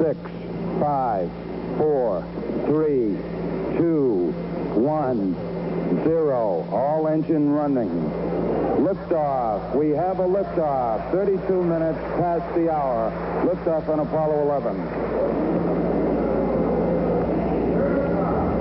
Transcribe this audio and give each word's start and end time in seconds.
Six, 0.00 0.18
five, 0.80 1.30
four, 1.76 2.24
three, 2.64 3.18
two, 3.76 4.32
one, 4.74 5.34
zero. 6.04 6.66
All 6.72 7.06
engine 7.06 7.50
running. 7.50 7.90
Liftoff. 8.80 9.76
We 9.76 9.90
have 9.90 10.20
a 10.20 10.26
liftoff. 10.26 11.12
32 11.12 11.62
minutes 11.62 11.98
past 12.16 12.54
the 12.54 12.72
hour. 12.72 13.12
Liftoff 13.44 13.90
on 13.90 14.00
Apollo 14.00 14.40
11. 14.40 14.76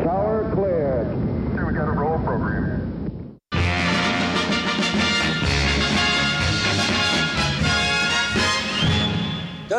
Tower 0.03 0.51
cleared. 0.53 1.07
We 1.53 1.73
got 1.73 1.87
a 1.87 1.91
roll 1.93 2.19
program. 2.19 2.78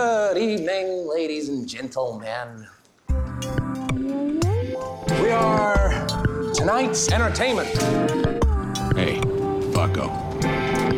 Good 0.01 0.39
evening, 0.39 1.07
ladies 1.07 1.51
and 1.51 1.69
gentlemen. 1.69 2.67
We 5.21 5.31
are 5.31 6.07
tonight's 6.55 7.13
entertainment. 7.13 7.69
Hey, 8.97 9.21
bucko. 9.75 10.09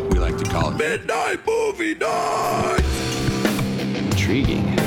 We 0.09 0.19
like 0.19 0.37
to 0.37 0.45
call 0.45 0.71
it 0.71 0.77
Midnight 0.77 1.45
Movie 1.45 1.95
Night! 1.95 2.81
Intriguing. 3.93 4.82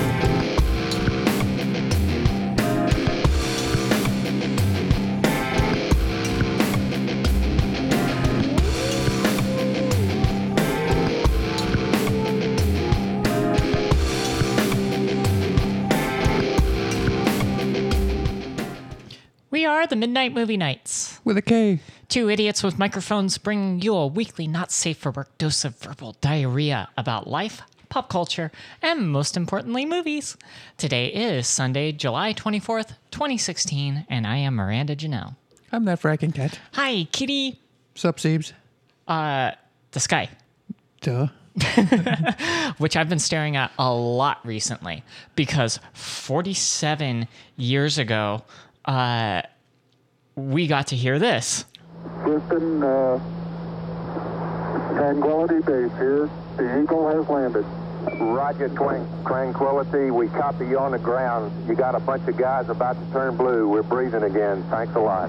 We 19.56 19.64
are 19.64 19.86
the 19.86 19.96
Midnight 19.96 20.34
Movie 20.34 20.58
Knights. 20.58 21.18
With 21.24 21.38
a 21.38 21.40
K. 21.40 21.80
Two 22.10 22.28
idiots 22.28 22.62
with 22.62 22.78
microphones 22.78 23.38
bringing 23.38 23.80
you 23.80 23.94
a 23.94 24.06
weekly 24.06 24.46
not 24.46 24.70
safe 24.70 24.98
for 24.98 25.10
work 25.12 25.38
dose 25.38 25.64
of 25.64 25.78
verbal 25.78 26.14
diarrhea 26.20 26.90
about 26.98 27.26
life, 27.26 27.62
pop 27.88 28.10
culture, 28.10 28.52
and 28.82 29.10
most 29.10 29.34
importantly, 29.34 29.86
movies. 29.86 30.36
Today 30.76 31.06
is 31.06 31.46
Sunday, 31.46 31.90
July 31.92 32.34
24th, 32.34 32.96
2016, 33.10 34.04
and 34.10 34.26
I 34.26 34.36
am 34.36 34.56
Miranda 34.56 34.94
Janelle. 34.94 35.36
I'm 35.72 35.86
that 35.86 36.02
fracking 36.02 36.34
cat. 36.34 36.60
Hi, 36.74 37.04
kitty. 37.10 37.58
Sup, 37.94 38.18
Siebes? 38.18 38.52
Uh, 39.08 39.52
the 39.92 40.00
sky, 40.00 40.28
Duh. 41.00 41.28
which 42.76 42.96
I've 42.96 43.08
been 43.08 43.18
staring 43.18 43.56
at 43.56 43.72
a 43.78 43.90
lot 43.90 44.44
recently 44.44 45.02
because 45.36 45.80
47 45.94 47.26
years 47.56 47.96
ago, 47.96 48.42
uh, 48.86 49.42
we 50.34 50.66
got 50.66 50.88
to 50.88 50.96
hear 50.96 51.18
this. 51.18 51.64
Houston, 52.24 52.82
uh, 52.82 53.18
Tranquility 54.94 55.60
Base 55.60 55.92
here. 55.98 56.30
The 56.56 56.82
Eagle 56.82 57.08
has 57.08 57.28
landed. 57.28 57.64
Roger, 58.20 58.68
Twan- 58.68 59.26
Tranquility. 59.26 60.10
We 60.10 60.28
copy 60.28 60.66
you 60.66 60.78
on 60.78 60.92
the 60.92 60.98
ground. 60.98 61.68
You 61.68 61.74
got 61.74 61.94
a 61.94 62.00
bunch 62.00 62.26
of 62.28 62.36
guys 62.36 62.68
about 62.68 62.94
to 63.04 63.12
turn 63.12 63.36
blue. 63.36 63.68
We're 63.68 63.82
breathing 63.82 64.22
again. 64.22 64.64
Thanks 64.70 64.94
a 64.94 65.00
lot. 65.00 65.28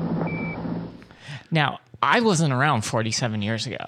Now, 1.49 1.79
I 2.01 2.21
wasn't 2.21 2.53
around 2.53 2.81
47 2.83 3.41
years 3.41 3.65
ago. 3.65 3.83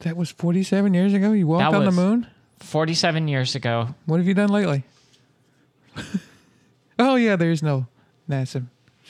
That 0.00 0.16
was 0.16 0.30
47 0.30 0.94
years 0.94 1.12
ago? 1.12 1.32
You 1.32 1.46
walked 1.46 1.70
That 1.70 1.76
on 1.76 1.82
the 1.82 1.86
was- 1.88 1.96
moon? 1.96 2.26
47 2.60 3.28
years 3.28 3.54
ago, 3.54 3.94
What 4.06 4.16
have 4.16 4.26
you 4.26 4.34
done 4.34 4.48
lately? 4.48 4.82
oh, 6.98 7.14
yeah, 7.14 7.36
there's 7.36 7.62
no 7.62 7.86
NASA 8.28 8.66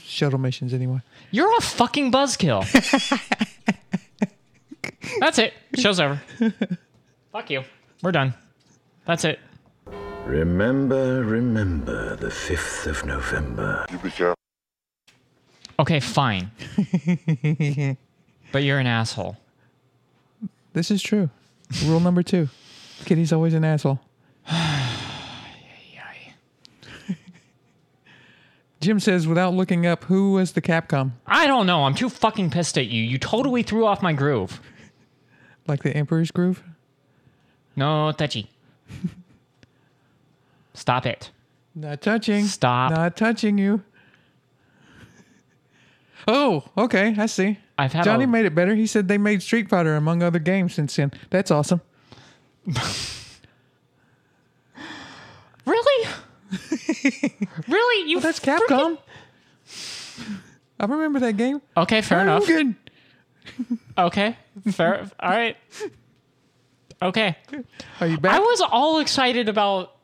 shuttle 0.08 0.38
missions 0.38 0.72
anyway. 0.72 1.00
You're 1.30 1.56
a 1.56 1.60
fucking 1.60 2.10
buzzkill. 2.10 2.64
That's 5.20 5.38
it. 5.38 5.54
Show's 5.76 6.00
over. 6.00 6.20
Fuck 7.32 7.50
you. 7.50 7.62
We're 8.02 8.12
done. 8.12 8.34
That's 9.06 9.24
it. 9.24 9.38
Remember, 10.24 11.24
remember 11.24 12.16
the 12.16 12.28
5th 12.28 12.86
of 12.86 13.06
November. 13.06 13.86
You 13.90 13.98
be 13.98 14.10
careful. 14.10 14.34
Okay, 15.80 16.00
fine. 16.00 16.50
but 18.52 18.62
you're 18.62 18.78
an 18.78 18.86
asshole. 18.86 19.36
This 20.72 20.90
is 20.90 21.02
true. 21.02 21.30
Rule 21.84 22.00
number 22.00 22.22
two 22.22 22.48
Kitty's 23.04 23.32
always 23.32 23.54
an 23.54 23.64
asshole. 23.64 24.00
Jim 28.80 29.00
says, 29.00 29.26
without 29.26 29.54
looking 29.54 29.86
up, 29.86 30.04
who 30.04 30.32
was 30.32 30.52
the 30.52 30.62
Capcom? 30.62 31.12
I 31.26 31.46
don't 31.48 31.66
know. 31.66 31.84
I'm 31.84 31.94
too 31.94 32.08
fucking 32.08 32.50
pissed 32.50 32.78
at 32.78 32.86
you. 32.86 33.02
You 33.02 33.18
totally 33.18 33.62
threw 33.62 33.84
off 33.86 34.02
my 34.02 34.12
groove. 34.12 34.60
Like 35.66 35.82
the 35.82 35.94
Emperor's 35.96 36.30
Groove? 36.30 36.62
No, 37.76 38.12
touchy. 38.12 38.50
Stop 40.74 41.06
it. 41.06 41.30
Not 41.74 42.00
touching. 42.00 42.44
Stop. 42.46 42.92
Not 42.92 43.16
touching 43.16 43.58
you. 43.58 43.82
Oh, 46.26 46.64
okay. 46.76 47.14
I 47.18 47.26
see. 47.26 47.58
I've 47.76 47.92
had 47.92 48.04
Johnny 48.04 48.24
a- 48.24 48.28
made 48.28 48.46
it 48.46 48.54
better. 48.54 48.74
He 48.74 48.86
said 48.86 49.08
they 49.08 49.18
made 49.18 49.42
Street 49.42 49.68
Fighter 49.68 49.96
among 49.96 50.22
other 50.22 50.38
games 50.38 50.74
since 50.74 50.94
then. 50.96 51.12
That's 51.30 51.50
awesome. 51.50 51.80
Really? 55.66 56.08
really? 57.68 58.10
You 58.10 58.16
Well, 58.18 58.22
that's 58.22 58.40
freaking- 58.40 58.68
Capcom. 58.68 58.98
I 60.80 60.84
remember 60.86 61.18
that 61.20 61.36
game. 61.36 61.60
Okay, 61.76 62.00
fair 62.02 62.20
enough. 62.20 62.46
Good. 62.46 62.74
Okay, 63.96 64.36
fair. 64.70 65.10
All 65.18 65.30
right. 65.30 65.56
Okay. 67.00 67.36
Are 68.00 68.06
you 68.06 68.18
back 68.18 68.34
I 68.34 68.38
was 68.40 68.60
all 68.60 69.00
excited 69.00 69.48
about 69.48 69.94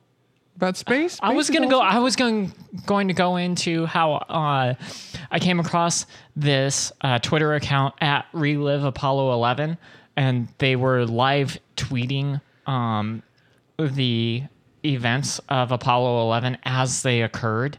about 0.57 0.77
space? 0.77 1.19
I 1.23 1.35
was 1.35 1.51
gonna 1.51 1.69
go. 1.69 1.81
I 1.81 1.99
was 1.99 2.17
going 2.17 2.53
going 2.87 3.09
to 3.09 3.15
go 3.15 3.37
into 3.37 3.87
how 3.87 4.15
uh, 4.15 4.75
I 5.31 5.39
came 5.39 5.61
across 5.61 6.07
this 6.37 6.93
uh, 7.01 7.19
Twitter 7.19 7.55
account 7.55 7.95
at 8.01 8.27
Relive 8.33 8.85
Apollo 8.85 9.33
11, 9.33 9.79
and 10.17 10.49
they 10.59 10.77
were 10.77 11.05
live 11.05 11.59
tweeting 11.77 12.41
um, 12.67 13.23
the 13.79 14.43
events 14.85 15.41
of 15.49 15.73
Apollo 15.73 16.23
11 16.23 16.59
as 16.65 17.03
they 17.03 17.23
occurred, 17.23 17.79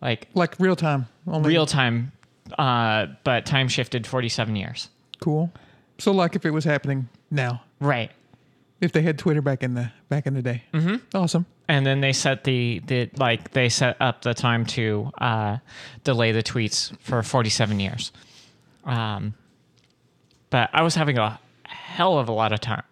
like 0.00 0.28
like 0.34 0.54
real 0.58 0.76
time. 0.76 1.06
Only 1.26 1.48
real 1.50 1.66
time, 1.66 2.12
uh, 2.58 3.06
but 3.24 3.46
time 3.46 3.68
shifted 3.68 4.06
47 4.06 4.56
years. 4.56 4.88
cool. 5.20 5.50
So 5.98 6.12
like 6.12 6.36
if 6.36 6.44
it 6.44 6.50
was 6.50 6.64
happening 6.64 7.08
now, 7.30 7.62
Right. 7.80 8.10
if 8.82 8.92
they 8.92 9.00
had 9.00 9.18
Twitter 9.18 9.40
back 9.40 9.62
in 9.62 9.72
the 9.74 9.90
back 10.10 10.26
in 10.26 10.34
the 10.34 10.42
day. 10.42 10.62
Mm-hmm. 10.74 10.96
Awesome. 11.16 11.46
and 11.68 11.84
then 11.86 12.00
they 12.02 12.12
set 12.12 12.44
the, 12.44 12.80
the 12.86 13.10
like 13.16 13.52
they 13.52 13.68
set 13.70 13.96
up 14.00 14.22
the 14.22 14.34
time 14.34 14.66
to 14.66 15.10
uh, 15.18 15.56
delay 16.04 16.32
the 16.32 16.42
tweets 16.42 16.96
for 17.00 17.22
47 17.22 17.80
years 17.80 18.12
um, 18.84 19.34
but 20.50 20.70
i 20.72 20.82
was 20.82 20.94
having 20.94 21.18
a 21.18 21.40
hell 21.64 22.18
of 22.18 22.28
a 22.28 22.32
lot 22.32 22.52
of 22.52 22.60
time 22.60 22.84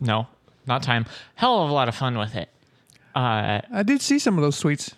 no 0.00 0.26
not 0.66 0.82
time 0.82 1.06
hell 1.36 1.62
of 1.62 1.70
a 1.70 1.72
lot 1.72 1.88
of 1.88 1.94
fun 1.94 2.18
with 2.18 2.34
it 2.34 2.48
uh, 3.18 3.60
I 3.72 3.82
did 3.82 4.00
see 4.00 4.18
some 4.18 4.38
of 4.38 4.42
those 4.42 4.62
tweets. 4.62 4.94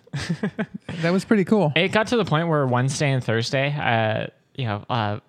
that 1.01 1.11
was 1.11 1.25
pretty 1.25 1.43
cool. 1.45 1.73
it 1.75 1.89
got 1.91 2.07
to 2.07 2.17
the 2.17 2.25
point 2.25 2.47
where 2.47 2.65
wednesday 2.67 3.11
and 3.11 3.23
thursday 3.23 3.73
uh, 3.73 4.27
you 4.55 4.65
know 4.65 4.85
uh, 4.89 5.19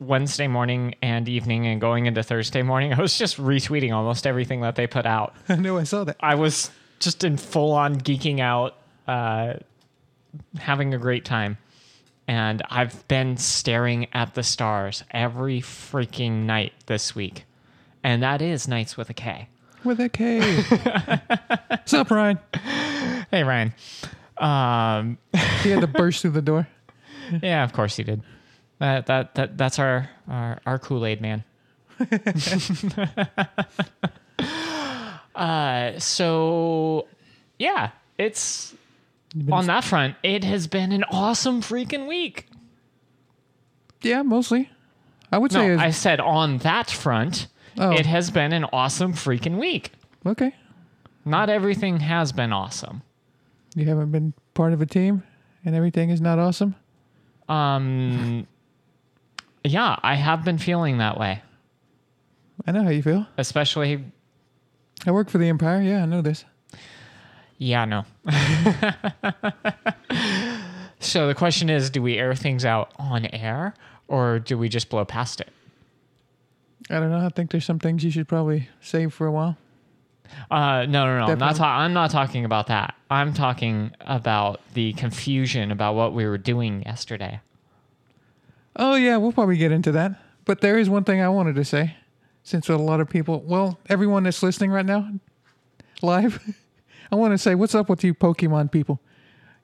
wednesday 0.00 0.48
morning 0.48 0.94
and 1.02 1.28
evening 1.28 1.66
and 1.66 1.80
going 1.80 2.06
into 2.06 2.22
thursday 2.22 2.62
morning 2.62 2.94
i 2.94 3.00
was 3.00 3.18
just 3.18 3.36
retweeting 3.36 3.92
almost 3.94 4.26
everything 4.26 4.62
that 4.62 4.74
they 4.74 4.86
put 4.86 5.04
out 5.06 5.34
I 5.48 5.56
know 5.56 5.76
I 5.78 5.84
saw 5.84 6.04
that. 6.04 6.16
I 6.20 6.34
was 6.34 6.70
just 6.98 7.24
in 7.24 7.36
full 7.36 7.72
on 7.72 7.96
geeking 8.00 8.40
out, 8.40 8.74
uh, 9.06 9.54
having 10.58 10.94
a 10.94 10.98
great 10.98 11.24
time. 11.24 11.58
And 12.28 12.62
I've 12.70 13.06
been 13.06 13.36
staring 13.36 14.08
at 14.12 14.34
the 14.34 14.42
stars 14.42 15.04
every 15.10 15.60
freaking 15.60 16.44
night 16.46 16.72
this 16.86 17.14
week. 17.14 17.44
And 18.02 18.22
that 18.22 18.42
is 18.42 18.66
Knights 18.66 18.96
with 18.96 19.10
a 19.10 19.14
K. 19.14 19.48
With 19.84 20.00
a 20.00 20.08
K. 20.08 20.40
What's 21.68 21.92
up, 21.94 22.10
Ryan? 22.10 22.38
Hey 23.30 23.44
Ryan. 23.44 23.72
Um, 24.38 25.18
He 25.62 25.70
had 25.70 25.80
to 25.80 25.86
burst 25.86 26.22
through 26.22 26.32
the 26.32 26.42
door. 26.42 26.66
yeah, 27.42 27.62
of 27.64 27.72
course 27.72 27.96
he 27.96 28.02
did. 28.04 28.22
That 28.78 29.06
that 29.06 29.34
that 29.36 29.56
that's 29.58 29.78
our 29.78 30.10
our, 30.28 30.58
our 30.66 30.78
Kool 30.78 31.06
Aid 31.06 31.20
man. 31.20 31.44
uh, 35.34 35.98
so 35.98 37.06
yeah, 37.58 37.90
it's 38.18 38.74
on 39.50 39.66
that 39.66 39.84
front. 39.84 40.16
It 40.22 40.44
has 40.44 40.66
been 40.66 40.92
an 40.92 41.04
awesome 41.04 41.62
freaking 41.62 42.06
week. 42.06 42.46
Yeah, 44.02 44.22
mostly. 44.22 44.70
I 45.32 45.38
would 45.38 45.52
say. 45.52 45.66
No, 45.66 45.72
it's- 45.74 45.86
I 45.86 45.90
said 45.90 46.20
on 46.20 46.58
that 46.58 46.90
front, 46.90 47.46
Oh. 47.78 47.92
it 47.92 48.06
has 48.06 48.30
been 48.30 48.52
an 48.52 48.64
awesome 48.72 49.12
freaking 49.12 49.58
week. 49.58 49.92
okay. 50.24 50.54
Not 51.24 51.50
everything 51.50 51.98
has 52.00 52.30
been 52.30 52.52
awesome. 52.52 53.02
You 53.74 53.84
haven't 53.86 54.12
been 54.12 54.32
part 54.54 54.72
of 54.72 54.80
a 54.80 54.86
team, 54.86 55.24
and 55.64 55.74
everything 55.74 56.10
is 56.10 56.20
not 56.20 56.38
awesome. 56.38 56.76
Um, 57.48 58.46
yeah, 59.64 59.96
I 60.02 60.14
have 60.14 60.44
been 60.44 60.58
feeling 60.58 60.98
that 60.98 61.18
way, 61.18 61.42
I 62.66 62.72
know 62.72 62.84
how 62.84 62.90
you 62.90 63.02
feel. 63.02 63.26
especially. 63.36 64.04
I 65.04 65.10
work 65.10 65.28
for 65.28 65.38
the 65.38 65.48
Empire. 65.48 65.82
Yeah, 65.82 66.02
I 66.04 66.06
know 66.06 66.22
this. 66.22 66.44
Yeah, 67.58 67.84
no. 67.84 68.04
so 71.00 71.26
the 71.26 71.34
question 71.34 71.68
is, 71.70 71.90
do 71.90 72.00
we 72.02 72.18
air 72.18 72.34
things 72.34 72.64
out 72.64 72.92
on 72.98 73.26
air, 73.26 73.74
or 74.08 74.38
do 74.38 74.56
we 74.56 74.68
just 74.68 74.88
blow 74.88 75.04
past 75.04 75.40
it? 75.40 75.50
I 76.90 77.00
don't 77.00 77.10
know. 77.10 77.24
I 77.24 77.28
think 77.30 77.50
there's 77.50 77.64
some 77.64 77.78
things 77.78 78.04
you 78.04 78.10
should 78.10 78.28
probably 78.28 78.68
save 78.80 79.12
for 79.12 79.26
a 79.26 79.32
while. 79.32 79.56
Uh, 80.50 80.86
no, 80.88 81.06
no, 81.06 81.18
no. 81.26 81.32
I'm 81.32 81.38
not, 81.38 81.56
ta- 81.56 81.78
I'm 81.78 81.92
not 81.92 82.10
talking 82.10 82.44
about 82.44 82.66
that. 82.66 82.94
I'm 83.10 83.32
talking 83.32 83.92
about 84.00 84.60
the 84.74 84.92
confusion 84.94 85.70
about 85.70 85.94
what 85.94 86.12
we 86.12 86.26
were 86.26 86.38
doing 86.38 86.82
yesterday. 86.82 87.40
Oh 88.74 88.94
yeah, 88.96 89.16
we'll 89.16 89.32
probably 89.32 89.56
get 89.56 89.72
into 89.72 89.92
that. 89.92 90.20
But 90.44 90.60
there 90.60 90.78
is 90.78 90.90
one 90.90 91.04
thing 91.04 91.20
I 91.20 91.28
wanted 91.28 91.54
to 91.56 91.64
say, 91.64 91.96
since 92.42 92.68
a 92.68 92.76
lot 92.76 93.00
of 93.00 93.08
people, 93.08 93.40
well, 93.46 93.78
everyone 93.88 94.24
that's 94.24 94.42
listening 94.42 94.70
right 94.70 94.84
now, 94.86 95.08
live, 96.02 96.40
I 97.12 97.16
want 97.16 97.32
to 97.32 97.38
say, 97.38 97.54
what's 97.54 97.74
up 97.74 97.88
with 97.88 98.04
you 98.04 98.12
Pokemon 98.14 98.70
people? 98.70 99.00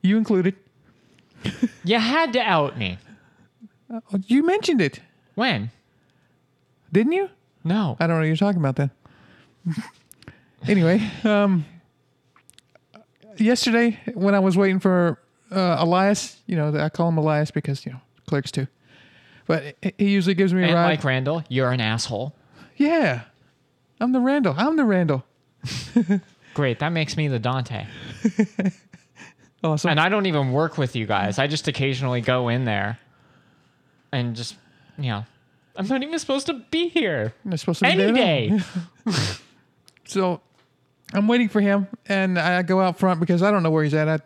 You 0.01 0.17
included. 0.17 0.57
You 1.85 1.99
had 1.99 2.33
to 2.35 2.41
out 2.41 2.79
me. 2.79 2.99
Oh, 3.91 4.01
You 4.27 4.45
mentioned 4.45 4.81
it, 4.81 5.01
When? 5.35 5.71
Didn't 6.93 7.13
you? 7.13 7.29
No. 7.65 7.97
I 8.01 8.07
don't 8.07 8.17
know 8.17 8.21
what 8.21 8.27
you're 8.27 8.37
talking 8.37 8.61
about 8.61 8.77
then. 8.77 8.91
anyway, 10.69 11.01
um, 11.25 11.65
yesterday 13.37 13.99
when 14.15 14.35
I 14.35 14.39
was 14.41 14.57
waiting 14.57 14.81
for 14.81 15.19
uh, 15.51 15.77
Elias, 15.79 16.41
you 16.47 16.57
know, 16.57 16.75
I 16.77 16.89
call 16.89 17.09
him 17.09 17.19
Elias 17.19 17.51
because 17.51 17.85
you 17.87 17.93
know 17.93 18.01
Clerks 18.27 18.51
II, 18.57 18.67
but 19.47 19.77
he- 19.99 20.11
usually 20.11 20.35
gives 20.35 20.53
me 20.53 20.63
a 20.63 20.67
And 20.67 20.75
ride. 20.75 20.87
Mike 20.89 21.05
Randall, 21.05 21.45
you're 21.49 21.71
an 21.71 21.81
asshole. 21.81 22.35
yeah, 22.77 23.23
I'm 24.01 24.13
the 24.13 24.21
Randall. 24.21 24.55
I'm 24.57 24.77
the 24.77 24.85
Randall. 24.85 25.25
Great. 26.55 26.81
That 26.81 26.91
makes 26.93 27.17
me 27.17 27.29
the 27.29 27.39
Dante. 27.39 27.87
Awesome. 29.65 29.91
And 29.93 30.01
I 30.01 30.09
don't 30.09 30.27
even 30.27 30.51
work 30.51 30.77
with 30.77 30.97
you 30.97 31.07
guys. 31.07 31.39
I 31.39 31.47
just 31.47 31.69
occasionally 31.69 32.21
go 32.21 32.49
in 32.49 32.65
there 32.65 32.99
and 34.11 34.35
just, 34.35 34.57
you 34.99 35.11
know, 35.11 35.25
I'm 35.77 35.87
not 35.87 36.03
even 36.03 36.19
supposed 36.19 36.47
to 36.47 36.55
be 36.71 36.89
here. 36.89 37.35
They're 37.45 37.57
supposed 37.57 37.81
to 37.81 37.87
be 37.87 38.03
Any 38.03 38.13
day. 38.13 38.61
So 40.05 40.43
I'm 41.15 41.27
waiting 41.27 41.49
for 41.49 41.61
him, 41.61 41.87
and 42.07 42.39
I 42.39 42.63
go 42.63 42.81
out 42.81 42.99
front 42.99 43.19
because 43.21 43.43
I 43.43 43.51
don't 43.51 43.63
know 43.63 43.71
where 43.71 43.85
he's 43.85 43.95
at. 43.95 44.09
I, 44.09 44.21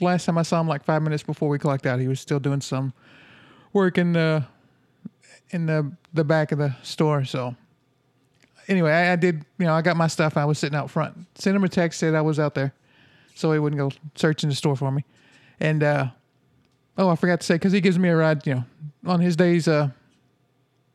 last 0.00 0.26
time 0.26 0.36
I 0.36 0.42
saw 0.42 0.60
him, 0.60 0.68
like 0.68 0.84
five 0.84 1.02
minutes 1.02 1.22
before 1.22 1.48
we 1.48 1.58
clocked 1.58 1.86
out, 1.86 1.98
he 2.00 2.08
was 2.08 2.20
still 2.20 2.40
doing 2.40 2.60
some 2.60 2.92
work 3.72 3.96
in 3.96 4.12
the 4.12 4.44
in 5.50 5.66
the 5.66 5.92
the 6.12 6.24
back 6.24 6.52
of 6.52 6.58
the 6.58 6.74
store. 6.82 7.24
So 7.24 7.54
anyway, 8.68 8.92
I, 8.92 9.12
I 9.12 9.16
did. 9.16 9.44
You 9.58 9.66
know, 9.66 9.74
I 9.74 9.82
got 9.82 9.96
my 9.96 10.06
stuff. 10.06 10.36
I 10.36 10.44
was 10.44 10.58
sitting 10.58 10.76
out 10.76 10.90
front. 10.90 11.16
Sent 11.36 11.56
him 11.56 11.64
a 11.64 11.68
text 11.68 12.00
said 12.00 12.14
I 12.14 12.22
was 12.22 12.38
out 12.38 12.54
there, 12.54 12.74
so 13.34 13.52
he 13.52 13.58
wouldn't 13.58 13.78
go 13.78 13.90
searching 14.14 14.50
the 14.50 14.56
store 14.56 14.76
for 14.76 14.90
me. 14.90 15.04
And 15.60 15.82
uh, 15.82 16.08
oh, 16.98 17.08
I 17.08 17.16
forgot 17.16 17.40
to 17.40 17.46
say 17.46 17.54
because 17.54 17.72
he 17.72 17.80
gives 17.80 17.98
me 17.98 18.08
a 18.08 18.16
ride. 18.16 18.46
You 18.46 18.54
know, 18.56 18.64
on 19.06 19.20
his 19.20 19.36
days, 19.36 19.68
uh, 19.68 19.90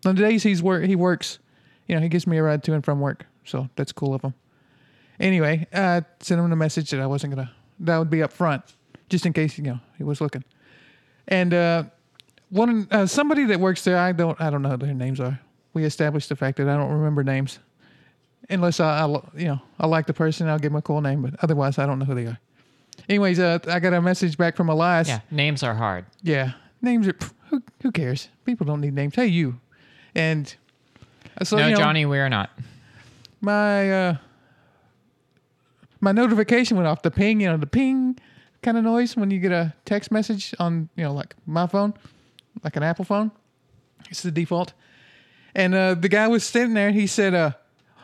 on 0.06 0.16
the 0.16 0.22
days 0.22 0.44
he's 0.44 0.62
work 0.64 0.84
he 0.86 0.96
works, 0.96 1.40
you 1.88 1.96
know, 1.96 2.02
he 2.02 2.10
gives 2.10 2.28
me 2.28 2.38
a 2.38 2.44
ride 2.44 2.64
to 2.64 2.74
and 2.74 2.84
from 2.84 3.00
work. 3.00 3.26
So 3.44 3.70
that's 3.76 3.92
cool 3.92 4.14
of 4.14 4.22
him. 4.22 4.34
Anyway, 5.20 5.68
uh, 5.74 6.02
sent 6.20 6.40
him 6.40 6.52
a 6.52 6.56
message 6.56 6.92
that 6.92 7.02
I 7.02 7.08
wasn't 7.08 7.36
gonna. 7.36 7.52
That 7.80 7.98
would 7.98 8.10
be 8.10 8.24
up 8.24 8.32
front, 8.32 8.64
just 9.10 9.26
in 9.26 9.34
case 9.34 9.58
you 9.58 9.64
know 9.64 9.80
he 9.98 10.04
was 10.04 10.22
looking. 10.22 10.44
And 11.28 11.54
uh, 11.54 11.84
one 12.50 12.88
uh, 12.92 13.06
somebody 13.06 13.46
that 13.46 13.60
works 13.60 13.84
there, 13.84 13.98
I 13.98 14.12
don't 14.12 14.40
I 14.40 14.50
don't 14.50 14.62
know 14.62 14.70
who 14.70 14.78
their 14.78 14.94
names 14.94 15.20
are. 15.20 15.40
We 15.74 15.84
established 15.84 16.30
the 16.30 16.36
fact 16.36 16.58
that 16.58 16.68
I 16.70 16.78
don't 16.78 16.92
remember 16.92 17.24
names, 17.24 17.60
unless 18.50 18.80
I, 18.80 19.06
I 19.06 19.08
you 19.36 19.48
know 19.48 19.62
I 19.80 19.88
like 19.88 20.08
the 20.08 20.14
person, 20.14 20.48
I'll 20.48 20.58
give 20.60 20.72
them 20.72 20.78
a 20.78 20.82
cool 20.82 21.02
name, 21.02 21.22
but 21.22 21.34
otherwise 21.42 21.78
I 21.78 21.86
don't 21.86 22.00
know 22.00 22.06
who 22.06 22.16
they 22.16 22.26
are. 22.26 22.40
Anyways, 23.08 23.40
uh, 23.40 23.60
I 23.68 23.80
got 23.80 23.94
a 23.94 24.02
message 24.02 24.38
back 24.38 24.56
from 24.56 24.70
Elias. 24.70 25.08
Yeah, 25.08 25.20
names 25.32 25.64
are 25.64 25.74
hard. 25.74 26.06
Yeah, 26.22 26.54
names 26.82 27.08
are 27.08 27.16
who 27.50 27.62
who 27.82 27.92
cares? 27.92 28.30
People 28.46 28.66
don't 28.66 28.82
need 28.82 28.94
names. 28.94 29.16
Hey, 29.16 29.28
you, 29.28 29.60
and 30.20 30.56
so 31.44 31.58
no, 31.58 31.66
you 31.68 31.72
know, 31.72 31.78
Johnny, 31.78 32.06
we're 32.06 32.30
not. 32.30 32.50
my 33.42 33.92
uh 33.92 34.16
my 36.02 36.12
notification 36.12 36.78
went 36.78 36.88
off 36.88 37.02
the 37.02 37.12
ping 37.12 37.42
you 37.42 37.48
know 37.48 37.58
the 37.58 37.68
ping 37.68 38.18
kind 38.62 38.78
of 38.78 38.84
noise 38.84 39.16
when 39.16 39.32
you 39.32 39.40
get 39.40 39.52
a 39.52 39.74
text 39.86 40.12
message 40.12 40.54
on 40.60 40.90
you 40.96 41.04
know 41.04 41.14
like 41.14 41.36
my 41.46 41.66
phone 41.68 41.94
like 42.64 42.76
an 42.76 42.84
apple 42.84 43.06
phone. 43.06 43.32
It's 44.10 44.22
the 44.22 44.32
default. 44.32 44.74
And 45.56 45.74
uh 45.76 45.94
the 45.96 46.10
guy 46.10 46.28
was 46.28 46.44
sitting 46.44 46.74
there 46.74 46.88
and 46.88 46.96
he 46.96 47.08
said 47.08 47.34
uh 47.34 47.52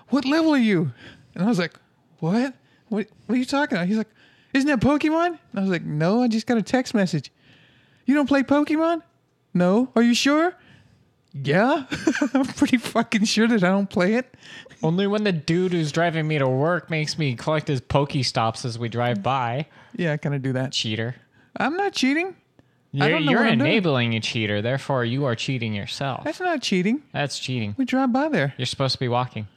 what 0.10 0.24
level 0.26 0.54
are 0.54 0.58
you? 0.58 0.92
And 1.34 1.44
i 1.44 1.48
was 1.48 1.60
like 1.60 1.76
what? 2.20 2.54
What, 2.88 3.08
what 3.26 3.36
are 3.36 3.38
you 3.40 3.46
talking 3.46 3.78
about? 3.78 3.88
He's 3.88 3.98
like 3.98 4.10
isn't 4.54 4.68
that 4.70 4.80
pokemon? 4.80 5.28
And 5.28 5.60
i 5.60 5.62
was 5.62 5.70
like 5.70 5.84
no 5.84 6.24
i 6.24 6.28
just 6.28 6.48
got 6.48 6.58
a 6.58 6.62
text 6.62 6.94
message. 6.94 7.32
You 8.06 8.14
don't 8.16 8.28
play 8.28 8.44
pokemon? 8.44 9.02
No. 9.54 9.90
Are 9.96 10.02
you 10.04 10.14
sure 10.14 10.56
yeah 11.44 11.86
i'm 12.34 12.46
pretty 12.46 12.78
fucking 12.78 13.26
sure 13.26 13.48
that 13.48 13.64
i 13.64 13.68
don't 13.68 13.90
play 13.90 14.14
it 14.16 14.34
Only 14.82 15.06
when 15.08 15.24
the 15.26 15.32
dude 15.34 15.74
who's 15.74 15.92
driving 15.92 16.28
me 16.28 16.38
to 16.38 16.48
work 16.48 16.90
makes 16.90 17.18
me 17.18 17.36
collect 17.36 17.68
his 17.68 17.82
PokéStops 17.82 18.64
as 18.66 18.80
we 18.80 18.88
drive 18.88 19.22
by. 19.22 19.68
yeah 19.96 20.14
i 20.14 20.18
kind 20.18 20.34
of 20.36 20.42
do 20.42 20.54
that 20.54 20.72
Cheater. 20.72 21.16
I'm 21.58 21.76
not 21.78 21.94
cheating. 21.94 22.36
You're, 22.92 23.18
you're 23.18 23.44
doing. 23.44 23.60
enabling 23.60 24.14
a 24.16 24.22
cheater, 24.22 24.62
therefore 24.62 25.04
you 25.04 25.26
are 25.26 25.36
cheating 25.36 25.74
yourself. 25.74 26.24
That's 26.24 26.40
not 26.40 26.62
cheating. 26.62 27.02
That's 27.12 27.38
cheating. 27.40 27.76
We 27.78 27.84
drive 27.84 28.14
by 28.14 28.30
there. 28.30 28.54
You're 28.58 28.66
supposed 28.66 28.94
to 28.94 29.00
be 29.00 29.08
walking. 29.10 29.48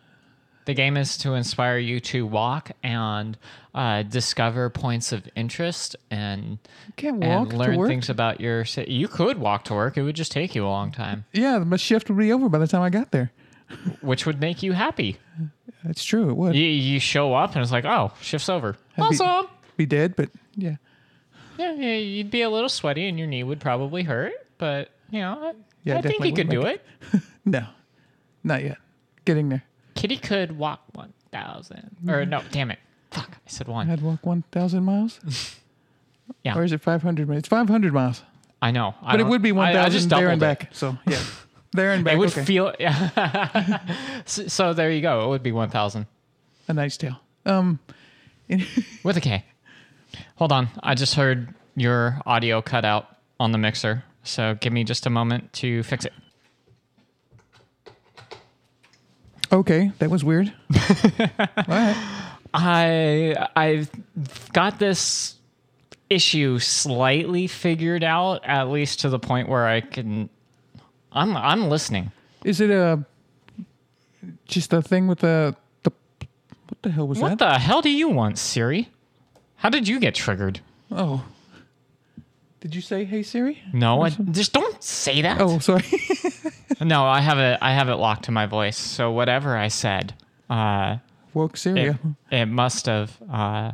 The 0.69 0.75
game 0.75 0.99
is 0.99 1.17
to 1.19 1.33
inspire 1.33 1.79
you 1.79 1.99
to 2.01 2.27
walk 2.27 2.73
and 2.83 3.39
uh, 3.75 4.03
discover 4.03 4.69
points 4.69 5.13
of 5.13 5.27
interest 5.35 5.97
and 6.11 6.59
and 7.03 7.53
learn 7.55 7.87
things 7.87 8.11
about 8.11 8.39
your 8.39 8.67
city. 8.67 8.93
You 8.93 9.09
could 9.09 9.39
walk 9.39 9.65
to 9.65 9.75
work. 9.75 9.97
It 9.97 10.03
would 10.03 10.15
just 10.15 10.31
take 10.31 10.55
you 10.55 10.67
a 10.67 10.69
long 10.69 10.93
time, 10.93 11.25
Yeah, 11.33 11.57
my 11.61 11.79
shift 11.79 12.11
would 12.11 12.19
be 12.19 12.31
over 12.35 12.51
by 12.51 12.59
the 12.59 12.67
time 12.67 12.83
I 12.83 12.91
got 12.91 13.13
there. 13.13 13.33
which 14.03 14.27
would 14.27 14.43
make 14.43 14.63
you 14.63 14.73
happy. 14.75 15.17
That's 15.85 16.05
true. 16.05 16.29
It 16.29 16.37
would 16.37 16.55
You, 16.55 16.67
you 16.67 17.01
show 17.01 17.33
up 17.33 17.55
and 17.55 17.63
it's 17.63 17.73
like, 17.73 17.87
oh, 17.87 18.13
shift's 18.21 18.51
over. 18.51 18.77
I'd 18.99 19.09
be- 19.09 19.17
Awesome. 19.19 19.47
be 19.79 19.87
dead, 19.87 20.17
but 20.17 20.29
yeah, 20.55 20.77
Yeah, 21.57 21.73
yeah, 21.73 21.95
you'd 21.97 22.31
be 22.31 22.43
a 22.43 22.51
little 22.51 22.69
sweaty 22.69 23.09
and 23.09 23.19
your 23.19 23.27
knee 23.27 23.43
would 23.43 23.61
probably 23.61 24.03
hurt, 24.03 24.35
but 24.59 24.91
you 25.11 25.21
know, 25.21 25.33
I- 25.41 25.55
Yeah, 25.85 25.97
I 25.97 26.03
think 26.03 26.23
you 26.27 26.33
could 26.35 26.51
do 26.51 26.61
make 26.61 26.83
it. 27.15 27.23
no, 27.47 27.65
not 28.45 28.63
yet. 28.63 28.77
Getting 29.25 29.49
there. 29.49 29.63
Kitty 29.99 30.17
could 30.17 30.57
walk 30.59 30.81
one 30.95 31.13
thousand. 31.33 31.97
Or 32.09 32.25
no, 32.25 32.43
damn 32.51 32.71
it, 32.71 32.79
fuck, 33.11 33.31
I 33.33 33.51
said 33.51 33.69
one. 33.69 33.91
I'd 33.91 34.01
walk 34.01 34.25
one 34.25 34.43
thousand 34.53 34.85
miles, 34.85 35.21
Yeah, 36.45 36.57
or 36.57 36.63
is 36.65 36.73
it 36.73 36.81
five 36.81 37.03
hundred 37.03 37.29
minutes? 37.29 37.49
Five 37.49 37.69
hundred 37.69 37.93
miles, 37.93 38.23
I 38.63 38.71
know, 38.71 38.95
I 39.03 39.13
but 39.13 39.15
it 39.15 39.23
don't- 39.25 39.31
would 39.31 39.43
be 39.43 39.53
I- 39.53 39.71
I 39.71 39.73
thousand 39.73 39.93
just 39.93 40.09
there 40.11 40.29
and 40.29 40.41
doubled 40.41 40.57
it. 40.57 40.61
back. 40.61 40.75
So 40.75 40.97
yeah, 41.07 41.21
there 41.73 41.93
and 41.93 42.05
back. 42.05 42.15
It 42.15 42.19
would 42.19 42.31
okay. 42.31 42.45
feel. 42.45 42.73
so, 44.25 44.47
so 44.47 44.73
there 44.73 44.91
you 44.91 45.01
go. 45.03 45.25
It 45.25 45.29
would 45.29 45.43
be 45.43 45.53
one 45.53 45.71
thousand 45.71 46.07
a 46.69 46.73
nice 46.75 46.97
Tale. 46.97 47.19
Um, 47.47 47.79
with 49.03 49.17
a 49.17 49.21
K. 49.21 49.45
Hold 50.37 50.53
on, 50.53 50.69
I 50.83 50.95
just 50.95 51.15
heard 51.15 51.55
your 51.77 52.21
audio 52.27 52.61
cut 52.63 52.85
out 52.85 53.17
on 53.41 53.53
the 53.53 53.59
mixer. 53.59 54.05
So 54.23 54.55
give 54.61 54.73
me 54.73 54.85
just 54.85 55.07
a 55.07 55.11
moment 55.11 55.53
to 55.55 55.83
fix 55.83 56.05
it. 56.05 56.13
Okay, 59.53 59.93
that 59.99 60.11
was 60.11 60.25
weird. 60.25 60.53
Right. 61.69 61.97
I 62.55 63.49
I've 63.55 63.91
got 64.53 64.79
this 64.79 65.35
issue 66.09 66.59
slightly 66.59 67.47
figured 67.47 68.03
out, 68.03 68.41
at 68.45 68.71
least 68.71 69.01
to 69.01 69.11
the 69.11 69.19
point 69.19 69.49
where 69.49 69.67
I 69.67 69.83
can. 69.83 70.31
I'm 71.13 71.37
I'm 71.37 71.69
listening. 71.69 72.11
Is 72.45 72.61
it 72.61 72.71
a 72.71 73.05
just 74.47 74.73
a 74.73 74.81
thing 74.81 75.09
with 75.09 75.19
the 75.19 75.55
the 75.83 75.91
what 76.69 76.83
the 76.83 76.91
hell 76.91 77.07
was 77.07 77.19
What 77.19 77.39
that? 77.39 77.45
What 77.45 77.53
the 77.53 77.59
hell 77.59 77.83
do 77.83 77.91
you 77.91 78.09
want, 78.09 78.39
Siri? 78.39 78.89
How 79.57 79.69
did 79.69 79.87
you 79.87 80.01
get 80.01 80.15
triggered? 80.15 80.61
Oh. 80.91 81.25
Did 82.61 82.75
you 82.75 82.81
say 82.81 83.05
hey 83.05 83.23
Siri? 83.23 83.63
No, 83.73 84.03
I, 84.03 84.11
just 84.11 84.53
don't 84.53 84.83
say 84.83 85.23
that. 85.23 85.41
Oh, 85.41 85.59
sorry. 85.59 85.85
No, 86.81 87.05
I 87.07 87.21
have 87.21 87.39
it. 87.39 87.59
I 87.61 87.73
have 87.73 87.89
it 87.89 87.97
locked 87.97 88.25
to 88.27 88.31
my 88.31 88.47
voice. 88.47 88.77
So 88.79 89.11
whatever 89.11 89.57
I 89.57 89.67
said, 89.67 90.15
uh, 90.49 90.99
Woke 91.35 91.57
Siri. 91.57 91.81
it, 91.89 91.97
it 92.31 92.47
must 92.47 92.87
have 92.87 93.17
uh, 93.29 93.73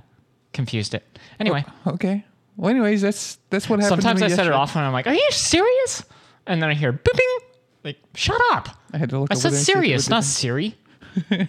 confused 0.53 0.95
it. 0.95 1.05
Anyway, 1.39 1.65
Okay. 1.87 2.25
Well, 2.57 2.71
anyways, 2.71 3.03
that's 3.03 3.39
that's 3.51 3.69
what 3.69 3.81
happened. 3.81 4.03
sometimes 4.03 4.23
I 4.23 4.29
me 4.29 4.35
set 4.35 4.47
it 4.47 4.53
off 4.53 4.77
and 4.77 4.85
I'm 4.85 4.93
like, 4.93 5.07
"Are 5.07 5.15
you 5.15 5.29
serious?" 5.33 6.05
And 6.47 6.63
then 6.63 6.71
I 6.71 6.75
hear 6.75 6.93
booping. 6.93 7.39
Like, 7.83 7.99
shut 8.15 8.41
up! 8.53 8.69
I 8.93 8.99
had 8.99 9.11
to 9.11 9.19
look. 9.19 9.29
I 9.31 9.35
said 9.35 9.53
see 9.53 9.65
serious, 9.65 10.09
not. 10.09 10.25
Siri. 10.25 10.77
and 11.31 11.49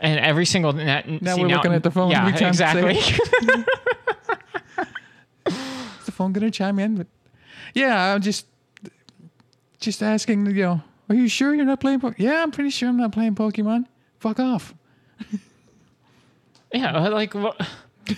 every 0.00 0.46
single 0.46 0.72
now, 0.72 1.02
Now 1.20 1.36
we're 1.36 1.46
looking 1.48 1.72
at 1.72 1.82
the 1.82 1.90
phone 1.90 2.10
Yeah, 2.10 2.26
every 2.26 2.32
time 2.32 2.42
you 2.42 2.48
exactly. 2.48 3.00
Phone 6.20 6.34
gonna 6.34 6.50
chime 6.50 6.78
in? 6.78 6.96
But 6.96 7.06
yeah, 7.72 8.12
I'm 8.12 8.20
just 8.20 8.44
just 9.78 10.02
asking. 10.02 10.44
You 10.44 10.52
know, 10.52 10.80
are 11.08 11.14
you 11.14 11.28
sure 11.28 11.54
you're 11.54 11.64
not 11.64 11.80
playing? 11.80 12.00
Po- 12.00 12.12
yeah, 12.18 12.42
I'm 12.42 12.50
pretty 12.50 12.68
sure 12.68 12.90
I'm 12.90 12.98
not 12.98 13.10
playing 13.12 13.36
Pokemon. 13.36 13.86
Fuck 14.18 14.38
off. 14.38 14.74
yeah, 16.74 17.08
like 17.08 17.34
what? 17.34 17.58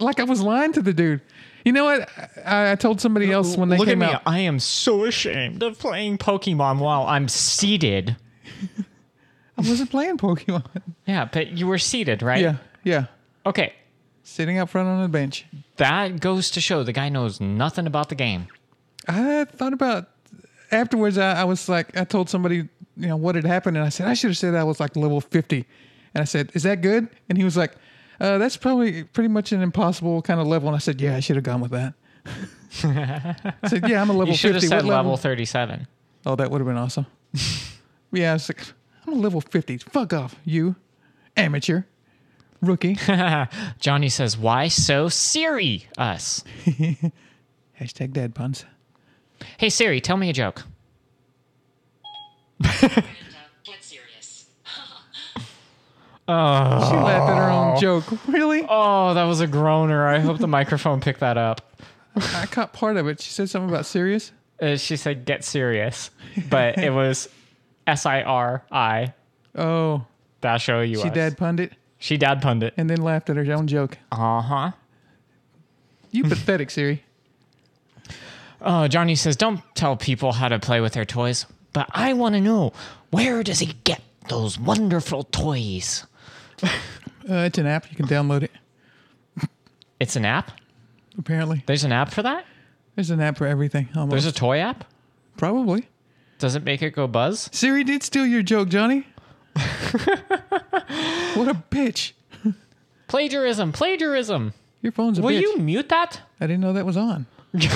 Like 0.00 0.20
I 0.20 0.22
was 0.22 0.40
lying 0.40 0.72
to 0.74 0.80
the 0.80 0.92
dude. 0.92 1.22
You 1.64 1.72
know 1.72 1.84
what? 1.86 2.08
I, 2.46 2.70
I 2.70 2.74
told 2.76 3.00
somebody 3.00 3.32
else 3.32 3.56
when 3.56 3.68
they 3.68 3.76
Look 3.76 3.88
at 3.88 3.98
me. 3.98 4.06
out. 4.06 4.22
I 4.26 4.38
am 4.38 4.60
so 4.60 5.02
ashamed 5.02 5.60
of 5.64 5.76
playing 5.76 6.18
Pokemon 6.18 6.78
while 6.78 7.02
I'm 7.04 7.26
seated. 7.26 8.14
I 9.58 9.62
wasn't 9.62 9.90
playing 9.90 10.18
Pokemon. 10.18 10.64
Yeah, 11.04 11.24
but 11.24 11.48
you 11.58 11.66
were 11.66 11.78
seated, 11.78 12.22
right? 12.22 12.40
yeah, 12.40 12.56
yeah. 12.84 13.06
Okay. 13.44 13.72
Sitting 14.28 14.58
up 14.58 14.68
front 14.68 14.86
on 14.88 15.02
a 15.02 15.08
bench. 15.08 15.46
That 15.78 16.20
goes 16.20 16.50
to 16.50 16.60
show 16.60 16.82
the 16.82 16.92
guy 16.92 17.08
knows 17.08 17.40
nothing 17.40 17.86
about 17.86 18.10
the 18.10 18.14
game. 18.14 18.46
I 19.08 19.46
thought 19.46 19.72
about 19.72 20.10
afterwards. 20.70 21.16
I, 21.16 21.40
I 21.40 21.44
was 21.44 21.66
like, 21.66 21.96
I 21.96 22.04
told 22.04 22.28
somebody, 22.28 22.56
you 22.56 23.08
know, 23.08 23.16
what 23.16 23.36
had 23.36 23.46
happened, 23.46 23.78
and 23.78 23.86
I 23.86 23.88
said 23.88 24.06
I 24.06 24.12
should 24.12 24.28
have 24.30 24.36
said 24.36 24.54
I 24.54 24.64
was 24.64 24.80
like 24.80 24.96
level 24.96 25.20
fifty, 25.22 25.64
and 26.14 26.20
I 26.20 26.24
said, 26.26 26.50
"Is 26.52 26.62
that 26.64 26.82
good?" 26.82 27.08
And 27.30 27.38
he 27.38 27.42
was 27.42 27.56
like, 27.56 27.72
uh, 28.20 28.36
"That's 28.36 28.58
probably 28.58 29.02
pretty 29.04 29.28
much 29.28 29.50
an 29.52 29.62
impossible 29.62 30.20
kind 30.20 30.38
of 30.40 30.46
level." 30.46 30.68
And 30.68 30.76
I 30.76 30.78
said, 30.78 31.00
"Yeah, 31.00 31.16
I 31.16 31.20
should 31.20 31.36
have 31.36 31.44
gone 31.44 31.62
with 31.62 31.70
that." 31.70 31.94
I 32.84 33.68
said, 33.68 33.88
"Yeah, 33.88 34.02
I'm 34.02 34.10
a 34.10 34.12
level 34.12 34.28
You 34.28 34.36
should 34.36 34.54
have 34.54 34.60
fifty. 34.62 34.68
said 34.68 34.84
What 34.84 34.94
level 34.94 35.16
37. 35.16 35.86
Oh, 36.26 36.36
that 36.36 36.50
would 36.50 36.60
have 36.60 36.68
been 36.68 36.76
awesome. 36.76 37.06
yeah, 38.12 38.30
I 38.30 38.32
was 38.34 38.48
like, 38.50 38.60
I'm 39.06 39.14
a 39.14 39.16
level 39.16 39.40
fifty. 39.40 39.78
Fuck 39.78 40.12
off, 40.12 40.36
you 40.44 40.76
amateur, 41.34 41.84
rookie. 42.60 42.98
Johnny 43.80 44.08
says, 44.08 44.36
Why 44.36 44.68
so 44.68 45.08
Siri 45.08 45.86
us? 45.96 46.42
Hashtag 47.80 48.12
dad 48.12 48.34
puns. 48.34 48.64
Hey 49.58 49.68
Siri, 49.70 50.00
tell 50.00 50.16
me 50.16 50.30
a 50.30 50.32
joke. 50.32 50.64
Get 52.62 53.04
serious. 53.80 54.46
She 56.26 56.32
laughed 56.32 57.30
at 57.30 57.36
her 57.38 57.50
own 57.50 57.80
joke. 57.80 58.04
Really? 58.26 58.64
Oh, 58.68 59.14
that 59.14 59.24
was 59.24 59.40
a 59.40 59.46
groaner. 59.46 60.06
I 60.06 60.18
hope 60.18 60.38
the 60.38 60.48
microphone 60.48 61.00
picked 61.00 61.20
that 61.20 61.38
up. 61.38 61.60
I 62.16 62.46
caught 62.46 62.72
part 62.72 62.96
of 62.96 63.06
it. 63.06 63.20
She 63.20 63.30
said 63.30 63.48
something 63.48 63.68
about 63.70 63.86
serious. 63.86 64.32
Uh, 64.60 64.76
she 64.76 64.96
said, 64.96 65.24
Get 65.24 65.44
serious. 65.44 66.10
But 66.50 66.78
it 66.78 66.90
was 66.90 67.28
S 67.86 68.06
I 68.06 68.22
R 68.22 68.64
I 68.72 69.14
Oh, 69.54 70.04
dash 70.40 70.68
O 70.68 70.80
U 70.80 70.98
S. 70.98 71.02
she 71.04 71.10
dad 71.10 71.38
punned 71.38 71.60
it 71.60 71.72
She 71.98 72.16
dad 72.16 72.40
punned 72.40 72.62
it. 72.62 72.74
and 72.76 72.88
then 72.88 73.00
laughed 73.02 73.28
at 73.30 73.36
her 73.36 73.52
own 73.52 73.66
joke. 73.66 73.98
Uh 74.12 74.40
huh. 74.40 74.70
You 76.10 76.24
pathetic, 76.24 76.70
Siri. 76.70 77.02
Oh, 78.60 78.88
Johnny 78.88 79.14
says, 79.14 79.36
Don't 79.36 79.60
tell 79.74 79.96
people 79.96 80.32
how 80.32 80.48
to 80.48 80.58
play 80.58 80.80
with 80.80 80.92
their 80.92 81.04
toys. 81.04 81.46
But 81.72 81.88
I 81.92 82.12
want 82.14 82.34
to 82.34 82.40
know 82.40 82.72
where 83.10 83.42
does 83.42 83.58
he 83.60 83.74
get 83.84 84.00
those 84.28 84.58
wonderful 84.58 85.24
toys? 85.24 86.06
Uh, 86.62 86.68
it's 87.44 87.58
an 87.58 87.66
app. 87.66 87.90
You 87.90 87.96
can 87.96 88.06
download 88.06 88.42
it. 88.42 88.50
It's 90.00 90.16
an 90.16 90.24
app? 90.24 90.52
Apparently, 91.18 91.62
There's 91.66 91.84
an 91.84 91.92
app 91.92 92.10
for 92.12 92.22
that? 92.22 92.44
there's 92.94 93.10
an 93.10 93.20
app 93.20 93.36
for 93.38 93.46
everything. 93.46 93.88
Almost. 93.94 94.10
There's 94.10 94.26
a 94.26 94.32
toy 94.32 94.58
app? 94.58 94.84
Probably. 95.36 95.88
Does 96.38 96.54
it 96.56 96.64
make 96.64 96.82
it 96.82 96.90
go 96.94 97.06
buzz? 97.06 97.48
Siri 97.52 97.84
did 97.84 98.02
steal 98.02 98.24
your 98.26 98.42
joke, 98.42 98.68
Johnny. 98.68 99.06
what 101.34 101.48
a 101.48 101.54
bitch. 101.70 102.12
Plagiarism, 103.08 103.72
plagiarism. 103.72 104.52
Your 104.82 104.92
phone's 104.92 105.18
a 105.18 105.22
Will 105.22 105.30
bitch. 105.32 105.40
you 105.42 105.56
mute 105.58 105.88
that? 105.88 106.20
I 106.40 106.46
didn't 106.46 106.60
know 106.60 106.72
that 106.74 106.86
was 106.86 106.96
on. 106.96 107.26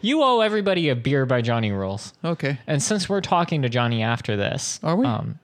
You 0.00 0.22
owe 0.22 0.40
everybody 0.40 0.88
a 0.88 0.96
beer 0.96 1.26
by 1.26 1.42
Johnny 1.42 1.70
Rules. 1.70 2.14
Okay. 2.24 2.58
And 2.66 2.82
since 2.82 3.10
we're 3.10 3.20
talking 3.20 3.60
to 3.60 3.68
Johnny 3.68 4.02
after 4.02 4.36
this, 4.38 4.80
Are 4.82 4.96
we? 4.96 5.04
Um, 5.04 5.38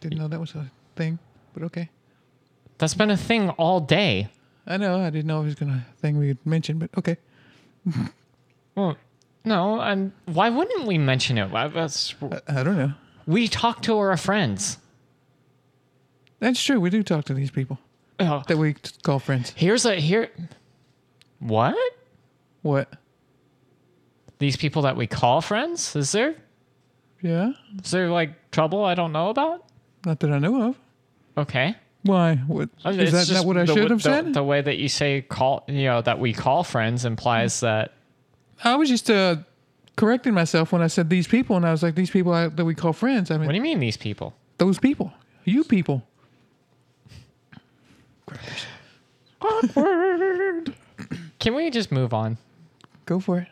Didn't 0.00 0.18
know 0.18 0.28
that 0.28 0.38
was 0.38 0.54
a 0.54 0.70
thing, 0.94 1.18
but 1.52 1.64
okay. 1.64 1.90
that's 2.78 2.94
been 2.94 3.10
a 3.10 3.16
thing 3.16 3.50
all 3.50 3.80
day. 3.80 4.28
I 4.68 4.76
know. 4.76 5.00
I 5.00 5.10
didn't 5.10 5.26
know 5.26 5.40
it 5.40 5.46
was 5.46 5.54
gonna 5.56 5.84
thing 6.00 6.16
we 6.16 6.28
could 6.28 6.46
mention, 6.46 6.78
but 6.78 6.90
okay. 6.96 7.16
Well, 8.76 8.96
no, 9.44 9.80
and 9.80 10.12
why 10.26 10.48
wouldn't 10.48 10.86
we 10.86 10.96
mention 10.96 11.36
it? 11.38 11.50
Why- 11.50 11.66
That's, 11.68 12.14
I, 12.22 12.60
I 12.60 12.62
don't 12.62 12.78
know. 12.78 12.92
we 13.26 13.48
talk 13.48 13.82
to 13.82 13.98
our 13.98 14.16
friends. 14.16 14.78
That's 16.42 16.60
true. 16.62 16.80
We 16.80 16.90
do 16.90 17.04
talk 17.04 17.24
to 17.26 17.34
these 17.34 17.52
people 17.52 17.78
Oh, 18.18 18.42
that 18.48 18.58
we 18.58 18.74
t- 18.74 18.90
call 19.04 19.20
friends. 19.20 19.52
here's 19.56 19.84
a 19.86 19.94
here. 19.94 20.28
What? 21.38 21.76
What? 22.62 22.92
These 24.38 24.56
people 24.56 24.82
that 24.82 24.96
we 24.96 25.06
call 25.06 25.40
friends? 25.40 25.94
Is 25.94 26.10
there 26.12 26.34
Yeah. 27.20 27.52
is 27.82 27.92
there 27.92 28.10
like 28.10 28.50
trouble 28.50 28.84
I 28.84 28.94
don't 28.96 29.12
know 29.12 29.28
about? 29.30 29.64
Not 30.04 30.18
that 30.20 30.32
I 30.32 30.38
know 30.40 30.62
of. 30.70 30.76
Okay. 31.38 31.76
Why? 32.02 32.34
What, 32.48 32.70
I 32.84 32.90
mean, 32.90 33.00
is 33.00 33.14
it's 33.14 33.28
that 33.28 33.32
just 33.32 33.44
not 33.44 33.46
what 33.46 33.56
I 33.56 33.64
the- 33.64 33.74
should 33.74 33.90
have 33.90 34.02
the- 34.02 34.10
said? 34.24 34.34
The 34.34 34.42
way 34.42 34.60
that 34.60 34.78
you 34.78 34.88
say 34.88 35.22
call, 35.22 35.62
you 35.68 35.84
know, 35.84 36.02
that 36.02 36.18
we 36.18 36.32
call 36.32 36.64
friends 36.64 37.04
implies 37.04 37.60
that 37.60 37.92
I 38.64 38.74
was 38.74 38.88
just 38.88 39.08
uh, 39.08 39.36
correcting 39.96 40.34
myself 40.34 40.72
when 40.72 40.82
I 40.82 40.88
said 40.88 41.08
these 41.08 41.28
people, 41.28 41.54
and 41.56 41.64
I 41.64 41.70
was 41.70 41.82
like, 41.84 41.94
these 41.94 42.10
people 42.10 42.32
I, 42.32 42.48
that 42.48 42.64
we 42.64 42.74
call 42.74 42.92
friends. 42.92 43.30
I 43.30 43.36
mean, 43.36 43.46
What 43.46 43.52
do 43.52 43.56
you 43.58 43.62
mean 43.62 43.78
these 43.78 43.96
people? 43.96 44.34
those 44.58 44.80
people, 44.80 45.12
you 45.44 45.62
people. 45.62 46.02
Can 51.40 51.54
we 51.54 51.70
just 51.70 51.90
move 51.90 52.14
on? 52.14 52.38
Go 53.06 53.18
for 53.20 53.38
it. 53.38 53.48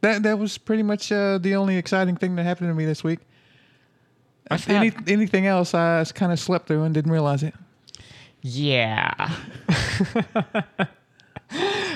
That 0.00 0.22
that 0.22 0.38
was 0.38 0.58
pretty 0.58 0.82
much 0.84 1.10
uh, 1.10 1.38
the 1.38 1.56
only 1.56 1.76
exciting 1.76 2.16
thing 2.16 2.36
that 2.36 2.44
happened 2.44 2.70
to 2.70 2.74
me 2.74 2.84
this 2.84 3.02
week. 3.02 3.18
I've 4.50 4.66
Any, 4.68 4.92
anything 5.06 5.46
else, 5.46 5.74
I 5.74 6.02
kind 6.14 6.32
of 6.32 6.38
slept 6.40 6.68
through 6.68 6.84
and 6.84 6.94
didn't 6.94 7.12
realize 7.12 7.42
it. 7.42 7.54
Yeah. 8.40 9.30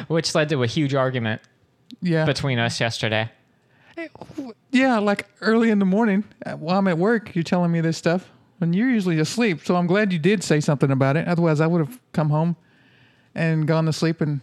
Which 0.09 0.35
led 0.35 0.49
to 0.51 0.63
a 0.63 0.67
huge 0.67 0.95
argument 0.95 1.41
Yeah, 2.01 2.25
between 2.25 2.59
us 2.59 2.81
yesterday. 2.81 3.31
yeah. 4.71 4.99
Like 4.99 5.29
early 5.41 5.71
in 5.71 5.79
the 5.79 5.85
morning 5.87 6.25
uh, 6.45 6.53
while 6.55 6.79
I'm 6.79 6.89
at 6.89 6.99
work, 6.99 7.35
you're 7.35 7.45
telling 7.45 7.71
me 7.71 7.81
this 7.81 7.97
stuff 7.97 8.29
when 8.63 8.73
you're 8.73 8.89
usually 8.89 9.19
asleep. 9.19 9.67
So 9.67 9.75
I'm 9.75 9.89
glad 9.89 10.13
you 10.13 10.21
did 10.21 10.45
say 10.45 10.61
something 10.61 10.93
about 10.93 11.17
it. 11.17 11.27
Otherwise, 11.27 11.61
I 11.61 11.67
would 11.67 11.85
have 11.85 11.99
come 12.13 12.31
home 12.31 12.55
and 13.35 13.67
gone 13.67 13.87
to 13.87 13.93
sleep, 13.93 14.21
and 14.21 14.41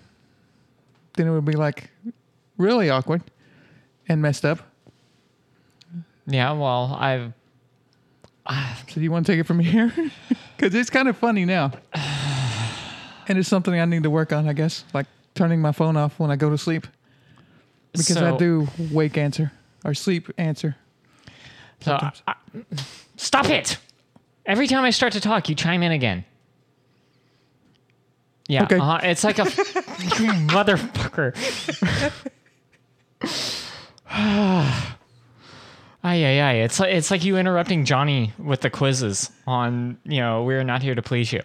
then 1.14 1.28
it 1.28 1.32
would 1.32 1.46
be 1.46 1.54
like 1.54 1.90
really 2.58 2.90
awkward 2.90 3.24
and 4.10 4.22
messed 4.22 4.44
up. 4.44 4.60
Yeah, 6.28 6.52
well, 6.52 6.98
I've 7.00 7.32
uh, 8.46 8.76
So 8.90 8.96
do 8.96 9.02
you 9.02 9.10
want 9.10 9.26
to 9.26 9.32
take 9.32 9.40
it 9.40 9.48
from 9.48 9.60
here? 9.60 9.92
Because 10.58 10.76
it's 10.76 10.90
kind 10.90 11.08
of 11.08 11.16
funny 11.18 11.46
now, 11.46 11.72
and 13.30 13.38
it's 13.38 13.48
something 13.48 13.80
I 13.80 13.86
need 13.86 14.04
to 14.04 14.10
work 14.10 14.34
on. 14.34 14.50
I 14.50 14.52
guess, 14.52 14.84
like 14.94 15.06
turning 15.34 15.62
my 15.62 15.72
phone 15.72 15.96
off 15.96 16.20
when 16.20 16.30
I 16.32 16.36
go 16.36 16.50
to 16.50 16.58
sleep, 16.58 16.86
because 17.94 18.18
I 18.18 18.36
do 18.36 18.68
wake 18.92 19.18
answer 19.18 19.54
or 19.86 19.94
sleep 19.94 20.30
answer. 20.38 20.76
so 21.80 21.94
I- 21.94 22.12
I- 22.28 22.36
stop 23.16 23.46
it. 23.46 23.78
Every 24.46 24.68
time 24.68 24.84
I 24.84 24.90
start 24.90 25.14
to 25.14 25.22
talk, 25.22 25.50
you 25.50 25.56
chime 25.56 25.84
in 25.84 25.92
again. 25.92 26.26
Yeah, 28.48 28.64
Okay. 28.64 28.80
uh, 28.80 28.98
it's 29.04 29.24
like 29.24 29.38
a 29.40 29.44
motherfucker. 30.50 31.36
Ay, 36.02 36.24
ay, 36.26 36.40
ay. 36.42 36.54
It's 36.64 36.80
like, 36.80 36.94
it's 36.94 37.12
like 37.12 37.26
you 37.26 37.38
interrupting 37.38 37.84
Johnny 37.84 38.32
with 38.40 38.62
the 38.62 38.70
quizzes 38.70 39.30
on, 39.46 39.98
you 40.06 40.22
know, 40.22 40.44
we're 40.44 40.64
not 40.64 40.82
here 40.82 40.96
to 40.96 41.02
please 41.02 41.34
you. 41.34 41.42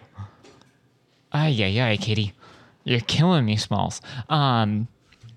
Ay, 1.33 1.49
ay, 1.61 1.81
ay, 1.81 1.97
Katie. 1.97 2.33
You're 2.85 3.01
killing 3.01 3.43
me, 3.45 3.57
Smalls. 3.57 4.01
Um, 4.29 4.87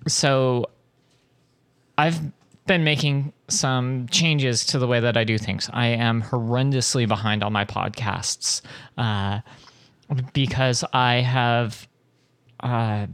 so 0.07 0.67
I've 1.97 2.19
been 2.69 2.83
making 2.85 3.33
some 3.49 4.07
changes 4.09 4.65
to 4.67 4.79
the 4.79 4.87
way 4.87 4.99
that 5.01 5.17
I 5.17 5.25
do 5.25 5.37
things. 5.37 5.69
I 5.73 5.87
am 5.87 6.21
horrendously 6.21 7.07
behind 7.07 7.43
on 7.43 7.51
my 7.51 7.65
podcasts. 7.65 8.61
Uh, 8.97 9.41
because 10.33 10.83
I 10.93 11.15
have 11.15 11.87
uh, 12.59 13.07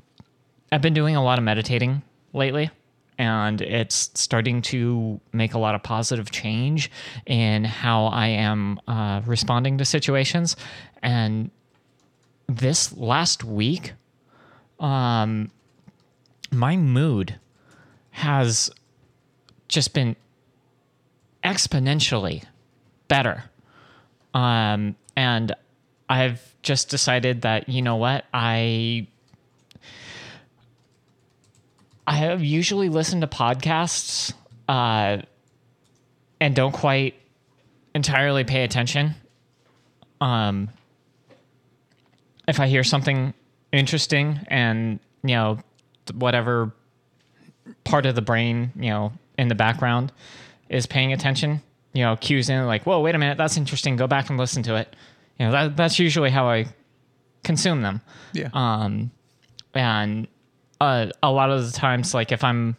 I've 0.71 0.81
been 0.81 0.93
doing 0.93 1.15
a 1.15 1.23
lot 1.23 1.37
of 1.37 1.43
meditating 1.43 2.01
lately, 2.33 2.69
and 3.17 3.61
it's 3.61 4.11
starting 4.13 4.61
to 4.63 5.19
make 5.31 5.53
a 5.53 5.59
lot 5.59 5.75
of 5.75 5.83
positive 5.83 6.31
change 6.31 6.91
in 7.25 7.63
how 7.63 8.05
I 8.07 8.27
am 8.27 8.79
uh, 8.87 9.21
responding 9.25 9.77
to 9.77 9.85
situations. 9.85 10.55
And 11.01 11.51
this 12.47 12.95
last 12.97 13.43
week, 13.43 13.93
um, 14.79 15.51
my 16.51 16.75
mood 16.75 17.39
has 18.11 18.71
just 19.67 19.93
been 19.93 20.15
exponentially 21.43 22.43
better. 23.07 23.43
Um, 24.33 24.95
and 25.15 25.55
I've 26.09 26.41
just 26.61 26.89
decided 26.89 27.41
that, 27.43 27.69
you 27.69 27.81
know 27.81 27.95
what, 27.95 28.25
I 28.33 29.07
I 32.07 32.15
have 32.17 32.43
usually 32.43 32.89
listened 32.89 33.21
to 33.21 33.27
podcasts 33.27 34.33
uh, 34.67 35.17
and 36.39 36.55
don't 36.55 36.71
quite 36.71 37.15
entirely 37.95 38.43
pay 38.43 38.63
attention. 38.63 39.15
Um, 40.21 40.69
if 42.47 42.59
I 42.59 42.67
hear 42.67 42.83
something 42.83 43.33
interesting 43.71 44.39
and, 44.47 44.99
you 45.23 45.35
know, 45.35 45.59
whatever 46.13 46.71
part 47.83 48.05
of 48.05 48.13
the 48.13 48.21
brain, 48.21 48.71
you 48.75 48.89
know, 48.91 49.13
in 49.37 49.47
the 49.47 49.55
background 49.55 50.11
is 50.69 50.85
paying 50.85 51.13
attention, 51.13 51.61
you 51.93 52.03
know, 52.03 52.15
cues 52.15 52.49
in 52.49 52.65
like, 52.65 52.85
whoa, 52.85 53.01
wait 53.01 53.15
a 53.15 53.17
minute, 53.17 53.37
that's 53.37 53.57
interesting. 53.57 53.95
Go 53.95 54.07
back 54.07 54.29
and 54.29 54.37
listen 54.37 54.63
to 54.63 54.75
it. 54.75 54.95
You 55.39 55.45
know, 55.45 55.51
that, 55.51 55.77
that's 55.77 55.99
usually 55.99 56.29
how 56.29 56.47
I 56.47 56.65
consume 57.43 57.81
them. 57.81 58.01
Yeah. 58.33 58.49
Um, 58.53 59.11
and 59.73 60.27
uh, 60.79 61.07
a 61.21 61.31
lot 61.31 61.49
of 61.49 61.65
the 61.65 61.71
times, 61.71 62.13
like 62.13 62.31
if 62.31 62.43
I'm 62.43 62.77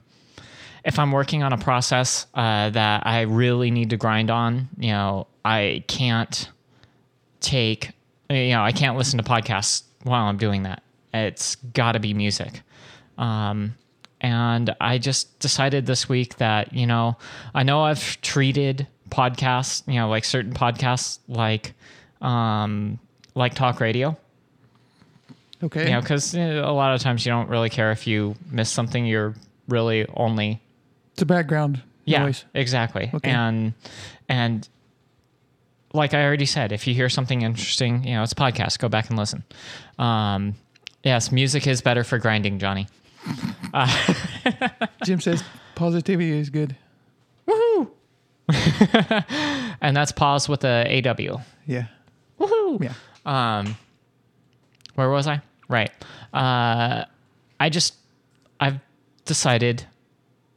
if 0.84 1.00
I'm 1.00 1.10
working 1.10 1.42
on 1.42 1.52
a 1.52 1.58
process 1.58 2.26
uh, 2.34 2.70
that 2.70 3.06
I 3.06 3.22
really 3.22 3.72
need 3.72 3.90
to 3.90 3.96
grind 3.96 4.30
on, 4.30 4.68
you 4.78 4.92
know, 4.92 5.26
I 5.44 5.82
can't 5.88 6.48
take, 7.40 7.90
you 8.30 8.50
know, 8.50 8.62
I 8.62 8.70
can't 8.70 8.96
listen 8.96 9.18
to 9.18 9.24
podcasts 9.24 9.82
while 10.04 10.26
I'm 10.26 10.36
doing 10.36 10.62
that. 10.62 10.84
It's 11.12 11.56
got 11.56 11.92
to 11.92 11.98
be 11.98 12.14
music. 12.14 12.62
Um, 13.18 13.74
and 14.26 14.74
I 14.80 14.98
just 14.98 15.38
decided 15.38 15.86
this 15.86 16.08
week 16.08 16.38
that, 16.38 16.72
you 16.72 16.84
know, 16.84 17.16
I 17.54 17.62
know 17.62 17.82
I've 17.82 18.20
treated 18.22 18.88
podcasts, 19.08 19.86
you 19.86 20.00
know, 20.00 20.08
like 20.08 20.24
certain 20.24 20.52
podcasts 20.52 21.20
like, 21.28 21.74
um, 22.20 22.98
like 23.36 23.54
talk 23.54 23.78
radio. 23.78 24.16
Okay. 25.62 25.84
You 25.84 25.90
know, 25.92 26.00
because 26.00 26.34
a 26.34 26.60
lot 26.72 26.92
of 26.92 27.00
times 27.00 27.24
you 27.24 27.30
don't 27.30 27.48
really 27.48 27.70
care 27.70 27.92
if 27.92 28.08
you 28.08 28.34
miss 28.50 28.68
something. 28.68 29.06
You're 29.06 29.34
really 29.68 30.06
only 30.14 30.60
It's 31.12 31.22
a 31.22 31.26
background 31.26 31.80
yeah, 32.04 32.24
noise. 32.24 32.44
exactly. 32.52 33.12
Okay. 33.14 33.30
And 33.30 33.74
and 34.28 34.68
like 35.92 36.14
I 36.14 36.24
already 36.24 36.46
said, 36.46 36.72
if 36.72 36.88
you 36.88 36.94
hear 36.94 37.08
something 37.08 37.42
interesting, 37.42 38.02
you 38.02 38.14
know, 38.14 38.24
it's 38.24 38.32
a 38.32 38.34
podcast. 38.34 38.80
Go 38.80 38.88
back 38.88 39.08
and 39.08 39.16
listen. 39.16 39.44
Um, 40.00 40.56
yes, 41.04 41.30
music 41.30 41.68
is 41.68 41.80
better 41.80 42.02
for 42.02 42.18
grinding, 42.18 42.58
Johnny. 42.58 42.88
Jim 45.04 45.20
says 45.20 45.42
positivity 45.74 46.30
is 46.38 46.50
good. 46.50 46.76
Woohoo! 47.46 47.90
and 49.80 49.96
that's 49.96 50.12
pause 50.12 50.48
with 50.48 50.64
a 50.64 51.02
AW. 51.06 51.40
Yeah. 51.66 51.86
Woohoo! 52.40 52.82
Yeah. 52.82 52.94
Um, 53.24 53.76
where 54.94 55.10
was 55.10 55.26
I? 55.26 55.42
Right. 55.68 55.90
Uh, 56.32 57.04
I 57.58 57.68
just 57.70 57.94
I've 58.60 58.78
decided. 59.24 59.84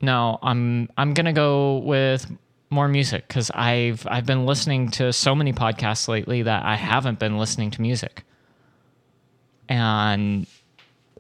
No, 0.01 0.39
I'm 0.41 0.89
I'm 0.97 1.13
gonna 1.13 1.34
go 1.34 1.79
with 1.79 2.32
more 2.69 2.88
music 2.88 3.27
because 3.27 3.51
I've 3.51 4.05
I've 4.10 4.25
been 4.25 4.45
listening 4.45 4.91
to 4.91 5.12
so 5.12 5.36
many 5.36 5.51
podcasts 5.51 6.08
lately 6.08 6.43
that 6.43 6.63
I 6.63 6.75
haven't 6.75 7.19
been 7.19 7.38
listening 7.38 7.71
to 7.71 7.82
music. 7.82 8.23
And 9.67 10.47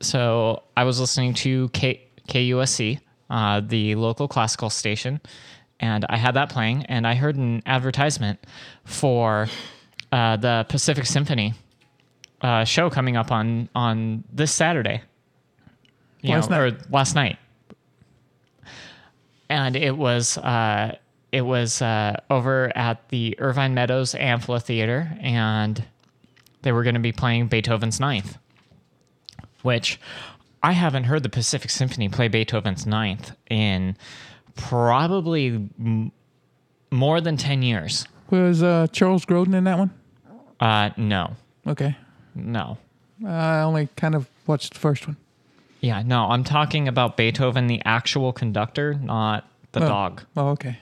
so 0.01 0.63
I 0.75 0.83
was 0.83 0.99
listening 0.99 1.33
to 1.35 1.69
K, 1.69 2.07
KUSC, 2.27 2.99
uh, 3.29 3.61
the 3.61 3.95
local 3.95 4.27
classical 4.27 4.69
station, 4.69 5.21
and 5.79 6.05
I 6.09 6.17
had 6.17 6.35
that 6.35 6.49
playing, 6.49 6.85
and 6.87 7.05
I 7.07 7.15
heard 7.15 7.35
an 7.35 7.61
advertisement 7.65 8.39
for 8.85 9.47
uh, 10.11 10.37
the 10.37 10.65
Pacific 10.69 11.05
Symphony 11.05 11.53
uh, 12.41 12.63
show 12.65 12.89
coming 12.89 13.17
up 13.17 13.31
on 13.31 13.69
on 13.75 14.23
this 14.31 14.51
Saturday. 14.51 15.01
You 16.21 16.33
Last 16.35 16.49
know, 16.49 16.65
night. 16.67 16.73
or 16.73 16.77
last 16.89 17.15
night, 17.15 17.37
and 19.49 19.75
it 19.75 19.95
was 19.95 20.37
uh, 20.37 20.97
it 21.31 21.41
was 21.41 21.81
uh, 21.81 22.19
over 22.29 22.75
at 22.75 23.07
the 23.09 23.35
Irvine 23.39 23.73
Meadows 23.73 24.15
Amphitheater, 24.15 25.17
and 25.21 25.83
they 26.61 26.71
were 26.71 26.83
going 26.83 26.95
to 26.95 27.01
be 27.01 27.11
playing 27.11 27.47
Beethoven's 27.47 27.99
Ninth, 27.99 28.37
which 29.61 29.99
I 30.63 30.73
haven't 30.73 31.05
heard 31.05 31.23
the 31.23 31.29
Pacific 31.29 31.69
Symphony 31.69 32.09
play 32.09 32.27
Beethoven's 32.27 32.85
Ninth 32.85 33.31
in 33.49 33.95
probably 34.55 35.47
m- 35.79 36.11
more 36.91 37.21
than 37.21 37.37
ten 37.37 37.61
years. 37.61 38.05
Was 38.29 38.61
uh, 38.61 38.87
Charles 38.91 39.25
Grodin 39.25 39.55
in 39.55 39.63
that 39.63 39.77
one? 39.77 39.91
Uh, 40.59 40.89
no, 40.97 41.35
Okay. 41.65 41.95
no. 42.35 42.77
I 43.25 43.59
only 43.61 43.87
kind 43.95 44.15
of 44.15 44.29
watched 44.47 44.73
the 44.73 44.79
first 44.79 45.07
one. 45.07 45.17
Yeah, 45.81 46.01
no, 46.05 46.25
I'm 46.29 46.43
talking 46.43 46.87
about 46.87 47.15
Beethoven, 47.17 47.67
the 47.67 47.81
actual 47.85 48.33
conductor, 48.33 48.93
not 48.95 49.45
the 49.71 49.83
Oh. 49.83 49.87
dog. 49.87 50.21
Oh, 50.35 50.47
okay. 50.49 50.77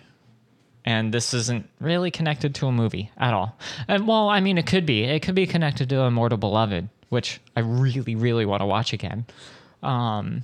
And 0.85 1.13
this 1.13 1.33
isn't 1.33 1.69
really 1.79 2.09
connected 2.11 2.55
to 2.55 2.67
a 2.67 2.71
movie 2.71 3.11
at 3.17 3.33
all. 3.33 3.57
And 3.87 4.07
well, 4.07 4.29
I 4.29 4.39
mean, 4.39 4.57
it 4.57 4.65
could 4.65 4.85
be. 4.85 5.03
It 5.03 5.21
could 5.21 5.35
be 5.35 5.45
connected 5.45 5.89
to 5.89 5.99
Immortal 6.01 6.37
Beloved, 6.37 6.89
which 7.09 7.39
I 7.55 7.61
really, 7.61 8.15
really 8.15 8.45
want 8.45 8.61
to 8.61 8.65
watch 8.65 8.93
again. 8.93 9.25
Um, 9.83 10.43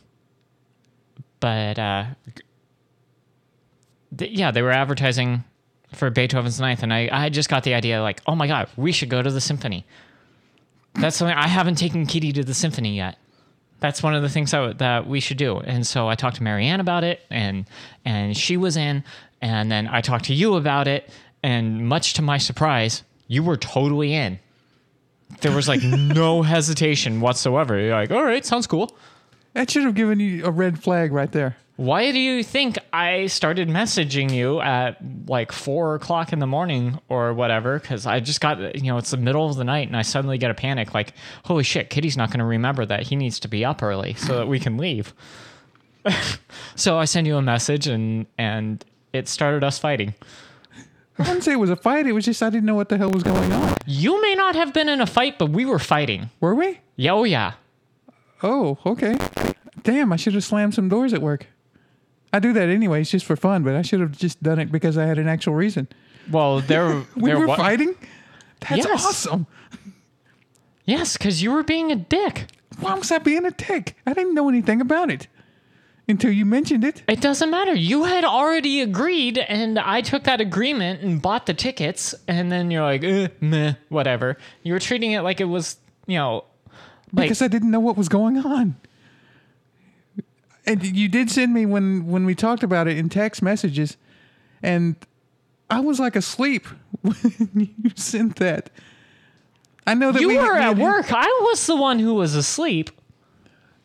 but 1.40 1.78
uh, 1.78 2.06
th- 4.18 4.32
yeah, 4.32 4.52
they 4.52 4.62
were 4.62 4.72
advertising 4.72 5.44
for 5.94 6.10
Beethoven's 6.10 6.60
Ninth, 6.60 6.84
and 6.84 6.94
I, 6.94 7.10
I 7.12 7.30
just 7.30 7.50
got 7.50 7.64
the 7.64 7.74
idea 7.74 8.02
like, 8.02 8.22
oh 8.28 8.36
my 8.36 8.48
god, 8.48 8.70
we 8.78 8.92
should 8.92 9.10
go 9.10 9.22
to 9.22 9.32
the 9.32 9.42
symphony. 9.42 9.86
That's 10.96 11.18
something 11.18 11.36
I 11.36 11.48
haven't 11.48 11.76
taken 11.76 12.06
Kitty 12.06 12.32
to 12.34 12.44
the 12.44 12.54
symphony 12.54 12.96
yet. 12.96 13.18
That's 13.80 14.02
one 14.02 14.16
of 14.16 14.22
the 14.22 14.30
things 14.30 14.52
that, 14.52 14.78
that 14.78 15.08
we 15.08 15.20
should 15.20 15.38
do. 15.38 15.58
And 15.58 15.86
so 15.86 16.08
I 16.08 16.16
talked 16.16 16.38
to 16.38 16.44
Marianne 16.44 16.80
about 16.80 17.04
it, 17.04 17.22
and 17.30 17.66
and 18.06 18.38
she 18.38 18.56
was 18.58 18.78
in, 18.78 19.04
and 19.42 19.72
then 19.72 19.88
I 19.88 20.02
talked 20.02 20.26
to 20.26 20.34
you 20.34 20.56
about 20.56 20.88
it, 20.88 21.10
and 21.42 21.88
much 21.88 22.14
to 22.14 22.22
my 22.22 22.38
surprise, 22.38 23.04
you 23.28 23.44
were 23.44 23.58
totally 23.58 24.14
in. 24.14 24.40
There 25.42 25.56
was 25.56 25.68
like 25.68 25.84
no 25.84 26.42
hesitation 26.42 27.22
whatsoever. 27.22 27.80
You're 27.80 27.92
like, 27.92 28.12
all 28.12 28.24
right, 28.24 28.46
sounds 28.46 28.68
cool. 28.68 28.96
That 29.54 29.70
should 29.70 29.84
have 29.84 29.96
given 29.96 30.20
you 30.20 30.46
a 30.46 30.52
red 30.52 30.82
flag 30.82 31.12
right 31.12 31.32
there. 31.32 31.58
Why 31.76 32.12
do 32.12 32.20
you 32.20 32.44
think 32.44 32.78
I 32.92 33.26
started 33.26 33.68
messaging 33.68 34.32
you 34.32 34.62
at 34.62 34.98
like 35.28 35.52
four 35.52 35.96
o'clock 35.96 36.32
in 36.32 36.38
the 36.38 36.48
morning 36.48 37.00
or 37.10 37.34
whatever? 37.34 37.80
Because 37.80 38.06
I 38.06 38.20
just 38.20 38.42
got, 38.42 38.76
you 38.76 38.92
know, 38.92 38.98
it's 38.98 39.10
the 39.12 39.18
middle 39.18 39.50
of 39.50 39.56
the 39.56 39.64
night 39.64 39.88
and 39.88 39.98
I 39.98 40.04
suddenly 40.04 40.38
get 40.38 40.52
a 40.52 40.54
panic 40.54 40.94
like, 40.94 41.14
holy 41.46 41.64
shit, 41.64 41.90
Kitty's 41.90 42.16
not 42.16 42.30
going 42.30 42.40
to 42.40 42.46
remember 42.46 42.86
that 42.86 43.04
he 43.04 43.16
needs 43.16 43.40
to 43.40 43.48
be 43.48 43.66
up 43.66 43.82
early 43.82 44.14
so 44.14 44.38
that 44.38 44.48
we 44.48 44.60
can 44.60 44.78
leave. 44.78 45.16
so 46.76 47.00
I 47.00 47.06
send 47.06 47.26
you 47.26 47.38
a 47.38 47.42
message 47.42 47.88
and, 47.88 48.28
and 48.38 48.86
it 49.12 49.28
started 49.28 49.64
us 49.64 49.80
fighting. 49.80 50.14
I 51.20 51.24
wouldn't 51.24 51.44
say 51.44 51.54
it 51.54 51.60
was 51.60 51.70
a 51.70 51.76
fight. 51.76 52.08
It 52.08 52.12
was 52.14 52.26
just 52.26 52.42
I 52.42 52.50
didn't 52.50 52.66
know 52.66 52.76
what 52.76 52.90
the 52.90 52.98
hell 52.98 53.12
was 53.12 53.24
going 53.24 53.52
on. 53.52 53.76
You 53.86 54.22
may 54.22 54.34
not 54.36 54.56
have 54.56 54.74
been 54.74 54.90
in 54.90 55.00
a 55.02 55.06
fight, 55.06 55.38
but 55.38 55.50
we 55.52 55.66
were 55.66 55.80
fighting. 55.80 56.30
Were 56.40 56.56
we? 56.56 56.80
Yeah, 56.96 57.14
oh 57.14 57.24
yeah. 57.24 57.54
Oh, 58.42 58.78
okay. 58.86 59.18
Damn, 59.84 60.12
I 60.12 60.16
should 60.16 60.34
have 60.34 60.44
slammed 60.44 60.74
some 60.74 60.90
doors 60.90 61.14
at 61.14 61.22
work. 61.22 61.48
I 62.32 62.40
do 62.40 62.52
that 62.54 62.68
anyways, 62.70 63.12
just 63.12 63.26
for 63.26 63.36
fun, 63.36 63.64
but 63.64 63.76
I 63.76 63.84
should 63.84 64.00
have 64.00 64.18
just 64.18 64.42
done 64.42 64.58
it 64.60 64.72
because 64.72 64.98
I 64.98 65.06
had 65.06 65.20
an 65.20 65.28
actual 65.28 65.54
reason. 65.54 65.88
Well, 66.32 66.62
there, 66.62 67.04
We 67.16 67.30
there 67.30 67.40
were 67.40 67.48
wa- 67.48 67.56
fighting? 67.58 67.96
That's 68.62 68.78
Yes. 68.86 69.06
awesome. 69.06 69.46
Yes, 70.86 71.16
because 71.18 71.42
you 71.42 71.52
were 71.52 71.64
being 71.64 71.92
a 71.92 71.96
dick. 71.96 72.48
Why 72.80 72.96
was 72.96 73.12
I 73.12 73.20
being 73.20 73.46
a 73.46 73.52
dick? 73.52 73.96
I 74.06 74.14
didn't 74.14 74.34
know 74.34 74.50
anything 74.50 74.82
about 74.82 75.12
it 75.12 75.28
until 76.08 76.32
you 76.32 76.46
mentioned 76.46 76.84
it. 76.84 77.02
It 77.08 77.22
doesn't 77.22 77.50
matter. 77.50 77.74
You 77.74 78.04
had 78.04 78.24
already 78.24 78.82
agreed, 78.82 79.38
and 79.38 79.80
I 79.80 80.02
took 80.02 80.24
that 80.24 80.42
agreement 80.42 81.02
and 81.02 81.22
bought 81.22 81.46
the 81.46 81.54
tickets, 81.54 82.14
and 82.28 82.52
then 82.52 82.72
you're 82.72 82.84
like, 82.84 83.04
eh, 83.04 83.30
meh, 83.40 83.74
whatever. 83.90 84.38
You 84.64 84.74
were 84.74 84.80
treating 84.80 85.12
it 85.14 85.22
like 85.22 85.40
it 85.40 85.46
was, 85.46 85.78
you 86.08 86.18
know, 86.18 86.46
like 87.14 87.26
because 87.26 87.42
I 87.42 87.48
didn't 87.48 87.72
know 87.72 87.80
what 87.80 87.96
was 87.98 88.10
going 88.10 88.38
on. 88.38 88.76
And 90.66 90.84
you 90.84 91.10
did 91.10 91.30
send 91.30 91.54
me 91.54 91.66
when 91.66 92.08
when 92.08 92.26
we 92.26 92.36
talked 92.36 92.64
about 92.64 92.88
it 92.88 92.98
in 92.98 93.10
text 93.10 93.42
messages, 93.42 93.98
and 94.62 94.96
I 95.70 95.82
was 95.82 96.00
like 96.00 96.16
asleep 96.16 96.66
when 97.02 97.74
you 97.82 97.92
sent 97.96 98.38
that. 98.38 98.70
I 99.86 99.94
know 99.94 100.14
that 100.14 100.22
You 100.22 100.30
we 100.30 100.38
were 100.38 100.54
we 100.54 100.60
at 100.60 100.78
work. 100.78 101.08
I 101.12 101.28
was 101.50 101.66
the 101.68 101.76
one 101.76 102.00
who 102.00 102.14
was 102.14 102.36
asleep. 102.36 102.92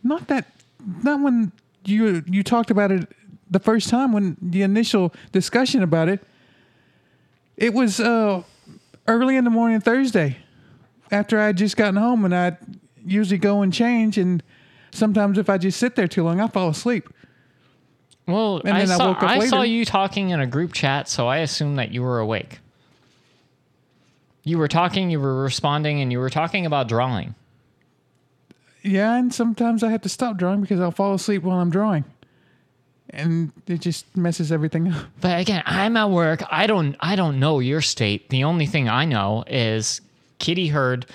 Not 0.05 0.29
that, 0.29 0.47
not 1.03 1.21
when 1.21 1.51
you 1.89 2.23
you 2.27 2.43
talked 2.43 2.71
about 2.71 2.93
it 2.93 3.09
the 3.51 3.59
first 3.59 3.89
time 3.89 4.13
when 4.13 4.37
the 4.41 4.63
initial 4.63 5.13
discussion 5.33 5.83
about 5.83 6.09
it. 6.09 6.23
It 7.57 7.75
was 7.75 7.99
uh, 7.99 8.43
early 9.07 9.37
in 9.37 9.45
the 9.45 9.51
morning 9.51 9.81
Thursday, 9.81 10.37
after 11.11 11.41
I 11.41 11.47
had 11.47 11.57
just 11.57 11.77
gotten 11.77 11.97
home, 11.97 12.25
and 12.25 12.35
I 12.35 12.57
usually 13.05 13.39
go 13.39 13.63
and 13.63 13.73
change, 13.73 14.19
and 14.19 14.43
sometimes 14.93 15.39
if 15.39 15.51
I 15.51 15.59
just 15.59 15.79
sit 15.79 15.97
there 15.97 16.07
too 16.07 16.23
long, 16.23 16.41
I 16.41 16.47
fall 16.47 16.69
asleep. 16.69 17.09
Well, 18.27 18.61
And 18.65 18.77
I, 18.77 18.81
then 18.81 18.91
I 18.91 18.97
saw, 18.97 19.07
woke 19.09 19.23
up 19.23 19.31
I 19.31 19.47
saw 19.47 19.63
you 19.63 19.85
talking 19.85 20.31
in 20.31 20.41
a 20.41 20.47
group 20.47 20.73
chat, 20.73 21.09
so 21.09 21.27
I 21.27 21.39
assumed 21.39 21.79
that 21.79 21.93
you 21.93 22.03
were 22.03 22.19
awake. 22.19 22.61
You 24.45 24.59
were 24.59 24.69
talking, 24.69 25.11
you 25.11 25.19
were 25.19 25.43
responding, 25.43 26.01
and 26.01 26.13
you 26.13 26.19
were 26.19 26.31
talking 26.31 26.67
about 26.67 26.89
drawing. 26.89 27.35
Yeah, 28.83 29.17
and 29.17 29.33
sometimes 29.33 29.83
I 29.83 29.91
have 29.91 30.03
to 30.03 30.09
stop 30.09 30.37
drawing 30.37 30.61
because 30.61 30.81
I'll 30.81 30.91
fall 30.91 31.15
asleep 31.15 31.43
while 31.43 31.59
I'm 31.59 31.71
drawing, 31.71 32.05
and 33.11 33.53
it 33.67 33.81
just 33.81 34.17
messes 34.17 34.53
everything 34.53 34.93
up. 34.93 35.07
But 35.21 35.41
again, 35.41 35.63
I'm 35.67 35.97
at 35.97 36.11
work. 36.11 36.43
I 36.51 36.67
don't 36.67 36.97
I 37.01 37.17
don't 37.17 37.41
know 37.41 37.59
your 37.59 37.81
state. 37.81 38.31
The 38.31 38.45
only 38.45 38.67
thing 38.67 38.89
I 38.89 39.05
know 39.05 39.45
is 39.47 40.01
Kitty 40.39 40.69
heard 40.69 41.07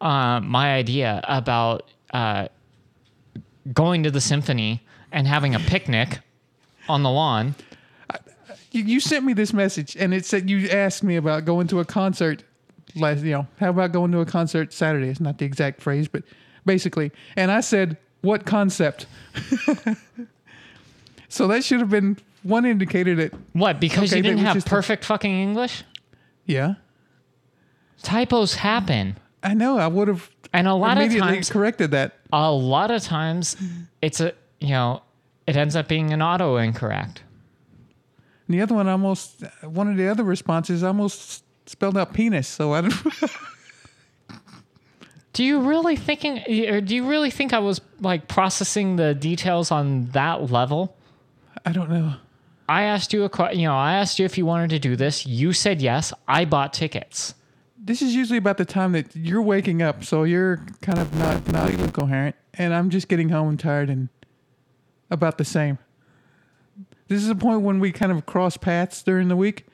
uh, 0.00 0.40
my 0.40 0.74
idea 0.74 1.20
about 1.24 1.88
uh, 2.12 2.48
going 3.72 4.02
to 4.02 4.10
the 4.10 4.20
symphony 4.20 4.82
and 5.12 5.26
having 5.26 5.54
a 5.54 5.60
picnic 5.60 6.20
on 6.88 7.02
the 7.02 7.10
lawn. 7.10 7.54
You, 8.72 8.82
you 8.84 9.00
sent 9.00 9.24
me 9.24 9.34
this 9.34 9.52
message, 9.52 9.96
and 9.96 10.14
it 10.14 10.24
said 10.24 10.48
you 10.48 10.68
asked 10.70 11.02
me 11.02 11.16
about 11.16 11.44
going 11.44 11.68
to 11.68 11.80
a 11.80 11.84
concert. 11.84 12.42
Last, 12.94 13.22
you 13.22 13.32
know, 13.32 13.46
how 13.58 13.70
about 13.70 13.92
going 13.92 14.12
to 14.12 14.20
a 14.20 14.26
concert 14.26 14.72
Saturday? 14.72 15.08
It's 15.08 15.20
not 15.20 15.38
the 15.38 15.44
exact 15.44 15.80
phrase, 15.80 16.08
but 16.08 16.24
basically. 16.64 17.12
And 17.36 17.50
I 17.50 17.60
said, 17.60 17.96
"What 18.20 18.44
concept?" 18.46 19.06
so 21.28 21.46
that 21.48 21.64
should 21.64 21.80
have 21.80 21.90
been 21.90 22.18
one 22.42 22.64
indicator 22.64 23.14
that 23.16 23.32
What? 23.52 23.80
Because 23.80 24.10
Okay, 24.10 24.16
you 24.18 24.22
didn't 24.22 24.38
have 24.40 24.64
perfect 24.64 25.04
fucking 25.04 25.32
English? 25.32 25.84
yeah, 26.46 26.74
Typos 28.02 28.54
happen. 28.56 29.16
I 29.44 29.54
know. 29.54 29.78
I 29.78 29.86
would 29.86 30.08
have 30.08 30.28
And 30.52 30.66
a 30.66 30.74
lot 30.74 30.98
of 31.00 31.14
times 31.16 31.48
corrected 31.50 31.90
that. 31.92 32.16
a 32.32 32.50
lot 32.50 32.90
of 32.90 33.02
times 33.02 33.56
it's 34.00 34.20
a 34.20 34.32
you 34.60 34.68
know, 34.70 35.02
it 35.46 35.56
ends 35.56 35.74
up 35.76 35.88
being 35.88 36.12
an 36.12 36.22
auto 36.22 36.56
incorrect. 36.56 37.22
And 38.48 38.56
the 38.56 38.60
other 38.62 38.74
one 38.74 38.88
almost 38.88 39.42
one 39.62 39.88
of 39.90 39.96
the 39.96 40.08
other 40.08 40.24
responses 40.24 40.82
almost 40.82 41.44
spelled 41.66 41.96
out 41.96 42.12
penis. 42.12 42.48
So 42.48 42.72
I 42.74 42.80
don't. 42.82 42.94
Do 45.32 45.44
you 45.44 45.60
really 45.60 45.96
thinking 45.96 46.42
or 46.68 46.80
do 46.80 46.94
you 46.94 47.06
really 47.06 47.30
think 47.30 47.52
I 47.52 47.58
was 47.58 47.80
like 48.00 48.28
processing 48.28 48.96
the 48.96 49.14
details 49.14 49.70
on 49.70 50.06
that 50.08 50.50
level? 50.50 50.96
I 51.64 51.72
don't 51.72 51.90
know. 51.90 52.14
I 52.68 52.82
asked 52.82 53.12
you 53.12 53.24
a 53.24 53.28
question, 53.28 53.60
you 53.60 53.68
know, 53.68 53.74
I 53.74 53.94
asked 53.94 54.18
you 54.18 54.24
if 54.24 54.36
you 54.38 54.46
wanted 54.46 54.70
to 54.70 54.78
do 54.78 54.96
this. 54.96 55.26
You 55.26 55.52
said 55.52 55.80
yes. 55.82 56.12
I 56.28 56.44
bought 56.44 56.72
tickets. 56.72 57.34
This 57.84 58.00
is 58.00 58.14
usually 58.14 58.38
about 58.38 58.58
the 58.58 58.64
time 58.64 58.92
that 58.92 59.16
you're 59.16 59.42
waking 59.42 59.82
up, 59.82 60.04
so 60.04 60.22
you're 60.22 60.64
kind 60.82 61.00
of 61.00 61.12
not 61.16 61.50
not 61.50 61.70
even 61.70 61.90
coherent, 61.90 62.36
and 62.54 62.72
I'm 62.72 62.90
just 62.90 63.08
getting 63.08 63.30
home 63.30 63.48
and 63.48 63.58
tired 63.58 63.90
and 63.90 64.08
about 65.10 65.36
the 65.36 65.44
same. 65.44 65.78
This 67.08 67.24
is 67.24 67.28
a 67.28 67.34
point 67.34 67.62
when 67.62 67.80
we 67.80 67.90
kind 67.90 68.12
of 68.12 68.24
cross 68.24 68.56
paths 68.56 69.02
during 69.02 69.26
the 69.26 69.36
week. 69.36 69.66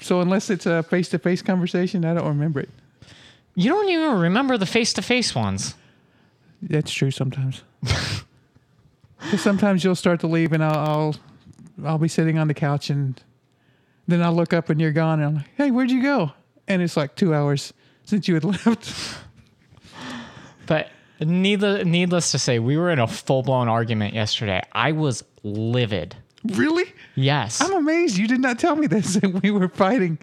So 0.00 0.22
unless 0.22 0.48
it's 0.48 0.64
a 0.64 0.82
face-to-face 0.82 1.42
conversation, 1.42 2.06
I 2.06 2.14
don't 2.14 2.26
remember 2.26 2.60
it. 2.60 2.70
You 3.54 3.70
don't 3.70 3.88
even 3.88 4.18
remember 4.20 4.56
the 4.56 4.66
face-to-face 4.66 5.34
ones. 5.34 5.74
That's 6.62 6.92
true 6.92 7.10
sometimes. 7.10 7.62
sometimes 9.36 9.84
you'll 9.84 9.94
start 9.96 10.20
to 10.20 10.26
leave, 10.26 10.52
and 10.52 10.62
I'll, 10.62 10.78
I'll 10.78 11.14
I'll 11.84 11.98
be 11.98 12.08
sitting 12.08 12.38
on 12.38 12.48
the 12.48 12.54
couch, 12.54 12.90
and 12.90 13.20
then 14.06 14.22
I'll 14.22 14.34
look 14.34 14.52
up 14.52 14.68
and 14.70 14.80
you're 14.80 14.92
gone, 14.92 15.20
and 15.20 15.28
I'm 15.28 15.34
like, 15.36 15.50
"Hey, 15.56 15.70
where'd 15.70 15.90
you 15.90 16.02
go?" 16.02 16.32
And 16.68 16.82
it's 16.82 16.96
like 16.96 17.16
two 17.16 17.34
hours 17.34 17.72
since 18.04 18.28
you 18.28 18.34
had 18.34 18.44
left. 18.66 19.18
But 20.66 20.88
needless, 21.20 21.84
needless 21.84 22.30
to 22.32 22.38
say, 22.38 22.58
we 22.58 22.76
were 22.76 22.90
in 22.90 22.98
a 22.98 23.06
full-blown 23.06 23.68
argument 23.68 24.14
yesterday. 24.14 24.62
I 24.72 24.92
was 24.92 25.24
livid. 25.42 26.14
really? 26.44 26.84
Yes. 27.16 27.60
I'm 27.60 27.72
amazed 27.72 28.16
you 28.16 28.28
did 28.28 28.40
not 28.40 28.58
tell 28.58 28.76
me 28.76 28.86
this 28.86 29.18
we 29.42 29.50
were 29.50 29.68
fighting. 29.68 30.18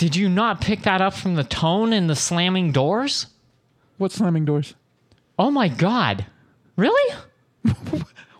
Did 0.00 0.16
you 0.16 0.30
not 0.30 0.62
pick 0.62 0.84
that 0.84 1.02
up 1.02 1.12
from 1.12 1.34
the 1.34 1.44
tone 1.44 1.92
and 1.92 2.08
the 2.08 2.16
slamming 2.16 2.72
doors? 2.72 3.26
What 3.98 4.12
slamming 4.12 4.46
doors? 4.46 4.74
Oh 5.38 5.50
my 5.50 5.68
god. 5.68 6.24
Really? 6.74 7.16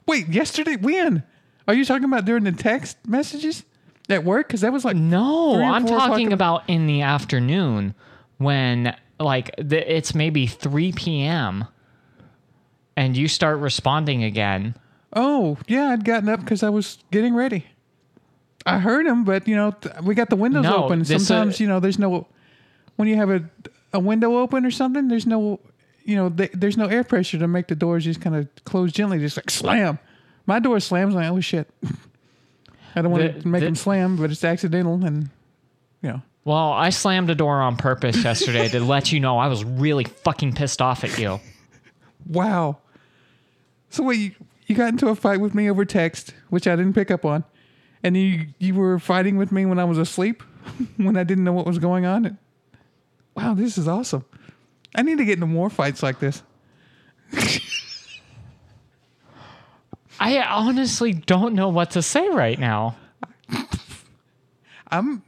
Wait, 0.07 0.29
yesterday 0.29 0.77
when? 0.77 1.23
Are 1.69 1.75
you 1.75 1.85
talking 1.85 2.07
about 2.07 2.25
during 2.25 2.45
the 2.45 2.53
text 2.53 2.97
messages 3.07 3.63
at 4.09 4.25
work? 4.25 4.47
Because 4.47 4.63
that 4.63 4.73
was 4.73 4.87
like 4.87 4.97
No, 4.97 5.63
I'm 5.63 5.85
talking 5.85 6.33
about 6.33 6.63
in 6.67 6.87
the 6.87 7.03
afternoon 7.03 7.95
when 8.39 8.97
like 9.19 9.55
the, 9.59 9.95
it's 9.95 10.15
maybe 10.15 10.47
3 10.47 10.93
p.m. 10.93 11.67
and 12.97 13.19
you 13.19 13.29
start 13.29 13.59
responding 13.59 14.25
again. 14.25 14.77
Oh 15.15 15.59
yeah, 15.69 15.91
I'd 15.91 16.07
gotten 16.07 16.31
up 16.31 16.41
because 16.41 16.63
I 16.63 16.71
was 16.71 16.97
getting 17.11 17.35
ready. 17.35 17.67
I 18.67 18.79
heard 18.79 19.07
him, 19.07 19.25
but 19.25 19.49
you 19.49 19.57
know 19.57 19.71
th- 19.73 19.97
we 20.03 20.15
got 20.15 20.29
the 20.31 20.37
windows 20.37 20.65
No, 20.65 20.85
open. 20.85 21.01
this, 21.01 21.11
uh, 21.11 21.19
Sometimes 21.19 21.61
you 21.61 21.67
know 21.67 21.81
there's 21.81 21.99
no 21.99 22.27
when 22.97 23.09
you 23.09 23.17
have 23.17 23.31
a 23.31 23.43
a 23.93 24.01
window 24.01 24.37
open 24.39 24.65
or 24.67 24.71
something. 24.71 25.09
There's 25.09 25.27
no 25.27 25.61
you 26.05 26.17
know 26.17 26.29
th- 26.31 26.53
there's 26.55 26.77
no 26.77 26.87
air 26.87 27.03
pressure 27.05 27.39
to 27.39 27.49
make 27.49 27.69
the 27.69 27.75
doors 27.75 28.05
just 28.05 28.21
kind 28.21 28.37
of 28.37 28.49
close 28.65 28.93
gently, 28.93 29.19
just 29.19 29.37
like 29.37 29.51
slam. 29.51 29.99
My 30.47 30.59
door 30.59 30.79
slams. 30.81 31.15
Like 31.15 31.31
oh 31.31 31.41
shit. 31.41 31.69
I 32.95 33.03
don't 33.03 33.13
want 33.13 33.35
The- 33.35 33.41
to 33.43 33.49
make 33.49 33.61
the- 33.61 33.67
them 33.67 33.75
slam, 33.77 34.17
but 34.17 34.31
it's 34.31 34.45
accidental, 34.45 35.05
and 35.05 35.31
you 36.03 36.11
know. 36.11 36.23
Well, 36.45 36.73
I 36.73 36.89
slammed 36.91 37.29
a 37.31 37.35
door 37.35 37.61
on 37.61 37.77
purpose 37.77 38.25
yesterday 38.25 38.67
to 38.69 38.81
let 38.81 39.13
you 39.13 39.21
know 39.21 39.39
I 39.39 39.47
was 39.49 39.63
really 39.63 40.05
fucking 40.05 40.55
pissed 40.55 40.81
off 40.83 41.05
at 41.05 41.19
you. 41.19 41.41
Wow. 42.27 42.79
So 43.89 44.05
wait, 44.05 44.19
you, 44.21 44.33
you 44.67 44.77
got 44.77 44.89
into 44.91 45.09
a 45.09 45.15
fight 45.17 45.41
with 45.41 45.55
me 45.55 45.69
over 45.71 45.85
text, 45.85 46.35
which 46.51 46.67
I 46.69 46.77
didn't 46.77 46.93
pick 46.93 47.11
up 47.11 47.25
on, 47.25 47.45
and 48.03 48.17
you 48.17 48.47
you 48.59 48.75
were 48.75 48.99
fighting 48.99 49.37
with 49.37 49.53
me 49.53 49.67
when 49.67 49.79
I 49.79 49.85
was 49.85 49.99
asleep, 49.99 50.43
when 50.97 51.17
I 51.17 51.25
didn't 51.25 51.45
know 51.45 51.53
what 51.53 51.67
was 51.67 51.79
going 51.79 52.07
on. 52.07 52.39
Wow, 53.35 53.55
this 53.55 53.79
is 53.79 53.87
awesome. 53.89 54.25
I 54.95 55.03
need 55.03 55.19
to 55.19 55.25
get 55.25 55.35
into 55.35 55.47
more 55.47 55.71
fights 55.71 56.03
like 56.03 56.19
this. 56.19 56.43
I 60.21 60.43
honestly 60.43 61.13
don't 61.13 61.55
know 61.55 61.69
what 61.69 61.93
to 61.93 62.03
say 62.03 62.29
right 62.29 62.59
now. 62.59 62.97
I'm 64.89 65.23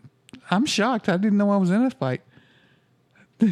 I'm 0.50 0.66
shocked. 0.66 1.08
I 1.08 1.16
didn't 1.16 1.38
know 1.38 1.50
I 1.50 1.56
was 1.56 1.70
in 1.70 1.82
a 1.82 1.90
fight. 1.90 2.20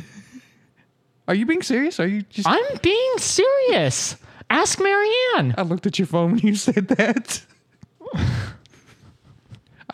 Are 1.28 1.34
you 1.34 1.46
being 1.46 1.62
serious? 1.62 2.00
Are 2.00 2.06
you 2.06 2.22
just? 2.22 2.48
I'm 2.48 2.78
being 2.82 3.18
serious. 3.18 4.16
Ask 4.50 4.80
Marianne. 4.80 5.54
I 5.56 5.62
looked 5.62 5.86
at 5.86 5.98
your 5.98 6.06
phone 6.06 6.32
when 6.32 6.40
you 6.40 6.56
said 6.56 6.88
that. 6.88 7.42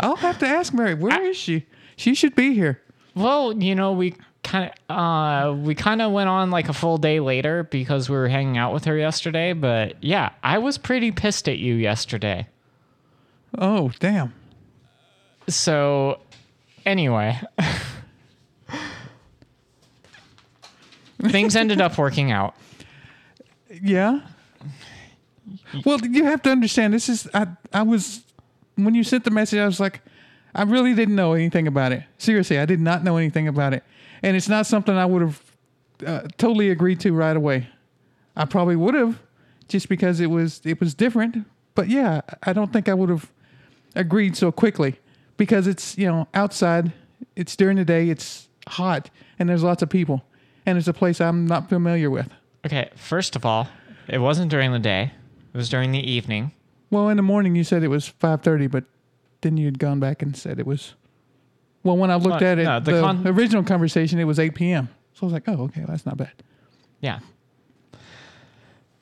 I'll 0.00 0.16
have 0.16 0.38
to 0.40 0.46
ask 0.46 0.72
Mary. 0.74 0.94
Where 0.94 1.24
is 1.24 1.37
she? 1.37 1.66
She 1.96 2.14
should 2.14 2.35
be 2.35 2.54
here. 2.54 2.82
Well, 3.14 3.52
you 3.52 3.74
know, 3.74 3.92
we 3.92 4.14
kind 4.42 4.70
of 4.88 4.96
uh 4.96 5.52
we 5.54 5.74
kind 5.74 6.00
of 6.00 6.12
went 6.12 6.28
on 6.28 6.50
like 6.50 6.68
a 6.68 6.72
full 6.72 6.98
day 6.98 7.18
later 7.18 7.64
because 7.64 8.09
we 8.09 8.16
were 8.16 8.28
hanging 8.28 8.59
out 8.59 8.72
with 8.72 8.85
her 8.85 8.96
yesterday, 8.96 9.52
but 9.52 10.02
yeah, 10.02 10.30
I 10.42 10.59
was 10.59 10.78
pretty 10.78 11.11
pissed 11.11 11.48
at 11.48 11.59
you 11.59 11.74
yesterday. 11.74 12.46
Oh, 13.59 13.90
damn. 13.98 14.35
So 15.48 16.20
anyway, 16.85 17.40
things 21.22 21.56
ended 21.56 21.80
up 21.80 21.98
working 21.98 22.30
out. 22.30 22.54
Yeah. 23.82 24.20
Well, 25.85 26.00
you 26.00 26.24
have 26.24 26.40
to 26.42 26.50
understand. 26.50 26.94
This 26.94 27.09
is 27.11 27.28
I. 27.35 27.48
I 27.72 27.82
was 27.82 28.22
when 28.77 28.95
you 28.95 29.03
sent 29.05 29.25
the 29.25 29.31
message. 29.31 29.59
I 29.59 29.67
was 29.67 29.81
like, 29.81 30.01
I 30.55 30.62
really 30.62 30.95
didn't 30.95 31.17
know 31.17 31.35
anything 31.35 31.67
about 31.67 31.93
it. 31.93 32.05
Seriously, 32.19 32.59
I 32.59 32.65
did 32.65 32.81
not 32.81 33.05
know 33.05 33.17
anything 33.17 33.49
about 33.49 33.75
it, 33.75 33.83
and 34.23 34.37
it's 34.37 34.49
not 34.49 34.67
something 34.67 34.95
I 34.95 35.05
would 35.05 35.23
have 35.23 35.43
uh, 36.07 36.21
totally 36.39 36.71
agreed 36.71 37.01
to 37.01 37.12
right 37.12 37.37
away. 37.37 37.69
I 38.37 38.45
probably 38.45 38.77
would 38.77 38.95
have, 38.95 39.21
just 39.69 39.89
because 39.89 40.21
it 40.21 40.27
was 40.27 40.61
it 40.65 40.81
was 40.81 40.95
different. 40.95 41.47
But 41.75 41.89
yeah, 41.89 42.23
I 42.43 42.53
don't 42.53 42.73
think 42.73 42.89
I 42.89 42.95
would 42.95 43.11
have 43.11 43.31
agreed 43.95 44.37
so 44.37 44.51
quickly 44.53 44.99
because 45.37 45.67
it's 45.67 45.97
you 45.99 46.07
know 46.07 46.29
outside. 46.35 46.93
It's 47.35 47.57
during 47.57 47.77
the 47.77 47.85
day. 47.85 48.09
It's 48.09 48.49
hot, 48.69 49.11
and 49.39 49.49
there's 49.49 49.62
lots 49.62 49.83
of 49.83 49.91
people, 49.91 50.25
and 50.65 50.79
it's 50.79 50.89
a 50.89 50.93
place 50.93 51.21
I'm 51.21 51.47
not 51.47 51.69
familiar 51.69 52.11
with. 52.11 52.29
Okay, 52.65 52.91
first 52.97 53.37
of 53.37 53.45
all, 53.45 53.69
it 54.09 54.19
wasn't 54.19 54.51
during 54.51 54.73
the 54.73 54.79
day. 54.79 55.12
It 55.53 55.57
was 55.57 55.69
during 55.69 55.93
the 55.93 56.11
evening. 56.11 56.53
Well, 56.90 57.09
in 57.09 57.16
the 57.16 57.22
morning 57.22 57.57
you 57.57 57.64
said 57.64 57.83
it 57.83 57.88
was 57.88 58.07
five 58.07 58.42
thirty, 58.42 58.66
but 58.66 58.85
then 59.40 59.57
you 59.57 59.66
had 59.66 59.79
gone 59.79 60.01
back 60.01 60.22
and 60.22 60.37
said 60.37 60.59
it 60.59 60.66
was 60.66 60.94
Well, 61.83 61.96
when 61.96 62.11
I 62.11 62.16
looked 62.16 62.42
Uh, 62.42 62.46
at 62.46 62.59
it, 62.59 62.64
no, 62.64 62.81
the 62.81 62.92
the, 62.92 63.01
con- 63.01 63.27
original 63.27 63.62
conversation, 63.62 64.18
it 64.18 64.25
was 64.25 64.38
8 64.38 64.55
p.m. 64.55 64.88
So 65.14 65.20
I 65.22 65.25
was 65.27 65.33
like, 65.33 65.49
oh, 65.49 65.64
okay, 65.64 65.85
that's 65.87 66.05
not 66.07 66.16
bad. 66.16 66.33
Yeah. 67.01 67.20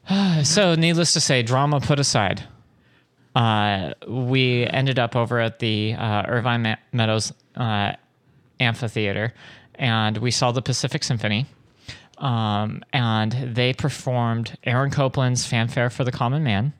so, 0.43 0.75
needless 0.75 1.13
to 1.15 1.21
say, 1.21 1.43
drama 1.43 1.81
put 1.81 1.99
aside, 1.99 2.45
uh, 3.35 3.95
we 4.07 4.67
ended 4.67 4.99
up 4.99 5.17
over 5.17 5.41
at 5.41 5.59
the 5.61 5.95
uh, 5.95 6.25
Irvine 6.29 6.63
Ma- 6.63 6.77
Meadows 6.93 7.33
uh, 7.57 7.95
Amphitheater, 8.61 9.33
and 9.77 10.19
we 10.19 10.31
saw 10.31 10.53
the 10.53 10.63
Pacific 10.63 11.03
Symphony. 11.05 11.47
Um, 12.19 12.83
and 12.93 13.33
they 13.57 13.73
performed 13.73 14.57
Aaron 14.63 14.91
Copland's 14.91 15.47
Fanfare 15.47 15.91
for 15.91 16.05
the 16.05 16.13
Common 16.13 16.45
Man, 16.45 16.73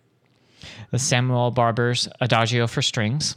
Samuel 0.97 1.51
Barber's 1.51 2.09
Adagio 2.21 2.67
for 2.67 2.83
Strings, 2.83 3.37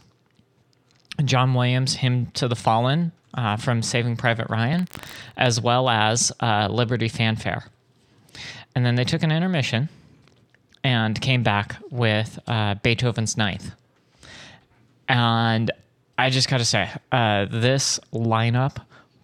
John 1.23 1.53
Williams' 1.53 1.95
Hymn 1.95 2.27
to 2.35 2.47
the 2.47 2.55
Fallen 2.55 3.11
uh, 3.33 3.57
from 3.57 3.81
Saving 3.81 4.15
Private 4.15 4.49
Ryan, 4.49 4.87
as 5.35 5.59
well 5.61 5.89
as 5.89 6.31
uh, 6.39 6.67
Liberty 6.69 7.07
Fanfare. 7.07 7.65
And 8.75 8.85
then 8.85 8.95
they 8.95 9.03
took 9.03 9.23
an 9.23 9.31
intermission 9.31 9.89
and 10.83 11.19
came 11.19 11.43
back 11.43 11.77
with 11.89 12.39
uh, 12.47 12.75
Beethoven's 12.75 13.35
Ninth. 13.35 13.71
And 15.09 15.71
I 16.17 16.29
just 16.29 16.49
got 16.49 16.57
to 16.57 16.65
say, 16.65 16.89
uh, 17.11 17.45
this 17.49 17.99
lineup 18.13 18.77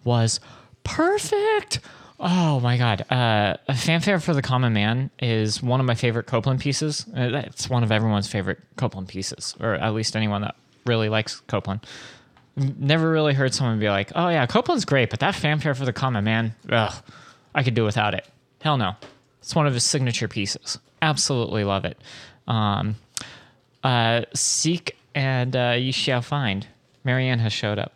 was 0.04 0.40
perfect. 0.82 1.80
Oh 2.20 2.60
my 2.60 2.76
God. 2.78 3.04
Uh, 3.10 3.56
Fanfare 3.74 4.20
for 4.20 4.34
the 4.34 4.42
Common 4.42 4.72
Man 4.72 5.10
is 5.18 5.62
one 5.62 5.80
of 5.80 5.86
my 5.86 5.94
favorite 5.94 6.26
Copland 6.26 6.60
pieces. 6.60 7.06
Uh, 7.16 7.42
It's 7.46 7.68
one 7.68 7.82
of 7.82 7.90
everyone's 7.90 8.28
favorite 8.28 8.60
Copland 8.76 9.08
pieces, 9.08 9.54
or 9.60 9.74
at 9.74 9.94
least 9.94 10.14
anyone 10.16 10.42
that 10.42 10.54
really 10.86 11.08
likes 11.08 11.40
Copland. 11.48 11.80
Never 12.56 13.10
really 13.10 13.34
heard 13.34 13.52
someone 13.52 13.80
be 13.80 13.88
like, 13.88 14.12
oh 14.14 14.28
yeah, 14.28 14.46
Copland's 14.46 14.84
great, 14.84 15.10
but 15.10 15.18
that 15.20 15.34
Fanfare 15.34 15.74
for 15.74 15.84
the 15.84 15.92
Common 15.92 16.22
Man, 16.24 16.54
ugh, 16.70 16.94
I 17.54 17.64
could 17.64 17.74
do 17.74 17.84
without 17.84 18.14
it. 18.14 18.26
Hell 18.62 18.76
no. 18.76 18.94
It's 19.40 19.54
one 19.54 19.66
of 19.66 19.74
his 19.74 19.82
signature 19.84 20.28
pieces. 20.28 20.78
Absolutely 21.02 21.64
love 21.64 21.84
it. 21.84 21.98
Um, 22.46 22.94
uh, 23.82 24.22
seek 24.34 24.96
and 25.14 25.54
uh, 25.56 25.74
you 25.78 25.92
shall 25.92 26.22
find. 26.22 26.66
Marianne 27.02 27.40
has 27.40 27.52
showed 27.52 27.78
up. 27.78 27.92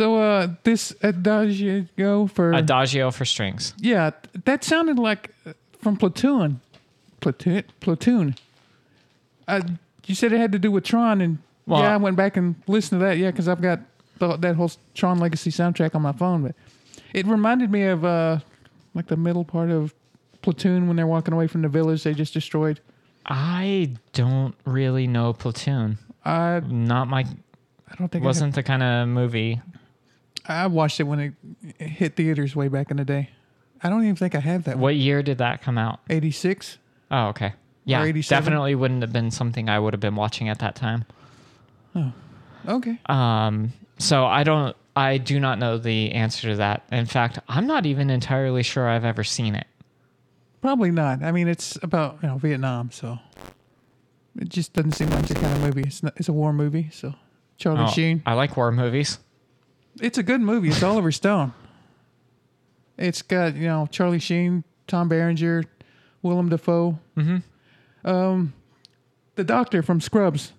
So 0.00 0.16
uh, 0.16 0.48
this 0.64 0.94
Adagio 1.02 2.26
for 2.26 2.54
Adagio 2.54 3.10
for 3.10 3.26
strings. 3.26 3.74
yeah, 3.76 4.12
that 4.46 4.64
sounded 4.64 4.98
like 4.98 5.28
uh, 5.44 5.52
from 5.78 5.98
Platoon. 5.98 6.62
Platoon. 7.20 7.64
Platoon. 7.80 8.34
Uh, 9.46 9.60
you 10.06 10.14
said 10.14 10.32
it 10.32 10.38
had 10.38 10.52
to 10.52 10.58
do 10.58 10.70
with 10.70 10.84
Tron, 10.84 11.20
and 11.20 11.36
Well- 11.66 11.82
yeah, 11.82 11.92
I 11.92 11.98
went 11.98 12.16
back 12.16 12.38
and 12.38 12.54
listened 12.66 12.98
to 13.02 13.04
that. 13.04 13.18
Yeah, 13.18 13.30
because 13.30 13.46
I've 13.46 13.60
got 13.60 13.80
the, 14.18 14.38
that 14.38 14.56
whole 14.56 14.70
Tron 14.94 15.18
Legacy 15.18 15.50
soundtrack 15.50 15.94
on 15.94 16.00
my 16.00 16.12
phone, 16.12 16.44
but 16.44 16.54
it 17.12 17.26
reminded 17.26 17.70
me 17.70 17.82
of 17.82 18.02
uh, 18.02 18.38
like 18.94 19.08
the 19.08 19.18
middle 19.18 19.44
part 19.44 19.68
of 19.68 19.92
Platoon 20.40 20.86
when 20.88 20.96
they're 20.96 21.06
walking 21.06 21.34
away 21.34 21.46
from 21.46 21.60
the 21.60 21.68
village 21.68 22.04
they 22.04 22.14
just 22.14 22.32
destroyed. 22.32 22.80
I 23.26 23.96
don't 24.14 24.54
really 24.64 25.06
know 25.06 25.34
Platoon. 25.34 25.98
I 26.24 26.62
Not 26.66 27.08
my. 27.08 27.26
I 27.90 27.96
don't 27.98 28.08
think 28.08 28.24
Wasn't 28.24 28.54
the 28.54 28.62
kind 28.62 28.82
of 28.82 29.06
movie. 29.08 29.60
I 30.50 30.66
watched 30.66 31.00
it 31.00 31.04
when 31.04 31.34
it 31.78 31.80
hit 31.80 32.16
theaters 32.16 32.54
way 32.56 32.68
back 32.68 32.90
in 32.90 32.96
the 32.96 33.04
day. 33.04 33.30
I 33.82 33.88
don't 33.88 34.02
even 34.02 34.16
think 34.16 34.34
I 34.34 34.40
have 34.40 34.64
that. 34.64 34.78
What 34.78 34.94
year 34.96 35.22
did 35.22 35.38
that 35.38 35.62
come 35.62 35.78
out? 35.78 36.00
Eighty 36.10 36.30
six. 36.30 36.78
Oh, 37.10 37.28
okay. 37.28 37.54
Yeah, 37.86 38.04
87? 38.04 38.44
definitely 38.44 38.74
wouldn't 38.74 39.00
have 39.02 39.12
been 39.12 39.30
something 39.30 39.68
I 39.68 39.78
would 39.78 39.94
have 39.94 40.00
been 40.00 40.14
watching 40.14 40.48
at 40.48 40.58
that 40.60 40.76
time. 40.76 41.06
Oh, 41.96 42.12
Okay. 42.68 42.98
Um, 43.06 43.72
so 43.98 44.26
I 44.26 44.44
don't. 44.44 44.76
I 44.94 45.16
do 45.18 45.40
not 45.40 45.58
know 45.58 45.78
the 45.78 46.12
answer 46.12 46.50
to 46.50 46.56
that. 46.56 46.84
In 46.92 47.06
fact, 47.06 47.38
I'm 47.48 47.66
not 47.66 47.86
even 47.86 48.10
entirely 48.10 48.62
sure 48.62 48.86
I've 48.88 49.04
ever 49.04 49.24
seen 49.24 49.54
it. 49.54 49.66
Probably 50.60 50.90
not. 50.90 51.22
I 51.22 51.32
mean, 51.32 51.48
it's 51.48 51.78
about 51.82 52.18
you 52.22 52.28
know 52.28 52.36
Vietnam, 52.36 52.90
so 52.92 53.18
it 54.38 54.48
just 54.50 54.74
doesn't 54.74 54.92
seem 54.92 55.08
like 55.10 55.26
the 55.26 55.34
kind 55.34 55.46
of 55.54 55.60
movie. 55.62 55.82
It's 55.82 56.02
not, 56.02 56.12
it's 56.16 56.28
a 56.28 56.32
war 56.34 56.52
movie, 56.52 56.90
so 56.92 57.14
Charlie 57.56 57.84
Oh, 57.84 57.90
Sheen. 57.90 58.22
I 58.26 58.34
like 58.34 58.56
war 58.56 58.70
movies. 58.70 59.18
It's 60.00 60.18
a 60.18 60.22
good 60.22 60.40
movie. 60.40 60.68
It's 60.68 60.82
Oliver 60.82 61.12
Stone. 61.12 61.52
It's 62.96 63.22
got 63.22 63.54
you 63.56 63.66
know 63.66 63.86
Charlie 63.90 64.18
Sheen, 64.18 64.64
Tom 64.86 65.08
Berenger, 65.08 65.64
Willem 66.22 66.48
Dafoe. 66.48 66.98
Mm-hmm. 67.16 68.08
Um, 68.08 68.52
the 69.34 69.44
doctor 69.44 69.82
from 69.82 70.00
Scrubs, 70.00 70.52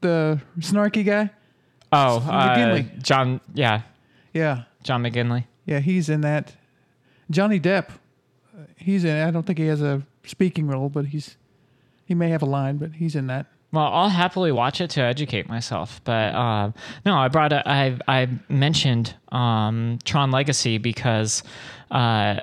the 0.00 0.40
snarky 0.58 1.04
guy. 1.04 1.30
Oh, 1.92 2.18
uh, 2.28 2.82
John. 3.02 3.40
Yeah, 3.54 3.82
Yeah, 4.32 4.62
John 4.82 5.02
McGinley. 5.02 5.44
yeah, 5.64 5.80
he's 5.80 6.08
in 6.08 6.20
that. 6.22 6.54
Johnny 7.30 7.58
Depp, 7.60 7.90
uh, 8.56 8.62
he's 8.76 9.04
in. 9.04 9.16
I 9.16 9.30
don't 9.30 9.44
think 9.46 9.58
he 9.58 9.66
has 9.66 9.82
a 9.82 10.02
speaking 10.24 10.66
role, 10.68 10.88
but 10.88 11.06
he's 11.06 11.36
he 12.04 12.14
may 12.14 12.30
have 12.30 12.42
a 12.42 12.46
line, 12.46 12.76
but 12.76 12.92
he's 12.92 13.14
in 13.16 13.26
that. 13.28 13.46
Well, 13.76 13.92
I'll 13.92 14.08
happily 14.08 14.52
watch 14.52 14.80
it 14.80 14.88
to 14.92 15.02
educate 15.02 15.50
myself. 15.50 16.00
But 16.04 16.34
um, 16.34 16.72
no, 17.04 17.14
I 17.14 17.28
brought 17.28 17.52
a, 17.52 17.62
I 17.68 17.98
I 18.08 18.26
mentioned 18.48 19.14
um, 19.28 19.98
Tron 20.02 20.30
Legacy 20.30 20.78
because 20.78 21.42
uh, 21.90 22.40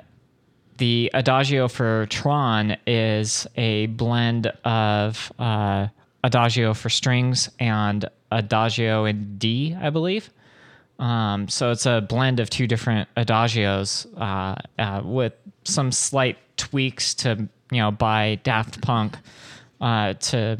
the 0.76 1.10
Adagio 1.12 1.66
for 1.66 2.06
Tron 2.06 2.76
is 2.86 3.48
a 3.56 3.86
blend 3.86 4.46
of 4.64 5.32
uh, 5.40 5.88
Adagio 6.22 6.72
for 6.72 6.88
strings 6.88 7.50
and 7.58 8.08
Adagio 8.30 9.04
in 9.04 9.36
D, 9.36 9.74
I 9.74 9.90
believe. 9.90 10.30
Um, 11.00 11.48
so 11.48 11.72
it's 11.72 11.84
a 11.84 12.00
blend 12.00 12.38
of 12.38 12.48
two 12.48 12.68
different 12.68 13.08
adagios 13.16 14.06
uh, 14.20 14.54
uh, 14.80 15.02
with 15.04 15.32
some 15.64 15.90
slight 15.90 16.38
tweaks 16.56 17.12
to 17.14 17.48
you 17.72 17.78
know 17.78 17.90
by 17.90 18.36
Daft 18.44 18.80
Punk 18.82 19.16
uh, 19.80 20.12
to 20.12 20.58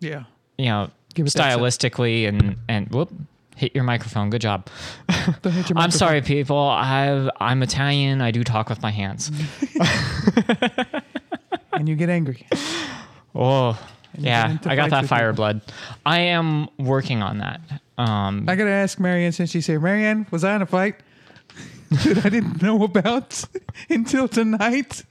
Yeah. 0.00 0.24
you 0.58 0.66
know 0.66 0.90
Give 1.14 1.26
it 1.26 1.32
that 1.32 1.52
sound. 1.52 1.62
stylistically 1.62 2.28
and 2.28 2.56
and 2.68 2.88
whoop 2.90 3.10
hit 3.56 3.74
your 3.74 3.84
microphone. 3.84 4.28
Good 4.28 4.42
job. 4.42 4.68
I'm 5.76 5.90
sorry, 5.90 6.20
people. 6.20 6.58
I 6.58 7.30
I'm 7.40 7.62
Italian. 7.62 8.20
I 8.20 8.30
do 8.30 8.44
talk 8.44 8.68
with 8.68 8.82
my 8.82 8.90
hands. 8.90 9.30
And 11.72 11.86
you 11.88 11.94
get 11.94 12.08
angry. 12.08 12.46
Oh. 13.34 13.78
Yeah, 14.18 14.56
I 14.64 14.76
got 14.76 14.88
that 14.90 15.06
fire 15.06 15.30
people. 15.32 15.36
blood. 15.44 15.60
I 16.06 16.20
am 16.20 16.68
working 16.78 17.22
on 17.22 17.38
that. 17.38 17.60
Um, 17.98 18.46
I 18.48 18.56
gotta 18.56 18.70
ask 18.70 18.98
Marianne 18.98 19.32
since 19.32 19.50
she 19.50 19.60
said, 19.60 19.82
Marianne, 19.82 20.26
was 20.30 20.42
I 20.42 20.56
in 20.56 20.62
a 20.62 20.66
fight 20.66 20.96
that 21.90 22.24
I 22.24 22.30
didn't 22.30 22.62
know 22.62 22.82
about 22.82 23.44
until 23.90 24.26
tonight? 24.26 25.04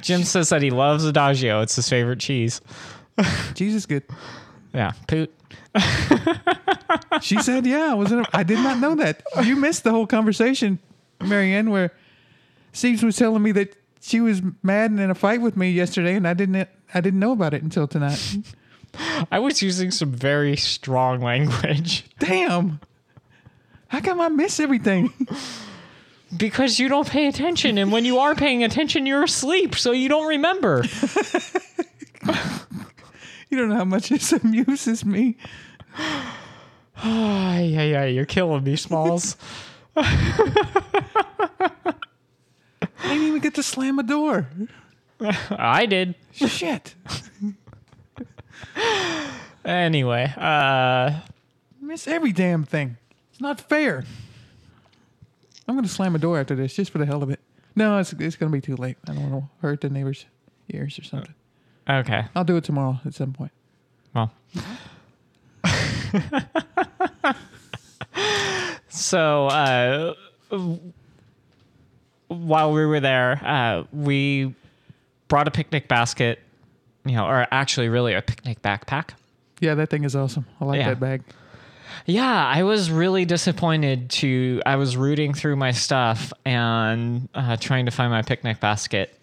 Jim 0.00 0.24
says 0.24 0.48
that 0.50 0.62
he 0.62 0.70
loves 0.70 1.04
Adagio. 1.04 1.60
It's 1.62 1.76
his 1.76 1.88
favorite 1.88 2.20
cheese. 2.20 2.60
Jesus, 3.54 3.86
good. 3.86 4.02
Yeah, 4.74 4.92
poot. 5.06 5.32
She 7.22 7.40
said, 7.40 7.66
"Yeah, 7.66 7.90
I 7.90 7.94
was 7.94 8.12
in. 8.12 8.20
A, 8.20 8.24
I 8.32 8.42
did 8.42 8.58
not 8.58 8.78
know 8.78 8.94
that. 8.96 9.22
You 9.42 9.56
missed 9.56 9.84
the 9.84 9.90
whole 9.90 10.06
conversation, 10.06 10.78
Marianne, 11.20 11.70
where 11.70 11.92
Steve 12.72 13.02
was 13.02 13.16
telling 13.16 13.42
me 13.42 13.52
that 13.52 13.74
she 14.00 14.20
was 14.20 14.42
mad 14.62 14.90
and 14.90 15.00
in 15.00 15.10
a 15.10 15.14
fight 15.14 15.40
with 15.40 15.56
me 15.56 15.70
yesterday, 15.70 16.14
and 16.14 16.26
I 16.28 16.34
didn't. 16.34 16.68
I 16.92 17.00
didn't 17.00 17.20
know 17.20 17.32
about 17.32 17.54
it 17.54 17.62
until 17.62 17.86
tonight. 17.86 18.20
I 19.30 19.38
was 19.38 19.60
using 19.62 19.90
some 19.90 20.12
very 20.12 20.56
strong 20.56 21.20
language 21.20 22.04
Damn. 22.18 22.80
How 23.88 24.00
come 24.00 24.20
I 24.20 24.28
miss 24.28 24.58
everything? 24.60 25.12
Because 26.34 26.78
you 26.78 26.88
don't 26.88 27.08
pay 27.08 27.26
attention, 27.26 27.76
and 27.78 27.92
when 27.92 28.04
you 28.04 28.18
are 28.18 28.34
paying 28.34 28.64
attention, 28.64 29.04
you're 29.06 29.24
asleep, 29.24 29.74
so 29.74 29.92
you 29.92 30.08
don't 30.08 30.26
remember. 30.26 30.84
You 33.48 33.58
don't 33.58 33.68
know 33.68 33.76
how 33.76 33.84
much 33.84 34.08
this 34.08 34.32
amuses 34.32 35.04
me. 35.04 35.36
yeah, 37.04 37.60
yeah, 37.60 38.04
you're 38.04 38.24
killing 38.26 38.64
me, 38.64 38.74
Smalls. 38.74 39.36
I 39.96 41.94
didn't 43.02 43.22
even 43.22 43.40
get 43.40 43.54
to 43.54 43.62
slam 43.62 43.98
a 43.98 44.02
door. 44.02 44.48
I 45.50 45.86
did. 45.86 46.16
Shit. 46.32 46.94
Anyway, 49.64 50.32
uh, 50.36 51.20
miss 51.80 52.06
every 52.06 52.32
damn 52.32 52.64
thing. 52.64 52.96
It's 53.30 53.40
not 53.40 53.60
fair. 53.60 54.04
I'm 55.68 55.74
gonna 55.74 55.88
slam 55.88 56.14
a 56.14 56.18
door 56.18 56.38
after 56.38 56.54
this 56.54 56.74
just 56.74 56.90
for 56.90 56.98
the 56.98 57.06
hell 57.06 57.22
of 57.22 57.30
it. 57.30 57.40
No, 57.74 57.98
it's 57.98 58.12
it's 58.14 58.36
gonna 58.36 58.52
be 58.52 58.60
too 58.60 58.76
late. 58.76 58.96
I 59.08 59.12
don't 59.14 59.30
want 59.30 59.44
to 59.44 59.50
hurt 59.66 59.80
the 59.80 59.90
neighbors' 59.90 60.24
ears 60.72 60.98
or 60.98 61.04
something. 61.04 61.34
okay. 61.88 62.24
I'll 62.34 62.44
do 62.44 62.56
it 62.56 62.64
tomorrow 62.64 63.00
at 63.04 63.14
some 63.14 63.32
point. 63.32 63.52
Well. 64.14 64.32
so, 68.88 69.46
uh, 69.48 70.14
while 72.28 72.72
we 72.72 72.86
were 72.86 73.00
there, 73.00 73.40
uh, 73.44 73.84
we 73.92 74.54
brought 75.28 75.48
a 75.48 75.50
picnic 75.50 75.88
basket, 75.88 76.40
you 77.04 77.16
know, 77.16 77.26
or 77.26 77.46
actually, 77.50 77.88
really 77.88 78.14
a 78.14 78.22
picnic 78.22 78.62
backpack. 78.62 79.10
Yeah, 79.60 79.74
that 79.74 79.90
thing 79.90 80.04
is 80.04 80.14
awesome. 80.16 80.46
I 80.60 80.64
like 80.64 80.78
Yeah. 80.78 80.88
that 80.90 81.00
bag. 81.00 81.22
Yeah, 82.04 82.46
I 82.46 82.62
was 82.62 82.90
really 82.90 83.24
disappointed 83.24 84.10
to. 84.10 84.60
I 84.66 84.76
was 84.76 84.96
rooting 84.96 85.32
through 85.32 85.56
my 85.56 85.70
stuff 85.70 86.32
and 86.44 87.28
uh, 87.34 87.56
trying 87.56 87.86
to 87.86 87.90
find 87.90 88.10
my 88.10 88.22
picnic 88.22 88.60
basket 88.60 89.18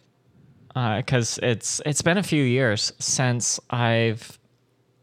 because 0.73 1.39
it's 1.43 1.81
it's 1.86 2.01
been 2.01 2.17
a 2.17 2.23
few 2.23 2.43
years 2.43 2.91
since 2.99 3.59
I've 3.69 4.39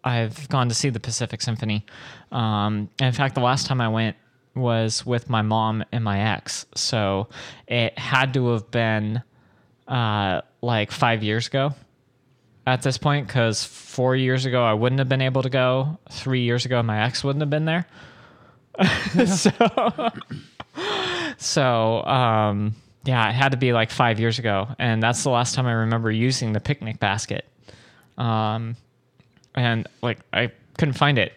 I've 0.03 0.49
gone 0.49 0.69
to 0.69 0.75
see 0.75 0.91
the 0.91 1.01
Pacific 1.01 1.41
Symphony. 1.43 1.87
Um, 2.33 2.91
in 3.01 3.13
fact, 3.13 3.35
the 3.35 3.41
last 3.41 3.67
time 3.67 3.81
I 3.81 3.89
went 3.89 4.17
was 4.55 5.07
with 5.07 5.31
my 5.31 5.43
mom 5.43 5.85
and 5.93 6.03
my 6.03 6.33
ex, 6.35 6.67
so 6.75 7.29
it 7.69 7.97
had 7.99 8.35
to 8.35 8.49
have 8.49 8.71
been 8.71 9.23
uh, 9.87 10.41
like 10.61 10.91
five 10.91 11.23
years 11.23 11.47
ago 11.47 11.75
at 12.67 12.83
this 12.83 12.99
point 12.99 13.27
because 13.27 13.65
four 13.65 14.15
years 14.15 14.47
ago 14.47 14.63
I 14.63 14.75
wouldn't 14.75 14.99
have 14.99 15.09
been 15.09 15.23
able 15.23 15.43
to 15.43 15.51
go. 15.51 15.99
Three 16.11 16.43
years 16.43 16.65
ago 16.65 16.83
my 16.83 17.05
ex 17.05 17.25
wouldn't 17.25 17.41
have 17.41 17.51
been 17.51 17.65
there. 17.65 17.87
so, 19.27 20.11
so 21.39 22.05
um, 22.05 22.75
yeah, 23.05 23.29
it 23.29 23.33
had 23.33 23.53
to 23.53 23.59
be 23.59 23.73
like 23.73 23.91
five 23.91 24.21
years 24.21 24.39
ago, 24.39 24.69
and 24.79 25.03
that's 25.03 25.23
the 25.23 25.31
last 25.31 25.55
time 25.55 25.67
I 25.67 25.73
remember 25.73 26.11
using 26.11 26.53
the 26.53 26.61
picnic 26.61 26.99
basket. 26.99 27.45
Um, 28.19 28.77
and 29.55 29.89
like 30.03 30.19
I 30.33 30.53
couldn't 30.79 30.95
find 30.95 31.19
it, 31.19 31.33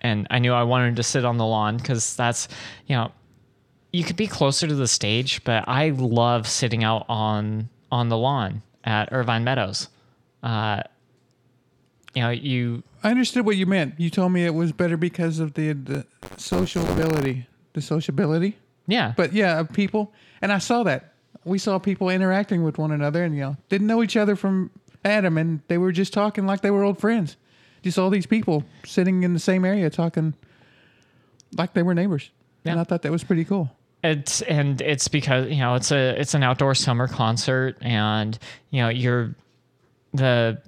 and 0.00 0.26
I 0.30 0.38
knew 0.38 0.52
I 0.52 0.62
wanted 0.62 0.96
to 0.96 1.02
sit 1.02 1.24
on 1.24 1.38
the 1.38 1.46
lawn 1.46 1.76
because 1.76 2.16
that's 2.16 2.48
you 2.86 2.96
know 2.96 3.12
you 3.92 4.04
could 4.04 4.16
be 4.16 4.26
closer 4.26 4.66
to 4.66 4.74
the 4.74 4.88
stage, 4.88 5.42
but 5.44 5.64
I 5.66 5.90
love 5.90 6.46
sitting 6.46 6.84
out 6.84 7.06
on 7.08 7.68
on 7.90 8.08
the 8.08 8.18
lawn 8.18 8.62
at 8.84 9.08
Irvine 9.12 9.44
Meadows. 9.44 9.88
Uh, 10.42 10.82
you 12.14 12.22
know, 12.22 12.30
you 12.30 12.82
I 13.02 13.10
understood 13.10 13.44
what 13.46 13.56
you 13.56 13.66
meant. 13.66 13.94
You 13.98 14.10
told 14.10 14.32
me 14.32 14.44
it 14.44 14.54
was 14.54 14.72
better 14.72 14.96
because 14.96 15.38
of 15.38 15.54
the 15.54 15.72
the 15.72 16.06
sociability, 16.36 17.46
the 17.74 17.80
sociability. 17.80 18.56
yeah, 18.86 19.12
But 19.16 19.32
yeah, 19.32 19.60
of 19.60 19.72
people, 19.72 20.12
and 20.42 20.52
I 20.52 20.58
saw 20.58 20.82
that. 20.84 21.14
We 21.44 21.58
saw 21.58 21.78
people 21.78 22.10
interacting 22.10 22.64
with 22.64 22.78
one 22.78 22.90
another, 22.90 23.22
and 23.22 23.34
you 23.34 23.40
know, 23.42 23.56
didn't 23.68 23.86
know 23.86 24.02
each 24.02 24.16
other 24.16 24.36
from 24.36 24.70
Adam, 25.04 25.38
and 25.38 25.60
they 25.68 25.78
were 25.78 25.92
just 25.92 26.12
talking 26.12 26.46
like 26.46 26.60
they 26.60 26.70
were 26.70 26.82
old 26.82 26.98
friends. 26.98 27.36
Just 27.82 27.98
all 27.98 28.10
these 28.10 28.26
people 28.26 28.64
sitting 28.84 29.22
in 29.22 29.32
the 29.32 29.38
same 29.38 29.64
area 29.64 29.88
talking 29.88 30.34
like 31.56 31.72
they 31.74 31.82
were 31.82 31.94
neighbors, 31.94 32.30
yeah. 32.64 32.72
and 32.72 32.80
I 32.80 32.84
thought 32.84 33.02
that 33.02 33.12
was 33.12 33.22
pretty 33.24 33.44
cool. 33.44 33.70
it's 34.02 34.42
and 34.42 34.80
it's 34.80 35.08
because 35.08 35.48
you 35.48 35.58
know 35.58 35.74
it's 35.76 35.92
a 35.92 36.20
it's 36.20 36.34
an 36.34 36.42
outdoor 36.42 36.74
summer 36.74 37.06
concert, 37.06 37.76
and 37.80 38.36
you 38.70 38.82
know 38.82 38.88
you're 38.88 39.34
the 40.18 40.60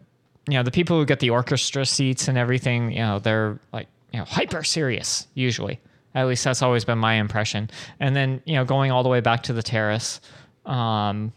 you 0.48 0.54
know 0.54 0.62
the 0.62 0.70
people 0.70 0.98
who 0.98 1.04
get 1.04 1.20
the 1.20 1.30
orchestra 1.30 1.84
seats 1.84 2.28
and 2.28 2.38
everything. 2.38 2.92
You 2.92 3.00
know 3.00 3.18
they're 3.18 3.58
like 3.72 3.88
you 4.12 4.18
know 4.18 4.24
hyper 4.24 4.62
serious 4.62 5.26
usually. 5.34 5.80
At 6.14 6.26
least 6.26 6.42
that's 6.42 6.62
always 6.62 6.84
been 6.84 6.98
my 6.98 7.14
impression. 7.14 7.70
And 8.00 8.16
then 8.16 8.42
you 8.44 8.54
know 8.54 8.64
going 8.64 8.90
all 8.90 9.02
the 9.02 9.08
way 9.08 9.20
back 9.20 9.42
to 9.44 9.52
the 9.52 9.62
terrace, 9.62 10.20
um, 10.66 11.32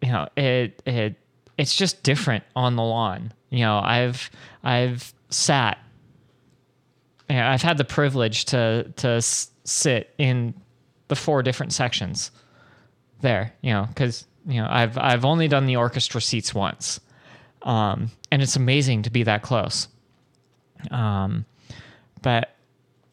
you 0.00 0.12
know 0.12 0.28
it 0.36 0.82
it 0.86 1.16
it's 1.58 1.74
just 1.76 2.02
different 2.02 2.44
on 2.54 2.76
the 2.76 2.82
lawn. 2.82 3.32
You 3.50 3.60
know 3.60 3.78
I've 3.78 4.30
I've 4.62 5.12
sat 5.30 5.78
yeah, 7.30 7.50
I've 7.50 7.62
had 7.62 7.78
the 7.78 7.84
privilege 7.84 8.44
to 8.46 8.92
to 8.96 9.08
s- 9.08 9.50
sit 9.64 10.14
in 10.18 10.54
the 11.08 11.16
four 11.16 11.42
different 11.42 11.72
sections 11.72 12.30
there, 13.20 13.54
you 13.62 13.70
know, 13.72 13.86
because 13.88 14.26
you 14.46 14.60
know 14.60 14.66
I've 14.68 14.98
I've 14.98 15.24
only 15.24 15.48
done 15.48 15.66
the 15.66 15.76
orchestra 15.76 16.20
seats 16.20 16.54
once, 16.54 17.00
um, 17.62 18.10
and 18.30 18.42
it's 18.42 18.56
amazing 18.56 19.02
to 19.02 19.10
be 19.10 19.22
that 19.24 19.42
close. 19.42 19.88
Um, 20.90 21.44
but 22.22 22.54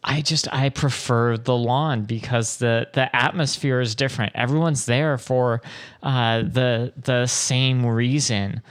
I 0.04 0.22
just 0.22 0.48
I 0.54 0.70
prefer 0.70 1.38
the 1.38 1.56
lawn 1.56 2.04
because 2.04 2.58
the 2.58 2.88
the 2.94 3.14
atmosphere 3.16 3.82
is 3.82 3.96
different. 3.96 4.34
Everyone's 4.36 4.86
there 4.86 5.18
for 5.18 5.62
uh, 6.02 6.40
the 6.44 6.94
the 6.98 7.28
same 7.28 7.86
reason, 7.86 8.62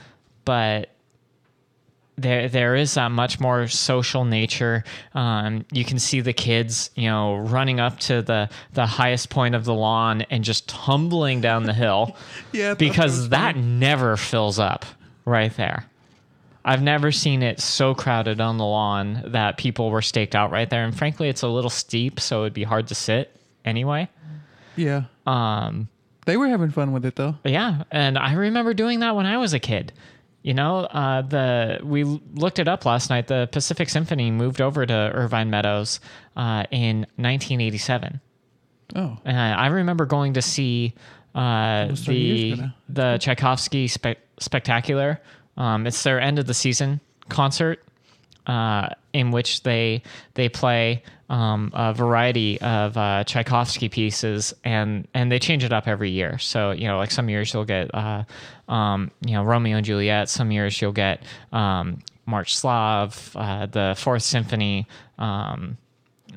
but 0.45 0.89
there 2.21 2.47
there 2.49 2.75
is 2.75 2.97
a 2.97 3.09
much 3.09 3.39
more 3.39 3.67
social 3.67 4.25
nature. 4.25 4.83
Um, 5.13 5.65
you 5.71 5.83
can 5.85 5.99
see 5.99 6.21
the 6.21 6.33
kids, 6.33 6.89
you 6.95 7.07
know, 7.09 7.37
running 7.37 7.79
up 7.79 7.99
to 8.01 8.21
the 8.21 8.49
the 8.73 8.85
highest 8.85 9.29
point 9.29 9.55
of 9.55 9.65
the 9.65 9.73
lawn 9.73 10.21
and 10.29 10.43
just 10.43 10.67
tumbling 10.69 11.41
down 11.41 11.63
the 11.63 11.73
hill. 11.73 12.15
Yeah, 12.51 12.73
because 12.73 13.29
that 13.29 13.55
never 13.55 14.17
fills 14.17 14.59
up 14.59 14.85
right 15.25 15.55
there. 15.55 15.85
I've 16.65 16.81
never 16.83 17.11
seen 17.11 17.41
it 17.41 17.59
so 17.61 17.95
crowded 17.95 18.41
on 18.41 18.57
the 18.57 18.65
lawn 18.65 19.23
that 19.27 19.57
people 19.57 19.89
were 19.91 20.01
staked 20.01 20.35
out 20.35 20.51
right 20.51 20.69
there. 20.69 20.83
And 20.83 20.95
frankly, 20.95 21.29
it's 21.29 21.41
a 21.41 21.47
little 21.47 21.69
steep, 21.69 22.19
so 22.19 22.41
it'd 22.41 22.53
be 22.53 22.63
hard 22.63 22.87
to 22.87 22.95
sit 22.95 23.35
anyway. 23.63 24.09
Yeah, 24.75 25.03
Um, 25.25 25.87
they 26.25 26.37
were 26.37 26.47
having 26.47 26.69
fun 26.71 26.91
with 26.91 27.05
it 27.05 27.15
though. 27.15 27.35
yeah, 27.43 27.83
and 27.91 28.17
I 28.17 28.33
remember 28.33 28.73
doing 28.73 28.99
that 28.99 29.15
when 29.15 29.25
I 29.25 29.37
was 29.37 29.53
a 29.53 29.59
kid. 29.59 29.93
You 30.41 30.53
know, 30.53 30.79
uh, 30.85 31.21
the 31.21 31.79
we 31.83 32.03
looked 32.05 32.59
it 32.59 32.67
up 32.67 32.85
last 32.85 33.09
night. 33.09 33.27
The 33.27 33.49
Pacific 33.51 33.89
Symphony 33.89 34.31
moved 34.31 34.61
over 34.61 34.85
to 34.85 34.93
Irvine 34.93 35.49
Meadows 35.49 35.99
uh, 36.37 36.63
in 36.71 36.99
1987. 37.17 38.21
Oh, 38.95 39.17
Uh, 39.25 39.29
I 39.29 39.67
remember 39.67 40.05
going 40.05 40.33
to 40.33 40.41
see 40.41 40.93
uh, 41.35 41.39
Almost 41.89 42.05
30 42.05 42.17
years 42.17 42.59
the 42.59 42.73
the 42.89 43.17
Tchaikovsky 43.19 43.87
spe- 43.87 44.17
spectacular. 44.39 45.21
Um, 45.57 45.85
it's 45.85 46.01
their 46.03 46.19
end 46.21 46.39
of 46.39 46.45
the 46.47 46.53
season 46.53 47.01
concert 47.27 47.83
uh, 48.49 48.89
in 49.13 49.29
which 49.29 49.61
they 49.61 50.01
they 50.33 50.49
play 50.49 51.03
um, 51.29 51.71
a 51.75 51.93
variety 51.93 52.59
of 52.61 52.97
uh, 52.97 53.23
Tchaikovsky 53.23 53.89
pieces 53.89 54.55
and 54.63 55.07
and 55.13 55.31
they 55.31 55.37
change 55.37 55.63
it 55.63 55.71
up 55.71 55.87
every 55.87 56.09
year. 56.09 56.39
So 56.39 56.71
you 56.71 56.87
know, 56.87 56.97
like 56.97 57.11
some 57.11 57.29
years 57.29 57.53
you'll 57.53 57.65
get 57.65 57.93
uh, 57.93 58.23
um, 58.67 59.11
you 59.23 59.33
know 59.33 59.43
Romeo 59.43 59.77
and 59.77 59.85
Juliet. 59.85 60.29
Some 60.29 60.51
years 60.51 60.81
you'll 60.81 60.91
get 60.91 61.21
um, 61.53 61.99
March 62.25 62.57
Slav, 62.57 63.31
uh, 63.35 63.67
the 63.67 63.93
Fourth 63.95 64.23
Symphony. 64.23 64.87
Um, 65.19 65.77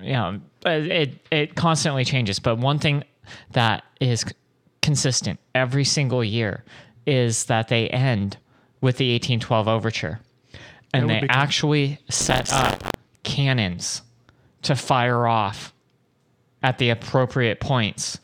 you 0.03 0.13
know, 0.13 0.41
it 0.67 1.15
it 1.31 1.55
constantly 1.55 2.05
changes. 2.05 2.39
But 2.39 2.59
one 2.59 2.79
thing 2.79 3.05
that 3.53 3.85
is 4.01 4.27
consistent 4.83 5.41
every 5.55 5.85
single 5.85 6.23
year 6.23 6.63
is 7.07 7.47
that 7.47 7.69
they 7.69 7.89
end 7.89 8.37
with 8.83 8.99
the 8.99 9.15
1812 9.15 9.67
overture, 9.69 10.21
and 10.93 11.09
they 11.09 11.27
actually 11.29 11.99
set 12.09 12.53
up 12.53 12.97
cannons 13.23 14.03
to 14.63 14.77
fire 14.77 15.27
off 15.27 15.73
at 16.63 16.79
the 16.79 16.91
appropriate 16.91 17.61
points 17.61 18.19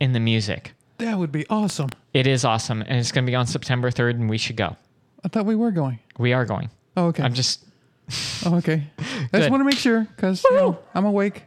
in 0.00 0.12
the 0.12 0.20
music. 0.20 0.72
that 0.98 1.18
would 1.18 1.32
be 1.32 1.46
awesome. 1.48 1.90
It 2.12 2.26
is 2.26 2.44
awesome, 2.44 2.82
and 2.82 2.98
it's 2.98 3.10
going 3.12 3.24
to 3.24 3.30
be 3.30 3.34
on 3.34 3.46
September 3.46 3.90
3rd, 3.90 4.10
and 4.12 4.30
we 4.30 4.38
should 4.38 4.56
go. 4.56 4.76
I 5.24 5.28
thought 5.28 5.46
we 5.46 5.56
were 5.56 5.70
going. 5.70 5.98
We 6.18 6.32
are 6.32 6.44
going. 6.44 6.70
Oh, 6.96 7.06
okay. 7.06 7.22
I'm 7.22 7.34
just 7.34 7.64
oh, 8.46 8.56
okay. 8.56 8.84
I 9.32 9.38
just 9.38 9.50
want 9.50 9.60
to 9.60 9.64
make 9.64 9.78
sure 9.78 10.04
because 10.04 10.44
you 10.44 10.54
know, 10.54 10.78
I'm 10.94 11.04
awake. 11.06 11.44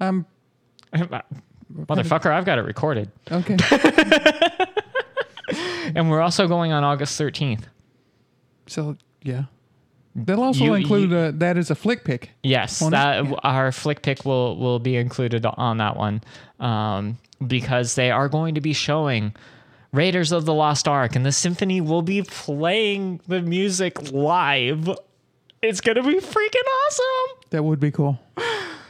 I'm 0.00 0.24
motherfucker. 0.94 2.30
I've 2.30 2.44
got 2.44 2.58
it 2.58 2.62
recorded, 2.62 3.10
okay. 3.30 3.56
and 5.94 6.10
we're 6.10 6.20
also 6.22 6.48
going 6.48 6.72
on 6.72 6.84
August 6.84 7.20
13th. 7.20 7.64
so 8.66 8.96
yeah, 9.22 9.44
they'll 10.16 10.42
also 10.42 10.64
You- 10.64 10.74
include 10.74 11.10
you- 11.10 11.16
uh, 11.16 11.32
that 11.34 11.56
as 11.58 11.70
a 11.70 11.74
flick 11.74 12.02
pick. 12.04 12.30
Yes, 12.42 12.80
it? 12.82 12.90
that 12.90 13.24
our 13.44 13.70
flick 13.72 14.02
pick 14.02 14.24
will 14.24 14.56
will 14.56 14.78
be 14.78 14.96
included 14.96 15.44
on 15.46 15.78
that 15.78 15.96
one 15.96 16.22
um, 16.58 17.18
because 17.46 17.94
they 17.94 18.10
are 18.10 18.28
going 18.28 18.54
to 18.56 18.60
be 18.60 18.72
showing 18.72 19.34
Raiders 19.92 20.32
of 20.32 20.44
the 20.44 20.52
Lost 20.54 20.88
Ark, 20.88 21.14
and 21.16 21.24
the 21.24 21.32
symphony 21.32 21.80
will 21.80 22.02
be 22.02 22.22
playing 22.22 23.20
the 23.28 23.40
music 23.42 24.10
live. 24.12 24.88
It's 25.62 25.80
gonna 25.80 26.02
be 26.02 26.16
freaking 26.16 26.68
awesome. 26.86 27.38
That 27.50 27.62
would 27.64 27.80
be 27.80 27.90
cool. 27.90 28.18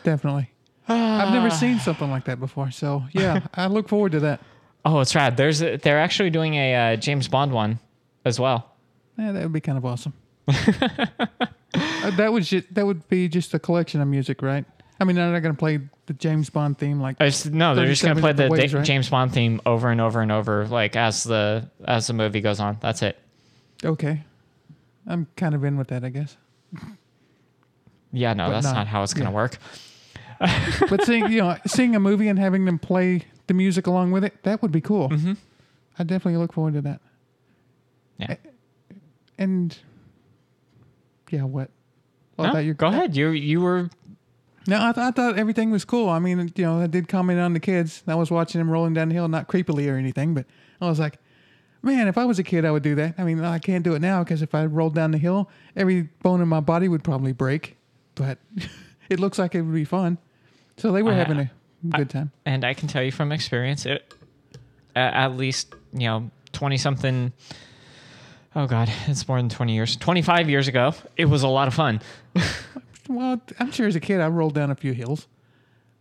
Definitely. 0.05 0.51
I've 0.89 1.33
never 1.33 1.51
seen 1.51 1.79
something 1.81 2.11
like 2.11 2.25
that 2.25 2.39
before. 2.41 2.71
So 2.71 3.05
yeah, 3.13 3.41
I 3.55 3.67
look 3.67 3.89
forward 3.89 4.13
to 4.13 4.21
that. 4.21 4.41
Oh, 4.85 5.01
it's 5.01 5.15
rad. 5.17 5.37
There's 5.37 5.63
a, 5.63 5.77
they're 5.77 5.99
actually 5.99 6.31
doing 6.31 6.55
a 6.55 6.75
uh, 6.95 6.97
James 6.97 7.27
Bond 7.29 7.53
one 7.53 7.81
as 8.25 8.39
well. 8.39 8.71
Yeah, 9.19 9.33
that 9.33 9.43
would 9.43 9.53
be 9.53 9.61
kind 9.61 9.79
of 9.79 9.85
awesome. 9.85 10.13
Uh, 10.49 12.11
that 12.13 12.33
would 12.33 12.43
just 12.45 12.73
that 12.75 12.87
would 12.87 13.07
be 13.09 13.29
just 13.29 13.53
a 13.55 13.59
collection 13.59 14.01
of 14.01 14.09
music, 14.09 14.41
right? 14.43 14.65
I 14.99 15.05
mean, 15.05 15.17
they're 15.17 15.31
not 15.31 15.41
going 15.41 15.55
to 15.55 15.59
play 15.59 15.79
the 16.07 16.15
James 16.15 16.49
Bond 16.49 16.79
theme 16.79 17.01
like. 17.01 17.17
It's, 17.21 17.45
no, 17.45 17.75
they're 17.75 17.87
just 17.87 18.03
gonna 18.03 18.19
play 18.21 18.33
the 18.33 18.49
ways, 18.49 18.73
Da- 18.73 18.79
right? 18.79 18.87
James 18.87 19.11
Bond 19.11 19.33
theme 19.33 19.61
over 19.67 19.91
and 19.91 20.01
over 20.01 20.23
and 20.23 20.33
over, 20.33 20.67
like 20.69 20.97
as 20.97 21.25
the 21.25 21.69
as 21.85 22.07
the 22.07 22.13
movie 22.15 22.41
goes 22.41 22.61
on. 22.61 22.79
That's 22.81 23.03
it. 23.03 23.19
Okay, 23.85 24.23
I'm 25.07 25.27
kind 25.37 25.55
of 25.55 25.65
in 25.65 25.77
with 25.77 25.89
that, 25.89 26.05
I 26.05 26.09
guess. 26.11 26.37
Yeah, 28.13 28.33
no, 28.33 28.47
But 28.47 28.53
that's 28.53 28.65
not- 28.67 28.75
not 28.77 28.87
how 28.87 29.03
it's 29.03 29.13
gonna 29.13 29.31
yeah. 29.31 29.35
work. 29.35 29.59
But 30.89 31.05
seeing 31.05 31.31
you 31.31 31.41
know 31.43 31.57
seeing 31.67 31.95
a 31.97 32.01
movie 32.01 32.29
and 32.29 32.39
having 32.39 32.65
them 32.65 32.79
play 32.79 33.25
the 33.49 33.53
music 33.55 33.87
along 33.87 34.13
with 34.13 34.25
it, 34.25 34.43
that 34.45 34.63
would 34.63 34.73
be 34.73 34.81
cool. 34.81 35.11
Mm-hmm. 35.11 35.33
I 35.99 36.05
definitely 36.05 36.39
look 36.39 36.53
forward 36.55 36.75
to 36.75 36.81
that. 36.83 37.01
Yeah. 38.19 38.37
And 39.37 39.77
yeah, 41.31 41.45
what? 41.45 41.71
I 42.39 42.53
No, 42.53 42.59
you 42.59 42.75
go 42.75 42.89
uh, 42.89 42.91
ahead. 42.91 43.17
You 43.17 43.31
you 43.31 43.61
were 43.61 43.89
No, 44.67 44.77
I, 44.89 44.93
th- 44.93 45.05
I 45.05 45.11
thought 45.11 45.39
everything 45.39 45.71
was 45.71 45.85
cool. 45.85 46.09
I 46.09 46.19
mean, 46.19 46.53
you 46.57 46.65
know, 46.65 46.81
I 46.81 46.87
did 46.87 47.09
comment 47.09 47.41
on 47.41 47.53
the 47.55 47.61
kids. 47.61 48.03
I 48.07 48.15
was 48.15 48.31
watching 48.31 48.59
them 48.59 48.69
rolling 48.71 48.95
down 48.95 49.09
the 49.09 49.15
hill, 49.15 49.29
not 49.29 49.49
creepily 49.49 49.91
or 49.91 49.97
anything, 49.97 50.35
but 50.35 50.45
I 50.81 50.89
was 50.89 50.99
like, 50.99 51.19
man, 51.83 52.09
if 52.09 52.19
I 52.19 52.25
was 52.25 52.39
a 52.39 52.43
kid, 52.43 52.65
I 52.65 52.71
would 52.73 52.83
do 52.83 52.95
that. 52.97 53.15
I 53.17 53.25
mean, 53.25 53.43
I 53.43 53.59
can't 53.59 53.85
do 53.85 53.95
it 53.95 54.01
now 54.01 54.23
because 54.25 54.43
if 54.43 54.55
I 54.55 54.67
rolled 54.67 54.95
down 54.95 55.13
the 55.13 55.19
hill, 55.19 55.49
every 55.77 56.03
bone 56.23 56.41
in 56.43 56.49
my 56.49 56.61
body 56.61 56.89
would 56.89 57.03
probably 57.05 57.33
break. 57.33 57.77
But 58.17 58.39
it 59.09 59.19
looks 59.21 59.39
like 59.39 59.55
it 59.55 59.63
would 59.63 59.75
be 59.75 59.85
fun. 59.85 60.19
So 60.77 60.93
they 60.93 61.03
were 61.03 61.13
I- 61.13 61.17
having 61.17 61.39
a 61.39 61.51
good 61.97 62.11
time. 62.11 62.33
and 62.45 62.65
I 62.65 62.75
can 62.75 62.89
tell 62.89 63.03
you 63.03 63.13
from 63.13 63.33
experience, 63.33 63.87
it 63.87 64.13
at, 64.95 65.15
at 65.15 65.37
least 65.37 65.75
you 65.93 66.07
know 66.09 66.31
twenty 66.53 66.77
something. 66.77 67.33
Oh 68.57 68.67
God, 68.67 68.91
it's 69.07 69.29
more 69.29 69.37
than 69.37 69.49
twenty 69.49 69.75
years. 69.75 69.95
Twenty 69.97 70.23
five 70.23 70.51
years 70.51 70.67
ago, 70.67 70.95
it 71.17 71.27
was 71.27 71.43
a 71.45 71.49
lot 71.49 71.69
of 71.69 71.75
fun. 71.75 72.01
Well, 73.09 73.41
I'm 73.61 73.71
sure 73.71 73.87
as 73.87 73.95
a 73.95 74.01
kid, 74.01 74.21
I 74.21 74.27
rolled 74.27 74.55
down 74.55 74.73
a 74.73 74.75
few 74.75 74.93
hills, 74.93 75.29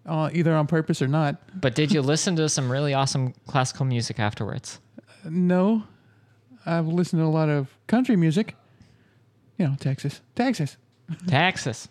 uh, 0.07 0.31
either 0.33 0.55
on 0.55 0.65
purpose 0.65 1.03
or 1.03 1.07
not. 1.07 1.35
But 1.61 1.75
did 1.75 1.91
you 1.91 2.01
listen 2.13 2.35
to 2.37 2.49
some 2.49 2.71
really 2.71 2.95
awesome 2.95 3.35
classical 3.45 3.85
music 3.85 4.19
afterwards? 4.19 4.79
No, 5.23 5.83
I've 6.65 6.87
listened 6.87 7.19
to 7.21 7.25
a 7.25 7.29
lot 7.29 7.47
of 7.47 7.67
country 7.85 8.15
music. 8.15 8.55
You 9.59 9.67
know, 9.67 9.75
Texas, 9.79 10.21
Texas. 10.33 10.77
Texas, 11.27 11.87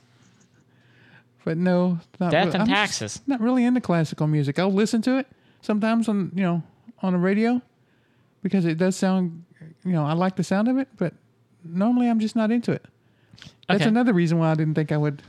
But 1.44 1.58
no, 1.58 2.00
not 2.18 2.32
Death 2.32 2.46
really- 2.46 2.54
and 2.54 2.62
I'm 2.62 2.68
taxes. 2.68 3.20
Not 3.28 3.40
really 3.40 3.64
into 3.64 3.80
classical 3.80 4.26
music. 4.26 4.58
I'll 4.58 4.72
listen 4.72 5.00
to 5.02 5.18
it 5.18 5.28
sometimes 5.62 6.08
on 6.08 6.32
you 6.34 6.42
know 6.42 6.60
on 7.02 7.12
the 7.12 7.20
radio 7.20 7.62
because 8.42 8.64
it 8.64 8.78
does 8.78 8.96
sound 8.96 9.44
you 9.84 9.92
know 9.92 10.04
I 10.04 10.12
like 10.14 10.36
the 10.36 10.44
sound 10.44 10.68
of 10.68 10.78
it, 10.78 10.88
but 10.96 11.12
normally 11.64 12.08
I'm 12.08 12.20
just 12.20 12.36
not 12.36 12.50
into 12.50 12.72
it. 12.72 12.84
That's 13.68 13.82
Okay. 13.82 13.88
another 13.88 14.12
reason 14.12 14.38
why 14.38 14.50
I 14.50 14.54
didn't 14.54 14.74
think 14.74 14.92
I 14.92 14.96
would. 14.96 15.22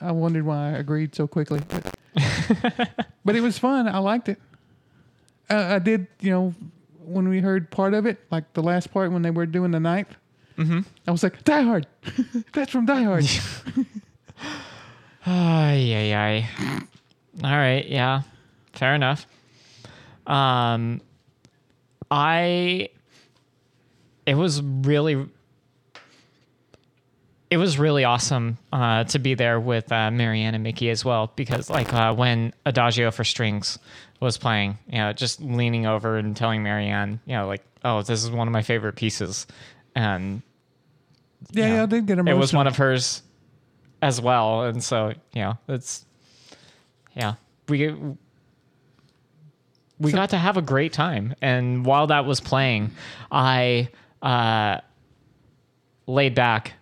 I 0.00 0.12
wondered 0.12 0.44
why 0.46 0.68
I 0.68 0.70
agreed 0.78 1.14
so 1.14 1.26
quickly, 1.26 1.60
but, 1.68 1.94
but 3.24 3.36
it 3.36 3.40
was 3.42 3.58
fun. 3.58 3.86
I 3.88 3.98
liked 3.98 4.28
it. 4.28 4.38
Uh, 5.48 5.74
I 5.74 5.78
did, 5.78 6.06
you 6.20 6.30
know, 6.30 6.54
when 7.04 7.28
we 7.28 7.40
heard 7.40 7.70
part 7.70 7.92
of 7.94 8.06
it, 8.06 8.18
like 8.30 8.52
the 8.54 8.62
last 8.62 8.92
part 8.92 9.12
when 9.12 9.22
they 9.22 9.30
were 9.30 9.46
doing 9.46 9.70
the 9.72 9.80
ninth. 9.80 10.08
Mm-hmm. 10.56 10.80
I 11.06 11.10
was 11.10 11.22
like, 11.22 11.42
Die 11.44 11.62
Hard. 11.62 11.86
That's 12.52 12.70
from 12.70 12.86
Die 12.86 13.02
Hard. 13.02 13.24
Ay, 15.26 15.92
ay, 15.94 16.14
ay. 16.14 16.48
All 17.44 17.50
right, 17.56 17.86
yeah, 17.86 18.22
fair 18.72 18.94
enough. 18.94 19.26
Um, 20.26 21.00
I. 22.10 22.88
It 24.30 24.34
was 24.36 24.62
really. 24.62 25.26
It 27.50 27.56
was 27.56 27.80
really 27.80 28.04
awesome 28.04 28.58
uh, 28.72 29.02
to 29.04 29.18
be 29.18 29.34
there 29.34 29.58
with 29.58 29.90
uh, 29.90 30.12
Marianne 30.12 30.54
and 30.54 30.62
Mickey 30.62 30.88
as 30.88 31.04
well 31.04 31.32
because, 31.34 31.68
like, 31.68 31.92
uh, 31.92 32.14
when 32.14 32.52
Adagio 32.64 33.10
for 33.10 33.24
Strings 33.24 33.76
was 34.20 34.38
playing, 34.38 34.78
you 34.88 34.98
know, 34.98 35.12
just 35.12 35.40
leaning 35.40 35.84
over 35.84 36.16
and 36.16 36.36
telling 36.36 36.62
Marianne, 36.62 37.18
you 37.26 37.34
know, 37.34 37.48
like, 37.48 37.64
"Oh, 37.84 38.02
this 38.02 38.22
is 38.22 38.30
one 38.30 38.46
of 38.46 38.52
my 38.52 38.62
favorite 38.62 38.94
pieces," 38.94 39.48
and 39.96 40.42
yeah, 41.50 41.64
you 41.64 41.68
know, 41.70 41.76
yeah, 41.76 41.82
I 41.82 41.86
did 41.86 42.06
get 42.06 42.18
it 42.18 42.20
emotional. 42.20 42.38
was 42.38 42.52
one 42.52 42.66
of 42.68 42.76
hers 42.76 43.22
as 44.02 44.20
well 44.20 44.62
and 44.64 44.82
so 44.82 45.12
you 45.34 45.42
know 45.42 45.58
it's 45.68 46.04
yeah 47.14 47.34
we 47.68 47.94
we 49.98 50.12
got 50.12 50.30
to 50.30 50.38
have 50.38 50.56
a 50.56 50.62
great 50.62 50.92
time 50.92 51.34
and 51.42 51.84
while 51.84 52.06
that 52.06 52.24
was 52.24 52.40
playing 52.40 52.90
i 53.30 53.88
uh 54.22 54.80
laid 56.06 56.34
back 56.34 56.74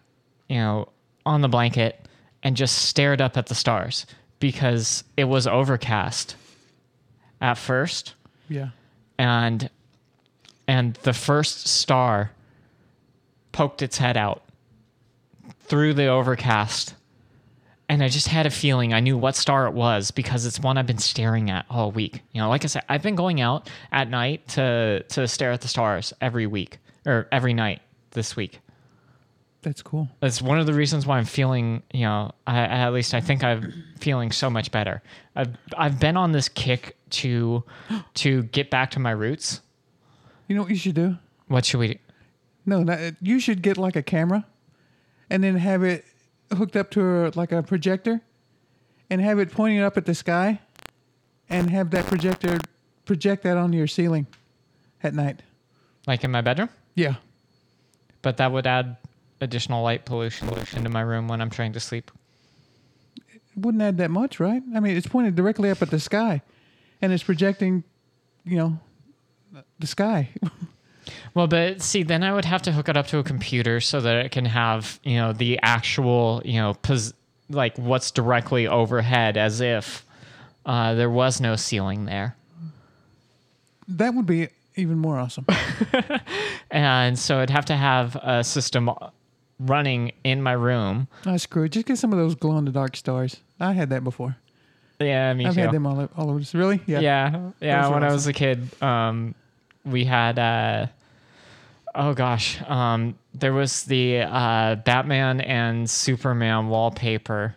you 0.49 0.57
know 0.57 0.89
on 1.26 1.41
the 1.43 1.49
blanket 1.49 2.09
and 2.43 2.57
just 2.57 2.76
stared 2.86 3.20
up 3.20 3.36
at 3.36 3.47
the 3.47 3.55
stars 3.55 4.07
because 4.41 5.05
it 5.16 5.24
was 5.24 5.47
overcast 5.47 6.36
at 7.41 7.55
first. 7.55 8.14
Yeah. 8.49 8.70
and 9.18 9.68
and 10.66 10.95
the 11.03 11.12
first 11.12 11.68
star 11.68 12.30
poked 13.53 13.82
its 13.82 13.99
head 13.99 14.16
out 14.16 14.43
through 15.61 15.95
the 15.95 16.07
overcast. 16.07 16.95
And 17.91 18.03
i 18.03 18.09
just 18.09 18.28
had 18.28 18.45
a 18.47 18.51
feeling 18.51 18.93
i 18.93 19.01
knew 19.01 19.16
what 19.16 19.34
star 19.34 19.66
it 19.66 19.72
was 19.72 20.11
because 20.11 20.45
it's 20.47 20.61
one 20.61 20.76
i've 20.78 20.86
been 20.86 20.99
staring 20.99 21.51
at 21.51 21.64
all 21.70 21.91
week. 21.91 22.22
You 22.32 22.41
know 22.41 22.49
like 22.49 22.64
i 22.64 22.66
said 22.68 22.84
i've 22.89 23.03
been 23.03 23.16
going 23.16 23.41
out 23.41 23.68
at 23.93 24.09
night 24.09 24.47
to 24.49 25.03
to 25.09 25.26
stare 25.26 25.53
at 25.53 25.61
the 25.62 25.68
stars 25.68 26.12
every 26.20 26.47
week 26.47 26.78
or 27.09 27.27
every 27.33 27.55
night 27.55 27.81
this 28.13 28.37
week 28.37 28.61
That's 29.63 29.83
cool. 29.83 30.09
that's 30.21 30.41
one 30.43 30.59
of 30.59 30.67
the 30.67 30.75
reasons 30.75 31.07
why 31.07 31.19
I'm 31.19 31.25
feeling, 31.25 31.83
you 31.93 32.03
know, 32.03 32.33
I, 32.47 32.59
at 32.61 32.91
least 32.93 33.15
I 33.15 33.21
think 33.21 33.43
I'm 33.43 33.73
feeling 33.99 34.31
so 34.33 34.49
much 34.51 34.71
better. 34.71 35.03
I've 35.35 35.57
I've 35.77 35.99
been 35.99 36.17
on 36.17 36.33
this 36.33 36.49
kick 36.49 36.97
to 37.11 37.65
to 38.15 38.43
get 38.45 38.71
back 38.71 38.91
to 38.93 39.01
my 39.01 39.11
roots. 39.11 39.61
You 40.47 40.55
know 40.55 40.63
what 40.63 40.71
you 40.71 40.77
should 40.77 40.95
do? 40.95 41.17
What 41.49 41.65
should 41.65 41.81
we 41.81 41.89
do? 41.89 41.99
No, 42.67 42.85
that, 42.85 43.17
you 43.21 43.41
should 43.41 43.63
get 43.63 43.77
like 43.79 43.97
a 43.97 44.03
camera, 44.03 44.45
and 45.31 45.43
then 45.43 45.57
have 45.57 45.83
it 45.83 46.05
hooked 46.57 46.77
up 46.77 46.91
to 46.93 47.01
a, 47.27 47.33
like 47.35 47.51
a 47.53 47.63
projector, 47.63 48.21
and 49.11 49.21
have 49.21 49.39
it 49.39 49.51
pointing 49.51 49.81
up 49.81 49.97
at 49.97 50.05
the 50.07 50.15
sky, 50.15 50.61
and 51.49 51.71
have 51.71 51.91
that 51.91 52.07
projector 52.07 52.59
project 53.07 53.43
that 53.43 53.57
onto 53.57 53.77
your 53.79 53.87
ceiling 53.87 54.27
at 55.03 55.15
night. 55.15 55.43
Like 56.07 56.25
in 56.25 56.31
my 56.31 56.43
bedroom? 56.43 56.69
Yeah, 56.99 57.15
But 58.23 58.39
that 58.39 58.51
would 58.51 58.67
add 58.67 58.97
additional 59.41 59.85
light 59.85 60.05
pollution 60.05 60.49
into 60.75 60.89
my 60.91 61.01
room 61.01 61.29
when 61.29 61.41
I'm 61.41 61.51
trying 61.51 61.73
to 61.75 61.81
sleep. 61.81 62.11
it 63.33 63.41
wouldn't 63.57 63.83
add 63.83 63.99
that 63.99 64.11
much, 64.11 64.41
right? 64.41 64.63
I 64.75 64.81
mean, 64.81 64.97
it's 64.97 65.07
pointed 65.07 65.37
directly 65.37 65.71
up 65.71 65.81
at 65.81 65.91
the 65.91 66.01
sky, 66.01 66.43
and 67.01 67.13
it's 67.13 67.23
projecting, 67.23 67.85
you 68.45 68.57
know, 68.57 68.79
the 69.79 69.87
sky. 69.87 70.31
Well, 71.33 71.47
but 71.47 71.81
see, 71.81 72.03
then 72.03 72.23
I 72.23 72.35
would 72.35 72.45
have 72.45 72.61
to 72.63 72.73
hook 72.73 72.89
it 72.91 72.97
up 72.97 73.07
to 73.09 73.19
a 73.19 73.23
computer 73.23 73.81
so 73.81 73.99
that 74.03 74.27
it 74.27 74.31
can 74.31 74.45
have, 74.45 75.01
you 75.05 75.17
know, 75.17 75.33
the 75.33 75.59
actual, 75.63 76.43
you 76.45 76.61
know, 76.61 76.75
pos- 76.75 77.15
like 77.49 77.79
what's 77.79 78.11
directly 78.11 78.67
overhead 78.67 79.39
as 79.39 79.63
if 79.63 80.05
uh, 80.67 80.93
there 80.95 81.09
was 81.09 81.41
no 81.41 81.57
ceiling 81.57 82.05
there. 82.05 82.37
that 83.87 84.13
would 84.15 84.27
be 84.27 84.49
even 84.79 84.99
more 84.99 85.18
awesome. 85.18 85.47
And 86.70 87.18
so 87.18 87.39
I'd 87.39 87.51
have 87.51 87.64
to 87.66 87.76
have 87.76 88.16
a 88.16 88.45
system 88.45 88.91
running 89.59 90.12
in 90.24 90.43
my 90.43 90.53
room. 90.53 91.09
Ah, 91.24 91.37
screw 91.37 91.64
it. 91.64 91.70
Just 91.70 91.87
get 91.87 91.99
some 91.99 92.12
of 92.12 92.18
those 92.18 92.35
glow 92.35 92.59
in 92.59 92.64
the 92.66 92.70
dark 92.70 92.97
stars. 92.97 93.39
I 93.59 93.72
had 93.72 93.91
that 93.91 94.05
before. 94.05 94.37
Yeah, 95.01 95.33
me 95.33 95.47
I've 95.47 95.55
too. 95.55 95.61
had 95.61 95.72
them 95.72 95.87
all, 95.87 96.09
all 96.16 96.31
over. 96.31 96.43
Really? 96.53 96.81
Yeah. 96.87 97.01
yeah, 97.01 97.51
yeah. 97.61 97.89
When 97.89 98.05
I 98.05 98.12
was 98.12 98.26
a 98.26 98.33
kid, 98.33 98.68
um, 98.83 99.35
we 99.85 100.05
had. 100.05 100.39
Uh, 100.39 100.87
oh 101.95 102.14
gosh, 102.14 102.61
um, 102.68 103.16
there 103.33 103.53
was 103.53 103.85
the 103.85 104.18
uh, 104.22 104.74
Batman 104.76 105.41
and 105.41 105.89
Superman 105.89 106.68
wallpaper 106.68 107.55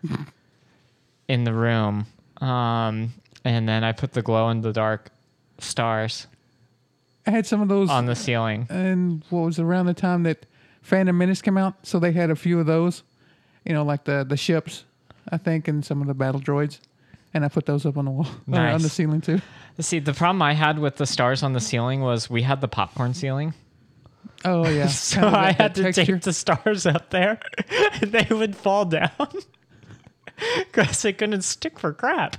in 1.28 1.44
the 1.44 1.54
room, 1.54 2.06
um, 2.40 3.12
and 3.44 3.68
then 3.68 3.84
I 3.84 3.92
put 3.92 4.14
the 4.14 4.22
glow 4.22 4.50
in 4.50 4.62
the 4.62 4.72
dark 4.72 5.10
stars 5.58 6.28
I 7.28 7.32
had 7.32 7.46
some 7.46 7.62
of 7.62 7.68
those. 7.68 7.90
on 7.90 8.06
the 8.08 8.16
ceiling. 8.16 8.68
and 8.70 9.24
what 9.30 9.42
was 9.42 9.60
around 9.60 9.86
the 9.88 9.94
time 9.94 10.24
that 10.24 10.46
Phantom 10.82 11.16
Menace 11.18 11.42
came 11.42 11.58
out, 11.58 11.76
so 11.84 12.00
they 12.00 12.12
had 12.12 12.30
a 12.32 12.36
few 12.36 12.60
of 12.60 12.66
those, 12.66 13.04
you 13.66 13.74
know, 13.74 13.84
like 13.84 14.06
the 14.06 14.26
the 14.28 14.38
ships, 14.38 14.86
I 15.30 15.38
think, 15.38 15.68
and 15.68 15.86
some 15.86 16.02
of 16.02 16.08
the 16.08 16.14
battle 16.16 16.42
droids, 16.42 16.80
and 17.34 17.46
I 17.46 17.48
put 17.50 17.66
those 17.68 17.86
up 17.86 17.98
on 17.98 18.06
the 18.06 18.12
wall, 18.12 18.28
or 18.52 18.60
on 18.60 18.82
the 18.82 18.90
ceiling 18.90 19.22
too. 19.22 19.40
See, 19.80 20.00
the 20.00 20.14
problem 20.14 20.42
I 20.42 20.54
had 20.54 20.80
with 20.80 20.96
the 20.98 21.06
stars 21.06 21.44
on 21.44 21.54
the 21.54 21.60
ceiling 21.60 22.02
was 22.02 22.30
we 22.30 22.42
had 22.42 22.62
the 22.62 22.68
popcorn 22.68 23.14
ceiling. 23.14 23.54
Oh 24.44 24.68
yeah, 24.68 24.88
So 24.88 25.22
Kind 25.22 25.28
of 25.28 25.34
I 25.36 25.52
had 25.52 25.76
to 25.76 25.84
texture. 25.84 26.06
tape 26.06 26.22
the 26.24 26.34
stars 26.34 26.86
up 26.88 27.12
there, 27.12 27.40
and 28.02 28.12
they 28.12 28.28
would 28.34 28.56
fall 28.56 28.86
down 28.86 29.12
because 30.72 31.02
they 31.04 31.14
couldn't 31.14 31.44
stick 31.44 31.78
for 31.78 31.94
crap. 31.94 32.38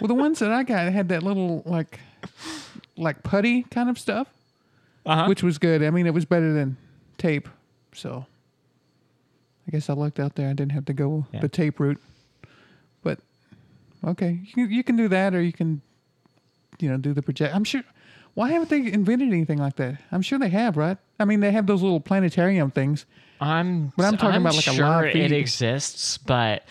Well, 0.00 0.06
the 0.08 0.14
ones 0.14 0.38
that 0.38 0.52
I 0.52 0.62
got 0.62 0.92
had 0.92 1.08
that 1.08 1.22
little 1.24 1.62
like, 1.66 1.98
like 3.00 3.22
putty 3.22 3.62
kind 3.64 3.88
of 3.88 3.98
stuff, 3.98 4.28
Uh-huh. 5.06 5.26
which 5.26 5.42
was 5.42 5.58
good. 5.58 5.82
I 5.82 5.90
mean, 5.90 6.06
it 6.06 6.14
was 6.14 6.24
better 6.24 6.52
than 6.52 6.76
tape, 7.18 7.48
so. 7.92 8.26
I 9.66 9.70
guess 9.70 9.88
I 9.88 9.92
lucked 9.92 10.18
out 10.18 10.34
there. 10.34 10.48
I 10.48 10.52
didn't 10.52 10.72
have 10.72 10.84
to 10.86 10.92
go 10.92 11.26
Yeah. 11.32 11.40
the 11.40 11.48
tape 11.48 11.78
route, 11.80 12.00
but 13.02 13.18
okay, 14.04 14.40
you 14.42 14.52
can, 14.54 14.70
you 14.70 14.82
can 14.84 14.96
do 14.96 15.08
that, 15.08 15.34
or 15.34 15.42
you 15.42 15.52
can, 15.52 15.80
you 16.78 16.88
know, 16.90 16.96
do 16.96 17.12
the 17.12 17.22
project. 17.22 17.54
I'm 17.54 17.64
sure. 17.64 17.82
Why 18.34 18.50
haven't 18.50 18.70
they 18.70 18.92
invented 18.92 19.28
anything 19.28 19.58
like 19.58 19.76
that? 19.76 19.98
I'm 20.12 20.22
sure 20.22 20.38
they 20.38 20.48
have, 20.50 20.76
right? 20.76 20.96
I 21.18 21.24
mean, 21.24 21.40
they 21.40 21.50
have 21.52 21.66
those 21.66 21.82
little 21.82 22.00
planetarium 22.00 22.70
things. 22.70 23.04
I'm 23.40 23.92
But 23.96 24.06
I'm 24.06 24.16
talking 24.16 24.40
about 24.40 24.54
like 24.54 24.66
a 24.66 24.72
sure 24.72 24.86
live 25.02 25.16
it 25.16 25.32
exists, 25.32 26.16
but 26.18 26.64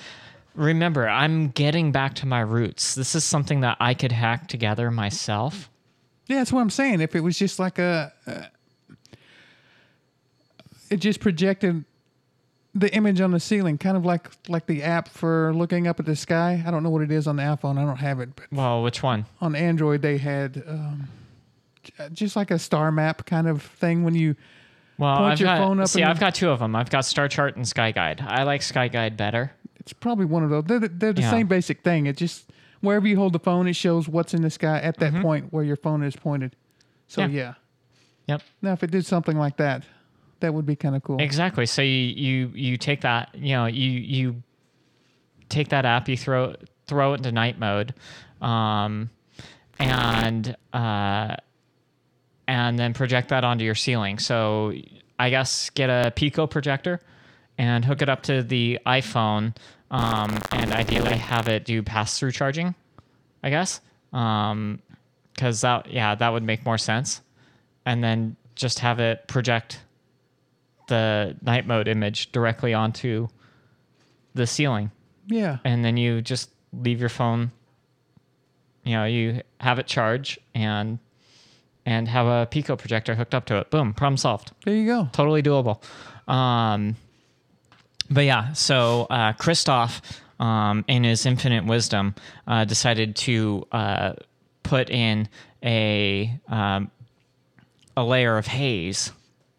remember, 0.55 1.07
I'm 1.09 1.49
getting 1.49 1.91
back 1.91 2.15
to 2.15 2.25
my 2.25 2.39
roots. 2.41 2.95
This 2.95 3.13
is 3.15 3.23
something 3.23 3.61
that 3.61 3.77
I 3.79 3.93
could 3.93 4.11
hack 4.11 4.47
together 4.47 4.89
myself. 4.91 5.69
Yeah, 6.29 6.37
that's 6.37 6.53
what 6.53 6.61
I'm 6.61 6.69
saying. 6.69 7.01
If 7.01 7.15
it 7.15 7.19
was 7.21 7.37
just 7.37 7.59
like 7.59 7.77
a, 7.79 8.13
uh, 8.25 8.43
it 10.89 10.97
just 10.97 11.19
projected 11.19 11.83
the 12.75 12.93
image 12.95 13.19
on 13.19 13.31
the 13.31 13.39
ceiling, 13.39 13.77
kind 13.77 13.97
of 13.97 14.05
like 14.05 14.29
like 14.47 14.67
the 14.67 14.83
app 14.83 15.07
for 15.09 15.53
looking 15.53 15.87
up 15.87 15.99
at 15.99 16.05
the 16.05 16.15
sky. 16.15 16.63
I 16.65 16.71
don't 16.71 16.83
know 16.83 16.89
what 16.91 17.01
it 17.01 17.11
is 17.11 17.27
on 17.27 17.35
the 17.35 17.43
iPhone. 17.43 17.77
I 17.79 17.85
don't 17.85 17.97
have 17.97 18.19
it, 18.19 18.29
but 18.35 18.45
Well, 18.51 18.83
which 18.83 19.01
one? 19.03 19.25
on 19.41 19.55
Android 19.55 20.01
they 20.01 20.17
had 20.17 20.63
um, 20.67 21.07
j- 21.83 21.93
just 22.13 22.35
like 22.35 22.51
a 22.51 22.59
star 22.59 22.91
map 22.91 23.25
kind 23.25 23.47
of 23.47 23.63
thing 23.63 24.03
when 24.03 24.13
you 24.13 24.35
Well, 24.99 25.17
point 25.17 25.31
I've 25.33 25.39
your 25.39 25.47
got, 25.47 25.57
phone 25.57 25.79
up. 25.79 25.87
see, 25.87 26.01
in 26.03 26.07
I've 26.07 26.19
got 26.19 26.35
two 26.35 26.49
of 26.51 26.59
them. 26.59 26.75
I've 26.75 26.91
got 26.91 27.05
Star 27.05 27.27
Chart 27.27 27.55
and 27.55 27.67
Sky 27.67 27.91
Guide. 27.91 28.23
I 28.25 28.43
like 28.43 28.61
Sky 28.61 28.87
Guide 28.87 29.17
better. 29.17 29.51
It's 29.79 29.93
probably 29.93 30.25
one 30.25 30.43
of 30.43 30.51
those. 30.51 30.65
They're, 30.65 30.79
the- 30.79 30.89
they're 30.89 31.13
the 31.13 31.21
Yeah. 31.23 31.31
same 31.31 31.47
basic 31.47 31.81
thing. 31.81 32.05
It 32.05 32.17
just 32.17 32.51
wherever 32.81 33.07
you 33.07 33.15
hold 33.17 33.33
the 33.33 33.39
phone, 33.39 33.67
it 33.67 33.75
shows 33.75 34.07
what's 34.07 34.33
in 34.33 34.41
the 34.41 34.49
sky 34.49 34.79
at 34.79 34.97
that 34.97 35.21
point 35.21 35.51
where 35.51 35.63
your 35.63 35.75
phone 35.75 36.03
is 36.03 36.15
pointed. 36.15 36.55
So 37.07 37.23
Mm-hmm. 37.23 37.35
Yeah. 37.35 37.41
yeah. 37.41 37.53
Yep. 38.27 38.41
Now, 38.61 38.73
if 38.73 38.83
it 38.83 38.91
did 38.91 39.05
something 39.05 39.37
like 39.37 39.57
that, 39.57 39.83
that 40.39 40.53
would 40.53 40.65
be 40.65 40.75
kind 40.75 40.95
of 40.95 41.03
cool. 41.03 41.19
Exactly. 41.19 41.65
So 41.65 41.81
you 41.81 41.89
you 41.89 42.51
you 42.53 42.77
take 42.77 43.01
that, 43.01 43.33
you 43.33 43.53
know, 43.55 43.65
you 43.65 43.89
you 43.89 44.43
take 45.49 45.69
that 45.69 45.85
app, 45.85 46.07
you 46.07 46.15
throw 46.15 46.55
throw 46.85 47.13
it 47.13 47.17
into 47.17 47.31
night 47.31 47.59
mode, 47.59 47.93
um, 48.39 49.09
and 49.79 50.55
uh, 50.73 51.35
and 52.47 52.77
then 52.77 52.93
project 52.93 53.29
that 53.29 53.43
onto 53.43 53.65
your 53.65 53.75
ceiling. 53.75 54.19
So 54.19 54.73
I 55.17 55.29
guess 55.31 55.69
get 55.71 55.89
a 55.89 56.11
Pico 56.11 56.47
projector 56.47 57.01
and 57.57 57.83
hook 57.83 58.01
it 58.01 58.09
up 58.09 58.21
to 58.23 58.41
the 58.43 58.79
iPhone, 58.85 59.55
um, 59.91 60.37
and 60.51 60.71
ideally 60.73 61.17
have 61.17 61.47
it 61.47 61.65
do 61.65 61.81
pass 61.83 62.17
through 62.19 62.31
charging. 62.31 62.75
I 63.41 63.49
guess, 63.49 63.79
because 64.11 65.61
that 65.61 65.91
yeah 65.91 66.15
that 66.15 66.29
would 66.29 66.43
make 66.43 66.65
more 66.65 66.77
sense, 66.77 67.21
and 67.85 68.03
then 68.03 68.35
just 68.55 68.79
have 68.79 68.99
it 68.99 69.27
project 69.27 69.79
the 70.87 71.37
night 71.41 71.65
mode 71.67 71.87
image 71.87 72.31
directly 72.31 72.73
onto 72.73 73.27
the 74.33 74.45
ceiling 74.47 74.91
yeah. 75.27 75.57
and 75.63 75.85
then 75.85 75.95
you 75.97 76.19
just 76.21 76.49
leave 76.73 76.99
your 76.99 77.09
phone 77.09 77.51
you 78.83 78.93
know 78.93 79.05
you 79.05 79.41
have 79.59 79.77
it 79.79 79.85
charge 79.87 80.39
and 80.55 80.97
and 81.85 82.07
have 82.07 82.25
a 82.25 82.47
pico 82.49 82.75
projector 82.75 83.13
hooked 83.15 83.33
up 83.35 83.45
to 83.45 83.55
it 83.57 83.69
boom 83.69 83.93
problem 83.93 84.17
solved 84.17 84.51
There 84.65 84.73
you 84.75 84.85
go. 84.87 85.09
totally 85.13 85.43
doable 85.43 85.81
um 86.27 86.95
but 88.09 88.21
yeah 88.25 88.53
so 88.53 89.05
uh 89.09 89.33
christoph 89.33 90.01
um 90.39 90.83
in 90.87 91.03
his 91.03 91.25
infinite 91.25 91.65
wisdom 91.65 92.15
uh 92.47 92.65
decided 92.65 93.15
to 93.15 93.65
uh 93.71 94.13
put 94.63 94.89
in 94.89 95.27
a 95.63 96.33
um 96.47 96.89
a 97.97 98.03
layer 98.03 98.37
of 98.37 98.47
haze 98.47 99.11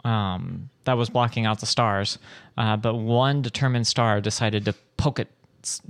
um, 0.02 0.70
that 0.84 0.96
was 0.96 1.10
blocking 1.10 1.44
out 1.44 1.60
the 1.60 1.66
stars. 1.66 2.18
Uh, 2.56 2.74
but 2.74 2.94
one 2.94 3.42
determined 3.42 3.86
star 3.86 4.18
decided 4.22 4.64
to 4.64 4.72
poke 4.96 5.18
it, 5.18 5.28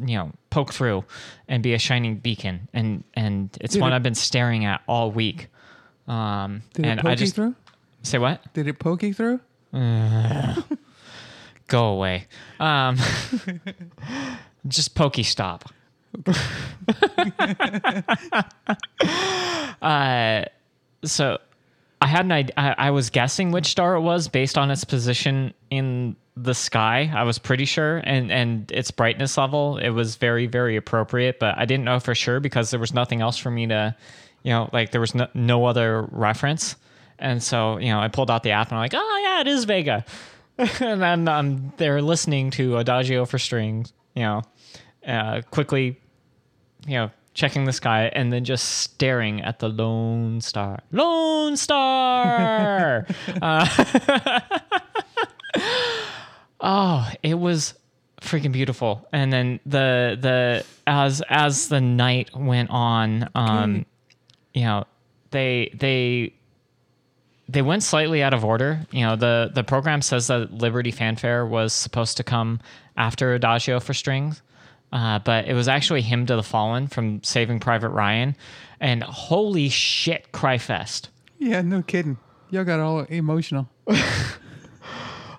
you 0.04 0.16
know, 0.16 0.32
poke 0.48 0.72
through 0.72 1.04
and 1.46 1.62
be 1.62 1.74
a 1.74 1.78
shining 1.78 2.16
beacon. 2.16 2.66
And 2.72 3.04
and 3.14 3.56
it's 3.60 3.74
Did 3.74 3.82
one 3.82 3.92
it- 3.92 3.96
I've 3.96 4.02
been 4.02 4.16
staring 4.16 4.64
at 4.64 4.80
all 4.88 5.12
week. 5.12 5.46
Um, 6.08 6.62
Did 6.74 6.86
and 6.86 6.98
it 6.98 7.02
poke 7.04 7.12
I 7.12 7.14
just 7.14 7.36
you 7.36 7.44
through? 7.44 7.54
say 8.02 8.18
what? 8.18 8.52
Did 8.52 8.66
it 8.66 8.80
poke 8.80 9.04
you 9.04 9.14
through? 9.14 9.38
Go 11.70 11.86
away. 11.86 12.26
Um, 12.58 12.98
just 14.68 14.96
pokey 14.96 15.22
stop. 15.22 15.72
uh, 19.80 20.44
so 21.04 21.38
I 22.00 22.06
had 22.08 22.24
an 22.24 22.32
idea. 22.32 22.54
I, 22.56 22.74
I 22.76 22.90
was 22.90 23.10
guessing 23.10 23.52
which 23.52 23.66
star 23.66 23.94
it 23.94 24.00
was 24.00 24.26
based 24.26 24.58
on 24.58 24.72
its 24.72 24.82
position 24.82 25.54
in 25.70 26.16
the 26.36 26.54
sky. 26.54 27.08
I 27.14 27.22
was 27.22 27.38
pretty 27.38 27.66
sure, 27.66 27.98
and 27.98 28.32
and 28.32 28.68
its 28.72 28.90
brightness 28.90 29.38
level. 29.38 29.78
It 29.78 29.90
was 29.90 30.16
very 30.16 30.46
very 30.48 30.74
appropriate, 30.74 31.38
but 31.38 31.56
I 31.56 31.66
didn't 31.66 31.84
know 31.84 32.00
for 32.00 32.16
sure 32.16 32.40
because 32.40 32.72
there 32.72 32.80
was 32.80 32.92
nothing 32.92 33.20
else 33.20 33.36
for 33.36 33.52
me 33.52 33.68
to, 33.68 33.94
you 34.42 34.50
know, 34.50 34.68
like 34.72 34.90
there 34.90 35.00
was 35.00 35.14
no, 35.14 35.28
no 35.34 35.66
other 35.66 36.02
reference. 36.10 36.74
And 37.20 37.40
so, 37.40 37.76
you 37.78 37.90
know, 37.90 38.00
I 38.00 38.08
pulled 38.08 38.28
out 38.28 38.42
the 38.42 38.50
app 38.50 38.70
and 38.70 38.78
I'm 38.78 38.82
like, 38.82 38.94
oh 38.94 39.20
yeah, 39.22 39.40
it 39.42 39.46
is 39.46 39.64
Vega. 39.64 40.04
and 40.80 41.00
then 41.00 41.28
um, 41.28 41.72
they're 41.76 42.02
listening 42.02 42.50
to 42.52 42.76
Adagio 42.76 43.24
for 43.24 43.38
strings, 43.38 43.92
you 44.14 44.22
know, 44.22 44.42
uh, 45.06 45.40
quickly, 45.50 45.98
you 46.86 46.94
know, 46.94 47.10
checking 47.32 47.64
the 47.64 47.72
sky 47.72 48.10
and 48.12 48.32
then 48.32 48.44
just 48.44 48.80
staring 48.80 49.40
at 49.40 49.58
the 49.60 49.68
lone 49.68 50.40
star. 50.40 50.80
Lone 50.92 51.56
star! 51.56 53.06
uh, 53.40 54.40
oh, 56.60 57.10
it 57.22 57.38
was 57.38 57.74
freaking 58.20 58.52
beautiful. 58.52 59.08
And 59.12 59.32
then 59.32 59.60
the 59.64 60.18
the 60.20 60.64
as 60.86 61.22
as 61.28 61.68
the 61.68 61.80
night 61.80 62.36
went 62.36 62.70
on, 62.70 63.30
um, 63.34 63.86
you 64.52 64.64
know, 64.64 64.84
they 65.30 65.74
they 65.78 66.34
they 67.50 67.62
went 67.62 67.82
slightly 67.82 68.22
out 68.22 68.34
of 68.34 68.44
order. 68.44 68.80
You 68.90 69.06
know, 69.06 69.16
the 69.16 69.50
the 69.52 69.64
program 69.64 70.02
says 70.02 70.26
that 70.28 70.52
Liberty 70.52 70.90
Fanfare 70.90 71.46
was 71.46 71.72
supposed 71.72 72.16
to 72.18 72.24
come 72.24 72.60
after 72.96 73.34
Adagio 73.34 73.80
for 73.80 73.94
strings, 73.94 74.42
uh, 74.92 75.18
but 75.20 75.46
it 75.46 75.54
was 75.54 75.68
actually 75.68 76.02
Hymn 76.02 76.26
to 76.26 76.36
the 76.36 76.42
Fallen 76.42 76.86
from 76.86 77.22
Saving 77.22 77.60
Private 77.60 77.90
Ryan, 77.90 78.36
and 78.80 79.02
holy 79.02 79.68
shit, 79.68 80.32
Cryfest. 80.32 81.08
Yeah, 81.38 81.62
no 81.62 81.82
kidding. 81.82 82.18
Y'all 82.50 82.64
got 82.64 82.80
all 82.80 83.00
emotional. 83.04 83.68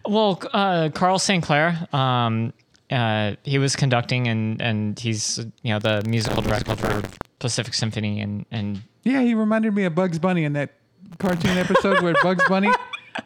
Well, 0.05 0.41
uh, 0.51 0.89
Carl 0.93 1.19
St. 1.19 1.43
Clair, 1.43 1.87
um, 1.93 2.53
uh, 2.89 3.35
he 3.43 3.59
was 3.59 3.75
conducting, 3.75 4.27
and 4.27 4.61
and 4.61 4.99
he's 4.99 5.37
you 5.61 5.73
know 5.73 5.79
the 5.79 6.03
musical 6.07 6.41
director 6.41 6.75
for 6.75 7.03
Pacific 7.39 7.73
Symphony, 7.73 8.19
and 8.19 8.45
and 8.51 8.81
Yeah, 9.03 9.21
he 9.21 9.35
reminded 9.35 9.73
me 9.75 9.83
of 9.83 9.95
Bugs 9.95 10.19
Bunny 10.19 10.43
in 10.43 10.53
that 10.53 10.71
cartoon 11.17 11.57
episode 11.57 12.01
where 12.01 12.15
Bugs 12.21 12.43
Bunny 12.47 12.71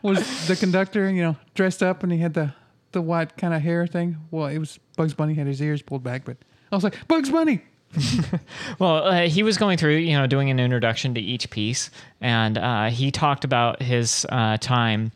was 0.01 0.47
the 0.47 0.55
conductor, 0.55 1.09
you 1.09 1.21
know, 1.21 1.35
dressed 1.53 1.81
up 1.83 2.03
and 2.03 2.11
he 2.11 2.19
had 2.19 2.33
the 2.33 2.53
the 2.91 3.01
white 3.01 3.35
kind 3.37 3.53
of 3.53 3.61
hair 3.61 3.85
thing. 3.85 4.17
Well, 4.31 4.47
it 4.47 4.57
was 4.57 4.79
Bugs 4.95 5.13
Bunny 5.13 5.33
had 5.33 5.47
his 5.47 5.61
ears 5.61 5.81
pulled 5.81 6.03
back, 6.03 6.23
but 6.25 6.37
I 6.71 6.75
was 6.75 6.83
like, 6.83 7.07
Bugs 7.07 7.29
Bunny. 7.29 7.61
Well, 8.79 9.05
uh, 9.05 9.21
he 9.27 9.41
was 9.43 9.57
going 9.57 9.77
through, 9.77 9.95
you 9.97 10.17
know, 10.17 10.27
doing 10.27 10.49
an 10.49 10.59
introduction 10.59 11.13
to 11.13 11.21
each 11.21 11.49
piece, 11.49 11.89
and 12.19 12.57
uh, 12.57 12.89
he 12.89 13.09
talked 13.09 13.45
about 13.45 13.81
his 13.81 14.25
uh, 14.29 14.57
time 14.57 15.13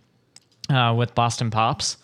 uh, 0.69 0.93
with 0.97 1.13
Boston 1.13 1.51
Pops 1.51 1.97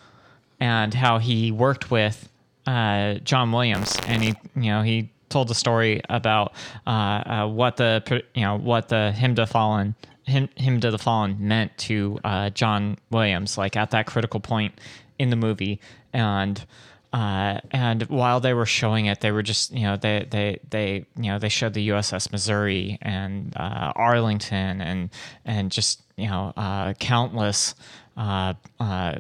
and 0.60 0.94
how 0.94 1.18
he 1.18 1.52
worked 1.52 1.92
with 1.92 2.28
uh, 2.66 3.16
John 3.16 3.52
Williams, 3.54 3.98
and 4.08 4.22
he, 4.22 4.36
you 4.56 4.72
know, 4.72 4.82
he 4.82 5.10
told 5.30 5.48
the 5.48 5.56
story 5.56 6.02
about 6.10 6.54
uh, 6.86 7.48
what 7.48 7.78
the, 7.78 8.24
you 8.34 8.42
know, 8.42 8.58
what 8.58 8.90
the 8.90 9.14
hymn 9.14 9.36
to 9.36 9.46
fallen, 9.46 9.96
hymn, 10.26 10.50
hymn 10.56 10.80
to 10.82 10.92
the 10.92 10.98
fallen 10.98 11.38
meant 11.40 11.78
to 11.80 12.20
uh, 12.24 12.50
John 12.50 12.98
Williams, 13.10 13.58
like 13.58 13.76
at 13.76 13.92
that 13.92 14.06
critical 14.08 14.40
point 14.40 14.80
in 15.20 15.30
the 15.30 15.36
movie, 15.36 15.80
and. 16.14 16.66
Uh, 17.14 17.62
and 17.72 18.04
while 18.10 18.42
they 18.42 18.54
were 18.54 18.66
showing 18.66 19.06
it, 19.06 19.22
they 19.22 19.32
were 19.32 19.44
just, 19.44 19.72
you 19.72 19.84
know, 19.84 19.96
they, 19.96 20.28
they, 20.30 20.60
they, 20.70 21.06
you 21.16 21.32
know, 21.32 21.40
they 21.40 21.48
showed 21.48 21.74
the 21.74 21.88
USS 21.88 22.30
Missouri 22.30 22.98
and 23.02 23.56
uh, 23.56 23.94
Arlington 23.96 24.82
and, 24.82 25.10
and 25.46 25.72
just, 25.72 26.02
you 26.18 26.28
know, 26.28 26.52
uh, 26.58 26.92
countless 26.96 27.74
uh, 28.18 28.54
uh, 28.82 29.16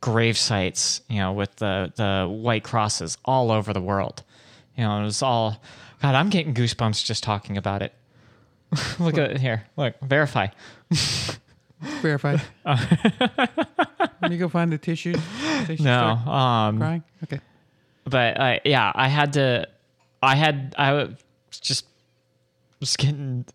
grave 0.00 0.38
sites, 0.38 1.00
you 1.08 1.18
know, 1.18 1.32
with 1.32 1.56
the, 1.56 1.92
the 1.96 2.28
white 2.28 2.62
crosses 2.62 3.18
all 3.24 3.50
over 3.50 3.72
the 3.72 3.80
world. 3.80 4.22
You 4.76 4.84
know, 4.84 5.00
it 5.00 5.04
was 5.04 5.20
all, 5.20 5.60
God, 6.02 6.14
I'm 6.14 6.30
getting 6.30 6.54
goosebumps 6.54 7.04
just 7.04 7.24
talking 7.24 7.56
about 7.56 7.82
it. 7.82 7.92
look 8.98 9.18
at 9.18 9.30
it 9.32 9.40
here. 9.40 9.64
Look, 9.76 9.98
verify. 10.00 10.48
Verified. 11.80 12.42
Let 12.64 14.30
me 14.30 14.36
go 14.36 14.48
find 14.48 14.70
the 14.70 14.78
tissues. 14.78 15.16
They 15.66 15.76
No, 15.80 16.10
um, 16.10 16.78
crying. 16.78 17.02
Okay. 17.24 17.40
but 18.04 18.38
uh, 18.38 18.58
yeah, 18.64 18.92
I 18.94 19.08
had 19.08 19.32
to. 19.34 19.66
I 20.22 20.36
had. 20.36 20.74
I 20.76 20.92
was 20.92 21.60
just 21.60 21.86
was 22.80 22.96
getting 22.96 23.46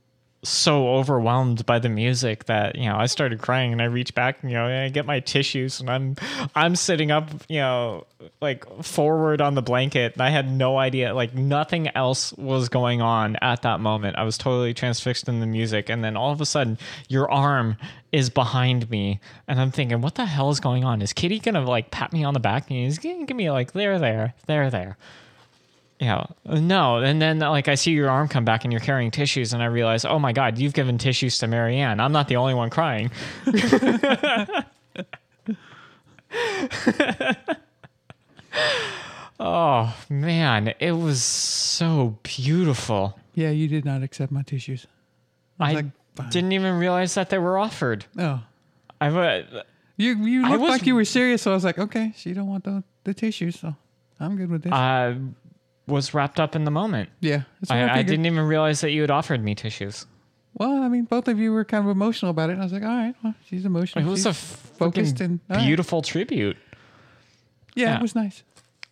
so 0.47 0.89
overwhelmed 0.89 1.65
by 1.65 1.79
the 1.79 1.89
music 1.89 2.45
that 2.45 2.75
you 2.75 2.85
know 2.85 2.95
I 2.95 3.07
started 3.07 3.41
crying 3.41 3.71
and 3.71 3.81
I 3.81 3.85
reach 3.85 4.13
back 4.13 4.37
and 4.41 4.51
you 4.51 4.57
know 4.57 4.65
I 4.65 4.89
get 4.89 5.05
my 5.05 5.19
tissues 5.19 5.79
and 5.79 5.89
I'm 5.89 6.15
I'm 6.55 6.75
sitting 6.75 7.11
up 7.11 7.29
you 7.49 7.59
know 7.59 8.05
like 8.41 8.65
forward 8.83 9.41
on 9.41 9.55
the 9.55 9.61
blanket 9.61 10.13
and 10.13 10.21
I 10.21 10.29
had 10.29 10.51
no 10.51 10.77
idea 10.77 11.13
like 11.13 11.33
nothing 11.33 11.89
else 11.95 12.33
was 12.33 12.69
going 12.69 13.01
on 13.01 13.35
at 13.37 13.63
that 13.63 13.79
moment. 13.79 14.17
I 14.17 14.23
was 14.23 14.37
totally 14.37 14.73
transfixed 14.73 15.27
in 15.27 15.39
the 15.39 15.47
music 15.47 15.89
and 15.89 16.03
then 16.03 16.15
all 16.15 16.31
of 16.31 16.41
a 16.41 16.45
sudden 16.45 16.77
your 17.07 17.29
arm 17.31 17.77
is 18.11 18.29
behind 18.29 18.89
me 18.89 19.19
and 19.47 19.59
I'm 19.59 19.71
thinking 19.71 20.01
what 20.01 20.15
the 20.15 20.25
hell 20.25 20.49
is 20.49 20.59
going 20.59 20.83
on? 20.83 21.01
Is 21.01 21.13
Kitty 21.13 21.39
gonna 21.39 21.63
like 21.63 21.91
pat 21.91 22.13
me 22.13 22.23
on 22.23 22.33
the 22.33 22.39
back 22.39 22.69
and 22.69 22.79
he's 22.79 22.99
gonna 22.99 23.25
give 23.25 23.37
me 23.37 23.51
like 23.51 23.73
there 23.73 23.99
there 23.99 24.33
there 24.47 24.69
there 24.69 24.97
yeah. 25.99 26.25
No. 26.45 26.97
And 26.97 27.21
then 27.21 27.39
like 27.39 27.67
I 27.67 27.75
see 27.75 27.91
your 27.91 28.09
arm 28.09 28.27
come 28.27 28.45
back 28.45 28.63
and 28.63 28.73
you're 28.73 28.81
carrying 28.81 29.11
tissues 29.11 29.53
and 29.53 29.61
I 29.63 29.67
realize, 29.67 30.03
oh 30.05 30.19
my 30.19 30.33
God, 30.33 30.57
you've 30.57 30.73
given 30.73 30.97
tissues 30.97 31.37
to 31.39 31.47
Marianne. 31.47 31.99
I'm 31.99 32.11
not 32.11 32.27
the 32.27 32.35
only 32.35 32.53
one 32.53 32.69
crying. 32.69 33.11
oh 39.39 39.95
man, 40.09 40.73
it 40.79 40.91
was 40.91 41.23
so 41.23 42.17
beautiful. 42.23 43.17
Yeah, 43.33 43.49
you 43.49 43.67
did 43.67 43.85
not 43.85 44.03
accept 44.03 44.31
my 44.31 44.41
tissues. 44.43 44.87
I 45.59 45.73
like, 45.73 45.85
didn't 46.29 46.51
even 46.51 46.77
realize 46.77 47.13
that 47.15 47.29
they 47.29 47.37
were 47.37 47.57
offered. 47.57 48.05
Oh, 48.17 48.41
I 48.99 49.07
uh, 49.07 49.63
you 49.97 50.15
you 50.25 50.45
I 50.45 50.49
looked 50.49 50.61
was- 50.61 50.69
like 50.69 50.85
you 50.85 50.95
were 50.95 51.05
serious, 51.05 51.41
so 51.41 51.51
I 51.51 51.53
was 51.53 51.63
like, 51.63 51.79
okay, 51.79 52.13
she 52.15 52.33
don't 52.33 52.47
want 52.47 52.63
the 52.65 52.83
the 53.03 53.13
tissues, 53.13 53.59
so 53.59 53.75
I'm 54.19 54.35
good 54.35 54.49
with 54.49 54.63
this. 54.63 54.73
I 54.73 55.15
was 55.87 56.13
wrapped 56.13 56.39
up 56.39 56.55
in 56.55 56.65
the 56.65 56.71
moment. 56.71 57.09
yeah, 57.21 57.43
I, 57.69 57.99
I, 57.99 58.03
didn't 58.03 58.25
even 58.25 58.45
realize 58.45 58.81
that 58.81 58.91
you 58.91 59.01
had 59.01 59.11
offered 59.11 59.43
me 59.43 59.55
tissues. 59.55 60.05
Well, 60.53 60.81
I 60.81 60.87
mean, 60.87 61.03
both 61.03 61.27
of 61.27 61.37
you 61.37 61.51
were 61.51 61.65
kind 61.65 61.83
of 61.83 61.91
emotional 61.91 62.31
about 62.31 62.49
it, 62.49 62.53
and 62.53 62.61
I 62.61 62.65
was 62.65 62.73
like, 62.73 62.83
all 62.83 62.89
right, 62.89 63.15
well, 63.23 63.35
she's 63.47 63.65
emotional. 63.65 64.05
It 64.05 64.09
was 64.09 64.19
she's 64.19 64.25
a 64.27 64.33
focused 64.33 65.19
and 65.21 65.39
all 65.49 65.57
right. 65.57 65.65
beautiful 65.65 66.01
tribute. 66.01 66.57
Yeah, 67.75 67.89
yeah. 67.89 67.95
it 67.97 68.01
was 68.01 68.15
nice. 68.15 68.43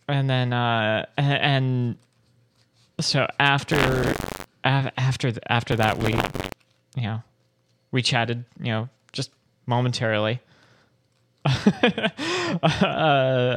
and 0.08 0.28
then 0.28 0.52
uh 0.52 1.06
and 1.16 1.96
so 3.00 3.26
after 3.40 4.14
after 4.62 5.32
after 5.48 5.76
that 5.76 5.98
we 5.98 6.12
you 6.94 7.08
know 7.08 7.22
we 7.90 8.02
chatted 8.02 8.44
you 8.60 8.66
know 8.66 8.88
just 9.12 9.30
momentarily 9.66 10.40
uh, 11.44 12.08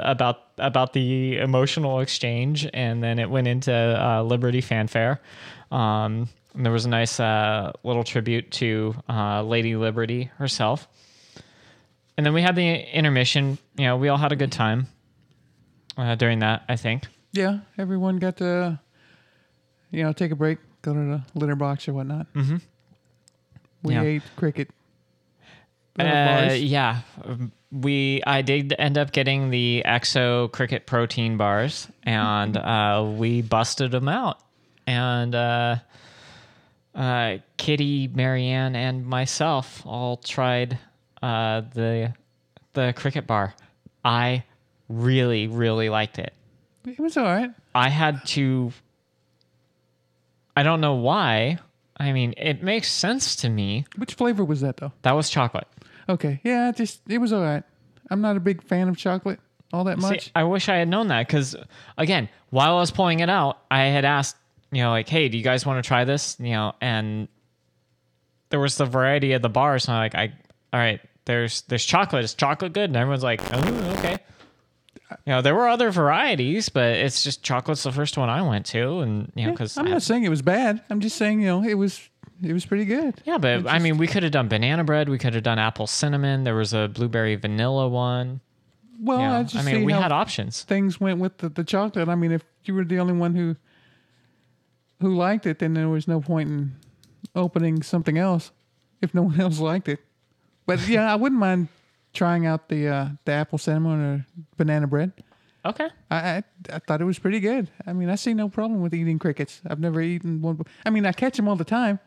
about 0.04 0.40
about 0.58 0.94
the 0.94 1.38
emotional 1.38 2.00
exchange 2.00 2.68
and 2.74 3.04
then 3.04 3.20
it 3.20 3.30
went 3.30 3.48
into 3.48 3.74
uh, 3.74 4.22
liberty 4.24 4.62
fanfare 4.62 5.22
um 5.72 6.28
and 6.54 6.66
there 6.66 6.74
was 6.74 6.86
a 6.86 6.90
nice 6.90 7.20
uh, 7.20 7.72
little 7.84 8.04
tribute 8.04 8.50
to 8.52 8.96
uh, 9.08 9.42
lady 9.44 9.76
liberty 9.76 10.32
herself 10.38 10.88
and 12.18 12.26
then 12.26 12.34
we 12.34 12.42
had 12.42 12.56
the 12.56 12.96
intermission 12.96 13.58
you 13.78 13.86
know 13.86 13.96
we 13.98 14.10
all 14.10 14.18
had 14.18 14.32
a 14.32 14.36
good 14.36 14.52
time 14.52 14.88
uh, 15.98 16.14
during 16.14 16.38
that, 16.40 16.64
I 16.70 16.76
think. 16.76 17.06
Yeah, 17.32 17.60
everyone 17.76 18.18
got 18.20 18.38
to, 18.38 18.80
you 19.90 20.04
know, 20.04 20.14
take 20.14 20.30
a 20.32 20.36
break, 20.36 20.60
go 20.84 20.94
to 20.94 21.00
the 21.00 21.24
litter 21.34 21.56
box 21.56 21.88
or 21.88 21.94
whatnot. 21.94 22.32
Mm-hmm. 22.36 22.58
We 23.82 23.94
Yeah. 23.96 24.04
ate 24.04 24.22
cricket. 24.36 24.70
Uh, 26.00 26.54
yeah, 26.54 27.02
we 27.82 28.21
I 28.25 28.41
did 28.41 28.73
end 28.78 28.97
up 28.97 29.11
getting 29.11 29.49
the 29.49 29.84
Exo 29.86 30.51
Cricket 30.51 30.86
protein 30.86 31.38
bars, 31.38 31.88
and 32.03 32.55
uh, 32.57 33.05
we 33.15 33.41
busted 33.41 33.91
them 33.91 34.07
out. 34.07 34.39
And 34.86 35.36
uh, 35.36 35.78
uh, 36.95 37.38
Kitty, 37.57 38.07
Marianne, 38.07 38.75
and 38.75 39.05
myself 39.05 39.86
all 39.86 40.17
tried 40.17 40.80
uh, 41.21 41.61
the 41.73 42.13
the 42.73 42.93
cricket 42.95 43.28
bar. 43.28 43.53
I 44.03 44.43
really, 44.89 45.47
really 45.47 45.89
liked 45.89 46.19
it. 46.19 46.34
It 46.86 46.99
was 46.99 47.17
all 47.17 47.25
right. 47.25 47.51
I 47.75 47.89
had 47.89 48.25
to. 48.28 48.71
I 50.55 50.63
don't 50.63 50.82
know 50.82 50.95
why. 50.95 51.59
I 51.99 52.11
mean, 52.11 52.34
it 52.38 52.63
makes 52.63 52.91
sense 52.91 53.36
to 53.38 53.49
me. 53.49 53.86
Which 53.97 54.13
flavor 54.13 54.45
was 54.45 54.61
that 54.61 54.78
though? 54.78 54.91
That 55.01 55.13
was 55.13 55.30
chocolate. 55.30 55.67
Okay, 56.10 56.39
yeah, 56.43 56.72
just 56.72 57.01
it 57.08 57.18
was 57.18 57.34
all 57.34 57.41
right. 57.41 57.64
I'm 58.10 58.22
not 58.22 58.38
a 58.38 58.39
big 58.39 58.64
fan 58.64 58.88
of 58.88 58.97
chocolate 58.97 59.39
all 59.74 59.84
that 59.86 60.01
See, 60.01 60.08
much. 60.08 60.32
I 60.36 60.43
wish 60.43 60.70
I 60.70 60.76
had 60.78 60.88
known 60.88 61.08
that 61.10 61.28
because, 61.28 61.55
again, 61.97 62.30
while 62.49 62.78
I 62.78 62.80
was 62.80 62.91
pulling 62.91 63.20
it 63.20 63.30
out, 63.30 63.60
I 63.70 63.84
had 63.86 64.05
asked, 64.05 64.38
you 64.72 64.82
know, 64.82 64.89
like, 64.89 65.10
hey, 65.10 65.30
do 65.30 65.38
you 65.38 65.43
guys 65.43 65.66
want 65.66 65.84
to 65.84 65.88
try 65.88 66.05
this? 66.05 66.38
You 66.39 66.51
know, 66.51 66.76
and 66.82 67.28
there 68.49 68.60
was 68.60 68.78
the 68.78 68.86
variety 68.86 69.34
of 69.34 69.41
the 69.41 69.49
bars. 69.49 69.88
And 69.88 69.95
I'm 69.95 70.03
like, 70.03 70.16
I, 70.16 70.34
all 70.74 70.80
right, 70.80 71.01
there's 71.26 71.62
there's 71.64 71.86
chocolate. 71.86 72.24
Is 72.24 72.34
chocolate 72.34 72.74
good? 72.74 72.89
And 72.89 72.95
everyone's 72.95 73.24
like, 73.24 73.41
oh, 73.53 73.95
okay. 73.97 74.18
You 75.26 75.34
know, 75.34 75.41
there 75.41 75.55
were 75.55 75.70
other 75.70 75.89
varieties, 75.89 76.68
but 76.68 76.95
it's 76.97 77.24
just 77.24 77.41
chocolate's 77.41 77.84
the 77.84 77.93
first 77.93 78.18
one 78.18 78.30
I 78.30 78.41
went 78.41 78.66
to, 78.68 78.99
and 78.99 79.32
you 79.36 79.43
know, 79.43 79.49
Yeah, 79.49 79.51
because 79.51 79.78
I'm 79.78 79.86
not 79.86 80.01
saying 80.01 80.26
it 80.26 80.30
was 80.30 80.41
bad. 80.41 80.84
I'm 80.89 80.99
just 80.99 81.16
saying 81.16 81.39
you 81.39 81.47
know 81.47 81.64
it 81.64 81.76
was 81.76 82.10
it 82.44 82.54
was 82.54 82.66
pretty 82.66 82.86
good. 82.86 83.22
Yeah, 83.26 83.38
but 83.38 83.68
I 83.68 83.80
mean, 83.80 83.98
we 83.98 84.08
could 84.08 84.24
have 84.24 84.32
done 84.32 84.48
banana 84.48 84.84
bread. 84.84 85.10
We 85.10 85.18
could 85.18 85.34
have 85.34 85.44
done 85.44 85.60
apple 85.60 85.88
cinnamon. 85.88 86.44
There 86.44 86.56
was 86.56 86.74
a 86.74 86.88
blueberry 86.88 87.36
vanilla 87.36 87.88
one. 87.88 88.42
Well, 89.00 89.20
Yeah, 89.20 89.40
I 89.40 89.44
just 89.44 89.56
I 89.56 89.72
mean, 89.72 89.86
we 89.86 89.94
had 89.94 90.12
options. 90.12 90.64
Things 90.64 91.00
went 91.00 91.20
with 91.20 91.38
the, 91.38 91.50
the 91.50 91.64
chocolate. 91.64 92.10
I 92.10 92.16
mean, 92.16 92.32
if 92.32 92.44
you 92.66 92.74
were 92.74 92.84
the 92.84 93.00
only 93.00 93.14
one 93.14 93.36
who 93.36 93.56
who 95.02 95.16
liked 95.16 95.46
it, 95.46 95.60
then 95.60 95.74
there 95.74 95.90
was 95.90 96.08
no 96.08 96.20
point 96.22 96.50
in 96.50 96.76
opening 97.36 97.84
something 97.84 98.18
else 98.18 98.52
if 99.02 99.14
no 99.14 99.24
one 99.24 99.40
else 99.40 99.60
liked 99.60 99.88
it. 99.88 100.00
But 100.66 100.88
yeah, 100.88 101.12
I 101.12 101.16
wouldn't 101.16 101.40
mind 101.40 101.68
trying 102.14 102.46
out 102.46 102.70
the 102.70 102.88
uh, 102.88 103.08
the 103.26 103.32
apple 103.34 103.58
cinnamon 103.58 104.00
or 104.02 104.26
banana 104.58 104.88
bread. 104.88 105.12
Okay. 105.66 105.90
I, 106.10 106.18
I 106.18 106.44
I 106.74 106.80
thought 106.80 107.02
it 107.02 107.06
was 107.06 107.20
pretty 107.20 107.40
good. 107.40 107.70
I 107.86 107.94
mean, 107.94 108.10
I 108.10 108.16
see 108.16 108.34
no 108.34 108.50
problem 108.50 108.82
with 108.82 108.94
eating 108.94 109.20
crickets. 109.20 109.62
I've 109.68 109.80
never 109.80 110.02
eaten 110.02 110.42
one. 110.42 110.60
I 110.86 110.90
mean, 110.90 111.06
I 111.06 111.12
catch 111.12 111.38
them 111.38 111.48
all 111.48 111.56
the 111.56 111.64
time, 111.66 112.00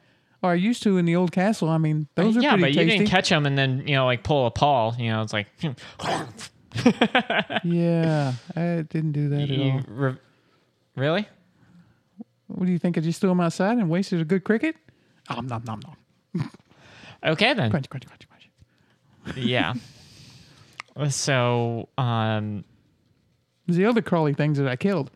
or 0.43 0.51
I 0.51 0.55
used 0.55 0.83
to 0.85 0.97
in 0.99 1.05
the 1.05 1.17
old 1.17 1.33
castle. 1.33 1.69
I 1.69 1.79
mean, 1.79 2.09
those 2.15 2.37
are 2.37 2.41
yeah, 2.41 2.51
pretty 2.57 2.63
but 2.63 2.67
tasty. 2.69 2.81
you 2.93 2.99
didn't 2.99 3.09
catch 3.11 3.29
them 3.29 3.47
and 3.47 3.59
then 3.59 3.87
you 3.87 3.95
know 3.95 4.07
like 4.07 4.23
pull 4.23 4.47
a 4.47 4.51
paw. 4.51 4.95
You 4.99 5.11
know, 5.11 5.23
it's 5.23 5.33
like 5.33 5.47
yeah, 7.65 8.33
I 8.57 8.85
didn't 8.89 9.13
do 9.13 9.29
that 9.31 9.51
at 9.51 9.61
all. 9.61 9.81
re- 9.89 10.17
really. 10.97 11.29
What 12.47 12.67
do 12.67 12.73
you 12.73 12.79
think? 12.79 12.99
I 12.99 13.01
just 13.01 13.21
threw 13.21 13.31
them 13.31 13.41
outside 13.41 13.79
and 13.79 13.89
wasted 13.89 14.21
a 14.21 14.25
good 14.25 14.45
cricket? 14.45 14.77
Om 15.29 15.47
nom 15.47 15.63
nom 15.65 15.81
nom. 16.35 16.51
Okay 17.25 17.55
then. 17.55 17.71
Crunch 17.71 17.89
crunch 17.89 18.07
crunch 18.07 18.27
crunch. 18.29 19.37
yeah. 19.37 19.75
So, 21.09 21.89
um, 21.97 22.63
the 23.67 23.87
other 23.87 24.03
crawly 24.03 24.35
things 24.35 24.59
that 24.59 24.67
I 24.67 24.77
killed. 24.77 25.11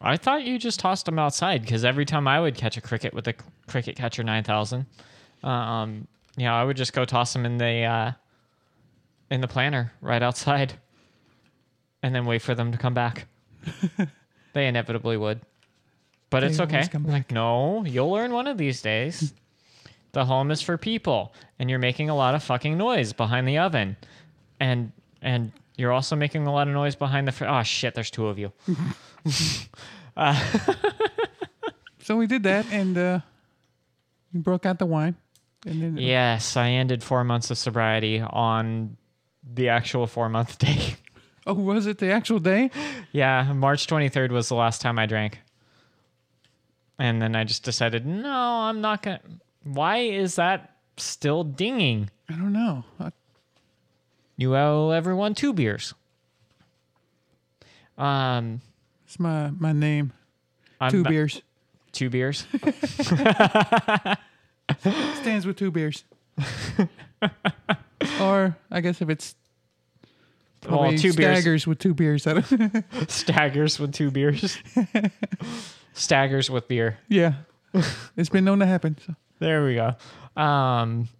I 0.00 0.16
thought 0.16 0.44
you 0.44 0.58
just 0.58 0.80
tossed 0.80 1.06
them 1.06 1.18
outside 1.18 1.60
because 1.60 1.84
every 1.84 2.04
time 2.06 2.26
I 2.26 2.40
would 2.40 2.54
catch 2.54 2.76
a 2.76 2.80
cricket 2.80 3.12
with 3.12 3.28
a 3.28 3.34
cricket 3.66 3.96
catcher 3.96 4.22
nine 4.22 4.44
thousand, 4.44 4.86
um, 5.42 6.06
you 6.36 6.44
know, 6.44 6.54
I 6.54 6.64
would 6.64 6.76
just 6.76 6.92
go 6.92 7.04
toss 7.04 7.32
them 7.32 7.44
in 7.44 7.58
the 7.58 7.82
uh, 7.84 8.12
in 9.30 9.40
the 9.40 9.48
planter 9.48 9.92
right 10.00 10.22
outside, 10.22 10.74
and 12.02 12.14
then 12.14 12.24
wait 12.24 12.40
for 12.42 12.54
them 12.54 12.72
to 12.72 12.78
come 12.78 12.94
back. 12.94 13.26
they 14.54 14.66
inevitably 14.66 15.16
would, 15.18 15.40
but 16.30 16.40
They 16.40 16.46
it's 16.46 16.60
okay. 16.60 16.88
Like, 17.04 17.30
no, 17.30 17.84
you'll 17.84 18.10
learn 18.10 18.32
one 18.32 18.46
of 18.46 18.56
these 18.56 18.80
days. 18.80 19.34
the 20.12 20.24
home 20.24 20.50
is 20.50 20.62
for 20.62 20.78
people, 20.78 21.34
and 21.58 21.68
you're 21.68 21.78
making 21.78 22.08
a 22.08 22.16
lot 22.16 22.34
of 22.34 22.42
fucking 22.42 22.78
noise 22.78 23.12
behind 23.12 23.46
the 23.46 23.58
oven, 23.58 23.96
and 24.58 24.92
and 25.20 25.52
you're 25.80 25.92
also 25.92 26.14
making 26.14 26.46
a 26.46 26.52
lot 26.52 26.68
of 26.68 26.74
noise 26.74 26.94
behind 26.94 27.26
the. 27.26 27.32
Fr- 27.32 27.46
oh 27.46 27.62
shit! 27.64 27.94
There's 27.94 28.10
two 28.10 28.28
of 28.28 28.38
you. 28.38 28.52
So 32.02 32.16
we 32.16 32.26
did 32.26 32.42
that, 32.44 32.66
and 32.72 32.96
uh, 32.98 33.20
we 34.32 34.40
broke 34.40 34.66
out 34.66 34.78
the 34.78 34.86
wine, 34.86 35.14
and 35.66 35.82
then 35.82 35.96
Yes, 35.96 36.56
I 36.56 36.70
ended 36.70 37.04
four 37.04 37.22
months 37.24 37.50
of 37.50 37.58
sobriety 37.58 38.20
on 38.20 38.96
the 39.44 39.68
actual 39.68 40.06
four 40.06 40.28
month 40.28 40.58
day. 40.66 40.96
oh, 41.46 41.54
was 41.54 41.86
it 41.86 41.98
the 41.98 42.10
actual 42.10 42.38
day? 42.40 42.70
yeah, 43.12 43.52
March 43.52 43.86
23rd 43.86 44.30
was 44.32 44.48
the 44.48 44.54
last 44.56 44.80
time 44.80 44.98
I 44.98 45.06
drank. 45.06 45.40
And 46.98 47.20
then 47.22 47.36
I 47.36 47.44
just 47.44 47.62
decided, 47.64 48.04
no, 48.06 48.30
I'm 48.30 48.80
not 48.80 49.02
going 49.02 49.18
to. 49.18 49.24
Why 49.62 49.98
is 49.98 50.34
that 50.36 50.76
still 50.96 51.44
dinging? 51.44 52.10
I 52.28 52.32
don't 52.32 52.52
know. 52.52 52.84
I, 52.98 53.12
You 54.40 54.56
owe 54.56 54.88
everyone 54.88 55.34
two 55.34 55.52
beers. 55.52 55.92
Um, 57.98 58.62
it's 59.04 59.20
my 59.20 59.50
my 59.50 59.72
name. 59.72 60.14
I'm 60.80 60.90
Two 60.90 61.02
ba- 61.02 61.10
beers 61.10 61.42
Two 61.92 62.08
beers. 62.08 62.46
stands 64.80 65.44
with 65.44 65.58
two 65.58 65.70
beers. 65.70 66.04
or 68.18 68.56
I 68.70 68.80
guess 68.80 69.02
if 69.02 69.10
it's 69.10 69.34
probably 70.62 70.96
two 70.96 71.12
beers. 71.12 71.36
staggers 71.36 71.66
with 71.66 71.78
two 71.78 71.92
beers. 71.92 72.26
I 72.26 72.32
don't, 72.40 72.84
Staggers 73.10 73.78
with 73.78 73.92
two 73.92 74.10
beers. 74.10 74.56
Staggers 75.92 76.48
with 76.48 76.66
beer. 76.66 76.96
yeah, 77.08 77.34
it's 78.16 78.30
been 78.30 78.46
known 78.46 78.60
to 78.60 78.66
happen. 78.66 78.96
So. 79.06 79.14
There 79.38 79.66
we 79.66 79.74
go. 79.74 79.96
Um, 80.42 81.10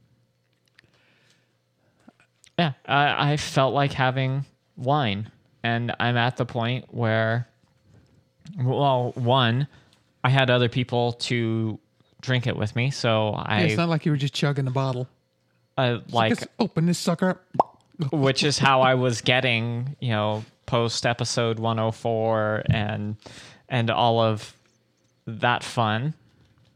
yeah, 2.61 2.72
I, 2.84 3.32
I 3.32 3.36
felt 3.38 3.72
like 3.72 3.92
having 3.94 4.44
wine, 4.76 5.30
and 5.62 5.94
I'm 5.98 6.18
at 6.18 6.36
the 6.36 6.44
point 6.44 6.84
where, 6.90 7.48
well, 8.58 9.12
one, 9.14 9.66
I 10.22 10.28
had 10.28 10.50
other 10.50 10.68
people 10.68 11.12
to 11.12 11.78
drink 12.20 12.46
it 12.46 12.54
with 12.56 12.76
me, 12.76 12.90
so 12.90 13.30
Yeah, 13.30 13.42
I 13.46 13.61
it's 13.62 13.78
not 13.78 13.88
like 13.88 14.04
you 14.04 14.12
were 14.12 14.18
just 14.18 14.34
chugging 14.34 14.66
the 14.66 14.70
bottle. 14.70 15.08
uh, 15.78 16.00
like, 16.11 16.34
Just 16.34 16.48
open 16.58 16.84
this 16.84 16.98
sucker 16.98 17.30
up. 17.30 17.82
which 18.12 18.42
is 18.42 18.58
how 18.58 18.82
I 18.82 18.94
was 18.94 19.22
getting, 19.22 19.96
you 20.00 20.11
know, 20.11 20.44
post 20.66 21.06
episode 21.06 21.58
104 21.58 22.62
and 22.66 23.16
and 23.68 23.90
all 23.90 24.20
of 24.20 24.54
that 25.26 25.64
fun. 25.64 26.14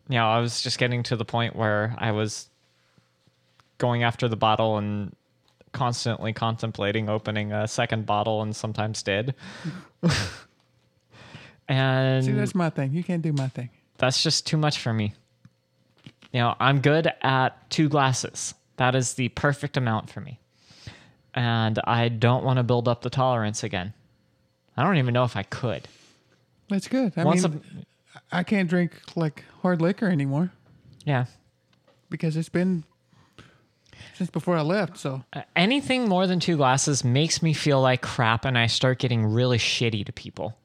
You 0.08 0.16
know, 0.16 0.26
I 0.26 0.40
was 0.40 0.62
just 0.62 0.78
getting 0.78 1.02
to 1.04 1.16
the 1.16 1.24
point 1.24 1.56
where 1.56 1.94
I 1.98 2.12
was 2.12 2.48
going 3.78 4.02
after 4.02 4.28
the 4.28 4.36
bottle 4.36 4.76
and 4.78 5.14
constantly 5.74 6.32
contemplating 6.32 7.08
opening 7.10 7.52
a 7.52 7.68
second 7.68 8.06
bottle 8.06 8.40
and 8.40 8.56
sometimes 8.56 9.02
did. 9.02 9.34
and 11.68 12.24
See, 12.24 12.32
that's 12.32 12.54
my 12.54 12.70
thing. 12.70 12.92
You 12.92 13.04
can't 13.04 13.22
do 13.22 13.32
my 13.32 13.48
thing. 13.48 13.70
that's 13.98 14.22
just 14.22 14.46
too 14.46 14.56
much 14.56 14.78
for 14.78 14.92
me. 14.92 15.14
You 16.32 16.40
know, 16.40 16.54
I'm 16.58 16.80
good 16.80 17.12
at 17.22 17.70
two 17.70 17.88
glasses. 17.88 18.54
That 18.76 18.94
is 18.94 19.14
the 19.14 19.28
perfect 19.30 19.76
amount 19.76 20.10
for 20.10 20.20
me. 20.20 20.40
And 21.34 21.78
I 21.84 22.08
don't 22.08 22.44
want 22.44 22.56
to 22.58 22.62
build 22.62 22.88
up 22.88 23.02
the 23.02 23.10
tolerance 23.10 23.62
again. 23.62 23.92
I 24.76 24.82
don't 24.82 24.96
even 24.96 25.14
know 25.14 25.24
if 25.24 25.36
I 25.36 25.42
could. 25.44 25.86
That's 26.68 26.88
good. 26.88 27.12
I 27.16 27.24
Once 27.24 27.46
mean, 27.48 27.60
I 28.32 28.42
can't 28.42 28.68
drink 28.68 28.92
like 29.14 29.44
hard 29.62 29.80
liquor 29.80 30.08
anymore 30.08 30.50
Yeah. 31.04 31.26
because 32.10 32.36
it's 32.36 32.48
been 32.48 32.84
since 34.16 34.30
before 34.30 34.56
I 34.56 34.62
left. 34.62 34.96
So 34.98 35.22
Uh, 35.32 35.42
Anything 35.56 36.08
more 36.08 36.26
than 36.26 36.40
two 36.40 36.56
glasses 36.56 37.04
makes 37.04 37.42
me 37.42 37.52
feel 37.52 37.80
like 37.80 38.02
crap 38.02 38.44
and 38.44 38.56
I 38.58 38.66
start 38.66 38.98
getting 38.98 39.24
really 39.26 39.58
shitty 39.58 40.04
to 40.06 40.12
people. 40.12 40.56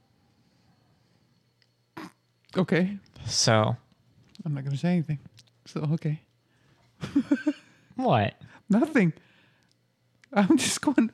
okay, 2.57 2.97
So, 3.25 3.75
I'm 4.45 4.53
not 4.53 4.63
going 4.63 4.71
to 4.73 4.77
say 4.77 4.89
anything. 4.93 5.19
So 5.65 5.81
okay, 5.93 6.21
what? 7.95 8.33
nothing. 8.69 9.13
I'm 10.33 10.57
just 10.57 10.81
going. 10.81 11.11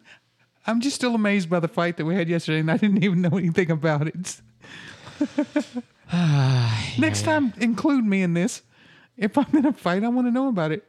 I'm 0.67 0.81
just 0.81 0.95
still 0.95 1.13
amazed 1.15 1.49
by 1.49 1.59
the 1.59 1.67
fight 1.67 1.97
that 1.97 2.05
we 2.05 2.15
had 2.15 2.27
yesterday, 2.29 2.59
and 2.59 2.71
I 2.71 2.77
didn't 2.77 3.03
even 3.03 3.21
know 3.21 3.37
anything 3.37 3.69
about 3.71 4.07
it. 4.07 4.41
Next 6.99 7.23
time, 7.23 7.53
include 7.57 8.05
me 8.05 8.21
in 8.23 8.33
this. 8.33 8.61
If 9.17 9.37
I'm 9.37 9.53
in 9.55 9.65
a 9.65 9.73
fight, 9.73 10.03
I 10.03 10.07
want 10.09 10.27
to 10.27 10.31
know 10.31 10.47
about 10.49 10.71
it 10.71 10.83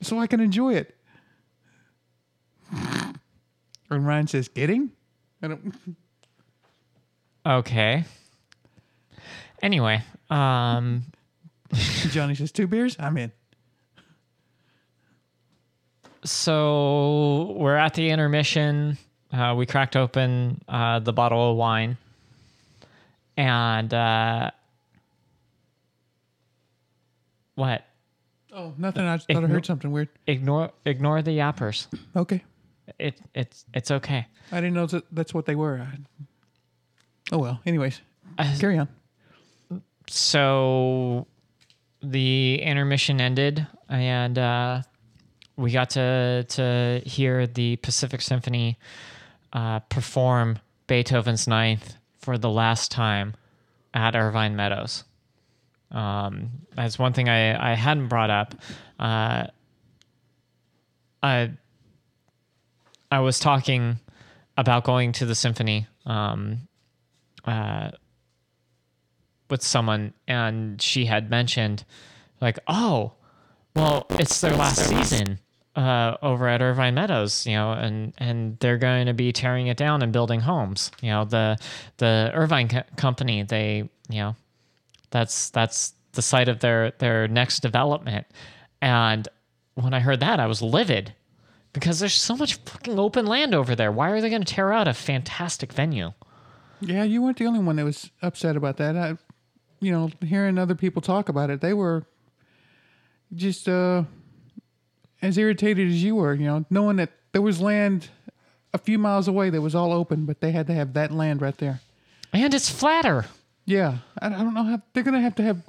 so 0.00 0.18
I 0.18 0.26
can 0.26 0.40
enjoy 0.40 0.74
it. 0.74 0.94
And 3.88 4.06
Ryan 4.06 4.26
says, 4.26 4.48
"Getting." 4.48 4.92
I 5.42 5.48
don't. 5.48 5.74
Okay. 7.46 8.02
Anyway, 9.62 10.02
um, 10.30 11.04
Johnny 12.10 12.34
says, 12.34 12.50
two 12.50 12.66
beers. 12.66 12.96
I'm 12.98 13.16
in. 13.16 13.30
so 16.24 17.54
we're 17.56 17.76
at 17.76 17.94
the 17.94 18.10
intermission. 18.10 18.98
Uh, 19.32 19.54
we 19.56 19.64
cracked 19.64 19.96
open 19.96 20.60
uh, 20.68 20.98
the 20.98 21.12
bottle 21.12 21.52
of 21.52 21.56
wine, 21.56 21.96
and 23.36 23.92
uh, 23.94 24.50
what? 27.54 27.84
Oh, 28.58 28.72
nothing. 28.78 29.04
I 29.04 29.16
just 29.18 29.28
thought 29.30 29.44
I 29.44 29.48
heard 29.48 29.66
something 29.66 29.90
weird. 29.92 30.08
Ignore 30.26 30.70
ignore 30.86 31.20
the 31.20 31.32
yappers. 31.32 31.88
Okay. 32.16 32.42
It 32.98 33.20
it's 33.34 33.66
it's 33.74 33.90
okay. 33.90 34.26
I 34.50 34.56
didn't 34.62 34.72
know 34.74 34.86
that 34.86 35.04
that's 35.12 35.34
what 35.34 35.44
they 35.44 35.54
were. 35.54 35.78
I, 35.78 35.98
oh 37.32 37.38
well. 37.38 37.60
Anyways, 37.66 38.00
Uh, 38.38 38.56
carry 38.58 38.78
on. 38.78 38.88
so 40.08 41.26
the 42.02 42.60
intermission 42.62 43.20
ended 43.20 43.66
and 43.88 44.38
uh, 44.38 44.82
we 45.56 45.70
got 45.72 45.90
to 45.90 46.44
to 46.48 47.02
hear 47.04 47.46
the 47.46 47.76
Pacific 47.76 48.22
Symphony 48.22 48.78
uh, 49.52 49.80
perform 49.80 50.58
Beethoven's 50.86 51.46
Ninth 51.46 51.96
for 52.18 52.38
the 52.38 52.50
last 52.50 52.90
time 52.90 53.34
at 53.92 54.16
Irvine 54.16 54.56
Meadows. 54.56 55.04
Um, 55.90 56.50
that's 56.74 56.98
one 56.98 57.12
thing 57.12 57.28
I, 57.28 57.72
I 57.72 57.74
hadn't 57.74 58.08
brought 58.08 58.30
up. 58.30 58.54
Uh, 58.98 59.46
I 61.22 61.50
I 63.10 63.20
was 63.20 63.38
talking 63.38 63.98
about 64.56 64.84
going 64.84 65.12
to 65.12 65.26
the 65.26 65.34
symphony 65.34 65.86
um, 66.06 66.68
uh, 67.44 67.90
with 69.48 69.62
someone, 69.62 70.12
and 70.26 70.80
she 70.82 71.06
had 71.06 71.30
mentioned, 71.30 71.84
like, 72.40 72.58
oh, 72.66 73.12
well, 73.74 74.06
it's 74.10 74.40
their 74.40 74.56
last 74.56 74.88
season 74.88 75.38
uh, 75.76 76.16
over 76.22 76.48
at 76.48 76.62
Irvine 76.62 76.94
Meadows, 76.94 77.46
you 77.46 77.54
know, 77.54 77.72
and 77.72 78.12
and 78.18 78.58
they're 78.60 78.78
going 78.78 79.06
to 79.06 79.14
be 79.14 79.32
tearing 79.32 79.66
it 79.66 79.76
down 79.76 80.02
and 80.02 80.12
building 80.12 80.40
homes. 80.40 80.90
You 81.02 81.10
know, 81.10 81.24
the 81.24 81.58
the 81.98 82.30
Irvine 82.34 82.68
co- 82.68 82.84
company, 82.96 83.42
they, 83.42 83.88
you 84.08 84.20
know, 84.20 84.36
that's 85.16 85.50
that's 85.50 85.94
the 86.12 86.22
site 86.22 86.48
of 86.48 86.60
their 86.60 86.92
their 86.98 87.26
next 87.26 87.60
development. 87.60 88.26
And 88.82 89.26
when 89.74 89.94
I 89.94 90.00
heard 90.00 90.20
that, 90.20 90.40
I 90.40 90.46
was 90.46 90.62
livid 90.62 91.14
because 91.72 91.98
there's 91.98 92.14
so 92.14 92.36
much 92.36 92.54
fucking 92.54 92.98
open 92.98 93.26
land 93.26 93.54
over 93.54 93.74
there. 93.74 93.92
Why 93.92 94.10
are 94.10 94.20
they 94.20 94.30
going 94.30 94.44
to 94.44 94.54
tear 94.54 94.72
out 94.72 94.88
a 94.88 94.94
fantastic 94.94 95.72
venue? 95.72 96.12
Yeah, 96.80 97.04
you 97.04 97.22
weren't 97.22 97.38
the 97.38 97.46
only 97.46 97.60
one 97.60 97.76
that 97.76 97.84
was 97.84 98.10
upset 98.22 98.56
about 98.56 98.76
that. 98.78 98.96
I, 98.96 99.16
you 99.80 99.92
know, 99.92 100.10
hearing 100.24 100.58
other 100.58 100.74
people 100.74 101.02
talk 101.02 101.28
about 101.28 101.50
it, 101.50 101.60
they 101.60 101.72
were 101.72 102.04
just 103.34 103.68
uh, 103.68 104.04
as 105.22 105.38
irritated 105.38 105.88
as 105.88 106.02
you 106.02 106.16
were. 106.16 106.34
You 106.34 106.46
know, 106.46 106.64
knowing 106.70 106.96
that 106.96 107.12
there 107.32 107.42
was 107.42 107.60
land 107.60 108.08
a 108.72 108.78
few 108.78 108.98
miles 108.98 109.28
away 109.28 109.50
that 109.50 109.60
was 109.60 109.74
all 109.74 109.92
open, 109.92 110.26
but 110.26 110.40
they 110.40 110.52
had 110.52 110.66
to 110.66 110.74
have 110.74 110.92
that 110.94 111.12
land 111.12 111.40
right 111.40 111.56
there. 111.58 111.80
And 112.32 112.52
it's 112.52 112.68
flatter. 112.68 113.26
Yeah, 113.64 113.98
I, 114.20 114.26
I 114.26 114.30
don't 114.30 114.54
know 114.54 114.64
how 114.64 114.82
they're 114.92 115.02
gonna 115.02 115.20
have 115.20 115.34
to 115.36 115.42
have 115.42 115.62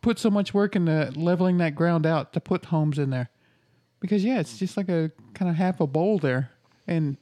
put 0.00 0.18
so 0.18 0.30
much 0.30 0.52
work 0.52 0.76
into 0.76 1.12
leveling 1.16 1.58
that 1.58 1.74
ground 1.74 2.06
out 2.06 2.32
to 2.34 2.40
put 2.40 2.66
homes 2.66 2.98
in 2.98 3.10
there, 3.10 3.30
because 4.00 4.24
yeah, 4.24 4.40
it's 4.40 4.58
just 4.58 4.76
like 4.76 4.88
a 4.88 5.10
kind 5.34 5.50
of 5.50 5.56
half 5.56 5.80
a 5.80 5.86
bowl 5.86 6.18
there, 6.18 6.50
and 6.86 7.16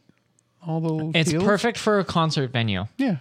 all 0.66 0.80
those. 0.80 1.12
It's 1.14 1.30
hills. 1.30 1.44
perfect 1.44 1.78
for 1.78 1.98
a 1.98 2.04
concert 2.04 2.50
venue. 2.50 2.86
Yeah. 2.96 3.16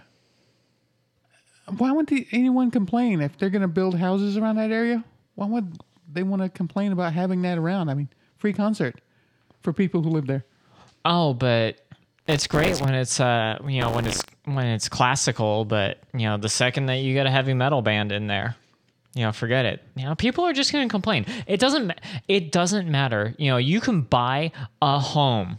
Why 1.78 1.92
would 1.92 2.08
the, 2.08 2.26
anyone 2.32 2.70
complain 2.70 3.20
if 3.20 3.38
they're 3.38 3.50
going 3.50 3.62
to 3.62 3.68
build 3.68 3.96
houses 3.96 4.36
around 4.36 4.56
that 4.56 4.72
area? 4.72 5.04
Why 5.36 5.46
would 5.46 5.78
they 6.12 6.22
want 6.22 6.42
to 6.42 6.48
complain 6.48 6.92
about 6.92 7.12
having 7.12 7.42
that 7.42 7.56
around? 7.56 7.88
I 7.88 7.94
mean, 7.94 8.08
free 8.36 8.52
concert 8.52 9.00
for 9.62 9.72
people 9.72 10.02
who 10.02 10.10
live 10.10 10.26
there. 10.26 10.44
Oh, 11.04 11.34
but 11.34 11.80
it's 12.26 12.46
great 12.46 12.80
when 12.80 12.94
it's 12.94 13.18
uh 13.18 13.58
you 13.66 13.80
know 13.80 13.90
when 13.90 14.06
it's 14.06 14.22
when 14.44 14.66
it's 14.66 14.88
classical, 14.88 15.64
but 15.64 15.98
you 16.12 16.26
know 16.26 16.36
the 16.36 16.48
second 16.48 16.86
that 16.86 16.96
you 16.96 17.14
get 17.14 17.26
a 17.26 17.30
heavy 17.30 17.54
metal 17.54 17.82
band 17.82 18.12
in 18.12 18.26
there, 18.26 18.56
you 19.14 19.22
know 19.22 19.32
forget 19.32 19.64
it. 19.64 19.82
You 19.96 20.04
know 20.04 20.14
people 20.14 20.44
are 20.44 20.52
just 20.52 20.72
going 20.72 20.88
to 20.88 20.90
complain. 20.92 21.26
It 21.46 21.60
doesn't 21.60 21.92
it 22.28 22.52
doesn't 22.52 22.90
matter. 22.90 23.34
You 23.38 23.50
know 23.50 23.56
you 23.56 23.80
can 23.80 24.02
buy 24.02 24.52
a 24.80 24.98
home 24.98 25.58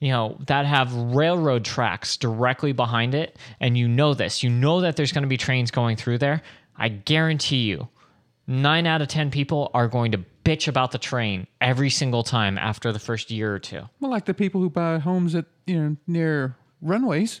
you 0.00 0.10
know 0.10 0.36
that 0.48 0.66
have 0.66 0.92
railroad 0.92 1.64
tracks 1.64 2.16
directly 2.16 2.72
behind 2.72 3.14
it 3.14 3.38
and 3.60 3.78
you 3.78 3.86
know 3.86 4.14
this 4.14 4.42
you 4.42 4.50
know 4.50 4.80
that 4.80 4.96
there's 4.96 5.12
going 5.12 5.22
to 5.22 5.28
be 5.28 5.36
trains 5.36 5.70
going 5.70 5.96
through 5.96 6.18
there 6.18 6.42
i 6.76 6.88
guarantee 6.88 7.62
you 7.62 7.88
9 8.48 8.84
out 8.84 9.00
of 9.00 9.06
10 9.06 9.30
people 9.30 9.70
are 9.72 9.86
going 9.86 10.10
to 10.10 10.24
bitch 10.44 10.66
about 10.66 10.90
the 10.90 10.98
train 10.98 11.46
every 11.60 11.88
single 11.88 12.24
time 12.24 12.58
after 12.58 12.90
the 12.92 12.98
first 12.98 13.30
year 13.30 13.54
or 13.54 13.60
two 13.60 13.82
Well, 14.00 14.10
like 14.10 14.24
the 14.24 14.34
people 14.34 14.60
who 14.60 14.68
buy 14.68 14.98
homes 14.98 15.36
at 15.36 15.44
you 15.66 15.80
know 15.80 15.96
near 16.08 16.56
runways. 16.80 17.40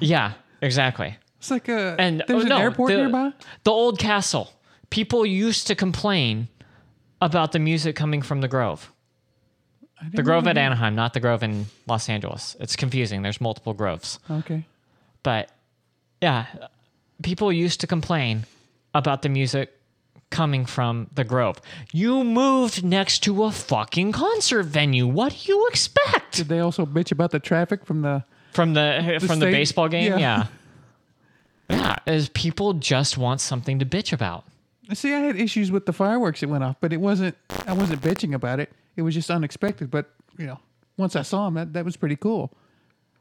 Yeah 0.00 0.32
exactly 0.62 1.16
It's 1.38 1.50
like 1.50 1.68
a 1.68 1.96
and 1.98 2.22
there's 2.26 2.42
oh, 2.42 2.46
an 2.46 2.48
no, 2.48 2.58
airport 2.58 2.90
the, 2.90 2.96
nearby. 2.96 3.32
the 3.64 3.70
old 3.70 3.98
castle 3.98 4.52
people 4.90 5.24
used 5.24 5.66
to 5.68 5.74
complain 5.74 6.48
about 7.20 7.52
the 7.52 7.58
music 7.58 7.96
coming 7.96 8.22
from 8.22 8.40
the 8.40 8.48
grove 8.48 8.92
the 10.12 10.22
grove 10.22 10.46
at 10.46 10.56
anaheim 10.56 10.94
not 10.94 11.12
the 11.12 11.20
grove 11.20 11.42
in 11.42 11.66
los 11.86 12.08
angeles 12.08 12.56
it's 12.60 12.76
confusing 12.76 13.22
there's 13.22 13.40
multiple 13.40 13.74
groves 13.74 14.18
Okay. 14.30 14.66
But 15.22 15.50
yeah, 16.22 16.46
people 17.22 17.52
used 17.52 17.80
to 17.80 17.86
complain 17.86 18.44
about 18.94 19.22
the 19.22 19.28
music 19.28 19.72
coming 20.30 20.64
from 20.64 21.08
the 21.14 21.24
Grove. 21.24 21.60
You 21.92 22.24
moved 22.24 22.84
next 22.84 23.20
to 23.24 23.44
a 23.44 23.50
fucking 23.50 24.12
concert 24.12 24.64
venue. 24.64 25.06
What 25.06 25.32
do 25.32 25.52
you 25.52 25.66
expect 25.68 26.36
Did 26.36 26.48
they 26.48 26.60
also 26.60 26.86
bitch 26.86 27.12
about 27.12 27.32
the 27.32 27.40
traffic 27.40 27.84
from 27.84 28.02
the? 28.02 28.24
From 28.52 28.74
the 28.74 29.22
from 29.26 29.38
the 29.40 29.46
baseball 29.46 29.88
game? 29.88 30.12
yeah. 30.12 30.18
Yeah. 30.18 30.46
Yeah, 31.70 31.98
is 32.04 32.28
people 32.30 32.72
just 32.74 33.16
want 33.16 33.40
something 33.40 33.78
to 33.78 33.86
bitch 33.86 34.12
about. 34.12 34.44
See, 34.92 35.14
I 35.14 35.20
had 35.20 35.36
issues 35.36 35.70
with 35.70 35.86
the 35.86 35.92
fireworks 35.92 36.40
that 36.40 36.48
went 36.48 36.64
off, 36.64 36.74
but 36.80 36.92
it 36.92 36.96
wasn't. 36.96 37.36
I 37.64 37.74
wasn't 37.74 38.02
bitching 38.02 38.34
about 38.34 38.58
it. 38.58 38.72
It 38.96 39.02
was 39.02 39.14
just 39.14 39.30
unexpected. 39.30 39.88
But 39.88 40.10
you 40.36 40.46
know, 40.46 40.58
once 40.96 41.14
I 41.14 41.22
saw 41.22 41.44
them, 41.44 41.54
that 41.54 41.72
that 41.74 41.84
was 41.84 41.96
pretty 41.96 42.16
cool. 42.16 42.52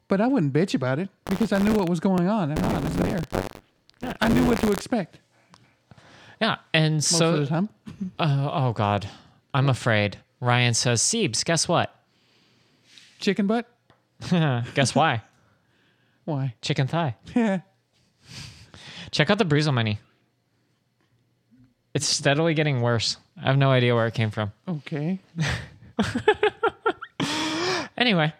But 0.07 0.19
I 0.19 0.25
wouldn't 0.25 0.51
bitch 0.51 0.73
about 0.73 0.97
it 0.97 1.09
because 1.25 1.51
I 1.53 1.59
knew 1.59 1.73
what 1.75 1.87
was 1.87 1.99
going 1.99 2.27
on 2.27 2.49
and 2.49 2.59
I 2.59 2.79
was 2.79 2.97
there. 2.97 3.21
I 4.19 4.27
knew 4.29 4.47
what 4.47 4.59
to 4.61 4.71
expect 4.71 5.19
Yeah, 6.41 6.55
and 6.73 6.95
most 6.95 7.09
so 7.09 7.33
of 7.35 7.39
the 7.41 7.45
time. 7.45 7.69
uh, 8.17 8.49
oh 8.51 8.73
god, 8.73 9.07
I'm 9.53 9.69
afraid. 9.69 10.17
Ryan 10.39 10.73
says, 10.73 11.03
"Siebes, 11.03 11.43
guess 11.45 11.67
what? 11.67 11.93
Chicken 13.19 13.45
butt? 13.45 13.67
guess 14.75 14.93
why? 14.95 15.21
Why? 16.25 16.53
Chicken 16.61 16.87
thigh. 16.87 17.15
Yeah. 17.35 17.61
Check 19.11 19.29
out 19.31 19.39
the 19.39 19.45
Bruzel 19.45 19.73
mini. 19.73 19.97
It's 21.95 22.05
steadily 22.05 22.53
getting 22.53 22.81
worse. 22.81 23.17
I 23.41 23.47
have 23.47 23.57
no 23.57 23.71
idea 23.71 23.95
where 23.95 24.05
it 24.05 24.13
came 24.13 24.29
from. 24.29 24.51
Okay. 24.67 25.19
Anyway, 27.97 28.31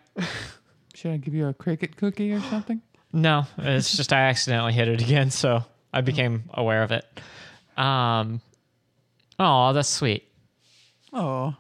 Should 0.93 1.11
I 1.11 1.17
give 1.17 1.33
you 1.33 1.47
a 1.47 1.53
cricket 1.53 1.97
cookie 1.97 2.31
or 2.31 2.39
something? 2.39 2.81
no, 3.11 3.45
it's 3.57 3.97
just 3.97 4.13
I 4.13 4.21
accidentally 4.29 4.71
hit 4.71 4.87
it 4.87 5.01
again, 5.01 5.31
so 5.31 5.65
I 5.91 5.99
became 5.99 6.43
aware 6.53 6.81
of 6.81 6.91
it. 6.93 7.05
Um, 7.75 8.39
oh, 9.37 9.73
that's 9.73 9.89
sweet. 9.89 10.23
Oh, 11.11 11.55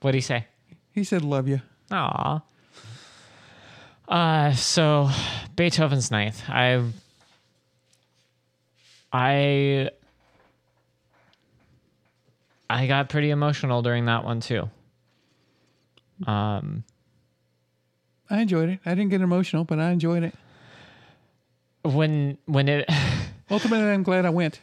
What 0.00 0.10
do 0.10 0.16
you 0.18 0.22
say? 0.22 0.46
he 0.90 1.04
said 1.04 1.22
love 1.22 1.46
you. 1.46 1.60
Aw. 1.92 2.40
Uh, 4.08 4.52
so 4.52 5.08
Beethoven's 5.56 6.10
Ninth. 6.10 6.42
I, 6.48 6.82
I, 9.12 9.90
I 12.68 12.86
got 12.86 13.08
pretty 13.08 13.30
emotional 13.30 13.82
during 13.82 14.06
that 14.06 14.24
one 14.24 14.40
too. 14.40 14.68
Um, 16.26 16.84
I 18.30 18.40
enjoyed 18.40 18.68
it. 18.68 18.80
I 18.86 18.90
didn't 18.90 19.10
get 19.10 19.20
emotional, 19.20 19.64
but 19.64 19.78
I 19.78 19.90
enjoyed 19.90 20.22
it. 20.22 20.34
when 21.82 22.38
when 22.46 22.68
it 22.68 22.88
Ultimately, 23.50 23.90
I'm 23.90 24.02
glad 24.02 24.24
I 24.24 24.30
went. 24.30 24.60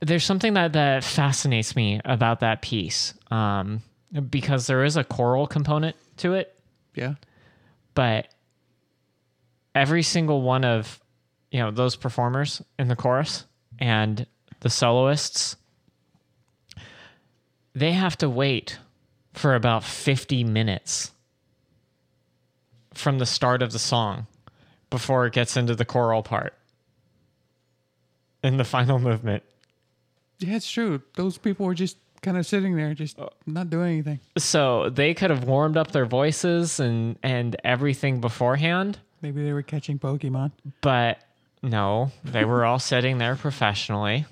there's 0.00 0.24
something 0.24 0.54
that 0.54 0.72
that 0.74 1.02
fascinates 1.04 1.74
me 1.74 2.00
about 2.04 2.40
that 2.40 2.60
piece, 2.62 3.14
um, 3.30 3.80
because 4.28 4.66
there 4.66 4.84
is 4.84 4.96
a 4.96 5.04
choral 5.04 5.46
component 5.46 5.96
to 6.18 6.34
it. 6.34 6.54
Yeah. 6.94 7.14
But 7.94 8.28
every 9.74 10.02
single 10.02 10.42
one 10.42 10.64
of 10.64 11.00
you 11.50 11.60
know 11.60 11.70
those 11.70 11.96
performers 11.96 12.62
in 12.78 12.88
the 12.88 12.96
chorus 12.96 13.46
and 13.78 14.26
the 14.60 14.70
soloists 14.70 15.56
they 17.74 17.92
have 17.92 18.16
to 18.18 18.28
wait 18.28 18.78
for 19.32 19.54
about 19.54 19.84
50 19.84 20.42
minutes 20.44 21.12
from 22.92 23.18
the 23.18 23.26
start 23.26 23.62
of 23.62 23.72
the 23.72 23.78
song 23.78 24.26
before 24.90 25.26
it 25.26 25.32
gets 25.32 25.56
into 25.56 25.74
the 25.74 25.84
choral 25.84 26.22
part 26.22 26.54
in 28.42 28.56
the 28.56 28.64
final 28.64 28.98
movement 29.10 29.42
Yeah, 30.38 30.56
it's 30.56 30.70
true. 30.70 31.02
Those 31.16 31.38
people 31.38 31.66
are 31.66 31.74
just 31.74 31.98
kind 32.22 32.36
of 32.36 32.46
sitting 32.46 32.76
there, 32.76 32.92
just 32.94 33.18
uh, 33.18 33.28
not 33.46 33.70
doing 33.70 33.92
anything. 33.92 34.20
so 34.36 34.90
they 34.90 35.14
could 35.14 35.30
have 35.30 35.44
warmed 35.44 35.76
up 35.76 35.90
their 35.92 36.06
voices 36.06 36.80
and 36.80 37.16
and 37.22 37.56
everything 37.64 38.20
beforehand 38.20 38.98
Maybe 39.22 39.42
they 39.44 39.52
were 39.52 39.62
catching 39.62 39.98
Pokemon. 39.98 40.52
but 40.80 41.18
no 41.62 42.10
they 42.24 42.44
were 42.44 42.64
all 42.64 42.78
sitting 42.78 43.18
there 43.18 43.36
professionally 43.36 44.24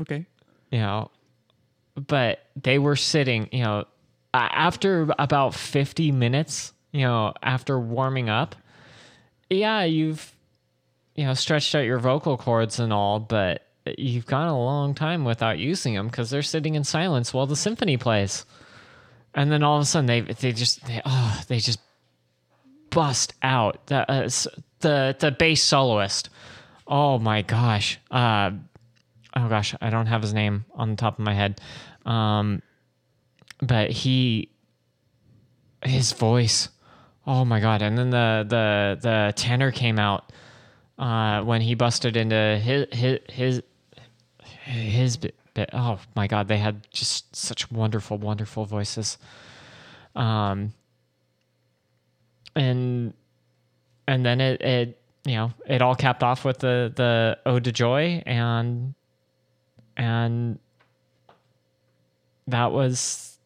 Okay. 0.00 0.26
you 0.70 0.78
know 0.78 1.10
but 1.94 2.40
they 2.60 2.78
were 2.80 2.96
sitting 2.96 3.48
you 3.52 3.62
know 3.62 3.84
after 4.32 5.08
about 5.18 5.54
50 5.54 6.10
minutes 6.10 6.72
you 6.92 7.02
know 7.02 7.32
after 7.42 7.78
warming 7.78 8.28
up 8.28 8.56
yeah 9.48 9.84
you've 9.84 10.32
you 11.14 11.24
know 11.24 11.34
stretched 11.34 11.74
out 11.76 11.84
your 11.84 12.00
vocal 12.00 12.36
cords 12.36 12.80
and 12.80 12.92
all 12.92 13.20
but 13.20 13.62
you've 13.86 14.26
gone 14.26 14.48
a 14.48 14.58
long 14.58 14.94
time 14.94 15.24
without 15.24 15.58
using 15.58 15.94
them 15.94 16.08
because 16.08 16.30
they're 16.30 16.42
sitting 16.42 16.74
in 16.74 16.84
silence 16.84 17.34
while 17.34 17.46
the 17.46 17.56
symphony 17.56 17.96
plays. 17.96 18.46
And 19.34 19.50
then 19.50 19.62
all 19.62 19.76
of 19.76 19.82
a 19.82 19.86
sudden 19.86 20.06
they 20.06 20.20
they 20.20 20.52
just 20.52 20.84
they, 20.86 21.02
oh, 21.04 21.42
they 21.48 21.58
just 21.58 21.80
bust 22.90 23.34
out. 23.42 23.86
The 23.86 24.10
uh, 24.10 24.28
the 24.80 25.16
the 25.18 25.30
bass 25.32 25.62
soloist. 25.62 26.30
Oh 26.86 27.18
my 27.18 27.42
gosh. 27.42 27.98
Uh 28.10 28.52
oh 29.36 29.48
gosh, 29.48 29.74
I 29.80 29.90
don't 29.90 30.06
have 30.06 30.22
his 30.22 30.32
name 30.34 30.64
on 30.74 30.90
the 30.90 30.96
top 30.96 31.18
of 31.18 31.24
my 31.24 31.34
head. 31.34 31.60
Um, 32.06 32.62
but 33.60 33.90
he, 33.90 34.50
his 35.84 36.12
voice, 36.12 36.68
oh 37.26 37.44
my 37.44 37.60
god! 37.60 37.82
And 37.82 37.96
then 37.96 38.10
the 38.10 38.44
the 38.48 38.98
the 39.00 39.32
tenor 39.36 39.70
came 39.70 39.98
out 39.98 40.32
uh, 40.98 41.42
when 41.42 41.60
he 41.60 41.74
busted 41.74 42.16
into 42.16 42.58
his 42.62 42.86
his 42.92 43.18
his 43.28 43.62
his 44.64 45.16
bit. 45.16 45.34
bit. 45.54 45.70
Oh 45.72 45.98
my 46.16 46.26
god, 46.26 46.48
they 46.48 46.58
had 46.58 46.86
just 46.90 47.34
such 47.34 47.70
wonderful, 47.70 48.18
wonderful 48.18 48.64
voices. 48.64 49.18
Um, 50.16 50.72
and 52.56 53.12
and 54.06 54.24
then 54.24 54.40
it 54.40 54.60
it 54.62 55.00
you 55.24 55.34
know 55.34 55.52
it 55.66 55.82
all 55.82 55.94
capped 55.94 56.22
off 56.22 56.44
with 56.44 56.58
the 56.58 56.92
the 56.94 57.38
ode 57.46 57.64
to 57.64 57.72
joy 57.72 58.22
and 58.26 58.94
and 59.96 60.58
that 62.46 62.72
was 62.72 63.38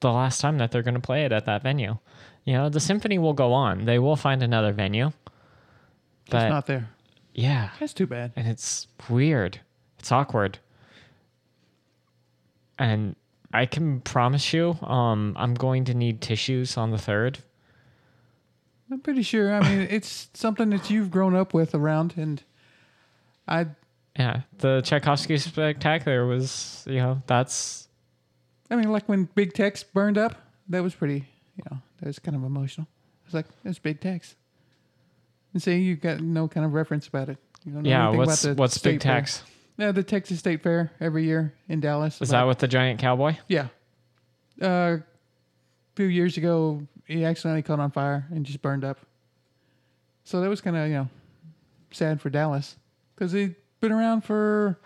the 0.00 0.12
last 0.12 0.40
time 0.40 0.58
that 0.58 0.70
they're 0.70 0.82
going 0.82 0.94
to 0.94 1.00
play 1.00 1.24
it 1.24 1.32
at 1.32 1.46
that 1.46 1.62
venue. 1.62 1.96
You 2.44 2.54
know, 2.54 2.68
the 2.68 2.80
symphony 2.80 3.18
will 3.18 3.32
go 3.34 3.52
on. 3.52 3.84
They 3.84 3.98
will 4.00 4.16
find 4.16 4.42
another 4.42 4.72
venue. 4.72 5.12
But 6.28 6.42
it's 6.42 6.50
not 6.50 6.66
there. 6.66 6.88
yeah, 7.34 7.70
That's 7.78 7.92
too 7.94 8.06
bad. 8.06 8.32
and 8.36 8.46
it's 8.48 8.88
weird. 9.08 9.60
It's 10.02 10.10
awkward. 10.10 10.58
And 12.76 13.14
I 13.52 13.66
can 13.66 14.00
promise 14.00 14.52
you, 14.52 14.76
um, 14.82 15.36
I'm 15.38 15.54
going 15.54 15.84
to 15.84 15.94
need 15.94 16.20
tissues 16.20 16.76
on 16.76 16.90
the 16.90 16.98
third. 16.98 17.38
I'm 18.90 18.98
pretty 18.98 19.22
sure. 19.22 19.54
I 19.54 19.60
mean, 19.60 19.86
it's 19.88 20.28
something 20.34 20.70
that 20.70 20.90
you've 20.90 21.12
grown 21.12 21.36
up 21.36 21.54
with 21.54 21.72
around, 21.72 22.14
and 22.16 22.42
I, 23.46 23.68
Yeah, 24.18 24.40
the 24.58 24.82
Tchaikovsky 24.84 25.38
Spectacular 25.38 26.26
was, 26.26 26.82
you 26.88 26.96
know, 26.96 27.22
that's 27.28 27.86
I 28.68 28.74
mean, 28.74 28.90
like 28.90 29.08
when 29.08 29.28
Big 29.36 29.52
Tex 29.52 29.84
burned 29.84 30.18
up, 30.18 30.34
that 30.68 30.82
was 30.82 30.96
pretty. 30.96 31.28
You 31.56 31.62
know, 31.70 31.78
that 32.00 32.08
was 32.08 32.18
kind 32.18 32.36
of 32.36 32.42
emotional. 32.42 32.88
It's 33.24 33.34
like 33.34 33.46
it's 33.64 33.78
Big 33.78 34.00
Tex. 34.00 34.34
And 35.52 35.62
see, 35.62 35.78
you 35.78 35.94
got 35.94 36.20
no 36.20 36.48
kind 36.48 36.66
of 36.66 36.74
reference 36.74 37.06
about 37.06 37.28
it. 37.28 37.38
You 37.64 37.72
don't 37.72 37.84
know 37.84 37.88
yeah. 37.88 38.08
anything 38.08 38.18
What's 38.18 38.44
about 38.44 38.56
the 38.56 38.60
what's 38.60 38.78
Big. 38.78 38.98
Tex? 38.98 39.44
Yeah, 39.78 39.92
the 39.92 40.02
Texas 40.02 40.38
State 40.38 40.62
Fair 40.62 40.92
every 41.00 41.24
year 41.24 41.54
in 41.68 41.80
Dallas. 41.80 42.20
Is 42.20 42.28
that 42.30 42.44
with 42.46 42.58
the 42.58 42.68
giant 42.68 43.00
cowboy? 43.00 43.36
Yeah. 43.48 43.68
Uh, 44.60 44.66
a 44.98 45.02
few 45.96 46.06
years 46.06 46.36
ago, 46.36 46.86
he 47.06 47.24
accidentally 47.24 47.62
caught 47.62 47.80
on 47.80 47.90
fire 47.90 48.26
and 48.30 48.44
just 48.44 48.60
burned 48.62 48.84
up. 48.84 48.98
So 50.24 50.40
that 50.40 50.48
was 50.48 50.60
kind 50.60 50.76
of, 50.76 50.88
you 50.88 50.94
know, 50.94 51.08
sad 51.90 52.20
for 52.20 52.30
Dallas 52.30 52.76
because 53.14 53.32
he'd 53.32 53.54
been 53.80 53.92
around 53.92 54.22
for 54.22 54.78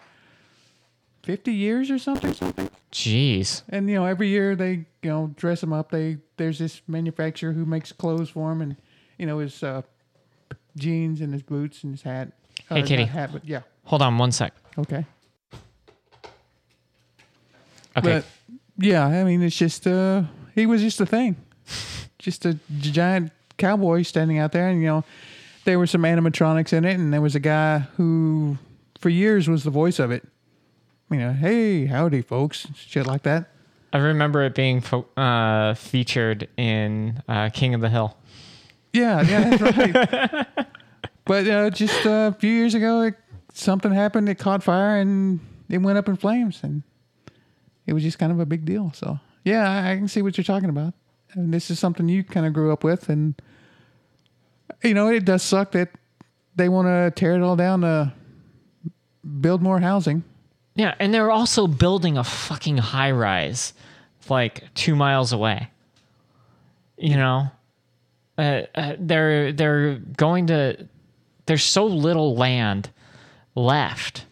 50 1.24 1.52
years 1.52 1.90
or 1.90 1.98
something. 1.98 2.32
something. 2.32 2.70
Jeez. 2.92 3.62
And, 3.68 3.88
you 3.90 3.96
know, 3.96 4.06
every 4.06 4.28
year 4.28 4.56
they, 4.56 4.86
you 5.02 5.10
know, 5.10 5.32
dress 5.36 5.62
him 5.62 5.72
up. 5.72 5.90
They 5.90 6.18
There's 6.36 6.58
this 6.58 6.80
manufacturer 6.88 7.52
who 7.52 7.66
makes 7.66 7.92
clothes 7.92 8.30
for 8.30 8.52
him 8.52 8.62
and, 8.62 8.76
you 9.18 9.26
know, 9.26 9.40
his 9.40 9.62
uh, 9.62 9.82
jeans 10.76 11.20
and 11.20 11.32
his 11.32 11.42
boots 11.42 11.82
and 11.84 11.92
his 11.92 12.02
hat. 12.02 12.32
Hey, 12.68 12.82
Uh, 12.82 12.86
Kitty. 12.86 13.04
Hat, 13.04 13.30
but 13.32 13.44
yeah. 13.44 13.60
Hold 13.84 14.02
on 14.02 14.16
one 14.16 14.32
sec. 14.32 14.54
Okay. 14.78 15.04
Okay. 17.96 18.02
But 18.02 18.24
yeah, 18.78 19.06
I 19.06 19.24
mean, 19.24 19.42
it's 19.42 19.56
just 19.56 19.86
uh, 19.86 20.22
he 20.54 20.66
was 20.66 20.82
just 20.82 21.00
a 21.00 21.06
thing, 21.06 21.36
just 22.18 22.44
a 22.44 22.58
giant 22.78 23.32
cowboy 23.56 24.02
standing 24.02 24.38
out 24.38 24.52
there, 24.52 24.68
and 24.68 24.80
you 24.80 24.86
know, 24.86 25.04
there 25.64 25.78
were 25.78 25.86
some 25.86 26.02
animatronics 26.02 26.72
in 26.72 26.84
it, 26.84 26.94
and 26.94 27.12
there 27.12 27.22
was 27.22 27.34
a 27.34 27.40
guy 27.40 27.80
who, 27.96 28.58
for 29.00 29.08
years, 29.08 29.48
was 29.48 29.64
the 29.64 29.70
voice 29.70 29.98
of 29.98 30.10
it. 30.10 30.26
You 31.10 31.18
know, 31.18 31.32
hey, 31.32 31.86
howdy, 31.86 32.22
folks, 32.22 32.66
shit 32.74 33.06
like 33.06 33.22
that. 33.22 33.50
I 33.92 33.98
remember 33.98 34.42
it 34.42 34.54
being 34.54 34.80
fo- 34.80 35.06
uh, 35.16 35.74
featured 35.74 36.48
in 36.56 37.22
uh, 37.28 37.48
King 37.50 37.74
of 37.74 37.80
the 37.80 37.88
Hill. 37.88 38.16
Yeah, 38.92 39.22
yeah, 39.22 39.56
that's 39.56 39.78
right. 39.78 40.66
but 41.24 41.46
uh, 41.46 41.70
just 41.70 42.04
a 42.04 42.36
few 42.38 42.50
years 42.50 42.74
ago, 42.74 43.02
it, 43.02 43.14
something 43.58 43.92
happened. 43.92 44.28
It 44.28 44.38
caught 44.38 44.62
fire 44.62 44.98
and 44.98 45.40
it 45.68 45.78
went 45.78 45.98
up 45.98 46.08
in 46.08 46.16
flames, 46.16 46.60
and 46.62 46.82
it 47.86 47.92
was 47.92 48.02
just 48.02 48.18
kind 48.18 48.32
of 48.32 48.40
a 48.40 48.46
big 48.46 48.64
deal. 48.64 48.92
So 48.94 49.18
yeah, 49.44 49.70
I, 49.70 49.92
I 49.92 49.96
can 49.96 50.08
see 50.08 50.22
what 50.22 50.36
you're 50.36 50.44
talking 50.44 50.68
about. 50.68 50.94
And 51.32 51.52
this 51.52 51.70
is 51.70 51.78
something 51.78 52.08
you 52.08 52.24
kind 52.24 52.46
of 52.46 52.52
grew 52.52 52.72
up 52.72 52.84
with, 52.84 53.08
and 53.08 53.34
you 54.82 54.94
know 54.94 55.08
it 55.08 55.24
does 55.24 55.42
suck 55.42 55.72
that 55.72 55.90
they 56.54 56.68
want 56.68 56.86
to 56.86 57.12
tear 57.18 57.34
it 57.34 57.42
all 57.42 57.56
down 57.56 57.82
to 57.82 58.12
build 59.40 59.62
more 59.62 59.80
housing. 59.80 60.24
Yeah, 60.74 60.94
and 60.98 61.12
they're 61.12 61.30
also 61.30 61.66
building 61.66 62.18
a 62.18 62.24
fucking 62.24 62.78
high 62.78 63.10
rise 63.10 63.72
like 64.28 64.74
two 64.74 64.94
miles 64.96 65.32
away. 65.32 65.70
You 66.96 67.16
know, 67.16 67.50
uh, 68.38 68.62
uh, 68.74 68.96
they're 68.98 69.52
they're 69.52 69.96
going 69.96 70.48
to. 70.48 70.88
There's 71.46 71.62
so 71.62 71.86
little 71.86 72.34
land 72.34 72.90
left 73.56 74.24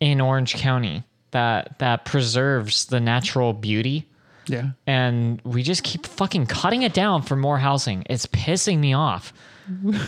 in 0.00 0.20
Orange 0.20 0.54
County 0.54 1.04
that 1.30 1.78
that 1.78 2.04
preserves 2.04 2.86
the 2.86 3.00
natural 3.00 3.52
beauty, 3.54 4.06
Yeah, 4.46 4.70
and 4.86 5.40
we 5.44 5.62
just 5.62 5.82
keep 5.82 6.04
fucking 6.06 6.46
cutting 6.46 6.82
it 6.82 6.92
down 6.92 7.22
for 7.22 7.36
more 7.36 7.58
housing. 7.58 8.04
It's 8.10 8.26
pissing 8.26 8.78
me 8.78 8.92
off. 8.92 9.32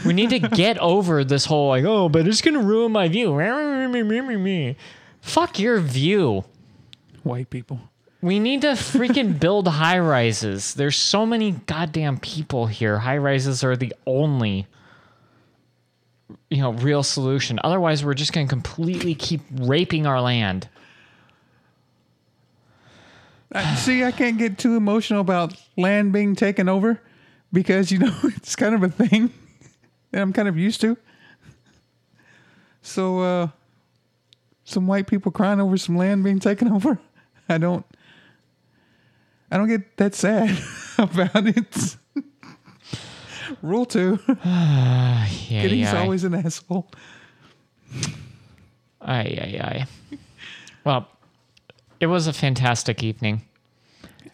We 0.07 0.13
need 0.15 0.31
to 0.31 0.39
get 0.57 0.79
over 0.79 1.23
this 1.25 1.45
whole 1.45 1.69
like, 1.69 1.85
oh, 1.85 2.09
but 2.09 2.27
it's 2.27 2.41
gonna 2.41 2.63
ruin 2.63 2.93
my 2.93 3.09
view. 3.09 3.35
Fuck 5.21 5.59
your 5.59 5.81
view. 5.81 6.45
white 7.23 7.51
people. 7.51 7.81
We 8.23 8.39
need 8.39 8.61
to 8.63 8.69
freaking 8.73 9.41
build 9.41 9.67
high 9.67 9.99
rises. 9.99 10.75
There's 10.75 10.97
so 10.97 11.25
many 11.25 11.53
goddamn 11.53 12.19
people 12.19 12.67
here. 12.67 12.99
High 12.99 13.17
rises 13.17 13.65
are 13.65 13.77
the 13.77 13.95
only 14.07 14.67
you 16.51 16.59
know 16.59 16.73
real 16.73 17.03
solution. 17.03 17.59
Otherwise, 17.65 18.05
we're 18.05 18.15
just 18.15 18.33
going 18.33 18.47
to 18.47 18.51
completely 18.51 19.15
keep 19.15 19.41
raping 19.53 20.07
our 20.07 20.21
land. 20.21 20.69
See, 23.77 24.05
I 24.05 24.13
can't 24.13 24.39
get 24.39 24.59
too 24.59 24.77
emotional 24.77 25.21
about 25.21 25.55
land 25.77 26.13
being 26.13 26.37
taken 26.37 26.69
over 26.69 27.01
because 27.53 27.91
you 27.91 27.99
know 27.99 28.15
it's 28.25 28.55
kind 28.57 28.75
of 28.75 28.83
a 28.83 28.89
thing 28.89 29.33
that 30.11 30.23
I'm 30.23 30.33
kind 30.33 30.49
of 30.49 30.57
used 30.57 30.81
to. 30.83 30.97
So, 32.83 33.21
uh, 33.21 33.49
some 34.65 34.87
white 34.87 35.07
people 35.07 35.33
crying 35.33 35.61
over 35.61 35.77
some 35.77 35.97
land 35.97 36.25
being 36.25 36.39
taken 36.39 36.69
over. 36.73 36.99
I 37.49 37.59
don't. 37.59 37.85
I 39.51 39.57
don't 39.57 39.69
get 39.69 39.97
that 39.97 40.15
sad 40.15 40.57
about 40.99 41.47
it. 41.49 41.97
Rule 43.63 43.85
two: 43.85 44.19
Yeah, 44.45 45.27
yeah. 45.49 46.01
always 46.01 46.25
an 46.25 46.35
asshole. 46.35 46.91
Aye, 49.03 49.39
aye, 49.41 49.61
aye. 49.63 49.87
Well, 50.85 51.09
it 52.01 52.07
was 52.07 52.27
a 52.27 52.33
fantastic 52.33 53.03
evening. 53.03 53.43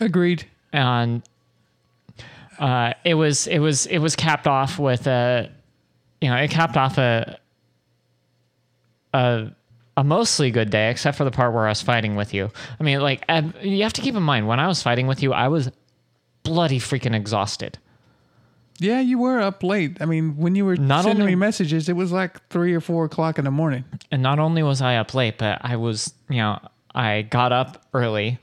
Agreed. 0.01 0.45
and 0.73 1.23
uh, 2.59 2.93
it 3.05 3.15
was 3.15 3.47
it 3.47 3.59
was 3.59 3.87
it 3.87 3.99
was 3.99 4.17
capped 4.17 4.47
off 4.47 4.79
with 4.79 5.07
a 5.07 5.51
you 6.21 6.29
know 6.29 6.37
it 6.37 6.51
capped 6.51 6.77
off 6.77 6.99
a 6.99 7.39
a 9.13 9.51
a 9.97 10.05
mostly 10.05 10.51
good 10.51 10.71
day 10.71 10.91
except 10.91 11.17
for 11.17 11.25
the 11.25 11.31
part 11.31 11.55
where 11.55 11.67
I 11.67 11.71
was 11.71 11.83
fighting 11.83 12.17
with 12.17 12.35
you. 12.35 12.51
I 12.79 12.83
mean, 12.83 13.01
like 13.01 13.25
you 13.63 13.83
have 13.83 13.93
to 13.95 14.03
keep 14.03 14.15
in 14.15 14.23
mind 14.23 14.47
when 14.47 14.61
I 14.61 14.67
was 14.67 14.83
fighting 14.83 15.07
with 15.07 15.23
you, 15.23 15.33
I 15.33 15.49
was 15.49 15.71
bloody 16.43 16.79
freaking 16.79 17.15
exhausted. 17.15 17.79
Yeah, 18.79 19.01
you 19.01 19.19
were 19.19 19.41
up 19.41 19.63
late. 19.63 19.99
I 20.01 20.05
mean, 20.05 20.37
when 20.37 20.55
you 20.55 20.65
were 20.67 20.77
Not 20.77 21.05
sending 21.05 21.23
only- 21.23 21.33
me 21.33 21.37
messages, 21.37 21.89
it 21.89 21.97
was 21.97 22.13
like 22.13 22.47
three 22.49 22.75
or 22.75 22.81
four 22.81 23.05
o'clock 23.07 23.39
in 23.39 23.45
the 23.45 23.51
morning. 23.51 23.85
And 24.11 24.23
not 24.23 24.39
only 24.39 24.63
was 24.63 24.83
I 24.83 24.97
up 24.97 25.15
late, 25.15 25.39
but 25.39 25.59
I 25.63 25.77
was 25.77 26.13
you 26.29 26.39
know 26.39 26.59
I 26.95 27.23
got 27.23 27.53
up 27.53 27.87
early 27.95 28.39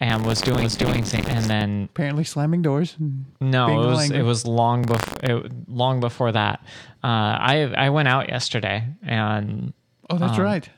and 0.00 0.26
was 0.26 0.40
doing 0.40 0.64
was 0.64 0.74
doing 0.76 1.04
things, 1.04 1.28
and 1.28 1.44
then 1.44 1.88
Apparently, 1.92 2.24
slamming 2.24 2.62
doors. 2.62 2.96
and 2.98 3.24
No, 3.40 3.68
it 3.68 3.86
was 3.86 4.02
angry. 4.02 4.18
it 4.18 4.22
was 4.22 4.44
long 4.46 4.82
before 4.82 5.18
it, 5.22 5.52
long 5.68 6.00
before 6.00 6.32
that. 6.32 6.60
Uh, 7.04 7.06
I 7.06 7.72
I 7.76 7.90
went 7.90 8.08
out 8.08 8.28
yesterday, 8.28 8.84
and 9.04 9.72
Oh, 10.10 10.18
that's 10.18 10.38
um, 10.38 10.44
right. 10.44 10.68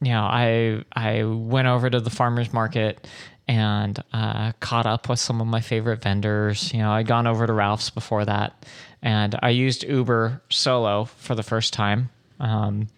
You 0.00 0.10
know 0.10 0.22
I 0.22 0.84
I 0.92 1.24
went 1.24 1.68
over 1.68 1.90
to 1.90 2.00
the 2.00 2.10
farmers 2.10 2.52
market 2.52 3.06
and 3.48 3.98
uh, 4.12 4.52
caught 4.60 4.86
up 4.86 5.08
with 5.08 5.18
some 5.18 5.40
of 5.40 5.46
my 5.46 5.60
favorite 5.60 6.02
vendors. 6.02 6.72
You 6.72 6.80
know, 6.80 6.92
I'd 6.92 7.06
gone 7.06 7.26
over 7.26 7.46
to 7.46 7.52
Ralph's 7.52 7.90
before 7.90 8.24
that, 8.24 8.64
and 9.02 9.38
I 9.42 9.50
used 9.50 9.82
Uber 9.82 10.40
Solo 10.50 11.04
for 11.04 11.34
the 11.34 11.42
first 11.42 11.72
time. 11.72 12.10
Um, 12.38 12.88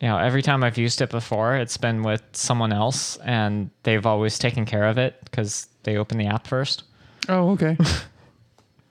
you 0.00 0.08
know, 0.08 0.18
every 0.18 0.42
time 0.42 0.62
I've 0.62 0.78
used 0.78 1.02
it 1.02 1.10
before, 1.10 1.56
it's 1.56 1.76
been 1.76 2.02
with 2.02 2.22
someone 2.32 2.72
else, 2.72 3.16
and 3.18 3.70
they've 3.82 4.06
always 4.06 4.38
taken 4.38 4.64
care 4.64 4.84
of 4.84 4.98
it 4.98 5.16
because 5.24 5.66
they 5.82 5.96
open 5.96 6.16
the 6.16 6.26
app 6.26 6.46
first. 6.46 6.84
Oh, 7.28 7.50
okay. 7.50 7.76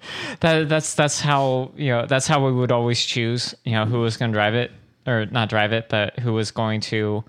that 0.39 0.69
that's 0.69 0.95
that's 0.95 1.19
how 1.19 1.71
you 1.75 1.89
know 1.89 2.05
that's 2.05 2.27
how 2.27 2.45
we 2.45 2.51
would 2.51 2.71
always 2.71 2.99
choose 2.99 3.53
you 3.63 3.73
know 3.73 3.85
who 3.85 3.99
was 3.99 4.17
going 4.17 4.31
to 4.31 4.35
drive 4.35 4.55
it 4.55 4.71
or 5.09 5.25
not 5.25 5.49
drive 5.49 5.73
it 5.73 5.89
but 5.89 6.17
who 6.19 6.33
was 6.33 6.51
going 6.51 6.79
to 6.79 7.23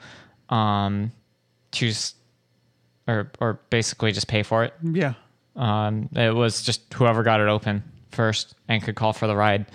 um 0.51 1.11
choose 1.73 2.15
or 3.09 3.31
or 3.41 3.61
basically 3.71 4.13
just 4.13 4.29
pay 4.29 4.43
for 4.43 4.65
it. 4.65 4.75
Yeah. 4.83 5.15
um 5.57 6.09
it 6.15 6.35
was 6.35 6.63
just 6.63 6.93
whoever 6.95 7.23
got 7.23 7.41
it 7.41 7.49
open 7.49 7.83
first 8.11 8.55
and 8.69 8.83
could 8.83 8.95
call 8.97 9.13
for 9.13 9.27
the 9.27 9.37
ride. 9.37 9.67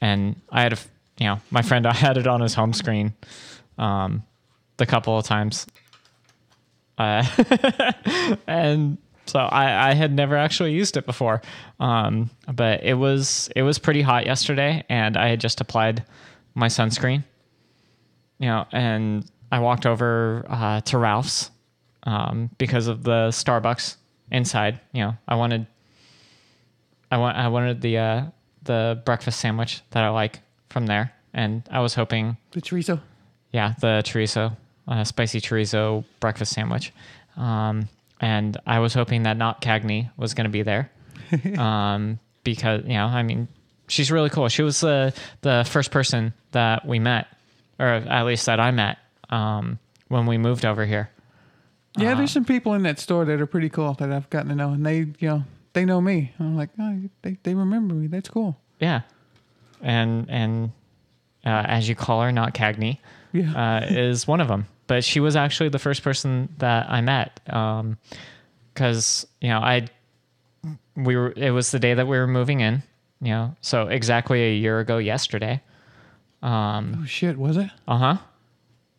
And 0.00 0.36
i 0.50 0.62
had 0.62 0.72
a, 0.74 0.78
you 1.18 1.26
know 1.26 1.40
my 1.50 1.62
friend 1.62 1.86
i 1.94 1.94
had 1.94 2.16
it 2.16 2.26
on 2.26 2.40
his 2.40 2.54
home 2.54 2.72
screen 2.72 3.14
um 3.78 4.22
the 4.76 4.86
couple 4.86 5.16
of 5.16 5.24
times. 5.24 5.66
Uh, 6.98 7.24
and 8.46 8.98
so 9.26 9.38
I, 9.40 9.90
I 9.90 9.94
had 9.94 10.12
never 10.12 10.36
actually 10.36 10.72
used 10.74 10.96
it 10.96 11.06
before. 11.06 11.42
Um, 11.80 12.30
but 12.52 12.84
it 12.84 12.94
was 12.94 13.48
it 13.56 13.62
was 13.62 13.78
pretty 13.78 14.02
hot 14.02 14.26
yesterday 14.26 14.84
and 14.88 15.16
i 15.16 15.28
had 15.28 15.40
just 15.40 15.60
applied 15.60 16.04
my 16.54 16.68
sunscreen 16.68 17.24
you 18.38 18.46
know 18.48 18.66
and 18.72 19.24
i 19.52 19.58
walked 19.58 19.86
over 19.86 20.44
uh, 20.48 20.80
to 20.82 20.98
ralph's 20.98 21.50
um, 22.04 22.50
because 22.58 22.86
of 22.86 23.02
the 23.02 23.28
starbucks 23.30 23.96
inside 24.30 24.80
you 24.92 25.02
know 25.02 25.16
i 25.28 25.34
wanted 25.34 25.66
i 27.10 27.16
want 27.16 27.36
i 27.36 27.48
wanted 27.48 27.80
the 27.80 27.98
uh, 27.98 28.24
the 28.64 29.00
breakfast 29.04 29.40
sandwich 29.40 29.82
that 29.90 30.02
i 30.04 30.08
like 30.08 30.40
from 30.70 30.86
there 30.86 31.12
and 31.32 31.62
i 31.70 31.80
was 31.80 31.94
hoping 31.94 32.36
The 32.52 32.60
chorizo. 32.60 33.00
yeah, 33.52 33.74
the 33.80 34.02
chorizo, 34.04 34.56
uh, 34.88 35.04
spicy 35.04 35.40
chorizo 35.40 36.04
breakfast 36.20 36.52
sandwich. 36.52 36.92
Um, 37.36 37.88
and 38.20 38.56
I 38.66 38.78
was 38.78 38.94
hoping 38.94 39.24
that 39.24 39.36
not 39.36 39.60
Cagney 39.60 40.10
was 40.16 40.34
going 40.34 40.44
to 40.44 40.50
be 40.50 40.62
there. 40.62 40.90
um, 41.58 42.18
because, 42.44 42.82
you 42.84 42.94
know, 42.94 43.06
I 43.06 43.22
mean, 43.24 43.48
she's 43.88 44.10
really 44.12 44.30
cool. 44.30 44.48
She 44.48 44.62
was 44.62 44.80
the, 44.80 45.12
the 45.40 45.66
first 45.68 45.90
person 45.90 46.32
that 46.52 46.86
we 46.86 46.98
met, 47.00 47.26
or 47.78 47.86
at 47.86 48.24
least 48.26 48.46
that 48.46 48.60
I 48.60 48.70
met, 48.70 48.98
um, 49.30 49.78
when 50.08 50.26
we 50.26 50.38
moved 50.38 50.64
over 50.64 50.84
here. 50.86 51.10
Yeah, 51.96 52.14
there's 52.14 52.32
some 52.32 52.44
people 52.44 52.74
in 52.74 52.82
that 52.82 52.98
store 52.98 53.24
that 53.24 53.40
are 53.40 53.46
pretty 53.46 53.68
cool 53.68 53.94
that 53.94 54.10
I've 54.10 54.28
gotten 54.30 54.48
to 54.48 54.54
know, 54.56 54.70
and 54.72 54.84
they, 54.84 54.98
you 55.18 55.28
know, 55.28 55.44
they 55.74 55.84
know 55.84 56.00
me. 56.00 56.32
I'm 56.40 56.56
like, 56.56 56.70
oh, 56.80 57.02
they, 57.22 57.36
they 57.44 57.54
remember 57.54 57.94
me. 57.94 58.08
That's 58.08 58.28
cool. 58.28 58.56
Yeah. 58.80 59.02
And, 59.80 60.28
and, 60.28 60.72
uh, 61.46 61.50
as 61.66 61.88
you 61.88 61.94
call 61.94 62.22
her, 62.22 62.32
not 62.32 62.54
Cagney, 62.54 62.98
Yeah. 63.32 63.52
uh, 63.82 63.86
is 63.88 64.26
one 64.26 64.40
of 64.40 64.48
them. 64.48 64.66
But 64.86 65.04
she 65.04 65.20
was 65.20 65.36
actually 65.36 65.68
the 65.68 65.78
first 65.78 66.02
person 66.02 66.48
that 66.58 66.90
I 66.90 67.00
met. 67.00 67.38
Um, 67.48 67.98
cause 68.74 69.26
you 69.40 69.48
know, 69.48 69.58
I, 69.60 69.86
we 70.96 71.16
were, 71.16 71.32
it 71.36 71.50
was 71.50 71.70
the 71.70 71.78
day 71.78 71.94
that 71.94 72.06
we 72.06 72.18
were 72.18 72.26
moving 72.26 72.60
in, 72.60 72.82
you 73.20 73.28
know, 73.30 73.56
so 73.60 73.86
exactly 73.86 74.42
a 74.42 74.54
year 74.54 74.80
ago 74.80 74.98
yesterday. 74.98 75.60
Um, 76.44 77.00
oh 77.02 77.06
shit, 77.06 77.38
was 77.38 77.56
it? 77.56 77.70
uh 77.88 77.96
huh. 77.98 78.16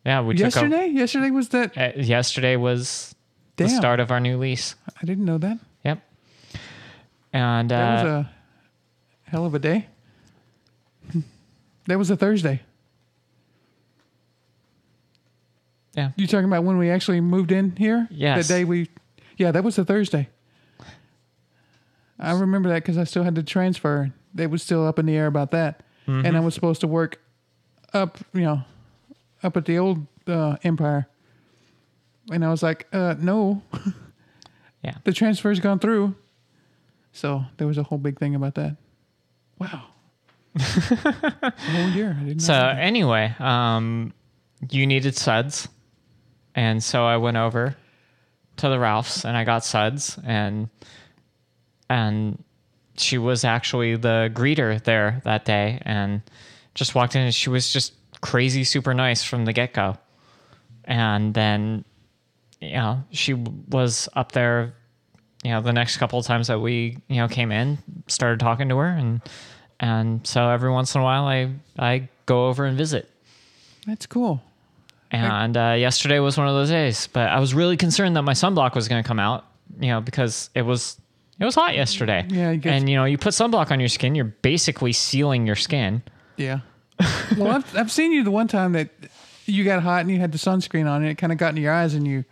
Yeah. 0.04 0.20
We 0.22 0.34
took 0.34 0.56
over- 0.56 0.66
Yesterday? 0.68 0.86
Yesterday 0.92 1.30
was 1.30 1.48
that? 1.50 1.76
uh, 1.78 1.92
yesterday 1.96 2.56
was 2.56 3.14
the 3.56 3.68
start 3.68 4.00
of 4.00 4.10
our 4.10 4.20
new 4.20 4.36
lease. 4.38 4.74
I 5.00 5.04
didn't 5.06 5.24
know 5.24 5.38
that. 5.38 5.58
Yep. 5.84 6.02
And, 7.32 7.70
That 7.70 8.04
was 8.04 8.12
uh, 8.12 8.24
a 9.26 9.30
hell 9.30 9.46
of 9.46 9.54
a 9.54 9.58
day. 9.58 9.86
That 11.86 11.98
was 11.98 12.10
a 12.10 12.16
Thursday. 12.16 12.62
yeah. 15.94 16.10
You 16.16 16.26
talking 16.26 16.46
about 16.46 16.64
when 16.64 16.78
we 16.78 16.90
actually 16.90 17.20
moved 17.20 17.52
in 17.52 17.74
here? 17.76 18.08
Yes. 18.10 18.46
The 18.48 18.54
day 18.54 18.64
we, 18.64 18.90
yeah, 19.36 19.50
that 19.52 19.64
was 19.64 19.78
a 19.78 19.84
Thursday. 19.84 20.28
I 22.18 22.32
remember 22.32 22.68
that 22.70 22.82
because 22.82 22.98
I 22.98 23.04
still 23.04 23.22
had 23.22 23.34
to 23.36 23.42
transfer. 23.42 24.12
They 24.34 24.46
was 24.46 24.62
still 24.62 24.86
up 24.86 24.98
in 24.98 25.06
the 25.06 25.14
air 25.16 25.26
about 25.26 25.50
that, 25.52 25.82
Mm-hmm. 26.08 26.24
and 26.26 26.36
I 26.36 26.40
was 26.40 26.54
supposed 26.54 26.80
to 26.82 26.86
work 26.86 27.20
up, 27.96 28.18
you 28.32 28.42
know, 28.42 28.62
up 29.42 29.56
at 29.56 29.64
the 29.64 29.78
old 29.78 30.06
uh, 30.26 30.56
Empire. 30.62 31.06
And 32.30 32.44
I 32.44 32.50
was 32.50 32.62
like, 32.62 32.86
uh, 32.92 33.14
no, 33.18 33.62
Yeah. 34.82 34.94
the 35.04 35.12
transfer's 35.12 35.58
gone 35.60 35.78
through. 35.78 36.14
So 37.12 37.44
there 37.56 37.66
was 37.66 37.78
a 37.78 37.82
whole 37.82 37.98
big 37.98 38.18
thing 38.18 38.34
about 38.34 38.54
that. 38.56 38.76
Wow. 39.58 39.84
a 40.54 40.60
whole 41.50 41.88
year. 41.90 42.16
I 42.20 42.24
didn't 42.24 42.40
So 42.42 42.54
anyway, 42.54 43.34
um, 43.38 44.12
you 44.70 44.86
needed 44.86 45.16
suds, 45.16 45.68
and 46.54 46.82
so 46.82 47.04
I 47.04 47.16
went 47.16 47.36
over 47.36 47.76
to 48.58 48.68
the 48.68 48.78
Ralphs 48.78 49.24
and 49.24 49.36
I 49.36 49.44
got 49.44 49.64
suds, 49.64 50.18
and 50.24 50.68
and 51.90 52.42
she 52.96 53.18
was 53.18 53.44
actually 53.44 53.96
the 53.96 54.30
greeter 54.32 54.82
there 54.82 55.20
that 55.24 55.44
day, 55.44 55.78
and 55.82 56.22
just 56.76 56.94
walked 56.94 57.16
in, 57.16 57.22
and 57.22 57.34
she 57.34 57.50
was 57.50 57.72
just 57.72 57.94
crazy, 58.20 58.62
super 58.62 58.94
nice 58.94 59.24
from 59.24 59.44
the 59.44 59.52
get 59.52 59.72
go, 59.72 59.98
and 60.84 61.34
then 61.34 61.84
you 62.60 62.74
know 62.74 63.02
she 63.10 63.34
was 63.34 64.08
up 64.14 64.32
there. 64.32 64.74
You 65.42 65.52
know, 65.52 65.60
the 65.60 65.72
next 65.72 65.98
couple 65.98 66.18
of 66.18 66.26
times 66.26 66.48
that 66.48 66.60
we, 66.60 66.98
you 67.08 67.16
know, 67.16 67.28
came 67.28 67.52
in, 67.52 67.78
started 68.08 68.40
talking 68.40 68.68
to 68.68 68.76
her, 68.76 68.88
and 68.88 69.20
and 69.80 70.26
so 70.26 70.48
every 70.48 70.70
once 70.70 70.94
in 70.94 71.00
a 71.00 71.04
while, 71.04 71.24
I 71.24 71.50
I 71.78 72.08
go 72.26 72.48
over 72.48 72.64
and 72.64 72.76
visit. 72.76 73.10
That's 73.86 74.06
cool. 74.06 74.42
And 75.12 75.56
uh, 75.56 75.76
yesterday 75.78 76.18
was 76.18 76.36
one 76.36 76.48
of 76.48 76.54
those 76.54 76.68
days, 76.68 77.06
but 77.06 77.28
I 77.28 77.38
was 77.38 77.54
really 77.54 77.76
concerned 77.76 78.16
that 78.16 78.22
my 78.22 78.32
sunblock 78.32 78.74
was 78.74 78.88
going 78.88 79.02
to 79.02 79.06
come 79.06 79.20
out. 79.20 79.44
You 79.80 79.88
know, 79.88 80.00
because 80.00 80.50
it 80.54 80.62
was 80.62 81.00
it 81.38 81.44
was 81.44 81.54
hot 81.54 81.74
yesterday. 81.74 82.24
Yeah, 82.28 82.56
and 82.64 82.88
you 82.88 82.96
know, 82.96 83.04
you 83.04 83.18
put 83.18 83.32
sunblock 83.32 83.70
on 83.70 83.78
your 83.78 83.88
skin, 83.88 84.14
you're 84.14 84.24
basically 84.24 84.92
sealing 84.92 85.46
your 85.46 85.56
skin. 85.56 86.02
Yeah. 86.36 86.60
well, 87.36 87.48
I've, 87.56 87.76
I've 87.76 87.92
seen 87.92 88.12
you 88.12 88.24
the 88.24 88.30
one 88.30 88.48
time 88.48 88.72
that 88.72 88.88
you 89.44 89.64
got 89.64 89.82
hot 89.82 90.00
and 90.00 90.10
you 90.10 90.18
had 90.18 90.32
the 90.32 90.38
sunscreen 90.38 90.88
on 90.90 91.02
and 91.02 91.10
it 91.10 91.16
kind 91.16 91.32
of 91.32 91.38
got 91.38 91.54
in 91.54 91.62
your 91.62 91.72
eyes 91.72 91.94
and 91.94 92.06
you 92.06 92.24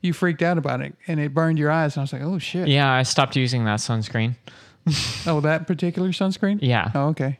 you 0.00 0.12
freaked 0.12 0.42
out 0.42 0.58
about 0.58 0.80
it 0.80 0.94
and 1.06 1.20
it 1.20 1.32
burned 1.34 1.58
your 1.58 1.70
eyes. 1.70 1.94
And 1.96 2.00
I 2.00 2.02
was 2.04 2.12
like, 2.12 2.22
oh 2.22 2.38
shit. 2.38 2.66
Yeah, 2.68 2.90
I 2.92 3.02
stopped 3.04 3.36
using 3.36 3.64
that 3.64 3.78
sunscreen. 3.80 4.34
Oh, 5.26 5.40
that 5.42 5.68
particular 5.68 6.08
sunscreen? 6.08 6.58
Yeah. 6.60 6.90
Oh, 6.94 7.08
okay. 7.10 7.38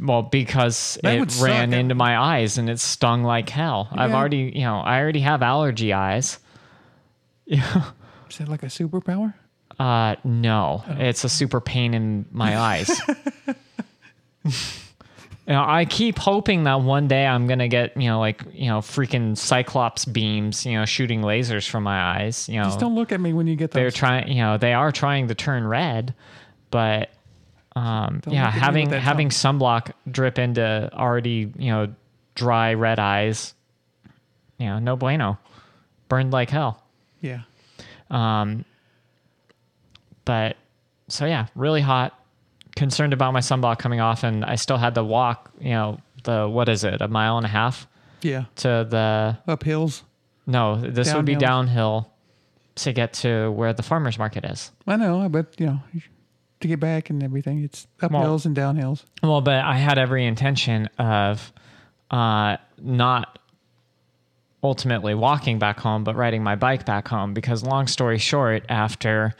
Well, 0.00 0.22
because 0.22 0.98
That 1.04 1.14
it 1.14 1.20
would 1.20 1.30
suck. 1.30 1.46
ran 1.46 1.72
into 1.72 1.94
my 1.94 2.18
eyes 2.18 2.58
and 2.58 2.68
it 2.68 2.80
stung 2.80 3.22
like 3.22 3.48
hell. 3.48 3.88
I've 3.92 4.10
Yeah. 4.10 4.16
already, 4.16 4.52
you 4.56 4.62
know, 4.62 4.78
I 4.80 4.98
already 5.00 5.20
have 5.20 5.42
allergy 5.42 5.92
eyes. 5.92 6.38
Yeah. 7.46 7.90
Is 8.28 8.38
that 8.38 8.48
like 8.48 8.62
a 8.62 8.66
superpower? 8.66 9.34
Uh, 9.78 10.14
no, 10.24 10.84
Oh. 10.88 10.96
it's 10.98 11.24
a 11.24 11.28
super 11.28 11.60
pain 11.60 11.94
in 11.94 12.26
my 12.32 12.56
eyes. 12.58 13.00
You 15.50 15.56
know, 15.56 15.64
I 15.66 15.84
keep 15.84 16.16
hoping 16.16 16.62
that 16.62 16.80
one 16.82 17.08
day 17.08 17.26
I'm 17.26 17.48
gonna 17.48 17.66
get, 17.66 17.96
you 17.96 18.06
know, 18.08 18.20
like 18.20 18.44
you 18.52 18.68
know, 18.68 18.78
freaking 18.78 19.36
cyclops 19.36 20.04
beams, 20.04 20.64
you 20.64 20.78
know, 20.78 20.84
shooting 20.84 21.22
lasers 21.22 21.68
from 21.68 21.82
my 21.82 22.00
eyes. 22.00 22.48
You 22.48 22.58
know, 22.60 22.66
Just 22.66 22.78
don't 22.78 22.94
look 22.94 23.10
at 23.10 23.20
me 23.20 23.32
when 23.32 23.48
you 23.48 23.56
get 23.56 23.72
they're 23.72 23.90
trying, 23.90 24.28
you 24.28 24.42
know, 24.42 24.58
they 24.58 24.74
are 24.74 24.92
trying 24.92 25.26
to 25.26 25.34
turn 25.34 25.66
red, 25.66 26.14
but 26.70 27.10
um, 27.74 28.20
Don't 28.22 28.32
yeah, 28.32 28.44
look 28.46 28.54
at 28.54 28.74
me 28.74 28.82
having 28.82 28.90
having 28.90 29.28
sunblock 29.30 29.90
drip 30.08 30.38
into 30.38 30.88
already, 30.92 31.52
you 31.58 31.72
know, 31.72 31.92
dry 32.36 32.74
red 32.74 33.00
eyes, 33.00 33.52
you 34.56 34.66
know, 34.66 34.78
no 34.78 34.94
bueno, 34.94 35.36
burned 36.08 36.32
like 36.32 36.50
hell. 36.50 36.80
yeah. 37.20 37.40
Um, 38.08 38.64
but 40.24 40.56
so 41.08 41.26
yeah, 41.26 41.46
really 41.56 41.80
hot. 41.80 42.16
Concerned 42.76 43.12
about 43.12 43.32
my 43.32 43.40
sunblock 43.40 43.78
coming 43.78 44.00
off, 44.00 44.22
and 44.24 44.44
I 44.44 44.54
still 44.54 44.78
had 44.78 44.94
to 44.94 45.04
walk. 45.04 45.50
You 45.60 45.70
know, 45.70 45.98
the 46.24 46.48
what 46.48 46.68
is 46.68 46.84
it, 46.84 47.00
a 47.00 47.08
mile 47.08 47.36
and 47.36 47.44
a 47.46 47.48
half 47.48 47.86
Yeah. 48.22 48.44
to 48.56 48.86
the 48.88 49.38
uphills. 49.48 50.02
no, 50.46 50.76
this 50.80 51.12
would 51.14 51.24
be 51.24 51.34
Downhill. 51.34 52.00
downhill 52.00 52.12
to 52.76 52.92
get 52.92 53.12
to 53.14 53.50
where 53.50 53.72
the 53.72 53.82
farmers 53.82 54.18
market 54.18 54.44
is. 54.44 54.70
I 54.86 54.96
know, 54.96 55.28
but 55.28 55.54
you 55.58 55.66
know, 55.66 55.80
to 56.60 56.68
get 56.68 56.80
back 56.80 57.10
and 57.10 57.22
everything, 57.22 57.62
it's 57.64 57.86
uphills 58.00 58.10
Well- 58.12 58.40
and 58.44 58.56
downhills. 58.56 59.04
Well, 59.22 59.40
but 59.40 59.64
I 59.64 59.76
had 59.76 59.98
every 59.98 60.24
intention 60.26 60.88
of 60.98 61.52
uh, 62.10 62.56
not 62.80 63.38
ultimately 64.62 65.14
walking 65.14 65.58
back 65.58 65.80
home, 65.80 66.04
but 66.04 66.16
riding 66.16 66.42
my 66.42 66.54
bike 66.54 66.84
back 66.84 67.08
home. 67.08 67.32
Because 67.34 67.62
long 67.62 67.86
story 67.86 68.18
short, 68.18 68.64
after 68.68 69.34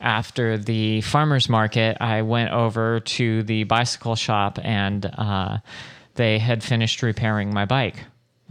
after 0.00 0.58
the 0.58 1.00
farmers 1.02 1.48
market, 1.48 1.96
I 2.00 2.22
went 2.22 2.50
over 2.50 3.00
to 3.00 3.42
the 3.42 3.64
bicycle 3.64 4.16
shop 4.16 4.58
and 4.62 5.04
uh, 5.06 5.58
they 6.14 6.38
had 6.38 6.62
finished 6.62 7.02
repairing 7.02 7.52
my 7.52 7.64
bike. 7.64 7.96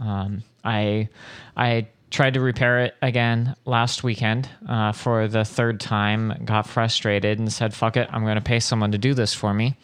Um, 0.00 0.42
I 0.64 1.08
I 1.56 1.88
tried 2.10 2.34
to 2.34 2.40
repair 2.40 2.80
it 2.80 2.94
again 3.02 3.56
last 3.64 4.02
weekend 4.04 4.48
uh, 4.68 4.92
for 4.92 5.28
the 5.28 5.44
third 5.44 5.80
time. 5.80 6.42
Got 6.44 6.66
frustrated 6.66 7.38
and 7.38 7.52
said, 7.52 7.74
"Fuck 7.74 7.96
it, 7.96 8.08
I'm 8.12 8.22
going 8.24 8.36
to 8.36 8.40
pay 8.40 8.60
someone 8.60 8.92
to 8.92 8.98
do 8.98 9.14
this 9.14 9.34
for 9.34 9.54
me." 9.54 9.76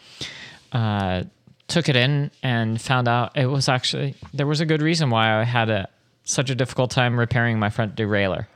uh, 0.71 1.23
took 1.67 1.89
it 1.89 1.95
in 1.95 2.31
and 2.43 2.81
found 2.81 3.07
out 3.07 3.37
it 3.37 3.45
was 3.45 3.69
actually 3.69 4.15
there 4.33 4.47
was 4.47 4.61
a 4.61 4.65
good 4.65 4.81
reason 4.81 5.09
why 5.09 5.39
I 5.39 5.43
had 5.43 5.69
a 5.69 5.89
such 6.23 6.49
a 6.49 6.55
difficult 6.55 6.91
time 6.91 7.19
repairing 7.19 7.59
my 7.59 7.69
front 7.69 7.95
derailleur. 7.95 8.47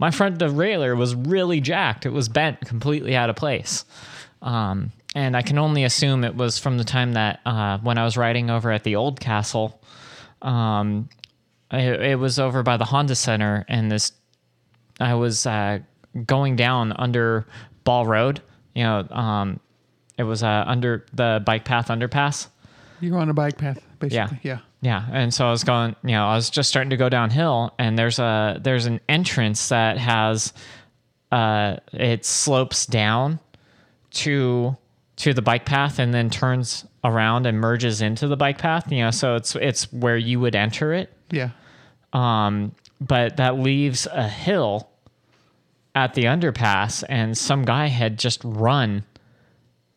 My 0.00 0.10
front 0.10 0.38
derailleur 0.38 0.96
was 0.96 1.14
really 1.14 1.60
jacked; 1.60 2.06
it 2.06 2.10
was 2.10 2.28
bent 2.28 2.60
completely 2.62 3.14
out 3.14 3.30
of 3.30 3.36
place. 3.36 3.84
Um, 4.42 4.92
and 5.14 5.36
I 5.36 5.42
can 5.42 5.58
only 5.58 5.84
assume 5.84 6.24
it 6.24 6.34
was 6.34 6.58
from 6.58 6.78
the 6.78 6.84
time 6.84 7.12
that 7.12 7.40
uh, 7.44 7.78
when 7.78 7.98
I 7.98 8.04
was 8.04 8.16
riding 8.16 8.48
over 8.48 8.70
at 8.70 8.82
the 8.82 8.96
old 8.96 9.20
castle, 9.20 9.80
um, 10.40 11.08
it, 11.70 12.00
it 12.00 12.18
was 12.18 12.38
over 12.38 12.62
by 12.62 12.76
the 12.78 12.86
Honda 12.86 13.14
Center, 13.14 13.64
and 13.68 13.92
this 13.92 14.12
I 14.98 15.14
was 15.14 15.46
uh, 15.46 15.80
going 16.26 16.56
down 16.56 16.92
under 16.92 17.46
Ball 17.84 18.06
Road. 18.06 18.40
You 18.74 18.84
know, 18.84 19.06
um, 19.10 19.60
it 20.16 20.22
was 20.22 20.42
uh, 20.42 20.64
under 20.66 21.04
the 21.12 21.42
bike 21.44 21.64
path 21.64 21.88
underpass. 21.88 22.46
You're 23.00 23.18
on 23.18 23.28
a 23.28 23.34
bike 23.34 23.58
path, 23.58 23.80
basically. 23.98 24.38
Yeah. 24.42 24.56
Yeah, 24.56 24.58
and 24.82 25.32
so 25.34 25.46
I 25.46 25.50
was 25.50 25.62
going, 25.64 25.94
you 26.02 26.12
know, 26.12 26.26
I 26.26 26.34
was 26.36 26.48
just 26.50 26.68
starting 26.70 26.90
to 26.90 26.96
go 26.96 27.08
downhill, 27.08 27.74
and 27.78 27.98
there's 27.98 28.18
a 28.18 28.58
there's 28.62 28.86
an 28.86 29.00
entrance 29.08 29.68
that 29.68 29.98
has, 29.98 30.52
uh, 31.30 31.76
it 31.92 32.24
slopes 32.24 32.86
down 32.86 33.40
to 34.12 34.76
to 35.16 35.34
the 35.34 35.42
bike 35.42 35.66
path 35.66 35.98
and 35.98 36.14
then 36.14 36.30
turns 36.30 36.86
around 37.04 37.46
and 37.46 37.58
merges 37.60 38.00
into 38.00 38.26
the 38.26 38.36
bike 38.36 38.56
path. 38.58 38.90
You 38.90 39.04
know, 39.04 39.10
so 39.10 39.36
it's 39.36 39.54
it's 39.56 39.92
where 39.92 40.16
you 40.16 40.40
would 40.40 40.56
enter 40.56 40.94
it 40.94 41.12
Yeah. 41.30 41.50
um, 42.14 42.72
but 43.00 43.36
that 43.36 43.58
leaves 43.58 44.06
a 44.10 44.28
hill 44.28 44.88
at 45.94 46.14
the 46.14 46.24
underpass, 46.24 47.04
and 47.08 47.36
some 47.36 47.64
guy 47.64 47.86
had 47.88 48.18
just 48.18 48.40
run 48.44 49.04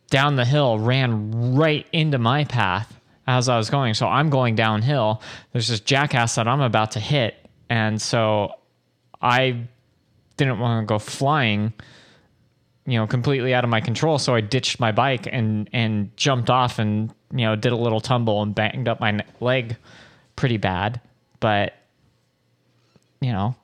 down 0.10 0.36
the 0.36 0.46
hill, 0.46 0.78
ran 0.78 1.56
right 1.56 1.88
into 1.94 2.18
my 2.18 2.44
path 2.44 3.00
as 3.28 3.50
I 3.50 3.58
was 3.58 3.70
going. 3.70 3.94
So 3.94 4.08
I'm 4.08 4.30
going 4.30 4.56
downhill. 4.56 5.22
There's 5.52 5.68
this 5.68 5.80
jackass 5.80 6.36
that 6.36 6.48
I'm 6.48 6.62
about 6.62 6.92
to 6.92 7.00
hit, 7.00 7.36
and 7.70 8.02
so 8.02 8.56
I 9.22 9.68
didn't 10.38 10.60
want 10.60 10.84
to 10.84 10.92
go 10.92 11.00
flying. 11.00 11.74
You 12.86 13.00
know, 13.00 13.08
completely 13.08 13.54
out 13.54 13.64
of 13.64 13.70
my 13.70 13.80
control. 13.80 14.20
So 14.20 14.36
I 14.36 14.42
ditched 14.42 14.80
my 14.80 14.92
bike 14.92 15.28
and 15.32 15.70
and 15.72 16.16
jumped 16.18 16.50
off 16.50 16.80
and 16.80 17.14
you 17.32 17.46
know 17.46 17.56
did 17.56 17.72
a 17.72 17.78
little 17.78 18.02
tumble 18.02 18.42
and 18.42 18.54
banged 18.54 18.88
up 18.88 19.00
my 19.00 19.24
leg 19.40 19.78
pretty 20.36 20.58
bad. 20.58 21.00
But 21.40 21.74
you 23.22 23.32
know, 23.32 23.56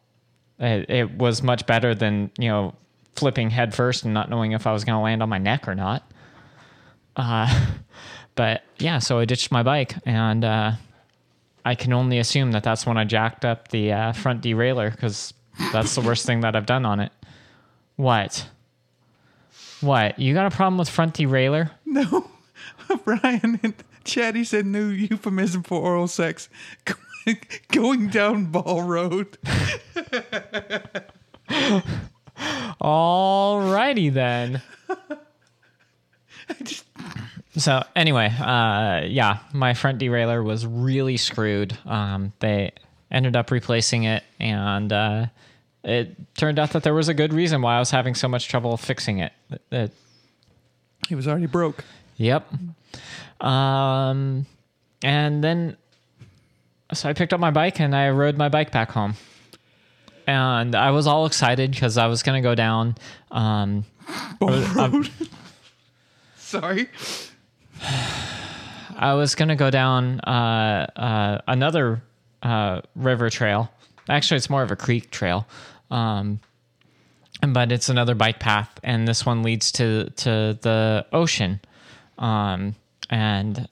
it, 0.57 0.89
it 0.89 1.12
was 1.12 1.43
much 1.43 1.66
better 1.66 1.93
than 1.93 2.32
you 2.38 2.47
know 2.47 2.74
flipping 3.16 3.49
head 3.49 3.76
first 3.76 4.05
and 4.05 4.14
not 4.14 4.30
knowing 4.30 4.53
if 4.53 4.66
I 4.66 4.72
was 4.72 4.86
going 4.86 4.95
to 4.95 5.01
land 5.01 5.22
on 5.22 5.28
my 5.28 5.38
neck 5.38 5.68
or 5.68 5.76
not. 5.76 6.10
Uh, 7.16 7.68
but 8.39 8.63
yeah, 8.77 8.99
so 8.99 9.19
I 9.19 9.25
ditched 9.25 9.51
my 9.51 9.63
bike, 9.63 9.95
and 10.05 10.45
uh, 10.45 10.71
I 11.65 11.75
can 11.75 11.91
only 11.91 12.19
assume 12.19 12.53
that 12.53 12.63
that's 12.63 12.85
when 12.85 12.95
I 12.95 13.03
jacked 13.03 13.43
up 13.43 13.67
the 13.67 13.91
uh, 13.91 14.13
front 14.13 14.41
derailleur 14.41 14.91
because 14.91 15.33
that's 15.73 15.93
the 15.95 15.99
worst 15.99 16.25
thing 16.25 16.39
that 16.39 16.55
I've 16.55 16.65
done 16.65 16.85
on 16.85 17.01
it. 17.01 17.11
What? 17.97 18.47
What? 19.81 20.17
You 20.17 20.33
got 20.33 20.45
a 20.45 20.55
problem 20.55 20.77
with 20.77 20.87
front 20.87 21.15
derailleur? 21.15 21.71
No. 21.85 22.29
Brian 23.03 23.59
in 23.61 23.73
chat, 24.05 24.35
he 24.35 24.45
said 24.45 24.65
new 24.65 24.87
euphemism 24.87 25.61
for 25.61 25.81
oral 25.81 26.07
sex. 26.07 26.47
Going 27.73 28.07
down 28.07 28.45
Ball 28.45 28.83
Road. 28.83 29.37
Alrighty 32.81 34.14
then. 34.14 34.61
So 37.57 37.84
anyway, 37.95 38.27
uh, 38.39 39.01
yeah, 39.05 39.39
my 39.53 39.73
front 39.73 39.99
derailleur 39.99 40.43
was 40.43 40.65
really 40.65 41.17
screwed. 41.17 41.77
Um, 41.85 42.34
they 42.39 42.71
ended 43.11 43.35
up 43.35 43.51
replacing 43.51 44.03
it, 44.03 44.23
and 44.39 44.91
uh, 44.93 45.26
it 45.84 46.15
turned 46.38 46.59
out 46.59 46.71
that 46.71 46.84
there 46.84 46.93
was 46.93 47.07
a 47.09 47.13
good 47.13 47.34
reason 47.34 47.61
why 47.61 47.76
I 47.76 47.80
was 47.80 47.91
having 47.91 48.13
so 48.15 48.27
much 48.27 48.47
trouble 48.47 48.76
fixing 48.77 49.19
it. 49.19 49.34
It- 49.49 49.61
it- 49.71 51.15
was 51.15 51.27
already 51.27 51.47
broke. 51.47 51.84
Yep. 52.17 52.45
Um, 53.41 54.45
and 55.03 55.43
then, 55.43 55.76
so 56.93 57.09
I 57.09 57.13
picked 57.13 57.34
up 57.34 57.39
my 57.39 57.49
bike 57.49 57.80
and 57.80 57.95
I 57.95 58.09
rode 58.09 58.38
my 58.38 58.47
bike 58.49 58.71
back 58.71 58.91
home. 58.91 59.15
And 60.27 60.76
I 60.76 60.91
was 60.91 61.07
all 61.07 61.26
excited 61.26 61.71
because 61.71 61.97
I 61.97 62.05
was 62.05 62.21
going 62.21 62.43
to 62.43 62.47
go 62.47 62.53
down. 62.53 62.93
Um, 63.31 63.85
um, 64.39 65.09
Sorry. 66.38 66.89
I 68.97 69.14
was 69.14 69.35
to 69.49 69.56
go 69.56 69.69
down 69.69 70.19
uh, 70.22 70.88
uh, 70.95 71.41
another 71.47 72.01
uh, 72.43 72.81
river 72.95 73.30
trail. 73.30 73.72
Actually, 74.07 74.38
it's 74.38 74.49
more 74.49 74.64
of 74.64 74.72
a 74.72 74.76
creek 74.76 75.11
trail. 75.11 75.47
Um, 75.91 76.39
but 77.41 77.72
it's 77.72 77.89
another 77.89 78.15
bike 78.15 78.39
path, 78.39 78.69
and 78.84 79.07
this 79.07 79.26
one 79.26 79.43
leads 79.43 79.72
to 79.73 80.10
to 80.18 80.57
the 80.61 81.06
ocean. 81.14 81.61
Um, 82.18 82.76
and 83.10 83.68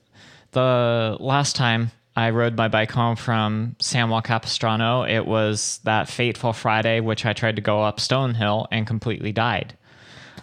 the 0.52 1.18
last 1.20 1.56
time 1.56 1.92
I 2.16 2.30
rode 2.30 2.56
my 2.56 2.68
bike 2.68 2.92
home 2.92 3.16
from 3.16 3.76
San 3.80 4.10
Juan 4.10 4.24
Capistrano, 4.24 5.04
it 5.04 5.26
was 5.26 5.80
that 5.84 6.08
fateful 6.08 6.54
Friday, 6.54 7.02
which 7.02 7.26
I 7.26 7.34
tried 7.34 7.58
to 7.58 7.62
go 7.62 7.84
up 7.84 7.98
Stonehill 7.98 8.68
and 8.72 8.88
completely 8.88 9.32
died. 9.32 9.78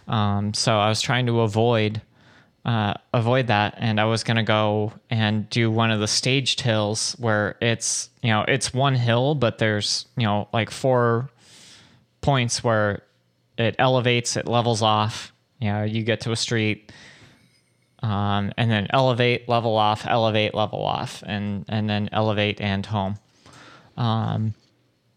Um, 0.07 0.53
so 0.53 0.78
I 0.78 0.89
was 0.89 1.01
trying 1.01 1.27
to 1.27 1.41
avoid 1.41 2.03
uh, 2.65 2.95
avoid 3.12 3.49
that, 3.49 3.74
and 3.78 4.01
I 4.01 4.05
was 4.07 4.24
gonna 4.24 4.43
go 4.43 4.93
and 5.11 5.49
do 5.51 5.70
one 5.70 5.91
of 5.91 6.01
the 6.01 6.09
staged 6.09 6.62
hills 6.62 7.15
where 7.19 7.57
it's 7.61 8.09
you 8.23 8.31
know 8.31 8.45
it's 8.49 8.73
one 8.73 8.95
hill, 8.95 9.35
but 9.35 9.59
there's 9.59 10.07
you 10.16 10.24
know 10.24 10.49
like 10.53 10.70
four 10.70 11.28
points 12.20 12.65
where 12.65 13.03
it 13.59 13.77
elevates, 13.78 14.36
it 14.36 14.49
levels 14.49 14.82
off. 14.82 15.32
You 15.61 15.69
know, 15.69 15.82
you 15.85 16.03
get 16.03 16.23
to 16.23 16.32
a 16.32 16.36
street, 16.36 16.91
um, 18.03 18.53
and 18.57 18.70
then 18.70 18.86
elevate, 18.91 19.49
level 19.49 19.77
off, 19.77 20.07
elevate, 20.07 20.55
level 20.55 20.85
off, 20.85 21.23
and 21.27 21.65
and 21.69 21.89
then 21.89 22.09
elevate 22.12 22.61
and 22.61 22.85
home. 22.86 23.16
Um, 23.97 24.55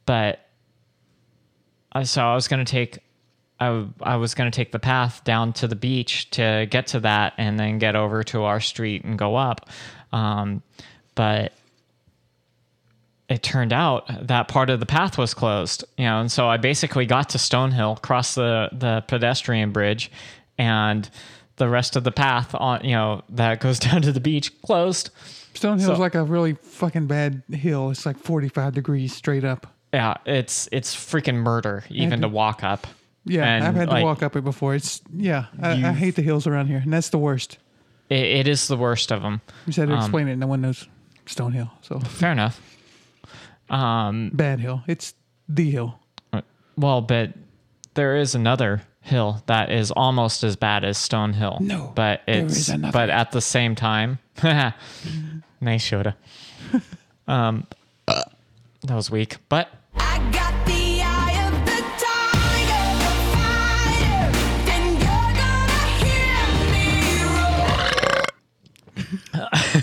but 0.06 0.48
uh, 1.94 2.04
so 2.04 2.24
I 2.24 2.36
was 2.36 2.48
gonna 2.48 2.66
take, 2.66 3.00
I, 3.60 3.86
I 4.02 4.16
was 4.18 4.34
gonna 4.36 4.52
take 4.52 4.72
the 4.72 4.80
path 4.80 5.24
down 5.24 5.54
to 5.54 5.68
the 5.68 5.76
beach 5.76 6.30
to 6.32 6.68
get 6.70 6.88
to 6.88 7.00
that, 7.02 7.34
and 7.38 7.60
then 7.60 7.80
get 7.80 7.96
over 7.96 8.24
to 8.26 8.44
our 8.44 8.60
street 8.60 9.04
and 9.04 9.18
go 9.18 9.36
up. 9.36 9.70
Um, 10.12 10.62
but 11.16 11.54
it 13.30 13.44
turned 13.44 13.74
out 13.74 14.06
that 14.28 14.48
part 14.48 14.70
of 14.70 14.80
the 14.80 14.86
path 14.86 15.18
was 15.18 15.34
closed, 15.34 15.84
you 15.98 16.06
know, 16.06 16.22
and 16.22 16.32
so 16.32 16.48
I 16.48 16.58
basically 16.58 17.06
got 17.06 17.30
to 17.30 17.38
Stonehill, 17.38 18.02
crossed 18.02 18.36
the 18.36 18.70
the 18.72 19.04
pedestrian 19.08 19.72
bridge, 19.72 20.12
and 20.58 21.10
the 21.58 21.68
rest 21.68 21.96
of 21.96 22.04
the 22.04 22.12
path 22.12 22.54
on, 22.56 22.86
you 22.86 22.92
know, 22.92 23.24
that 23.30 23.60
goes 23.60 23.80
down 23.88 24.02
to 24.04 24.12
the 24.12 24.20
beach 24.20 24.62
closed. 24.62 25.10
Stonehill's 25.54 25.86
So- 25.86 25.96
like 25.98 26.16
a 26.16 26.24
really 26.24 26.54
fucking 26.54 27.08
bad 27.08 27.42
hill. 27.52 27.90
It's 27.90 28.06
like 28.06 28.18
45 28.18 28.76
degrees 28.76 29.14
straight 29.16 29.44
up. 29.44 29.66
Yeah, 29.92 30.16
it's 30.26 30.70
it's 30.72 30.96
freaking 30.96 31.36
murder 31.38 31.84
even 31.90 32.22
to 32.22 32.28
walk 32.28 32.64
up. 32.64 32.86
Yeah, 33.28 33.44
And, 33.46 33.64
I've 33.66 33.76
had 33.76 33.90
to 33.90 34.04
walk 34.04 34.24
up 34.24 34.36
it 34.36 34.44
before. 34.44 34.76
It's 34.76 35.02
yeah, 35.16 35.46
I, 35.62 35.72
I 35.72 35.92
hate 35.94 36.16
the 36.16 36.22
hills 36.22 36.48
around 36.48 36.68
here, 36.68 36.80
and 36.84 36.92
that's 36.92 37.10
the 37.10 37.18
worst. 37.18 37.58
It, 38.10 38.20
it 38.26 38.48
is 38.48 38.68
the 38.68 38.78
worst 38.78 39.12
of 39.12 39.22
them. 39.22 39.42
You 39.66 39.74
had 39.74 39.90
to 39.90 39.94
Um, 39.96 40.00
explain 40.00 40.28
it. 40.28 40.38
No 40.38 40.48
one 40.48 40.62
knows 40.62 40.88
Stonehill, 41.26 41.70
so 41.82 42.00
Fair 42.00 42.32
enough. 42.32 42.62
Um, 43.70 44.32
bad 44.34 44.60
hill. 44.60 44.84
It's 44.88 45.14
the 45.50 45.70
hill. 45.70 46.00
well, 46.78 47.02
but 47.02 47.34
there 47.96 48.16
is 48.16 48.34
another 48.36 48.82
hill 49.02 49.42
that 49.48 49.72
is 49.72 49.92
almost 49.92 50.44
as 50.44 50.56
bad 50.56 50.84
as 50.84 50.98
Stone 50.98 51.34
Hill. 51.34 51.58
No, 51.62 51.92
but 51.96 52.22
it's 52.28 52.70
but 52.70 53.10
at 53.10 53.32
the 53.32 53.42
same 53.42 53.76
time, 53.76 54.20
nice 54.44 54.74
Shoda. 55.62 56.16
Um, 57.30 57.68
that 58.06 58.96
was 58.96 59.12
weak, 59.12 59.36
but 59.50 59.68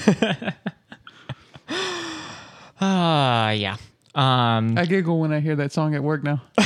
you're 0.06 0.14
gonna 0.14 0.32
hear 0.34 0.54
me 1.70 1.76
roar. 2.80 2.88
uh 2.88 3.50
yeah. 3.52 3.76
Um, 4.14 4.78
I 4.78 4.84
giggle 4.86 5.18
when 5.18 5.32
I 5.32 5.40
hear 5.40 5.56
that 5.56 5.72
song 5.72 5.94
at 5.96 6.02
work 6.02 6.22
now. 6.22 6.40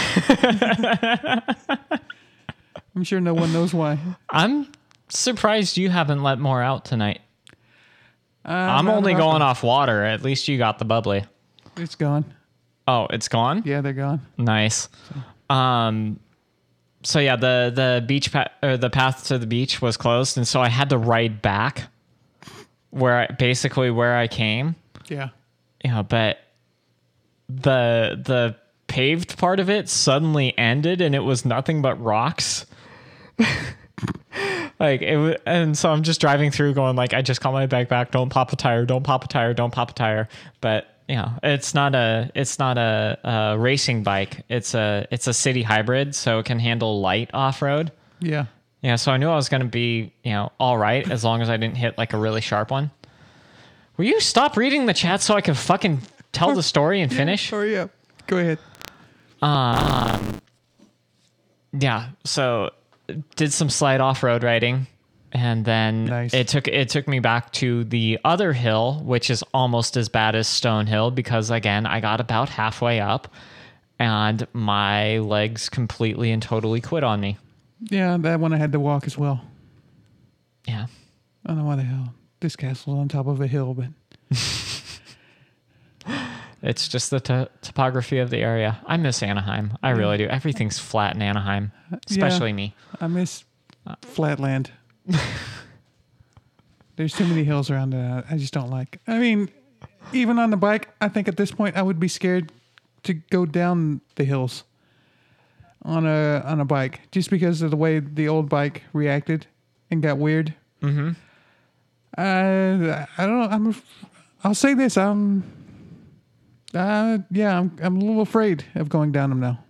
I'm 2.95 3.05
sure 3.05 3.21
no 3.21 3.33
one 3.33 3.53
knows 3.53 3.73
why. 3.73 3.99
I'm 4.29 4.71
surprised 5.09 5.77
you 5.79 5.89
haven't 5.89 6.23
let 6.23 6.39
more 6.39 6.63
out 6.63 6.85
tonight. 6.85 7.21
I'm 8.45 8.89
only 8.89 9.15
going 9.15 9.43
off 9.43 9.63
water. 9.63 10.05
At 10.05 10.23
least 10.23 10.49
you 10.49 10.59
got 10.59 10.79
the 10.79 10.85
bubbly. 10.85 11.25
It's 11.77 11.95
gone. 11.95 12.25
Oh, 12.87 13.07
it's 13.11 13.29
gone. 13.29 13.63
Yeah, 13.65 13.81
they're 13.83 13.93
gone. 13.93 14.21
Nice. 14.39 14.89
Um, 15.51 16.19
so 17.03 17.19
yeah, 17.21 17.37
the 17.37 17.71
the 17.75 18.05
beach 18.07 18.33
pa- 18.33 18.49
or 18.63 18.77
the 18.77 18.91
path 18.91 19.27
to 19.29 19.39
the 19.39 19.47
beach 19.47 19.81
was 19.83 19.97
closed, 19.97 20.37
and 20.39 20.47
so 20.49 20.61
I 20.61 20.69
had 20.69 20.91
to 20.91 20.99
ride 20.99 21.41
back 21.43 21.85
where 22.91 23.21
I, 23.21 23.27
basically 23.27 23.91
where 23.91 24.17
I 24.17 24.27
came. 24.29 24.77
Yeah. 25.09 25.31
You 25.85 25.91
know, 25.91 26.03
but 26.03 26.39
the 27.49 28.21
the 28.25 28.57
paved 28.87 29.39
part 29.39 29.61
of 29.61 29.71
it 29.71 29.89
suddenly 29.89 30.57
ended, 30.59 31.01
and 31.01 31.15
it 31.15 31.21
was 31.21 31.45
nothing 31.45 31.83
but 31.83 32.03
rocks. 32.03 32.67
like 34.81 35.03
it 35.03 35.17
was, 35.17 35.37
and 35.47 35.77
so 35.77 35.91
I'm 35.91 36.03
just 36.03 36.21
driving 36.21 36.51
through, 36.51 36.75
going 36.75 36.97
like, 36.97 37.15
I 37.15 37.23
just 37.23 37.41
call 37.41 37.53
my 37.53 37.67
bag 37.67 37.89
back. 37.89 38.11
Don't 38.11 38.31
pop 38.31 38.53
a 38.53 38.57
tire. 38.57 38.85
Don't 38.85 39.05
pop 39.05 39.25
a 39.25 39.29
tire. 39.29 39.55
Don't 39.55 39.73
pop 39.73 39.91
a 39.91 39.95
tire. 39.95 40.29
But 40.61 40.87
you 41.09 41.17
know, 41.17 41.31
it's 41.43 41.75
not 41.75 41.95
a 41.95 42.31
it's 42.35 42.59
not 42.59 42.77
a, 42.77 43.19
a 43.25 43.59
racing 43.59 44.03
bike. 44.03 44.45
It's 44.49 44.75
a 44.75 45.07
it's 45.11 45.27
a 45.27 45.35
city 45.35 45.63
hybrid, 45.63 46.15
so 46.15 46.39
it 46.39 46.47
can 46.47 46.59
handle 46.59 47.01
light 47.01 47.31
off 47.33 47.63
road. 47.63 47.93
Yeah. 48.21 48.47
Yeah, 48.83 48.97
so 48.97 49.11
I 49.13 49.17
knew 49.17 49.29
I 49.29 49.35
was 49.37 49.49
going 49.49 49.63
to 49.63 49.67
be, 49.69 50.13
you 50.23 50.33
know, 50.33 50.53
all 50.61 50.79
right 50.79 51.09
as 51.11 51.25
long 51.25 51.43
as 51.43 51.51
I 51.51 51.57
didn't 51.57 51.77
hit 51.77 51.99
like 51.99 52.13
a 52.13 52.17
really 52.19 52.41
sharp 52.41 52.71
one. 52.71 52.91
Will 53.97 54.05
you 54.05 54.21
stop 54.21 54.57
reading 54.57 54.87
the 54.87 54.95
chat 54.95 55.21
so 55.21 55.35
I 55.35 55.41
can 55.41 55.55
fucking 55.55 56.01
tell 56.33 56.55
the 56.55 56.63
story 56.63 57.01
and 57.01 57.13
finish? 57.23 57.51
Hurry 57.51 57.77
up. 57.77 57.91
Go 58.29 58.39
ahead. 58.39 58.59
Um, 59.43 60.41
yeah. 61.73 62.11
So 62.25 62.71
did 63.37 63.53
some 63.53 63.69
slight 63.71 64.01
off-road 64.01 64.45
riding, 64.45 64.87
and 65.33 65.65
then 65.65 66.05
Nice. 66.07 66.35
it 66.35 66.47
took 66.47 66.69
it 66.69 66.89
took 66.89 67.09
me 67.09 67.19
back 67.19 67.51
to 67.55 67.85
the 67.85 68.19
other 68.25 68.53
hill, 68.53 69.01
which 69.05 69.31
is 69.31 69.43
almost 69.55 69.97
as 69.97 70.09
bad 70.09 70.35
as 70.37 70.47
Stone 70.47 70.87
Hill 70.87 71.11
because 71.11 71.51
again 71.51 71.87
I 71.87 72.01
got 72.01 72.21
about 72.21 72.49
halfway 72.49 73.01
up, 73.01 73.29
and 73.99 74.47
my 74.53 75.19
legs 75.19 75.69
completely 75.69 76.31
and 76.31 76.41
totally 76.43 76.81
quit 76.81 77.03
on 77.03 77.21
me. 77.21 77.39
Yeah, 77.81 78.17
that 78.19 78.41
one 78.41 78.53
I 78.53 78.57
had 78.57 78.73
to 78.73 78.81
walk 78.81 79.07
as 79.07 79.17
well. 79.17 79.41
Yeah. 80.67 80.87
I 81.47 81.49
don't 81.49 81.59
know 81.59 81.65
why 81.65 81.77
the 81.77 81.83
hell 81.83 82.13
this 82.41 82.57
castle's 82.57 82.99
on 82.99 83.09
top 83.09 83.27
of 83.27 83.41
a 83.41 83.47
hill, 83.47 83.75
but 83.75 83.89
It's 86.61 86.89
just 86.89 87.11
the 87.11 87.21
to- 87.21 87.49
topography 87.63 88.19
of 88.19 88.31
the 88.31 88.39
area. 88.39 88.81
I 88.85 88.97
miss 88.97 89.23
Anaheim. 89.23 89.79
I 89.83 89.91
really 89.91 90.19
do. 90.19 90.27
Everything's 90.27 90.77
flat 90.91 91.15
in 91.15 91.23
Anaheim, 91.23 91.71
especially 92.11 92.51
Yeah. 92.51 92.57
me. 92.57 92.75
I 93.01 93.07
miss 93.07 93.45
uh, 93.87 93.95
flatland. 94.03 94.73
There's 96.97 97.15
too 97.15 97.27
many 97.27 97.45
hills 97.45 97.71
around 97.71 97.91
that 97.91 98.25
I 98.29 98.37
just 98.39 98.53
don't 98.53 98.71
like. 98.71 98.99
I 99.07 99.19
mean, 99.21 99.49
even 100.13 100.39
on 100.41 100.51
the 100.51 100.57
bike, 100.57 100.89
I 101.01 101.09
think 101.09 101.29
at 101.29 101.37
this 101.37 101.53
point 101.53 101.77
I 101.77 101.83
would 101.83 102.01
be 102.01 102.09
scared 102.09 102.51
to 103.05 103.15
go 103.15 103.47
down 103.47 104.01
the 104.17 104.25
hills 104.25 104.65
on 105.83 106.07
a 106.07 106.43
on 106.45 106.61
a 106.61 106.65
bike 106.65 107.01
just 107.11 107.31
because 107.31 107.63
of 107.63 107.71
the 107.71 107.77
way 107.77 107.99
the 108.01 108.29
old 108.29 108.49
bike 108.49 108.83
reacted 108.93 109.47
and 109.91 110.03
got 110.03 110.19
weird. 110.19 110.55
Mm-hmm. 110.83 111.11
Uh, 112.17 113.07
I 113.17 113.27
don't 113.27 113.41
know. 113.41 113.49
I'm. 113.51 113.75
I'll 114.45 114.55
say 114.55 114.75
this. 114.75 114.97
I'm. 114.97 115.43
Uh, 116.75 117.19
yeah, 117.31 117.59
I'm. 117.59 117.77
I'm 117.81 117.97
a 117.97 118.01
little 118.01 118.23
afraid 118.23 118.65
of 118.75 118.89
going 118.89 119.13
down 119.13 119.31
them 119.31 119.41
now. 119.41 119.63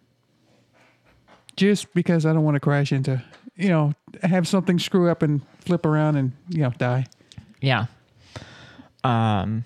Just 1.56 1.93
because 1.93 2.24
I 2.24 2.32
don't 2.32 2.44
want 2.44 2.55
to 2.55 2.60
crash 2.60 2.93
into, 2.93 3.22
you 3.56 3.68
know, 3.68 3.93
have 4.22 4.47
something 4.47 4.78
screw 4.78 5.10
up 5.10 5.22
and 5.22 5.43
flip 5.60 5.85
around 5.85 6.16
and 6.16 6.32
you 6.48 6.62
know 6.62 6.70
die. 6.78 7.06
Yeah. 7.60 7.86
Um. 9.05 9.64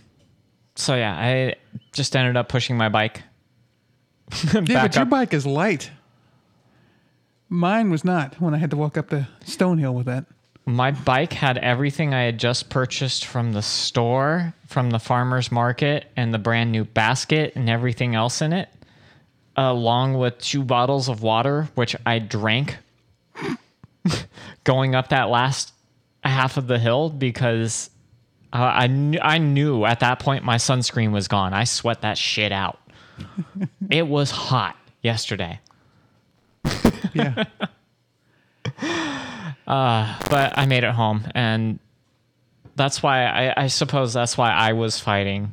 So 0.75 0.95
yeah, 0.97 1.15
I 1.15 1.55
just 1.93 2.17
ended 2.17 2.37
up 2.37 2.49
pushing 2.49 2.77
my 2.77 2.89
bike. 2.89 3.23
Yeah, 4.55 4.87
but 4.87 4.95
your 4.95 5.03
up. 5.03 5.11
bike 5.11 5.35
is 5.35 5.45
light. 5.45 5.91
Mine 7.53 7.91
was 7.91 8.03
not 8.03 8.41
when 8.41 8.55
I 8.55 8.57
had 8.57 8.71
to 8.71 8.79
walk 8.79 8.97
up 8.97 9.11
the 9.11 9.29
Stonehill 9.45 9.93
with 9.93 10.07
that. 10.07 10.25
My 10.65 10.91
bike 10.91 11.35
had 11.35 11.59
everything 11.59 12.15
I 12.15 12.23
had 12.23 12.39
just 12.39 12.71
purchased 12.71 13.27
from 13.27 13.53
the 13.53 13.61
store, 13.61 14.55
from 14.69 14.89
the 14.89 14.99
farmer's 14.99 15.53
market, 15.53 16.07
and 16.17 16.33
the 16.33 16.39
brand 16.39 16.73
new 16.73 16.85
basket 16.85 17.53
and 17.55 17.69
everything 17.69 18.15
else 18.15 18.41
in 18.41 18.55
it, 18.55 18.71
along 19.55 20.15
with 20.15 20.39
two 20.39 20.65
bottles 20.65 21.11
of 21.11 21.23
water, 21.23 21.69
which 21.75 21.95
I 22.07 22.21
drank 22.21 22.79
going 24.65 24.95
up 24.95 25.11
that 25.11 25.29
last 25.29 25.75
half 26.25 26.57
of 26.57 26.69
the 26.69 26.79
hill 26.79 27.11
because 27.11 27.91
uh, 28.55 28.73
I, 28.77 28.87
kn- 28.87 29.21
I 29.21 29.37
knew 29.37 29.85
at 29.85 30.01
that 30.01 30.21
point 30.21 30.43
my 30.43 30.57
sunscreen 30.57 31.13
was 31.13 31.29
gone. 31.29 31.53
I 31.53 31.65
sweat 31.65 32.01
that 32.01 32.17
shit 32.17 32.51
out. 32.51 32.79
it 33.91 34.09
was 34.09 34.31
hot 34.31 34.75
yesterday. 35.03 35.61
Yeah. 37.15 37.45
Uh, 39.67 40.19
but 40.29 40.59
I 40.59 40.67
made 40.67 40.83
it 40.85 40.91
home, 40.91 41.25
and 41.35 41.79
that's 42.75 43.03
why 43.03 43.25
I, 43.25 43.65
I 43.65 43.67
suppose 43.69 44.13
that's 44.13 44.37
why 44.37 44.51
I 44.51 44.73
was 44.73 44.99
fighting, 44.99 45.53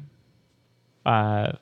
uh, 1.06 1.54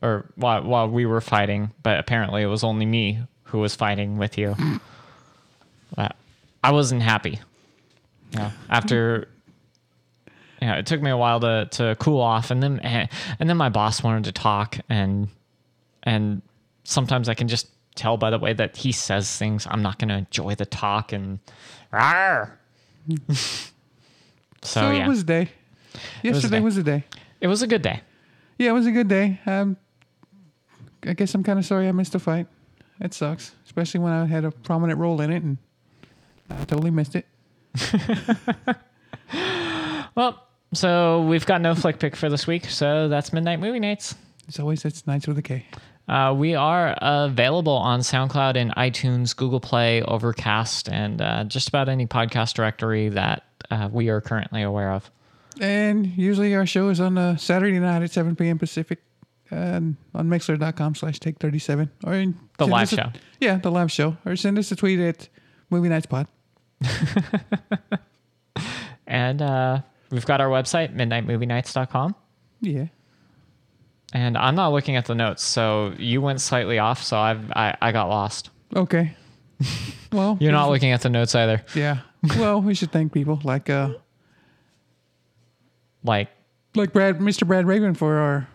or 0.00 0.24
while 0.36 0.62
while 0.62 0.88
we 0.88 1.06
were 1.06 1.20
fighting. 1.20 1.72
But 1.82 1.98
apparently, 1.98 2.42
it 2.42 2.46
was 2.46 2.62
only 2.62 2.86
me 2.86 3.20
who 3.44 3.58
was 3.58 3.74
fighting 3.74 4.16
with 4.16 4.38
you. 4.38 4.54
But 5.94 6.14
I 6.62 6.72
wasn't 6.72 7.02
happy. 7.02 7.40
Yeah. 8.30 8.52
After, 8.70 9.28
yeah, 10.62 10.76
it 10.76 10.86
took 10.86 11.02
me 11.02 11.10
a 11.10 11.16
while 11.16 11.40
to 11.40 11.68
to 11.72 11.96
cool 11.98 12.20
off, 12.20 12.50
and 12.50 12.62
then 12.62 12.78
and 12.78 13.08
then 13.40 13.56
my 13.56 13.70
boss 13.70 14.02
wanted 14.02 14.24
to 14.24 14.32
talk, 14.32 14.78
and 14.88 15.28
and 16.04 16.42
sometimes 16.84 17.28
I 17.28 17.34
can 17.34 17.48
just 17.48 17.66
tell 17.98 18.16
by 18.16 18.30
the 18.30 18.38
way 18.38 18.52
that 18.52 18.76
he 18.76 18.92
says 18.92 19.36
things 19.36 19.66
I'm 19.70 19.82
not 19.82 19.98
going 19.98 20.08
to 20.08 20.14
enjoy 20.16 20.54
the 20.54 20.66
talk 20.66 21.12
and 21.12 21.38
Rawr. 21.92 22.52
so, 23.32 23.68
So 24.62 24.90
yeah 24.90 25.04
it 25.04 25.08
was 25.08 25.20
a 25.20 25.24
day. 25.24 25.48
was 25.92 26.00
a 26.22 26.26
Yesterday 26.28 26.58
day. 26.58 26.64
was 26.64 26.76
a 26.76 26.82
day. 26.82 27.04
It 27.40 27.46
was 27.48 27.62
a 27.62 27.66
good 27.66 27.82
day 27.82 28.00
Yeah, 28.58 28.70
it 28.70 28.72
was 28.74 28.86
a 28.86 28.92
good 28.92 29.08
day. 29.08 29.40
Um, 29.46 29.76
I 31.04 31.12
guess 31.14 31.34
I'm 31.34 31.42
kind 31.44 31.58
of 31.58 31.64
sorry 31.64 31.88
I 31.88 31.92
missed 31.92 32.12
the 32.12 32.18
fight. 32.18 32.46
It 33.00 33.14
sucks, 33.14 33.52
especially 33.64 34.00
when 34.00 34.12
I 34.12 34.26
had 34.26 34.44
a 34.44 34.50
prominent 34.50 34.98
role 34.98 35.20
in 35.20 35.30
it 35.32 35.42
and 35.42 35.58
I 36.50 36.64
totally 36.64 36.90
missed 36.90 37.14
it. 37.16 37.26
well 40.14 40.42
so 40.74 41.22
we've 41.22 41.46
got 41.46 41.60
no 41.60 41.74
flick 41.74 41.98
pick 41.98 42.16
for 42.16 42.28
this 42.28 42.46
week 42.46 42.64
so 42.66 43.08
that's 43.08 43.32
Midnight 43.32 43.60
Movie 43.60 43.78
Knights 43.80 44.14
As 44.48 44.58
always, 44.58 44.84
it's 44.84 45.06
Knights 45.06 45.28
with 45.28 45.38
a 45.38 45.42
K. 45.42 45.64
Uh, 46.08 46.32
we 46.34 46.54
are 46.54 46.96
available 47.02 47.74
on 47.74 48.00
SoundCloud 48.00 48.56
and 48.56 48.74
iTunes, 48.76 49.36
Google 49.36 49.60
Play, 49.60 50.00
Overcast, 50.02 50.88
and 50.88 51.20
uh, 51.20 51.44
just 51.44 51.68
about 51.68 51.88
any 51.88 52.06
podcast 52.06 52.54
directory 52.54 53.10
that 53.10 53.44
uh, 53.70 53.88
we 53.92 54.08
are 54.08 54.20
currently 54.20 54.62
aware 54.62 54.92
of. 54.92 55.10
And 55.60 56.06
usually 56.06 56.54
our 56.54 56.64
show 56.66 56.88
is 56.88 57.00
on 57.00 57.18
a 57.18 57.36
Saturday 57.38 57.78
night 57.78 58.02
at 58.02 58.10
7 58.10 58.36
p.m. 58.36 58.58
Pacific 58.58 59.00
and 59.50 59.96
on 60.14 60.28
mixlr.com 60.28 60.94
slash 60.94 61.18
take 61.20 61.38
37. 61.38 61.90
Or 62.04 62.14
in, 62.14 62.38
The 62.58 62.66
live 62.66 62.92
a- 62.92 62.96
show. 62.96 63.12
yeah, 63.40 63.56
the 63.56 63.70
live 63.70 63.90
show. 63.92 64.16
Or 64.24 64.36
send 64.36 64.58
us 64.58 64.70
a 64.72 64.76
tweet 64.76 65.00
at 65.00 65.28
Movie 65.70 65.88
Knights 65.88 66.06
Pod. 66.06 66.26
And 69.10 69.40
uh, 69.40 69.80
we've 70.10 70.26
got 70.26 70.42
our 70.42 70.48
website, 70.50 70.94
midnightmovieknights.com. 70.94 72.14
Yeah. 72.60 72.86
And 74.12 74.38
I'm 74.38 74.54
not 74.54 74.72
looking 74.72 74.96
at 74.96 75.04
the 75.06 75.14
notes, 75.14 75.44
so 75.44 75.92
you 75.98 76.20
went 76.22 76.40
slightly 76.40 76.78
off, 76.78 77.02
so 77.02 77.18
I've, 77.18 77.50
I, 77.52 77.76
I 77.82 77.92
got 77.92 78.08
lost. 78.08 78.50
Okay. 78.74 79.14
Well, 80.10 80.38
You're 80.40 80.52
not 80.52 80.70
looking 80.70 80.92
at 80.92 81.02
the 81.02 81.10
notes 81.10 81.34
either. 81.34 81.62
Yeah. 81.74 81.98
Well, 82.38 82.62
we 82.62 82.72
should 82.72 82.90
thank 82.90 83.12
people 83.12 83.38
like 83.44 83.68
uh 83.68 83.90
Like, 86.04 86.28
like 86.74 86.92
Brad, 86.92 87.18
Mr. 87.18 87.46
Brad 87.46 87.66
Raven 87.66 87.94
for 87.94 88.16
our 88.16 88.48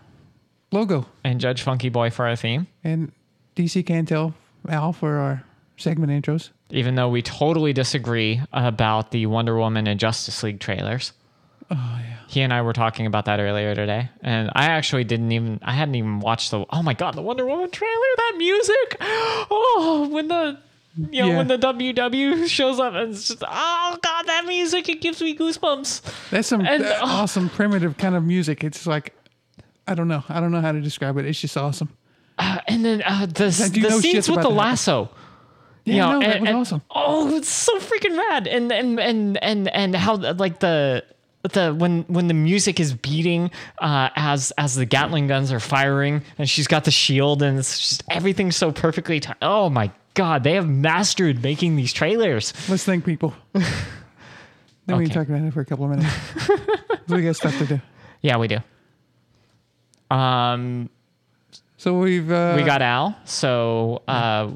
logo, 0.72 1.06
and 1.24 1.40
Judge 1.40 1.62
Funky 1.62 1.90
Boy 1.90 2.10
for 2.10 2.28
our 2.28 2.36
theme, 2.36 2.66
and 2.84 3.12
DC 3.56 3.84
Cantel 3.86 4.34
Al 4.68 4.94
for 4.94 5.18
our 5.18 5.44
segment 5.78 6.12
intros. 6.12 6.50
even 6.72 6.96
though 6.96 7.10
we 7.10 7.22
totally 7.22 7.72
disagree 7.74 8.42
about 8.52 9.12
the 9.12 9.26
Wonder 9.28 9.56
Woman 9.58 9.86
and 9.88 10.00
Justice 10.00 10.42
League 10.42 10.60
trailers. 10.60 11.14
Oh 11.74 12.00
yeah. 12.02 12.10
He 12.28 12.42
and 12.42 12.52
I 12.54 12.62
were 12.62 12.74
talking 12.74 13.06
about 13.06 13.26
that 13.26 13.40
earlier 13.40 13.76
today, 13.76 14.10
and 14.22 14.50
I 14.56 14.66
actually 14.66 15.04
didn't 15.04 15.32
even 15.32 15.60
I 15.62 15.74
hadn't 15.74 15.96
even 15.96 16.20
watched 16.20 16.52
the 16.52 16.66
oh 16.70 16.82
my 16.84 16.94
god 16.94 17.14
the 17.16 17.22
Wonder 17.22 17.46
Woman 17.46 17.70
trailer 17.70 17.92
that 18.18 18.34
music 18.38 18.98
oh 19.02 20.08
when 20.12 20.28
the 20.28 20.58
you 21.12 21.22
know 21.22 21.28
Yeah. 21.28 21.38
when 21.38 21.48
the 21.48 21.58
WW 21.58 22.48
shows 22.48 22.80
up 22.80 22.94
and 22.94 23.12
it's 23.14 23.28
just 23.28 23.44
oh 23.48 23.98
god 24.02 24.24
that 24.28 24.46
music 24.46 24.88
it 24.90 25.02
gives 25.02 25.22
me 25.22 25.36
goosebumps 25.36 26.30
That's 26.30 26.48
some 26.48 26.62
And- 26.66 26.84
uh, 26.84 27.00
awesome 27.02 27.50
primitive 27.50 27.98
kind 27.98 28.16
of 28.16 28.24
music. 28.24 28.64
It's 28.64 28.86
like 28.88 29.14
I 29.88 29.96
don't 29.96 30.08
know. 30.08 30.24
I 30.30 30.40
don't 30.40 30.52
know 30.52 30.62
how 30.62 30.72
to 30.72 30.80
describe 30.82 31.18
it. 31.18 31.26
It's 31.26 31.42
just 31.42 31.58
awesome. 31.58 31.90
Uh, 32.38 32.60
and 32.68 32.86
then 32.86 33.04
uh, 33.06 33.26
the 33.26 33.46
Like, 33.46 33.74
the 33.74 33.92
scenes 34.02 34.30
with 34.30 34.42
the 34.42 34.50
lasso. 34.50 35.10
Yeah, 35.86 35.94
you 35.94 36.00
know, 36.00 36.12
no, 36.14 36.20
that 36.22 36.36
and- 36.38 36.42
was 36.42 36.48
and- 36.50 36.58
awesome. 36.58 36.82
Oh, 36.90 37.36
it's 37.36 37.50
so 37.50 37.78
freaking 37.80 38.18
rad! 38.18 38.48
And 38.48 38.72
and 38.72 38.98
and 39.00 39.38
and 39.44 39.68
and 39.68 39.94
how 39.96 40.16
like 40.16 40.62
the 40.62 41.04
the 41.52 41.74
when 41.74 42.04
when 42.04 42.28
the 42.28 42.34
music 42.34 42.80
is 42.80 42.94
beating 42.94 43.52
uh, 43.80 44.10
as 44.16 44.52
as 44.58 44.76
the 44.76 44.86
Gatling 44.86 45.28
guns 45.28 45.52
are 45.52 45.60
firing, 45.60 46.22
and 46.38 46.50
she's 46.50 46.68
got 46.68 46.86
the 46.86 46.92
shield, 46.92 47.44
and 47.44 47.60
it's 47.60 47.78
just 47.78 48.04
everything's 48.10 48.56
so 48.56 48.72
perfectly. 48.72 49.20
T- 49.20 49.34
oh 49.42 49.70
my 49.70 49.92
god, 50.14 50.44
they 50.44 50.54
have 50.54 50.68
mastered 50.70 51.44
making 51.44 51.76
these 51.76 51.92
trailers. 51.92 52.54
Let's 52.70 52.86
thank 52.86 53.04
people. 53.04 53.34
then 53.54 54.98
we 54.98 55.06
can 55.06 55.14
talk 55.14 55.28
about 55.28 55.42
it 55.42 55.54
for 55.54 55.60
a 55.62 55.66
couple 55.66 55.86
of 55.86 55.92
minutes. 55.92 56.50
we 57.10 57.24
got 57.24 57.36
stuff 57.36 57.58
to 57.58 57.66
do. 57.66 57.82
Yeah, 58.22 58.38
we 58.38 58.48
do. 58.48 58.60
Um, 60.10 60.90
So 61.78 62.00
we've 62.00 62.32
uh, 62.32 62.54
we 62.56 62.64
got 62.64 62.82
Al. 62.82 63.18
So 63.26 64.02
uh, 64.08 64.52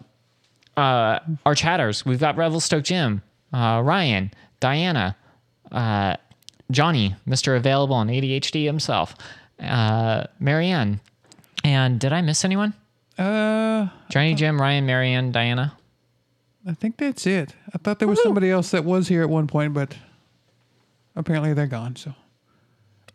uh, 0.78 1.20
our 1.46 1.56
chatters. 1.56 2.06
We've 2.06 2.20
got 2.20 2.38
Revelstoke 2.38 2.84
Jim, 2.86 3.22
uh, 3.52 3.82
Ryan, 3.84 4.32
Diana, 4.62 5.18
uh, 5.72 6.16
Johnny, 6.72 7.16
Mister 7.26 7.56
Available 7.56 7.96
on 7.96 8.08
ADHD 8.08 8.66
himself, 8.66 9.16
uh, 9.62 10.26
Marianne, 10.40 11.00
and 11.64 12.00
did 12.00 12.12
I 12.14 12.22
miss 12.22 12.44
anyone? 12.46 12.74
uh 13.18 13.88
Johnny, 14.10 14.36
Jim, 14.36 14.62
Ryan, 14.62 14.86
Marianne, 14.86 15.32
Diana. 15.32 15.74
I 16.68 16.74
think 16.74 16.98
that's 16.98 17.26
it. 17.26 17.54
I 17.74 17.78
thought 17.78 18.00
there 18.00 18.08
was 18.08 18.22
somebody 18.22 18.52
else 18.52 18.72
that 18.72 18.84
was 18.84 19.08
here 19.08 19.22
at 19.24 19.30
one 19.30 19.48
point, 19.48 19.74
but 19.74 19.96
apparently 21.16 21.54
they're 21.54 21.66
gone. 21.68 21.96
So 21.96 22.14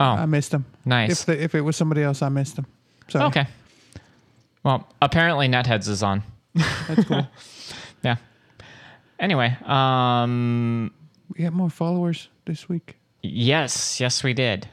Oh, 0.01 0.05
I 0.07 0.27
missed 0.27 0.51
them. 0.51 0.65
nice. 0.85 1.20
If 1.20 1.27
the, 1.27 1.41
if 1.43 1.55
it 1.55 1.61
was 1.61 1.77
somebody 1.77 2.03
else, 2.03 2.23
I 2.23 2.29
missed 2.31 2.57
them. 2.57 2.66
So 3.09 3.20
okay. 3.27 3.47
Well, 4.65 4.89
apparently 5.01 5.49
Netheads 5.49 5.87
is 5.89 6.03
on. 6.03 6.23
that's 6.89 7.05
cool. 7.05 7.27
Yeah. 8.03 8.16
Anyway, 9.20 9.57
um, 9.65 10.93
we 11.37 11.45
have 11.45 11.53
more 11.53 11.70
followers 11.70 12.29
this 12.47 12.69
week. 12.69 12.97
Yes, 13.23 14.01
yes, 14.01 14.23
we 14.23 14.35
did. 14.35 14.69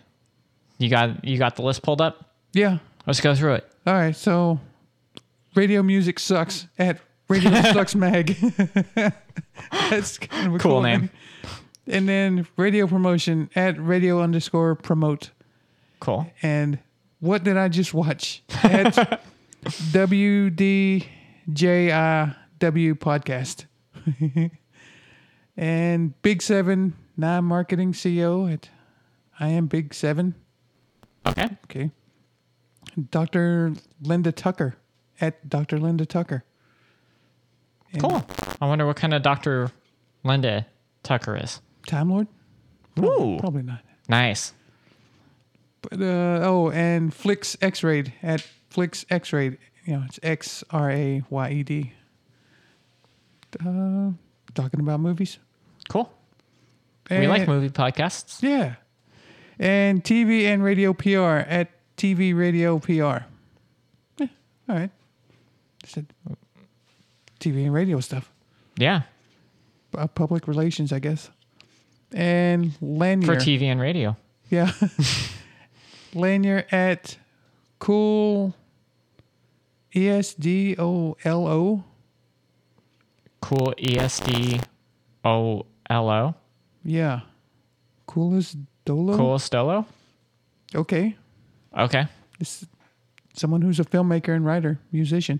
You 0.78 0.90
got 0.90 1.24
you 1.26 1.38
got 1.38 1.56
the 1.56 1.62
list 1.62 1.82
pulled 1.82 2.02
up. 2.02 2.34
Yeah. 2.54 2.80
Let's 3.06 3.22
go 3.22 3.36
through 3.36 3.56
it. 3.56 3.72
All 3.86 3.94
right. 3.94 4.16
So 4.16 4.60
radio 5.56 5.84
music 5.84 6.20
sucks 6.20 6.68
at 6.78 7.00
Radio 7.28 7.52
Sucks 7.74 7.96
Mag. 7.96 8.30
that's 9.72 10.18
kind 10.18 10.48
of 10.48 10.56
a 10.56 10.58
Cool 10.60 10.82
name. 10.82 11.10
And 11.88 12.08
then 12.10 12.48
radio 12.58 12.88
promotion 12.88 13.50
at 13.56 13.80
radio 13.80 14.22
underscore 14.22 14.76
promote. 14.76 15.32
Cool. 16.00 16.32
And 16.42 16.80
what 17.20 17.44
did 17.44 17.58
I 17.58 17.68
just 17.68 17.94
watch? 17.94 18.44
At 18.64 19.22
WDJIW 19.66 21.04
podcast. 22.96 23.66
and 25.58 26.22
Big 26.22 26.42
Seven, 26.42 26.96
non 27.20 27.46
marketing 27.46 27.94
CEO 27.94 28.52
at 28.52 28.70
I 29.40 29.50
am 29.50 29.68
Big 29.68 29.94
Seven. 29.94 30.36
Okay. 31.28 31.50
Okay. 31.66 31.92
Dr. 33.12 33.74
Linda 34.02 34.32
Tucker 34.32 34.76
at 35.22 35.48
Dr. 35.48 35.78
Linda 35.80 36.06
Tucker. 36.06 36.44
And 37.92 38.02
Cool. 38.02 38.26
I 38.62 38.68
wonder 38.68 38.86
what 38.86 38.96
kind 38.96 39.14
of 39.14 39.22
Dr. 39.22 39.72
Linda 40.24 40.66
Tucker 41.04 41.36
is. 41.38 41.62
Time 41.88 42.10
Lord? 42.10 42.28
Ooh. 43.00 43.38
Probably 43.40 43.64
not. 43.64 43.82
Nice. 44.08 44.54
But 45.82 46.02
uh, 46.02 46.40
oh, 46.44 46.72
and 46.72 47.14
Flix 47.14 47.56
X 47.62 47.84
Rayed 47.84 48.14
at 48.22 48.42
Flix 48.70 49.06
X 49.10 49.32
Rayed. 49.32 49.58
You 49.86 49.94
know, 49.98 50.04
it's 50.08 50.20
X 50.22 50.64
R 50.72 50.92
A 50.92 51.24
Y 51.30 51.50
E 51.52 51.64
D. 51.64 51.94
Uh, 53.66 54.12
talking 54.54 54.80
about 54.82 55.00
movies. 55.00 55.40
Cool. 55.88 56.12
We 57.10 57.28
like 57.28 57.48
movie 57.48 57.70
podcasts. 57.70 58.42
Yeah. 58.42 58.76
And 59.58 60.04
TV 60.04 60.44
and 60.44 60.64
radio 60.64 60.94
PR 60.94 61.46
at 61.50 61.70
TV 61.98 62.38
Radio 62.38 62.80
PR. 62.80 63.26
Yeah, 64.18 64.28
all 64.70 64.76
right. 64.76 64.92
Said 65.86 66.08
TV 67.40 67.66
and 67.66 67.74
radio 67.74 68.00
stuff. 68.00 68.32
Yeah. 68.78 69.04
Uh, 69.98 70.08
public 70.08 70.48
relations, 70.48 70.94
I 70.94 71.00
guess. 71.00 71.30
And 72.12 72.74
Lanier. 72.82 73.26
For 73.26 73.36
TV 73.36 73.64
and 73.64 73.82
radio. 73.82 74.16
Yeah. 74.50 74.72
Lanier 76.14 76.66
at 76.72 77.18
cool 77.80 78.56
E 79.96 80.08
S 80.08 80.34
D 80.34 80.76
O 80.78 81.18
L 81.24 81.48
O. 81.48 81.84
Cool 83.42 83.74
E 83.78 83.96
ESD 83.96 84.64
O 85.24 85.66
L 85.90 86.10
O. 86.10 86.36
Yeah. 86.84 87.22
Coolest 88.08 88.58
Dolo. 88.86 89.16
Cool 89.18 89.38
Stolo. 89.38 89.86
Okay. 90.76 91.16
Okay. 91.78 92.08
This 92.40 92.66
someone 93.36 93.62
who's 93.62 93.80
a 93.80 93.86
filmmaker 93.86 94.36
and 94.36 94.46
writer, 94.46 94.80
musician. 94.92 95.40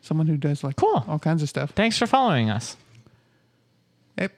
Someone 0.00 0.26
who 0.26 0.36
does 0.36 0.62
like 0.62 0.76
Cool. 0.76 1.04
all 1.08 1.18
kinds 1.18 1.42
of 1.42 1.48
stuff. 1.48 1.70
Thanks 1.70 1.98
for 1.98 2.06
following 2.06 2.50
us. 2.50 2.76
It 4.16 4.32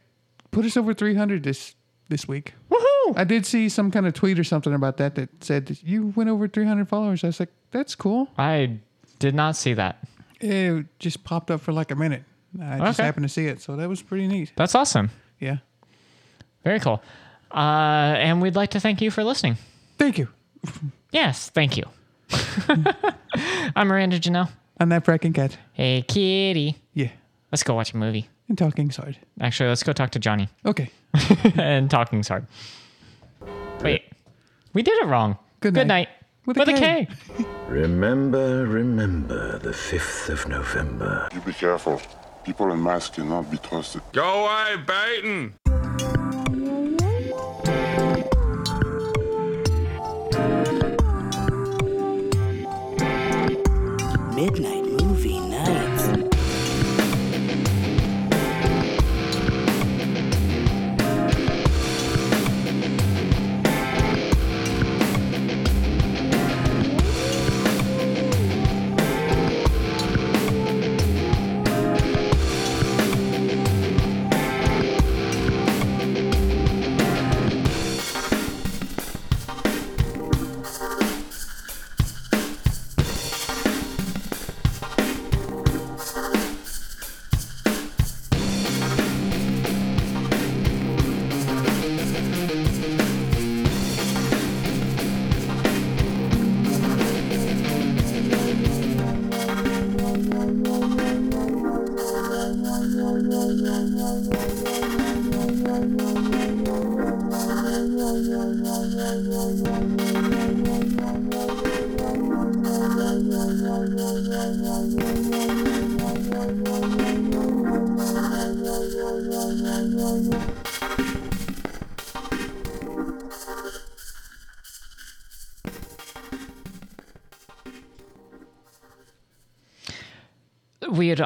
put 0.51 0.65
us 0.65 0.77
over 0.77 0.95
300 0.95 1.43
this 1.43 1.75
this 2.09 2.27
week. 2.27 2.55
Woohoo! 2.71 3.17
I 3.17 3.25
did 3.25 3.45
see 3.45 3.69
some 3.69 3.91
kind 3.91 4.07
of 4.07 4.15
tweet 4.15 4.39
or 4.39 4.45
something 4.45 4.73
about 4.73 4.97
that 4.99 5.15
that 5.17 5.29
said 5.45 5.79
you 5.83 6.13
went 6.17 6.31
over 6.31 6.49
300 6.49 6.89
followers. 6.89 7.23
I 7.25 7.29
was 7.29 7.41
like, 7.41 7.51
that's 7.71 7.95
cool. 7.95 8.29
I 8.39 8.79
did 9.19 9.35
not 9.35 9.57
see 9.57 9.75
that. 9.75 9.99
It 10.41 10.87
just 10.99 11.25
popped 11.25 11.51
up 11.51 11.61
for 11.61 11.73
like 11.73 11.91
a 11.91 11.97
minute. 11.97 12.25
I 12.63 12.79
just 12.79 13.01
happened 13.01 13.25
to 13.25 13.29
see 13.29 13.47
it, 13.47 13.61
so 13.61 13.77
that 13.77 13.89
was 13.89 14.01
pretty 14.01 14.27
neat. 14.27 14.53
That's 14.57 14.75
awesome. 14.75 15.11
Yeah. 15.39 15.59
Very 16.69 16.81
cool. 16.81 17.03
Uh, 17.51 18.13
and 18.19 18.43
we'd 18.43 18.55
like 18.55 18.73
to 18.73 18.81
thank 18.81 19.01
you 19.01 19.11
for 19.11 19.25
listening. 19.25 19.57
Thank 19.97 20.19
you. 20.19 20.29
Yes, 21.13 21.49
thank 21.49 21.79
you. 21.79 21.85
I'm 23.75 23.89
Miranda 23.89 24.21
Janelle. 24.21 24.51
On 24.79 24.91
that 24.91 25.03
fracking 25.07 25.35
cat. 25.35 25.57
Hey, 25.73 26.05
kitty. 26.07 26.77
Yeah. 26.93 27.09
Let's 27.51 27.63
go 27.63 27.75
watch 27.75 27.95
a 27.95 27.97
movie. 27.97 28.29
And 28.51 28.59
talking 28.59 28.91
hard. 28.91 29.17
Actually, 29.41 29.71
let's 29.71 29.83
go 29.83 29.95
talk 29.95 30.11
to 30.11 30.19
Johnny. 30.19 30.51
Okay. 30.67 30.91
and 31.57 31.91
talking's 31.91 32.29
hard. 32.29 32.47
Wait, 33.81 34.03
we 34.75 34.83
did 34.83 34.99
it 35.03 35.07
wrong. 35.07 35.39
Good 35.61 35.73
Good 35.73 35.87
night. 35.87 36.09
night. 36.09 36.09
With 36.45 36.59
a 36.59 36.61
With 36.61 36.69
a 36.69 36.73
K. 36.75 37.09
K. 37.39 37.45
Remember, 37.71 38.67
remember 38.67 39.59
the 39.59 39.71
5th 39.71 40.29
of 40.29 40.47
November. 40.47 41.31
You 41.35 41.41
be 41.41 41.55
careful. 41.55 41.99
People 42.45 42.71
in 42.73 42.83
masks 42.83 43.17
cannot 43.17 43.51
be 43.51 43.57
trusted. 43.57 44.03
Go 44.13 44.45
away, 44.45 44.77
Baton! 44.87 45.55
Midnight 54.39 54.78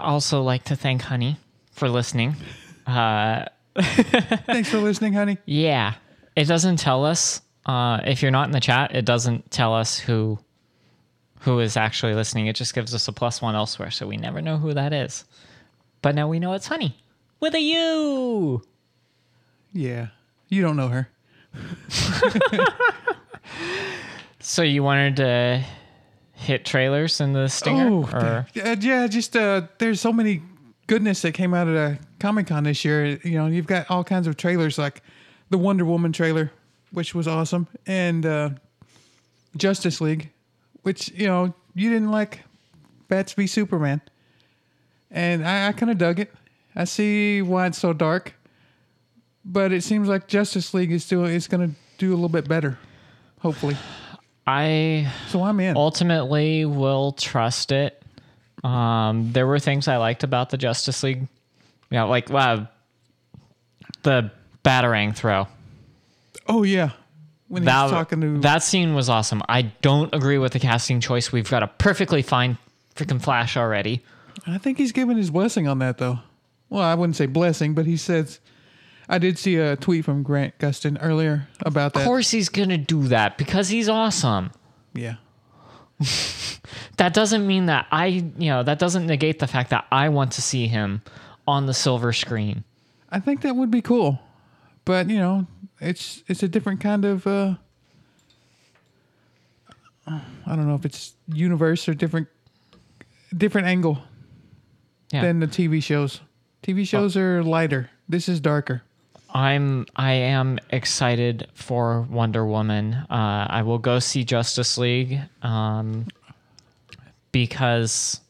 also 0.03 0.43
like 0.43 0.65
to 0.65 0.77
thank 0.77 1.03
Honey 1.03 1.39
for 1.73 1.89
listening. 1.89 2.37
Uh, 2.87 3.47
Thanks 3.81 4.69
for 4.69 4.79
listening, 4.79 5.15
honey. 5.15 5.39
yeah, 5.47 5.95
it 6.37 6.45
doesn't 6.45 6.77
tell 6.77 7.05
us 7.07 7.41
uh, 7.65 8.01
if 8.05 8.21
you're 8.21 8.31
not 8.31 8.47
in 8.47 8.53
the 8.53 8.61
chat. 8.61 8.95
It 8.95 9.05
doesn't 9.07 9.51
tell 9.51 9.75
us 9.75 9.99
who 9.99 10.39
who 11.41 11.59
is 11.61 11.77
actually 11.77 12.15
listening. 12.15 12.47
It 12.47 12.57
just 12.57 12.75
gives 12.75 12.95
us 12.95 13.09
a 13.09 13.13
plus 13.13 13.41
one 13.41 13.55
elsewhere, 13.55 13.91
so 13.91 14.07
we 14.07 14.17
never 14.17 14.43
know 14.43 14.59
who 14.59 14.75
that 14.75 14.93
is. 14.93 15.25
But 16.03 16.15
now 16.15 16.29
we 16.29 16.39
know 16.39 16.53
it's 16.53 16.67
Honey 16.67 16.97
with 17.41 17.55
a 17.55 17.61
U. 17.61 18.63
Yeah. 19.73 20.09
You 20.49 20.61
don't 20.63 20.77
know 20.77 20.89
her. 20.89 21.09
So 24.45 24.63
you 24.63 24.83
wanted 24.83 25.17
to 25.17 25.65
hit 26.43 26.65
trailers 26.65 27.21
in 27.21 27.33
the 27.33 27.49
stinger, 27.49 27.89
Oh, 27.89 28.09
or 28.13 28.47
Uh, 28.63 28.77
yeah, 28.81 29.07
just 29.07 29.37
uh, 29.37 29.63
there's 29.79 30.01
so 30.01 30.13
many 30.13 30.43
goodness 30.87 31.23
that 31.23 31.33
came 31.33 31.55
out 31.55 31.69
of 31.69 31.75
the 31.75 31.99
Comic 32.21 32.49
Con 32.49 32.65
this 32.65 32.85
year. 32.85 33.19
You 33.25 33.39
know, 33.39 33.47
you've 33.47 33.67
got 33.67 33.91
all 33.91 34.05
kinds 34.05 34.27
of 34.27 34.37
trailers 34.37 34.79
like 34.79 35.03
the 35.51 35.59
Wonder 35.59 35.85
Woman 35.85 36.13
trailer, 36.13 36.51
which 36.91 37.15
was 37.15 37.27
awesome, 37.29 37.67
and 37.87 38.27
uh, 38.27 38.51
Justice 39.57 40.01
League, 40.01 40.31
which 40.83 41.11
you 41.13 41.27
know 41.27 41.55
you 41.75 41.91
didn't 41.91 42.11
like 42.11 42.41
Bats 43.09 43.33
v 43.35 43.47
Superman, 43.47 44.01
and 45.11 45.47
I, 45.47 45.69
I 45.69 45.73
kind 45.73 45.91
of 45.91 45.99
dug 45.99 46.21
it. 46.21 46.33
I 46.75 46.85
see 46.85 47.43
why 47.43 47.67
it's 47.67 47.79
so 47.79 47.93
dark, 47.93 48.35
but 49.45 49.73
it 49.73 49.83
seems 49.85 50.09
like 50.09 50.27
Justice 50.27 50.73
League 50.75 50.91
is 50.93 51.05
still 51.05 51.25
is 51.25 51.47
going 51.49 51.69
to 51.71 51.75
do 51.99 52.11
a 52.11 52.15
little 52.15 52.29
bit 52.29 52.49
better, 52.49 52.79
hopefully. 53.41 53.77
I 54.47 55.13
so 55.29 55.43
I'm 55.43 55.61
in. 55.61 55.77
Ultimately, 55.77 56.65
will 56.65 57.13
trust 57.13 57.73
it. 57.73 58.03
Um, 58.65 59.33
there 59.33 59.47
were 59.47 59.59
things 59.59 59.89
I 59.89 59.97
liked 59.97 60.25
about 60.25 60.51
the 60.51 60.57
Justice 60.57 61.03
League. 61.03 61.21
You 61.21 61.99
know, 61.99 62.09
like 62.09 62.31
wow, 62.31 62.69
the 64.03 64.31
batarang 64.65 65.15
throw. 65.15 65.47
Oh 66.49 66.63
yeah, 66.63 66.91
when 67.49 67.65
that, 67.65 67.83
he's 67.83 67.91
talking 67.91 68.21
to 68.21 68.39
that 68.41 68.63
scene 68.63 68.95
was 68.95 69.09
awesome. 69.09 69.43
I 69.49 69.63
don't 69.63 70.13
agree 70.15 70.39
with 70.39 70.53
the 70.53 70.59
casting 70.59 71.01
choice. 71.01 71.31
We've 71.31 71.49
got 71.49 71.63
a 71.63 71.69
perfectly 71.69 72.23
fine 72.23 72.59
freaking 72.95 73.21
Flash 73.21 73.57
already. 73.57 74.03
I 74.47 74.59
think 74.59 74.79
he's 74.79 74.93
given 74.93 75.17
his 75.17 75.31
blessing 75.31 75.69
on 75.69 75.79
that, 75.81 75.99
though. 75.99 76.19
Well, 76.69 76.83
I 76.83 76.95
wouldn't 76.95 77.17
say 77.17 77.27
blessing, 77.27 77.75
but 77.75 77.87
he 77.87 77.97
says. 77.97 78.41
I 79.13 79.19
did 79.19 79.37
see 79.39 79.57
a 79.57 79.77
tweet 79.77 80.05
from 80.07 80.23
Grant 80.23 80.59
Gustin 80.59 80.97
earlier 81.01 81.47
about 81.61 81.93
that. 81.93 82.01
Of 82.01 82.07
course, 82.07 82.31
he's 82.31 82.49
gonna 82.49 82.79
do 82.79 83.09
that 83.09 83.37
because 83.37 83.69
he's 83.69 83.89
awesome. 83.89 84.51
Yeah. 84.95 85.17
That 86.99 87.15
doesn't 87.15 87.47
mean 87.47 87.67
that 87.67 87.87
I, 87.91 88.07
you 88.07 88.51
know, 88.51 88.63
that 88.63 88.79
doesn't 88.79 89.07
negate 89.07 89.39
the 89.41 89.47
fact 89.47 89.71
that 89.71 89.87
I 89.91 90.09
want 90.09 90.33
to 90.33 90.43
see 90.43 90.69
him 90.69 91.03
on 91.49 91.67
the 91.67 91.75
silver 91.75 92.13
screen. 92.13 92.65
I 93.11 93.19
think 93.19 93.41
that 93.43 93.57
would 93.57 93.71
be 93.71 93.83
cool, 93.83 94.21
but 94.85 95.11
you 95.11 95.19
know, 95.19 95.47
it's 95.81 96.23
it's 96.29 96.43
a 96.43 96.49
different 96.49 96.81
kind 96.81 97.05
of. 97.05 97.27
uh 97.27 97.55
I 100.07 100.21
don't 100.57 100.67
know 100.69 100.75
if 100.75 100.85
it's 100.85 101.15
universe 101.29 101.89
or 101.89 101.95
different 101.95 102.29
different 103.37 103.67
angle 103.67 103.99
Yeah. 105.13 105.23
than 105.23 105.41
the 105.41 105.47
TV 105.47 105.83
shows. 105.83 106.21
TV 106.63 106.87
shows 106.87 107.17
are 107.17 107.43
lighter. 107.43 107.91
This 108.09 108.29
is 108.29 108.41
darker. 108.41 108.83
I'm 109.33 109.87
I 109.97 110.13
am 110.13 110.59
excited 110.71 111.49
for 111.55 112.03
Wonder 112.03 112.47
Woman. 112.47 112.93
Uh, 112.95 113.47
I 113.49 113.63
will 113.63 113.79
go 113.79 113.99
see 113.99 114.25
Justice 114.25 114.77
League 114.77 115.21
um, 115.43 116.07
because, 117.33 118.21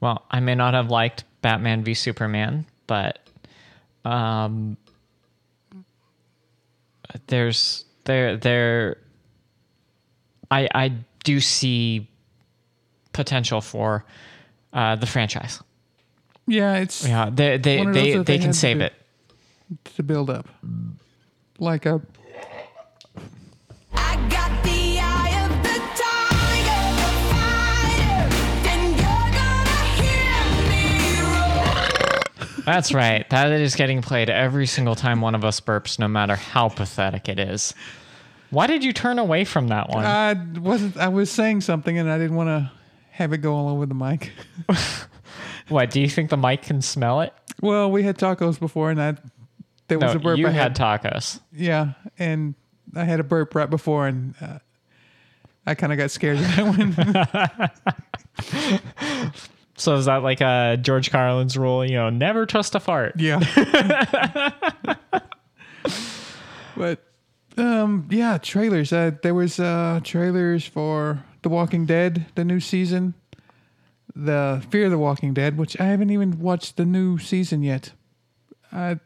well, 0.00 0.24
I 0.30 0.40
may 0.40 0.54
not 0.54 0.74
have 0.74 0.90
liked 0.90 1.24
Batman 1.42 1.82
v 1.82 1.94
Superman, 1.94 2.66
but 2.86 3.18
um, 4.04 4.76
there's 7.26 7.84
there 8.04 8.36
there 8.36 8.98
I 10.50 10.68
I 10.74 10.92
do 11.24 11.40
see 11.40 12.08
potential 13.12 13.60
for 13.60 14.04
uh, 14.72 14.94
the 14.96 15.06
franchise. 15.06 15.60
Yeah, 16.46 16.76
it's 16.76 17.06
Yeah, 17.06 17.28
they 17.32 17.58
they 17.58 17.80
of 17.80 17.92
they, 17.92 18.16
they 18.18 18.38
can 18.38 18.52
save 18.52 18.78
do- 18.78 18.84
it. 18.84 18.92
To 19.96 20.02
build 20.02 20.30
up, 20.30 20.48
like 21.58 21.86
a 21.86 22.00
Got 24.30 24.62
the 24.62 24.98
eye 25.00 25.44
of 25.44 25.50
the 25.62 25.78
tiger, 25.96 26.82
the 26.98 27.12
fighter, 27.30 28.20
and 28.68 28.96
you're 28.96 29.30
gonna 29.38 29.80
hear 30.02 30.42
me 30.68 30.84
roar. 31.32 32.64
That's 32.64 32.92
right. 32.92 33.28
That 33.30 33.50
is 33.52 33.74
getting 33.74 34.02
played 34.02 34.28
every 34.30 34.66
single 34.66 34.94
time 34.94 35.20
one 35.20 35.34
of 35.34 35.44
us 35.44 35.60
burps, 35.60 35.98
no 35.98 36.08
matter 36.08 36.36
how 36.36 36.68
pathetic 36.68 37.28
it 37.28 37.38
is. 37.38 37.74
Why 38.50 38.66
did 38.66 38.82
you 38.84 38.92
turn 38.92 39.18
away 39.18 39.44
from 39.44 39.68
that 39.68 39.88
one? 39.90 40.04
I 40.04 40.34
wasn't. 40.58 40.96
I 40.96 41.08
was 41.08 41.30
saying 41.30 41.60
something, 41.62 41.98
and 41.98 42.10
I 42.10 42.18
didn't 42.18 42.36
want 42.36 42.48
to 42.48 42.70
have 43.10 43.32
it 43.32 43.38
go 43.38 43.54
all 43.54 43.68
over 43.68 43.86
the 43.86 43.94
mic. 43.94 44.32
what? 45.68 45.90
Do 45.90 46.00
you 46.00 46.08
think 46.08 46.30
the 46.30 46.36
mic 46.36 46.62
can 46.62 46.80
smell 46.82 47.20
it? 47.22 47.32
well, 47.60 47.90
we 47.90 48.02
had 48.04 48.16
tacos 48.18 48.58
before, 48.60 48.90
and 48.90 49.00
I 49.02 49.16
there 49.88 49.98
was 49.98 50.14
no, 50.14 50.20
a 50.20 50.22
burp. 50.22 50.38
you 50.38 50.46
I 50.46 50.50
had 50.50 50.76
tacos. 50.76 51.40
yeah, 51.52 51.92
and 52.18 52.54
I 52.94 53.04
had 53.04 53.20
a 53.20 53.24
burp 53.24 53.54
right 53.54 53.68
before, 53.68 54.06
and 54.06 54.34
uh, 54.40 54.58
I 55.66 55.74
kind 55.74 55.92
of 55.92 55.98
got 55.98 56.10
scared 56.10 56.38
of 56.38 56.56
that 56.56 57.72
one. 59.18 59.32
So 59.78 59.94
is 59.94 60.06
that 60.06 60.24
like 60.24 60.42
uh, 60.42 60.76
George 60.76 61.10
Carlin's 61.10 61.56
rule? 61.56 61.84
You 61.84 61.94
know, 61.94 62.10
never 62.10 62.46
trust 62.46 62.74
a 62.74 62.80
fart. 62.80 63.14
Yeah. 63.16 63.38
but 66.76 67.04
um, 67.56 68.08
yeah, 68.10 68.38
trailers. 68.38 68.92
Uh, 68.92 69.12
there 69.22 69.34
was 69.34 69.60
uh, 69.60 70.00
trailers 70.02 70.66
for 70.66 71.24
The 71.42 71.48
Walking 71.48 71.86
Dead, 71.86 72.26
the 72.34 72.44
new 72.44 72.58
season. 72.58 73.14
The 74.16 74.64
Fear 74.70 74.86
of 74.86 74.90
the 74.90 74.98
Walking 74.98 75.32
Dead, 75.32 75.56
which 75.56 75.80
I 75.80 75.84
haven't 75.84 76.10
even 76.10 76.40
watched 76.40 76.76
the 76.76 76.84
new 76.84 77.18
season 77.18 77.62
yet. 77.62 77.92
I, 78.72 78.98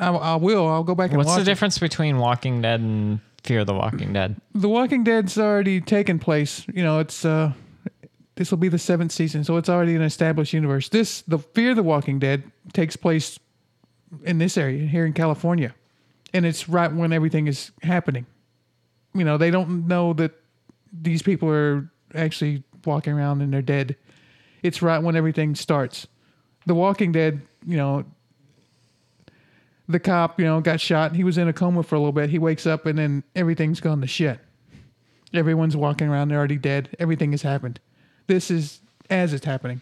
I, 0.00 0.10
I 0.10 0.36
will. 0.36 0.66
I'll 0.68 0.84
go 0.84 0.94
back 0.94 1.10
and 1.10 1.18
What's 1.18 1.28
watch 1.28 1.36
the 1.36 1.42
it. 1.42 1.44
difference 1.44 1.78
between 1.78 2.18
Walking 2.18 2.62
Dead 2.62 2.80
and 2.80 3.20
Fear 3.44 3.64
the 3.64 3.74
Walking 3.74 4.12
Dead? 4.12 4.36
The 4.54 4.68
Walking 4.68 5.04
Dead's 5.04 5.38
already 5.38 5.80
taken 5.80 6.18
place. 6.18 6.64
You 6.72 6.82
know, 6.82 6.98
it's 6.98 7.24
uh, 7.24 7.52
this 8.36 8.50
will 8.50 8.58
be 8.58 8.68
the 8.68 8.78
seventh 8.78 9.12
season, 9.12 9.44
so 9.44 9.56
it's 9.56 9.68
already 9.68 9.94
an 9.94 10.02
established 10.02 10.52
universe. 10.52 10.88
This, 10.88 11.22
the 11.22 11.38
Fear 11.38 11.74
the 11.74 11.82
Walking 11.82 12.18
Dead, 12.18 12.42
takes 12.72 12.96
place 12.96 13.38
in 14.24 14.38
this 14.38 14.56
area 14.56 14.86
here 14.86 15.06
in 15.06 15.12
California, 15.12 15.74
and 16.32 16.44
it's 16.46 16.68
right 16.68 16.92
when 16.92 17.12
everything 17.12 17.46
is 17.46 17.70
happening. 17.82 18.26
You 19.14 19.24
know, 19.24 19.36
they 19.38 19.50
don't 19.50 19.86
know 19.86 20.12
that 20.14 20.32
these 20.92 21.22
people 21.22 21.48
are 21.50 21.90
actually 22.14 22.62
walking 22.84 23.12
around 23.12 23.42
and 23.42 23.52
they're 23.52 23.62
dead. 23.62 23.96
it's 24.62 24.82
right 24.82 24.98
when 25.02 25.16
everything 25.16 25.54
starts. 25.54 26.06
The 26.66 26.74
Walking 26.74 27.12
Dead, 27.12 27.40
you 27.66 27.76
know, 27.76 28.04
the 29.90 30.00
cop, 30.00 30.38
you 30.38 30.46
know, 30.46 30.60
got 30.60 30.80
shot. 30.80 31.14
He 31.14 31.24
was 31.24 31.38
in 31.38 31.48
a 31.48 31.52
coma 31.52 31.82
for 31.82 31.94
a 31.94 31.98
little 31.98 32.12
bit. 32.12 32.30
He 32.30 32.38
wakes 32.38 32.66
up 32.66 32.86
and 32.86 32.98
then 32.98 33.24
everything's 33.34 33.80
gone 33.80 34.00
to 34.00 34.06
shit. 34.06 34.38
Everyone's 35.32 35.76
walking 35.76 36.08
around. 36.08 36.28
They're 36.28 36.38
already 36.38 36.58
dead. 36.58 36.96
Everything 36.98 37.30
has 37.32 37.42
happened. 37.42 37.80
This 38.26 38.50
is 38.50 38.80
as 39.08 39.32
it's 39.32 39.44
happening. 39.44 39.80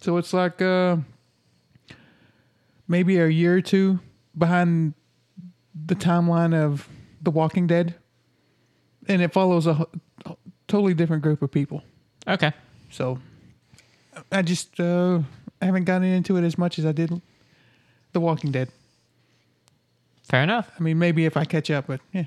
So 0.00 0.16
it's 0.16 0.32
like 0.32 0.60
uh, 0.60 0.96
maybe 2.88 3.18
a 3.18 3.28
year 3.28 3.56
or 3.56 3.60
two 3.60 4.00
behind 4.36 4.94
the 5.74 5.94
timeline 5.94 6.54
of 6.54 6.88
The 7.22 7.30
Walking 7.30 7.66
Dead. 7.66 7.94
And 9.08 9.22
it 9.22 9.32
follows 9.32 9.66
a, 9.66 9.74
ho- 9.74 9.90
totally 10.68 10.94
different 10.94 11.22
group 11.22 11.42
of 11.42 11.50
people. 11.50 11.82
Okay. 12.26 12.52
So 12.90 13.18
I 14.30 14.42
just 14.42 14.78
uh, 14.80 15.20
I 15.60 15.64
haven't 15.64 15.84
gotten 15.84 16.04
into 16.04 16.36
it 16.36 16.44
as 16.44 16.56
much 16.56 16.78
as 16.78 16.86
I 16.86 16.92
did 16.92 17.20
The 18.12 18.20
Walking 18.20 18.50
Dead. 18.50 18.68
Fair 20.24 20.42
enough. 20.42 20.70
I 20.78 20.82
mean, 20.82 20.98
maybe 20.98 21.24
if 21.26 21.36
I 21.36 21.44
catch 21.44 21.70
up, 21.70 21.86
but 21.86 22.00
yeah. 22.12 22.24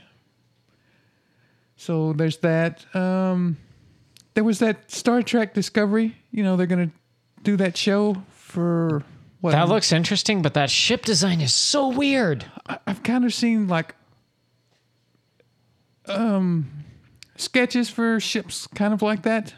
So 1.75 2.13
there's 2.13 2.37
that. 2.37 2.85
Um, 2.95 3.57
there 4.33 4.43
was 4.43 4.59
that 4.59 4.89
Star 4.91 5.21
Trek 5.21 5.53
Discovery. 5.53 6.15
You 6.31 6.43
know, 6.43 6.55
they're 6.55 6.67
gonna 6.67 6.91
do 7.43 7.55
that 7.57 7.75
show 7.77 8.21
for 8.31 9.03
what? 9.41 9.51
That 9.51 9.67
looks 9.69 9.91
interesting, 9.91 10.41
but 10.41 10.53
that 10.55 10.69
ship 10.69 11.05
design 11.05 11.41
is 11.41 11.53
so 11.53 11.87
weird. 11.89 12.45
I- 12.67 12.79
I've 12.87 13.03
kind 13.03 13.25
of 13.25 13.33
seen 13.33 13.67
like 13.67 13.95
um 16.07 16.69
sketches 17.35 17.89
for 17.89 18.19
ships, 18.19 18.67
kind 18.67 18.93
of 18.93 19.01
like 19.01 19.23
that. 19.23 19.53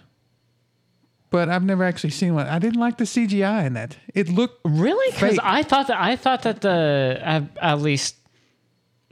But 1.32 1.48
I've 1.48 1.64
never 1.64 1.84
actually 1.84 2.10
seen 2.10 2.34
one. 2.34 2.48
I 2.48 2.58
didn't 2.58 2.80
like 2.80 2.98
the 2.98 3.04
CGI 3.04 3.66
in 3.68 3.74
that. 3.74 3.98
It 4.16 4.30
looked 4.30 4.62
really 4.66 5.12
because. 5.14 5.38
I 5.44 5.62
thought 5.62 5.88
that 5.88 6.02
I 6.02 6.16
thought 6.16 6.42
that 6.42 6.62
the 6.62 7.20
at, 7.22 7.44
at 7.62 7.80
least 7.82 8.16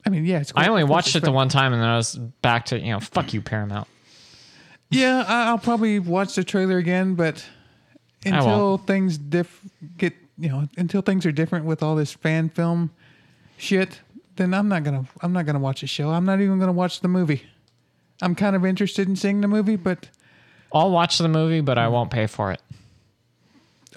I 0.07 0.09
mean, 0.09 0.25
yeah, 0.25 0.39
it's. 0.39 0.53
I 0.55 0.69
only 0.69 0.85
watched 0.85 1.17
it 1.17 1.23
the 1.23 1.33
one 1.33 1.49
time 1.49 1.73
and 1.73 1.81
then 1.81 1.89
I 1.89 1.97
was 1.97 2.15
back 2.41 2.67
to 2.67 2.79
you 2.79 2.91
know 2.93 3.01
fuck 3.01 3.33
you 3.33 3.41
Paramount. 3.41 3.87
Yeah, 4.89 5.25
I- 5.27 5.47
I'll 5.47 5.57
probably 5.57 5.99
watch 5.99 6.35
the 6.35 6.45
trailer 6.45 6.77
again, 6.77 7.15
but 7.15 7.45
until 8.25 8.69
won't. 8.69 8.87
things 8.87 9.17
diff 9.17 9.61
get 9.97 10.13
you 10.37 10.47
know 10.47 10.65
until 10.77 11.01
things 11.01 11.25
are 11.25 11.31
different 11.33 11.65
with 11.65 11.83
all 11.83 11.95
this 11.97 12.13
fan 12.13 12.47
film 12.47 12.91
shit, 13.57 13.99
then 14.37 14.53
I'm 14.53 14.69
not 14.69 14.85
gonna 14.85 15.03
I'm 15.21 15.33
not 15.33 15.45
gonna 15.45 15.59
watch 15.59 15.81
the 15.81 15.87
show. 15.87 16.09
I'm 16.11 16.23
not 16.23 16.39
even 16.39 16.57
gonna 16.57 16.71
watch 16.71 17.01
the 17.01 17.09
movie. 17.09 17.43
I'm 18.21 18.33
kind 18.33 18.55
of 18.55 18.65
interested 18.65 19.09
in 19.09 19.17
seeing 19.17 19.41
the 19.41 19.47
movie, 19.49 19.75
but 19.75 20.07
I'll 20.73 20.89
watch 20.91 21.17
the 21.17 21.27
movie, 21.27 21.59
but 21.59 21.77
I 21.77 21.89
won't 21.89 22.11
pay 22.11 22.27
for 22.27 22.53
it. 22.53 22.61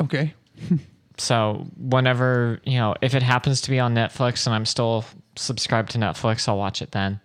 okay. 0.01 0.35
So 1.19 1.67
whenever 1.77 2.61
you 2.65 2.79
know, 2.79 2.95
if 3.03 3.15
it 3.15 3.23
happens 3.23 3.61
to 3.63 3.71
be 3.71 3.79
on 3.79 3.95
Netflix 3.95 4.47
and 4.47 4.55
I'm 4.55 4.65
still 4.65 5.05
subscribed 5.41 5.91
to 5.93 5.99
Netflix, 5.99 6.49
I'll 6.49 6.59
watch 6.59 6.83
it 6.83 6.93
then. 6.93 7.21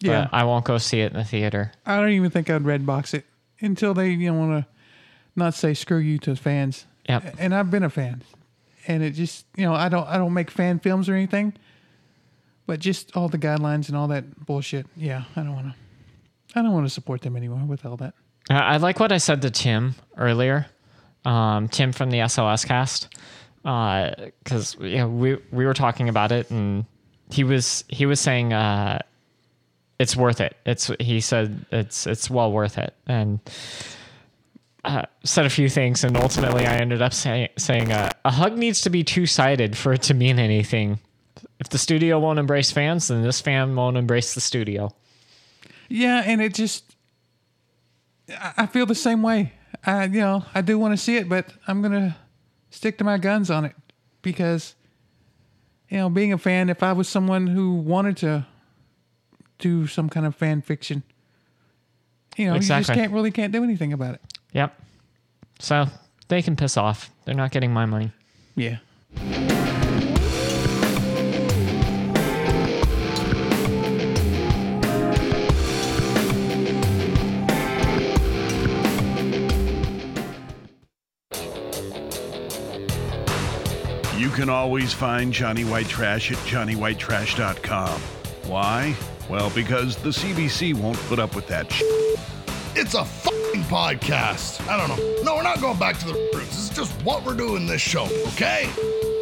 Yeah. 0.00 0.28
but 0.30 0.36
I 0.36 0.44
won't 0.44 0.64
go 0.64 0.78
see 0.78 1.00
it 1.00 1.12
in 1.12 1.18
the 1.18 1.24
theater. 1.24 1.72
I 1.84 1.96
don't 1.96 2.10
even 2.10 2.30
think 2.30 2.48
I'd 2.50 2.62
Redbox 2.62 3.14
it 3.14 3.24
until 3.60 3.94
they 3.94 4.10
you 4.10 4.32
know 4.32 4.38
want 4.38 4.64
to 4.64 4.70
not 5.34 5.54
say 5.54 5.74
screw 5.74 5.98
you 5.98 6.18
to 6.20 6.36
fans. 6.36 6.86
Yep. 7.08 7.36
And 7.38 7.54
I've 7.54 7.70
been 7.70 7.82
a 7.82 7.90
fan, 7.90 8.22
and 8.86 9.02
it 9.02 9.12
just 9.12 9.46
you 9.56 9.64
know 9.64 9.74
I 9.74 9.88
don't 9.88 10.06
I 10.06 10.16
don't 10.18 10.34
make 10.34 10.50
fan 10.50 10.78
films 10.78 11.08
or 11.08 11.14
anything, 11.14 11.54
but 12.66 12.80
just 12.80 13.16
all 13.16 13.28
the 13.28 13.38
guidelines 13.38 13.88
and 13.88 13.96
all 13.96 14.08
that 14.08 14.46
bullshit. 14.46 14.86
Yeah, 14.96 15.24
I 15.34 15.42
don't 15.42 15.54
want 15.54 15.66
to. 15.68 15.74
I 16.58 16.62
don't 16.62 16.72
want 16.72 16.86
to 16.86 16.90
support 16.90 17.22
them 17.22 17.36
anymore 17.36 17.64
with 17.66 17.84
all 17.84 17.96
that. 17.98 18.14
I 18.50 18.74
I 18.74 18.76
like 18.76 19.00
what 19.00 19.10
I 19.12 19.18
said 19.18 19.42
to 19.42 19.50
Tim 19.50 19.94
earlier, 20.16 20.66
um, 21.24 21.68
Tim 21.68 21.92
from 21.92 22.10
the 22.10 22.26
SOS 22.28 22.64
cast, 22.64 23.08
because 23.62 24.76
you 24.80 24.98
know, 24.98 25.08
we 25.08 25.38
we 25.50 25.66
were 25.66 25.74
talking 25.74 26.08
about 26.08 26.30
it, 26.30 26.50
and 26.50 26.84
he 27.30 27.44
was 27.44 27.84
he 27.88 28.06
was 28.06 28.20
saying 28.20 28.52
uh, 28.52 29.00
it's 29.98 30.16
worth 30.16 30.40
it. 30.40 30.56
It's 30.64 30.90
he 31.00 31.20
said 31.20 31.66
it's 31.70 32.06
it's 32.06 32.30
well 32.30 32.52
worth 32.52 32.78
it, 32.78 32.94
and 33.06 33.40
uh, 34.84 35.02
said 35.24 35.46
a 35.46 35.50
few 35.50 35.68
things, 35.68 36.04
and 36.04 36.16
ultimately 36.16 36.66
I 36.66 36.76
ended 36.76 37.02
up 37.02 37.12
say, 37.12 37.50
saying 37.58 37.92
uh, 37.92 38.10
a 38.24 38.30
hug 38.30 38.56
needs 38.56 38.80
to 38.82 38.90
be 38.90 39.04
two 39.04 39.26
sided 39.26 39.76
for 39.76 39.92
it 39.92 40.02
to 40.02 40.14
mean 40.14 40.38
anything. 40.38 41.00
If 41.60 41.68
the 41.68 41.78
studio 41.78 42.18
won't 42.18 42.38
embrace 42.38 42.70
fans, 42.70 43.08
then 43.08 43.22
this 43.22 43.40
fan 43.40 43.74
won't 43.74 43.96
embrace 43.96 44.34
the 44.34 44.40
studio. 44.40 44.94
Yeah, 45.88 46.22
and 46.24 46.40
it 46.40 46.54
just 46.54 46.96
I 48.56 48.66
feel 48.66 48.86
the 48.86 48.94
same 48.94 49.22
way. 49.22 49.52
I 49.84 50.04
you 50.04 50.20
know, 50.20 50.44
I 50.54 50.60
do 50.60 50.78
want 50.78 50.92
to 50.92 51.02
see 51.02 51.16
it, 51.16 51.28
but 51.28 51.52
I'm 51.66 51.82
to 51.82 52.16
stick 52.70 52.98
to 52.98 53.04
my 53.04 53.18
guns 53.18 53.50
on 53.50 53.64
it 53.64 53.74
because 54.22 54.74
you 55.88 55.98
know, 55.98 56.08
being 56.08 56.32
a 56.32 56.38
fan, 56.38 56.68
if 56.68 56.82
I 56.82 56.92
was 56.92 57.08
someone 57.08 57.46
who 57.46 57.74
wanted 57.74 58.16
to 58.18 58.46
do 59.58 59.86
some 59.86 60.08
kind 60.08 60.26
of 60.26 60.36
fan 60.36 60.62
fiction, 60.62 61.02
you 62.36 62.46
know, 62.46 62.54
you 62.54 62.60
just 62.60 62.92
can't 62.92 63.12
really 63.12 63.30
can't 63.30 63.52
do 63.52 63.64
anything 63.64 63.92
about 63.92 64.14
it. 64.14 64.20
Yep. 64.52 64.80
So 65.58 65.86
they 66.28 66.42
can 66.42 66.56
piss 66.56 66.76
off. 66.76 67.10
They're 67.24 67.34
not 67.34 67.50
getting 67.50 67.72
my 67.72 67.86
money. 67.86 68.12
Yeah. 68.54 68.78
You 84.18 84.30
can 84.30 84.48
always 84.48 84.92
find 84.92 85.32
Johnny 85.32 85.64
White 85.64 85.86
Trash 85.86 86.32
at 86.32 86.38
JohnnyWhiteTrash.com. 86.38 88.00
Why? 88.50 88.96
Well, 89.30 89.48
because 89.50 89.94
the 89.96 90.08
CBC 90.08 90.74
won't 90.74 90.98
put 91.02 91.20
up 91.20 91.36
with 91.36 91.46
that 91.46 91.70
shit. 91.70 91.86
It's 92.74 92.94
a 92.94 93.04
fucking 93.04 93.62
podcast. 93.62 94.66
I 94.66 94.76
don't 94.76 94.88
know. 94.88 95.22
No, 95.22 95.36
we're 95.36 95.44
not 95.44 95.60
going 95.60 95.78
back 95.78 95.98
to 96.00 96.06
the 96.06 96.14
roots. 96.34 96.48
This 96.48 96.58
is 96.58 96.70
just 96.70 97.00
what 97.04 97.24
we're 97.24 97.36
doing 97.36 97.68
this 97.68 97.80
show, 97.80 98.08
okay? 98.32 98.68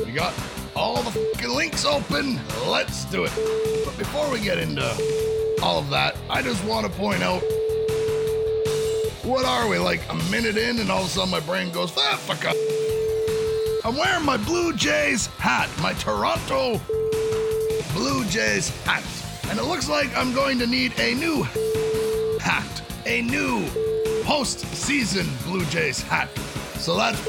We 0.07 0.13
got 0.13 0.33
all 0.75 1.03
the 1.03 1.11
fucking 1.11 1.51
links 1.51 1.85
open. 1.85 2.41
Let's 2.67 3.05
do 3.05 3.25
it. 3.25 3.33
But 3.85 3.99
before 3.99 4.31
we 4.33 4.41
get 4.41 4.57
into 4.57 4.89
all 5.63 5.79
of 5.79 5.91
that, 5.91 6.17
I 6.31 6.41
just 6.41 6.65
want 6.65 6.87
to 6.87 6.93
point 6.93 7.23
out 7.23 7.43
what 9.25 9.45
are 9.45 9.69
we, 9.69 9.77
like 9.77 10.01
a 10.09 10.15
minute 10.31 10.57
in, 10.57 10.79
and 10.79 10.91
all 10.91 11.03
of 11.03 11.07
a 11.09 11.11
sudden 11.11 11.31
my 11.31 11.41
brain 11.41 11.71
goes, 11.71 11.93
ah, 11.99 12.17
fuck 12.17 12.47
up. 12.47 12.57
I'm 13.87 13.95
wearing 13.97 14.25
my 14.25 14.37
Blue 14.37 14.73
Jays 14.73 15.29
hat, 15.39 15.71
my 15.81 15.93
Toronto 15.93 16.81
Blue 17.93 18.25
Jays 18.25 18.71
hat. 18.83 19.05
And 19.49 19.61
it 19.61 19.63
looks 19.63 19.89
like 19.89 20.09
I'm 20.17 20.35
going 20.35 20.59
to 20.59 20.67
need 20.67 20.99
a 20.99 21.15
new 21.15 21.45
hat, 22.41 22.83
a 23.07 23.23
new 23.23 23.61
postseason 24.25 25.29
Blue 25.45 25.65
Jays 25.67 26.03
hat. 26.03 26.37
So 26.81 26.97
that's 26.97 27.23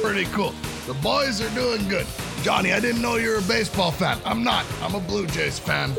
pretty 0.00 0.26
cool. 0.26 0.54
The 0.86 0.94
boys 1.02 1.40
are 1.40 1.52
doing 1.52 1.88
good. 1.88 2.06
Johnny, 2.42 2.72
I 2.72 2.78
didn't 2.78 3.02
know 3.02 3.16
you 3.16 3.30
were 3.30 3.38
a 3.38 3.42
baseball 3.42 3.90
fan. 3.90 4.20
I'm 4.24 4.44
not. 4.44 4.64
I'm 4.82 4.94
a 4.94 5.00
Blue 5.00 5.26
Jays 5.26 5.58
fan. 5.58 5.90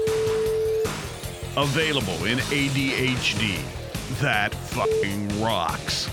Available 1.57 2.23
in 2.23 2.37
ADHD. 2.37 3.59
That 4.21 4.55
fucking 4.55 5.41
rocks. 5.41 6.09